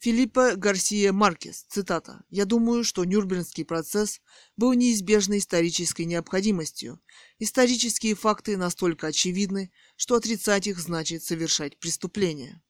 Филиппа 0.00 0.54
Гарсия 0.54 1.12
Маркес, 1.12 1.64
цитата. 1.68 2.24
«Я 2.28 2.44
думаю, 2.44 2.84
что 2.84 3.04
Нюрнбергский 3.04 3.64
процесс 3.64 4.20
был 4.56 4.72
неизбежной 4.74 5.38
исторической 5.38 6.02
необходимостью. 6.02 7.00
Исторические 7.40 8.14
факты 8.14 8.56
настолько 8.56 9.08
очевидны, 9.08 9.72
что 9.96 10.14
отрицать 10.14 10.68
их 10.68 10.78
значит 10.78 11.24
совершать 11.24 11.78
преступление». 11.78 12.62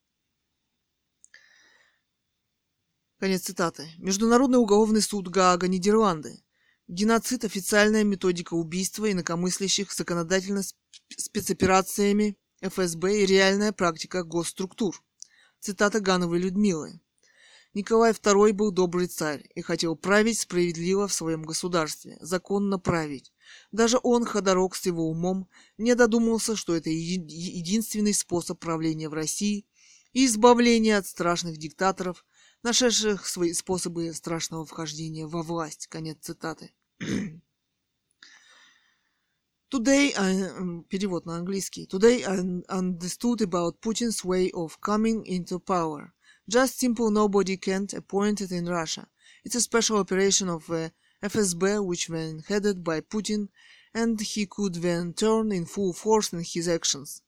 Конец 3.18 3.42
цитаты. 3.42 3.90
Международный 3.98 4.58
уголовный 4.58 5.02
суд 5.02 5.28
Гаага, 5.28 5.68
Нидерланды. 5.68 6.42
Геноцид– 6.88 7.44
официальная 7.44 8.02
методика 8.02 8.54
убийства 8.54 9.12
инакомыслящих 9.12 9.92
законодательно 9.92 10.62
спецоперациями 11.14 12.38
ФСБ 12.62 13.24
и 13.24 13.26
реальная 13.26 13.72
практика 13.72 14.24
госструктур. 14.24 15.04
Цитата 15.60 16.00
Гановой 16.00 16.38
Людмилы. 16.38 17.02
Николай 17.74 18.12
II 18.12 18.54
был 18.54 18.70
добрый 18.70 19.06
царь 19.06 19.46
и 19.54 19.60
хотел 19.60 19.96
править 19.96 20.38
справедливо 20.38 21.08
в 21.08 21.12
своем 21.12 21.42
государстве, 21.42 22.16
законно 22.22 22.78
править. 22.78 23.34
Даже 23.70 24.00
он, 24.02 24.24
ходорок 24.24 24.74
с 24.74 24.86
его 24.86 25.10
умом, 25.10 25.46
не 25.76 25.94
додумался, 25.94 26.56
что 26.56 26.74
это 26.74 26.88
единственный 26.88 28.14
способ 28.14 28.60
правления 28.60 29.10
в 29.10 29.14
России 29.14 29.66
и 30.14 30.24
избавления 30.24 30.96
от 30.96 31.06
страшных 31.06 31.58
диктаторов, 31.58 32.24
нашедших 32.62 33.26
свои 33.26 33.52
способы 33.52 34.14
страшного 34.14 34.64
вхождения 34.64 35.26
во 35.26 35.42
власть. 35.42 35.86
Конец 35.88 36.16
цитаты. 36.22 36.72
Today, 39.69 40.13
I, 40.15 40.83
перевод 40.89 41.25
на 41.25 41.37
английский. 41.37 41.87
Today 41.87 42.23
I 42.23 42.37
understood 42.69 43.41
about 43.41 43.81
Putin's 43.81 44.23
way 44.23 44.51
of 44.53 44.79
coming 44.79 45.25
into 45.25 45.59
power. 45.59 46.13
Just 46.47 46.79
simple 46.79 47.09
nobody 47.09 47.57
can't 47.57 47.91
appoint 47.93 48.41
it 48.41 48.51
in 48.51 48.67
Russia. 48.67 49.07
It's 49.43 49.55
a 49.55 49.61
special 49.61 49.97
operation 49.97 50.47
of 50.47 50.67
the 50.67 50.91
FSB 51.23 51.83
which 51.83 52.09
when 52.09 52.43
headed 52.47 52.83
by 52.83 53.01
Putin 53.01 53.49
and 53.93 54.19
he 54.21 54.45
could 54.45 54.75
then 54.75 55.13
turn 55.13 55.51
in 55.51 55.65
full 55.65 55.93
force 55.93 56.33
in 56.33 56.43
his 56.43 56.67
actions. 56.67 57.21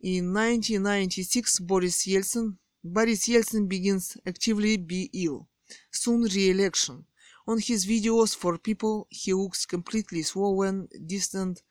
In 0.00 0.32
1996, 0.34 1.60
Boris 1.60 2.06
Yeltsin 2.06 2.56
Boris 2.82 3.28
Yeltsin 3.28 3.68
begins 3.68 4.16
actively 4.26 4.76
be 4.76 5.10
ill. 5.12 5.48
Soon 5.90 6.22
re-election. 6.24 7.04
On 7.47 7.59
his 7.59 7.85
videos 7.85 8.35
for 8.35 8.57
people, 8.57 9.07
he 9.09 9.33
looks 9.33 9.65
completely 9.65 10.23
swollen, 10.23 10.87
distant, 11.05 11.61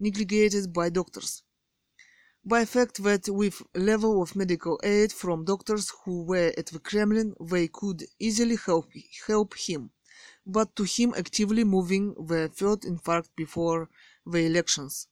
neglected 0.00 0.72
by 0.72 0.88
doctors. 0.88 1.42
By 2.44 2.64
fact 2.64 3.02
that 3.02 3.28
with 3.28 3.62
level 3.74 4.22
of 4.22 4.34
medical 4.34 4.80
aid 4.82 5.12
from 5.12 5.44
doctors 5.44 5.92
who 6.02 6.22
were 6.22 6.54
at 6.56 6.66
the 6.66 6.78
Kremlin, 6.78 7.34
they 7.38 7.68
could 7.68 8.04
easily 8.18 8.56
help, 8.56 8.86
help 9.26 9.54
him. 9.54 9.90
But 10.46 10.74
to 10.76 10.84
him 10.84 11.12
actively 11.14 11.62
moving 11.62 12.14
the 12.14 12.48
third 12.48 12.80
infarct 12.82 13.28
before 13.36 13.90
the 14.24 14.46
elections. 14.46 15.08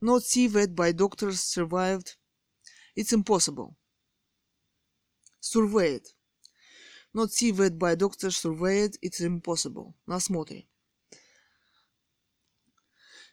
Not 0.00 0.22
see 0.22 0.46
that 0.48 0.74
by 0.74 0.92
doctors 0.92 1.40
survived. 1.40 2.16
It's 2.96 3.12
impossible. 3.12 3.76
Surveyed 5.40 6.06
Not 7.17 7.31
see 7.31 7.51
that 7.51 7.79
by 7.79 7.95
doctors 7.95 8.37
surveyed. 8.37 8.97
It's 9.01 9.19
impossible. 9.21 9.95
На 10.07 10.19
смотре. 10.19 10.65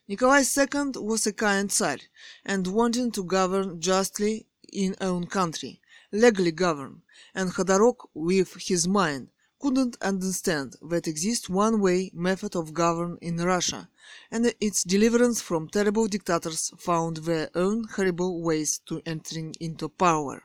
Nikolai 0.09 0.43
II 0.43 0.93
was 0.97 1.27
a 1.27 1.33
kind 1.33 1.71
Tsar 1.71 1.99
and 2.45 2.67
wanted 2.67 3.15
to 3.15 3.23
govern 3.23 3.81
justly 3.81 4.47
in 4.73 4.97
own 5.01 5.27
country, 5.27 5.81
legally 6.11 6.51
govern, 6.51 7.03
and 7.35 7.53
Khodorok, 7.53 8.09
with 8.13 8.55
his 8.55 8.89
mind, 8.89 9.29
couldn't 9.61 9.97
understand 10.01 10.75
that 10.83 11.07
exists 11.07 11.49
one 11.49 11.81
way 11.81 12.11
method 12.15 12.57
of 12.57 12.75
govern 12.75 13.19
in 13.21 13.37
Russia, 13.37 13.89
and 14.31 14.53
its 14.61 14.83
deliverance 14.83 15.41
from 15.41 15.69
terrible 15.69 16.07
dictators 16.09 16.73
found 16.79 17.19
their 17.19 17.51
own 17.55 17.85
horrible 17.85 18.43
ways 18.43 18.81
to 18.87 19.03
entering 19.07 19.55
into 19.61 19.89
power. 19.89 20.43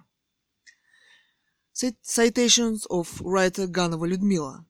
Citations 2.03 2.87
of 2.91 3.23
writer 3.25 3.67
Ganova 3.67 4.07
Ludmila 4.11 4.67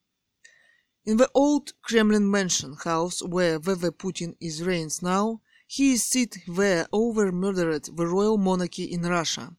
in 1.05 1.16
the 1.16 1.28
old 1.35 1.73
Kremlin 1.82 2.31
mansion 2.31 2.77
house 2.85 3.20
where 3.20 3.59
Veve 3.59 3.91
Putin 3.99 4.37
is 4.39 4.62
reigns 4.62 5.03
now, 5.03 5.41
he 5.66 5.95
is 5.95 6.09
there 6.47 6.87
over 6.93 7.32
murdered 7.32 7.85
the 7.97 8.07
royal 8.07 8.39
monarchy 8.39 8.85
in 8.85 9.03
Russia. 9.03 9.57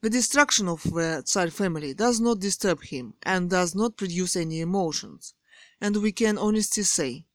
The 0.00 0.08
destruction 0.08 0.66
of 0.66 0.82
the 0.84 1.22
Tsar 1.26 1.50
family 1.50 1.92
does 1.92 2.20
not 2.20 2.40
disturb 2.40 2.82
him 2.84 3.14
and 3.22 3.50
does 3.50 3.74
not 3.74 3.98
produce 3.98 4.34
any 4.36 4.60
emotions, 4.60 5.34
and 5.82 5.96
we 5.96 6.12
can 6.12 6.38
honestly 6.38 6.84
say, 6.84 7.26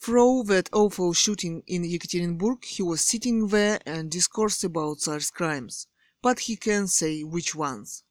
through 0.00 0.44
that 0.48 0.68
awful 0.72 1.12
shooting 1.12 1.62
in 1.68 1.84
Yekaterinburg, 1.84 2.64
he 2.64 2.82
was 2.82 3.02
sitting 3.02 3.46
there 3.48 3.78
and 3.86 4.10
discoursed 4.10 4.64
about 4.64 4.98
Tsar's 4.98 5.30
crimes, 5.30 5.86
but 6.22 6.40
he 6.40 6.56
can 6.56 6.88
say 6.88 7.22
which 7.22 7.54
ones. 7.54 8.02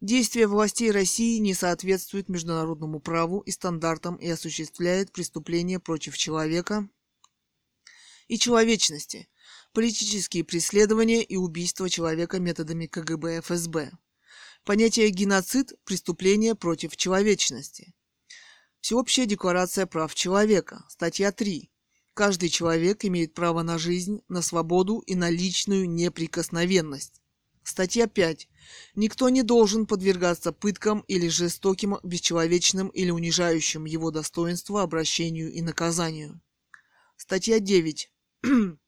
Действия 0.00 0.46
властей 0.46 0.90
России 0.90 1.36
не 1.38 1.52
соответствуют 1.52 2.30
международному 2.30 3.00
праву 3.00 3.40
и 3.40 3.50
стандартам 3.50 4.16
и 4.16 4.28
осуществляет 4.28 5.12
преступления 5.12 5.78
против 5.78 6.16
человека 6.16 6.88
и 8.26 8.38
человечности, 8.38 9.28
политические 9.74 10.42
преследования 10.44 11.22
и 11.22 11.36
убийства 11.36 11.90
человека 11.90 12.40
методами 12.40 12.86
КГБ 12.86 13.42
ФСБ. 13.42 13.92
Понятие 14.64 15.10
геноцид– 15.10 15.74
преступление 15.84 16.54
против 16.54 16.96
человечности. 16.96 17.92
Всеобщая 18.80 19.26
декларация 19.26 19.84
прав 19.84 20.14
человека, 20.14 20.86
статья 20.88 21.30
3. 21.30 21.70
Каждый 22.14 22.48
человек 22.48 23.04
имеет 23.04 23.34
право 23.34 23.62
на 23.62 23.76
жизнь, 23.76 24.22
на 24.28 24.40
свободу 24.40 25.00
и 25.00 25.14
на 25.14 25.28
личную 25.28 25.90
неприкосновенность. 25.90 27.19
Статья 27.62 28.06
5. 28.06 28.48
Никто 28.94 29.28
не 29.28 29.42
должен 29.42 29.86
подвергаться 29.86 30.52
пыткам 30.52 31.00
или 31.08 31.28
жестоким, 31.28 31.98
бесчеловечным 32.02 32.88
или 32.88 33.10
унижающим 33.10 33.84
его 33.84 34.10
достоинство 34.10 34.82
обращению 34.82 35.52
и 35.52 35.60
наказанию. 35.60 36.40
Статья 37.16 37.60
9. 37.60 38.10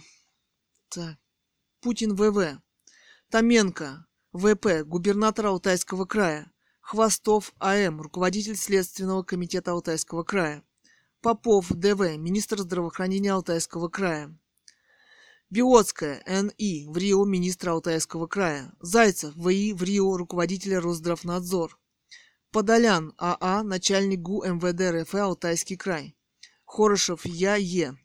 Так. 0.91 1.17
Путин 1.81 2.15
ВВ. 2.15 2.61
Томенко, 3.31 4.07
ВП, 4.33 4.85
губернатор 4.85 5.47
Алтайского 5.47 6.05
края. 6.05 6.53
Хвостов 6.81 7.53
АМ, 7.59 8.01
руководитель 8.01 8.55
Следственного 8.55 9.25
комитета 9.25 9.73
Алтайского 9.73 10.23
края. 10.23 10.63
Попов 11.21 11.69
ДВ, 11.71 12.17
министр 12.17 12.61
здравоохранения 12.61 13.33
Алтайского 13.33 13.89
края. 13.89 14.33
Биотская 15.51 16.23
Н.И. 16.25 16.87
в 16.87 16.97
Рио, 16.97 17.25
министр 17.25 17.71
Алтайского 17.71 18.29
края. 18.29 18.73
Зайцев 18.81 19.35
В.И. 19.35 19.73
в 19.73 19.83
Рио, 19.83 20.17
руководитель 20.17 20.77
Росздравнадзор. 20.77 21.77
Подолян 22.53 23.15
А.А., 23.19 23.65
начальник 23.65 24.21
ГУ 24.21 24.45
МВД 24.45 25.03
РФ 25.03 25.13
Алтайский 25.17 25.77
край. 25.77 26.17
Хорошев 26.65 27.27
Я.Е., 27.27 27.97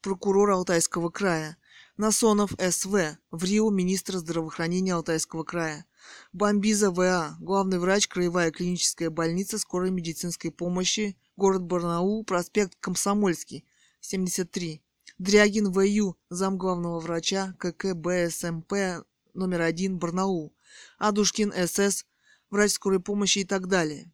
прокурор 0.00 0.50
Алтайского 0.50 1.10
края. 1.10 1.56
Насонов 1.96 2.52
С.В., 2.58 3.18
в 3.30 3.44
Рио, 3.44 3.70
министр 3.70 4.18
здравоохранения 4.18 4.94
Алтайского 4.94 5.42
края. 5.42 5.84
Бомбиза 6.32 6.90
В.А., 6.90 7.36
главный 7.40 7.78
врач, 7.78 8.06
краевая 8.06 8.50
клиническая 8.50 9.10
больница 9.10 9.58
скорой 9.58 9.90
медицинской 9.90 10.52
помощи, 10.52 11.16
город 11.36 11.62
Барнаул, 11.62 12.24
проспект 12.24 12.76
Комсомольский, 12.80 13.64
73. 14.00 14.82
Дрягин 15.18 15.72
В.Ю., 15.72 16.16
зам 16.30 16.56
главного 16.56 17.00
врача 17.00 17.54
КК 17.58 17.94
БСМП 17.94 19.04
номер 19.34 19.62
один 19.62 19.98
Барнаул. 19.98 20.54
Адушкин 20.98 21.52
С.С., 21.52 22.06
врач 22.50 22.72
скорой 22.72 23.00
помощи 23.00 23.40
и 23.40 23.44
так 23.44 23.66
далее. 23.66 24.12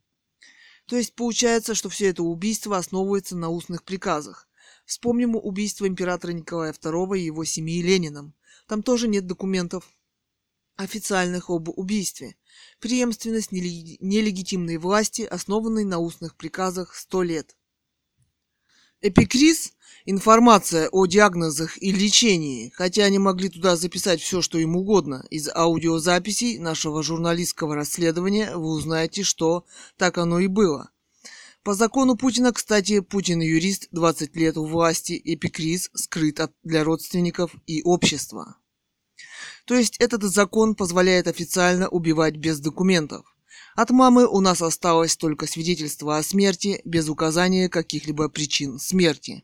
То 0.87 0.97
есть 0.97 1.15
получается, 1.15 1.75
что 1.75 1.89
все 1.89 2.09
это 2.09 2.23
убийство 2.23 2.77
основывается 2.77 3.37
на 3.37 3.49
устных 3.49 3.85
приказах. 3.85 4.49
Вспомним 4.85 5.37
убийство 5.37 5.89
императора 5.89 6.33
Николая 6.33 6.73
II 6.73 7.19
и 7.19 7.25
его 7.25 7.45
семьи 7.45 7.83
Лениным. 7.83 8.35
Там 8.67 8.83
тоже 8.83 9.09
нет 9.09 9.27
документов 9.27 9.85
официальных 10.77 11.51
об 11.51 11.69
убийстве. 11.69 12.37
Преемственность 12.81 13.53
нелегитимной 13.53 14.77
власти, 14.77 15.23
основанной 15.23 15.85
на 15.85 15.99
устных 15.99 16.37
приказах, 16.37 16.95
сто 16.95 17.23
лет. 17.23 17.57
Эпикриз– 19.01 19.75
информация 20.07 20.89
о 20.89 21.07
диагнозах 21.07 21.81
и 21.81 21.93
лечении, 21.93 22.71
хотя 22.75 23.05
они 23.05 23.19
могли 23.19 23.51
туда 23.51 23.77
записать 23.77 24.21
все, 24.21 24.41
что 24.41 24.59
им 24.59 24.77
угодно. 24.77 25.27
Из 25.31 25.49
аудиозаписей 25.49 26.59
нашего 26.59 27.03
журналистского 27.03 27.75
расследования 27.75 28.57
вы 28.57 28.69
узнаете, 28.69 29.23
что 29.23 29.67
так 29.99 30.17
оно 30.17 30.41
и 30.41 30.47
было. 30.47 30.91
По 31.65 31.73
закону 31.73 32.15
Путина, 32.15 32.53
кстати, 32.53 33.01
Путин 33.01 33.41
юрист, 33.41 33.89
20 33.91 34.37
лет 34.37 34.59
у 34.59 34.67
власти, 34.67 35.19
эпикриз 35.25 35.89
скрыт 35.95 36.41
от, 36.41 36.53
для 36.63 36.85
родственников 36.85 37.57
и 37.67 37.83
общества. 37.83 38.59
То 39.65 39.75
есть 39.75 39.97
этот 39.99 40.25
закон 40.25 40.75
позволяет 40.75 41.27
официально 41.27 41.89
убивать 41.89 42.37
без 42.37 42.61
документов. 42.61 43.25
От 43.77 43.89
мамы 43.89 44.27
у 44.27 44.41
нас 44.41 44.61
осталось 44.61 45.17
только 45.17 45.47
свидетельство 45.47 46.19
о 46.19 46.23
смерти 46.23 46.83
без 46.85 47.09
указания 47.09 47.71
каких-либо 47.71 48.29
причин 48.29 48.79
смерти. 48.79 49.43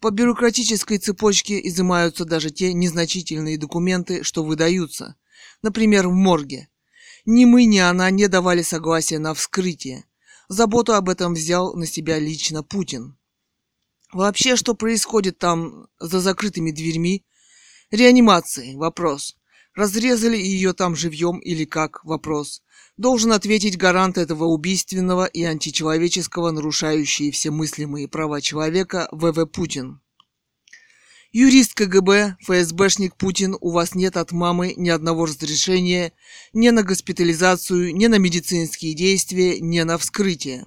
По 0.00 0.10
бюрократической 0.10 0.98
цепочке 0.98 1.64
изымаются 1.64 2.24
даже 2.24 2.50
те 2.50 2.72
незначительные 2.72 3.56
документы, 3.56 4.24
что 4.24 4.42
выдаются. 4.42 5.14
Например, 5.62 6.08
в 6.08 6.12
морге. 6.12 6.68
Ни 7.24 7.44
мы, 7.44 7.66
ни 7.66 7.78
она 7.78 8.10
не 8.10 8.26
давали 8.26 8.62
согласия 8.62 9.20
на 9.20 9.32
вскрытие. 9.32 10.06
Заботу 10.50 10.94
об 10.94 11.08
этом 11.08 11.34
взял 11.34 11.74
на 11.74 11.86
себя 11.86 12.18
лично 12.18 12.64
Путин. 12.64 13.16
Вообще, 14.12 14.56
что 14.56 14.74
происходит 14.74 15.38
там 15.38 15.86
за 16.00 16.18
закрытыми 16.18 16.72
дверьми? 16.72 17.24
Реанимации. 17.92 18.74
Вопрос. 18.74 19.36
Разрезали 19.76 20.36
ее 20.36 20.72
там 20.72 20.96
живьем 20.96 21.38
или 21.38 21.64
как? 21.64 22.04
Вопрос. 22.04 22.64
Должен 22.96 23.30
ответить 23.30 23.78
гарант 23.78 24.18
этого 24.18 24.46
убийственного 24.46 25.26
и 25.26 25.44
античеловеческого, 25.44 26.50
нарушающие 26.50 27.30
все 27.30 27.52
мыслимые 27.52 28.08
права 28.08 28.40
человека, 28.40 29.08
ВВ 29.12 29.46
Путин. 29.46 30.00
Юрист 31.32 31.74
КГБ, 31.74 32.38
ФСБшник 32.40 33.14
Путин, 33.14 33.56
у 33.60 33.70
вас 33.70 33.94
нет 33.94 34.16
от 34.16 34.32
мамы 34.32 34.74
ни 34.76 34.88
одного 34.88 35.26
разрешения 35.26 36.12
ни 36.52 36.70
на 36.70 36.82
госпитализацию, 36.82 37.94
ни 37.94 38.08
на 38.08 38.16
медицинские 38.16 38.94
действия, 38.94 39.60
ни 39.60 39.80
на 39.82 39.96
вскрытие. 39.96 40.66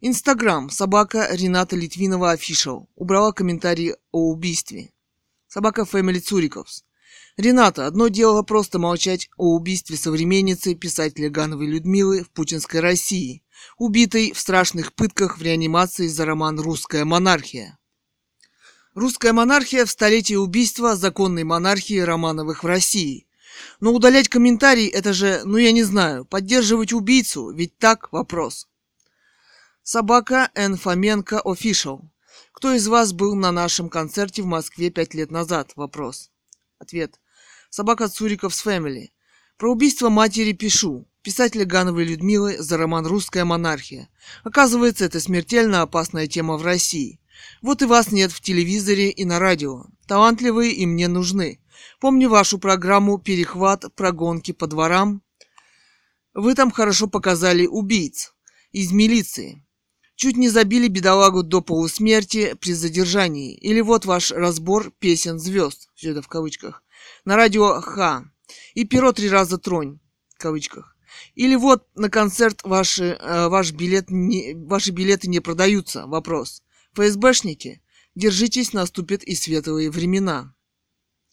Инстаграм. 0.00 0.70
Собака 0.70 1.28
Рената 1.32 1.74
Литвинова 1.74 2.30
Офишал. 2.30 2.88
Убрала 2.94 3.32
комментарий 3.32 3.94
о 4.12 4.30
убийстве. 4.30 4.92
Собака 5.48 5.84
Фэмили 5.84 6.20
Цуриковс. 6.20 6.84
Рената, 7.36 7.88
одно 7.88 8.06
дело 8.06 8.42
просто 8.42 8.78
молчать 8.78 9.28
о 9.36 9.56
убийстве 9.56 9.96
современницы 9.96 10.76
писателя 10.76 11.28
Гановой 11.28 11.66
Людмилы 11.66 12.22
в 12.22 12.30
путинской 12.30 12.78
России, 12.78 13.42
убитой 13.78 14.32
в 14.32 14.38
страшных 14.38 14.92
пытках 14.92 15.38
в 15.38 15.42
реанимации 15.42 16.06
за 16.06 16.24
роман 16.24 16.60
«Русская 16.60 17.04
монархия». 17.04 17.79
Русская 18.94 19.32
монархия 19.32 19.86
в 19.86 19.90
столетие 19.90 20.40
убийства 20.40 20.96
законной 20.96 21.44
монархии 21.44 22.00
Романовых 22.00 22.64
в 22.64 22.66
России. 22.66 23.28
Но 23.78 23.92
удалять 23.92 24.28
комментарий– 24.28 24.86
это 24.88 25.12
же, 25.12 25.42
ну 25.44 25.58
я 25.58 25.70
не 25.70 25.84
знаю, 25.84 26.24
поддерживать 26.24 26.92
убийцу, 26.92 27.50
ведь 27.50 27.78
так 27.78 28.12
вопрос. 28.12 28.66
Собака 29.84 30.50
Н. 30.56 30.76
Фоменко 30.76 31.40
Official. 31.44 32.00
Кто 32.52 32.72
из 32.72 32.88
вас 32.88 33.12
был 33.12 33.36
на 33.36 33.52
нашем 33.52 33.88
концерте 33.88 34.42
в 34.42 34.46
Москве 34.46 34.90
пять 34.90 35.14
лет 35.14 35.30
назад? 35.30 35.70
Вопрос. 35.76 36.32
Ответ. 36.80 37.20
Собака 37.68 38.08
Цуриков 38.08 38.54
Фэмили. 38.54 39.12
Про 39.56 39.70
убийство 39.70 40.08
матери 40.08 40.52
пишу. 40.52 41.06
Писателя 41.22 41.64
Гановой 41.64 42.06
Людмилы 42.06 42.58
за 42.58 42.76
роман 42.76 43.06
«Русская 43.06 43.44
монархия». 43.44 44.08
Оказывается, 44.42 45.04
это 45.04 45.20
смертельно 45.20 45.82
опасная 45.82 46.26
тема 46.26 46.56
в 46.56 46.62
России. 46.64 47.20
Вот 47.62 47.82
и 47.82 47.86
вас 47.86 48.12
нет 48.12 48.32
в 48.32 48.40
телевизоре 48.40 49.10
и 49.10 49.24
на 49.24 49.38
радио. 49.38 49.84
Талантливые 50.06 50.72
и 50.72 50.86
мне 50.86 51.08
нужны. 51.08 51.60
Помню 52.00 52.28
вашу 52.28 52.58
программу 52.58 53.18
«Перехват. 53.18 53.84
Прогонки 53.94 54.52
по 54.52 54.66
дворам». 54.66 55.22
Вы 56.34 56.54
там 56.54 56.70
хорошо 56.70 57.06
показали 57.06 57.66
убийц 57.66 58.34
из 58.72 58.92
милиции. 58.92 59.66
Чуть 60.14 60.36
не 60.36 60.48
забили 60.48 60.86
бедолагу 60.88 61.42
до 61.42 61.60
полусмерти 61.60 62.54
при 62.60 62.72
задержании. 62.72 63.54
Или 63.54 63.80
вот 63.80 64.04
ваш 64.04 64.30
разбор 64.30 64.92
песен 64.98 65.38
звезд, 65.38 65.88
все 65.94 66.10
это 66.10 66.22
в 66.22 66.28
кавычках, 66.28 66.82
на 67.24 67.36
радио 67.36 67.80
Х. 67.80 68.24
И 68.74 68.84
перо 68.84 69.12
три 69.12 69.28
раза 69.28 69.58
тронь, 69.58 69.98
в 70.34 70.38
кавычках. 70.38 70.96
Или 71.34 71.56
вот 71.56 71.86
на 71.94 72.10
концерт 72.10 72.60
ваши, 72.64 73.16
э, 73.18 73.48
ваш 73.48 73.72
билет 73.72 74.10
не, 74.10 74.54
ваши 74.54 74.90
билеты 74.90 75.28
не 75.28 75.40
продаются, 75.40 76.06
вопрос. 76.06 76.62
ФСБшники, 76.94 77.82
держитесь, 78.14 78.72
наступят 78.72 79.22
и 79.22 79.34
светлые 79.34 79.90
времена. 79.90 80.54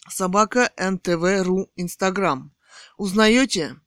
Собака 0.10 0.72
НТВ.ру 0.78 1.72
Инстаграм. 1.76 2.54
Узнаете? 2.98 3.80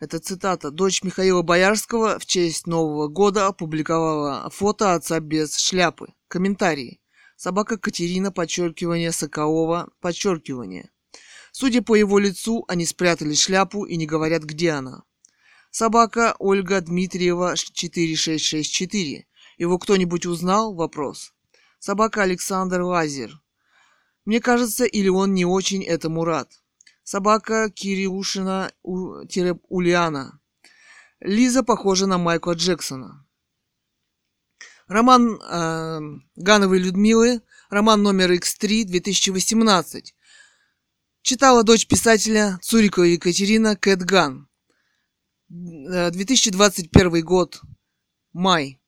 Это 0.00 0.20
цитата. 0.20 0.70
Дочь 0.70 1.02
Михаила 1.02 1.42
Боярского 1.42 2.18
в 2.18 2.26
честь 2.26 2.66
Нового 2.66 3.08
года 3.08 3.46
опубликовала 3.46 4.48
фото 4.50 4.94
отца 4.94 5.20
без 5.20 5.58
шляпы. 5.58 6.14
Комментарии. 6.28 7.00
Собака 7.36 7.78
Катерина, 7.78 8.32
подчеркивание, 8.32 9.12
Соколова, 9.12 9.90
подчеркивание. 10.00 10.90
Судя 11.52 11.82
по 11.82 11.94
его 11.94 12.18
лицу, 12.18 12.64
они 12.68 12.86
спрятали 12.86 13.34
шляпу 13.34 13.84
и 13.84 13.96
не 13.96 14.06
говорят, 14.06 14.44
где 14.44 14.70
она. 14.70 15.02
Собака 15.70 16.34
Ольга 16.38 16.80
Дмитриева 16.80 17.56
4664. 17.56 19.26
Его 19.58 19.78
кто-нибудь 19.78 20.24
узнал? 20.24 20.74
Вопрос. 20.74 21.34
Собака 21.78 22.22
Александр 22.22 22.80
Лазер. 22.82 23.40
Мне 24.24 24.40
кажется, 24.40 24.84
или 24.84 25.08
он 25.08 25.34
не 25.34 25.44
очень 25.44 25.84
этому 25.84 26.24
рад. 26.24 26.50
Собака 27.02 27.70
Кириушина-Ульяна. 27.70 30.40
Лиза 31.20 31.62
похожа 31.62 32.06
на 32.06 32.18
Майкла 32.18 32.52
Джексона. 32.52 33.24
Роман 34.86 35.40
э, 35.40 36.00
Гановой 36.36 36.78
Людмилы, 36.78 37.40
роман 37.68 38.02
номер 38.02 38.32
X3, 38.32 38.84
2018. 38.84 40.14
Читала 41.22 41.62
дочь 41.62 41.86
писателя 41.86 42.58
Цурикова 42.62 43.04
Екатерина 43.04 43.76
Кэт 43.76 44.02
Ган. 44.02 44.48
2021 45.48 47.24
год. 47.24 47.60
Май. 48.32 48.80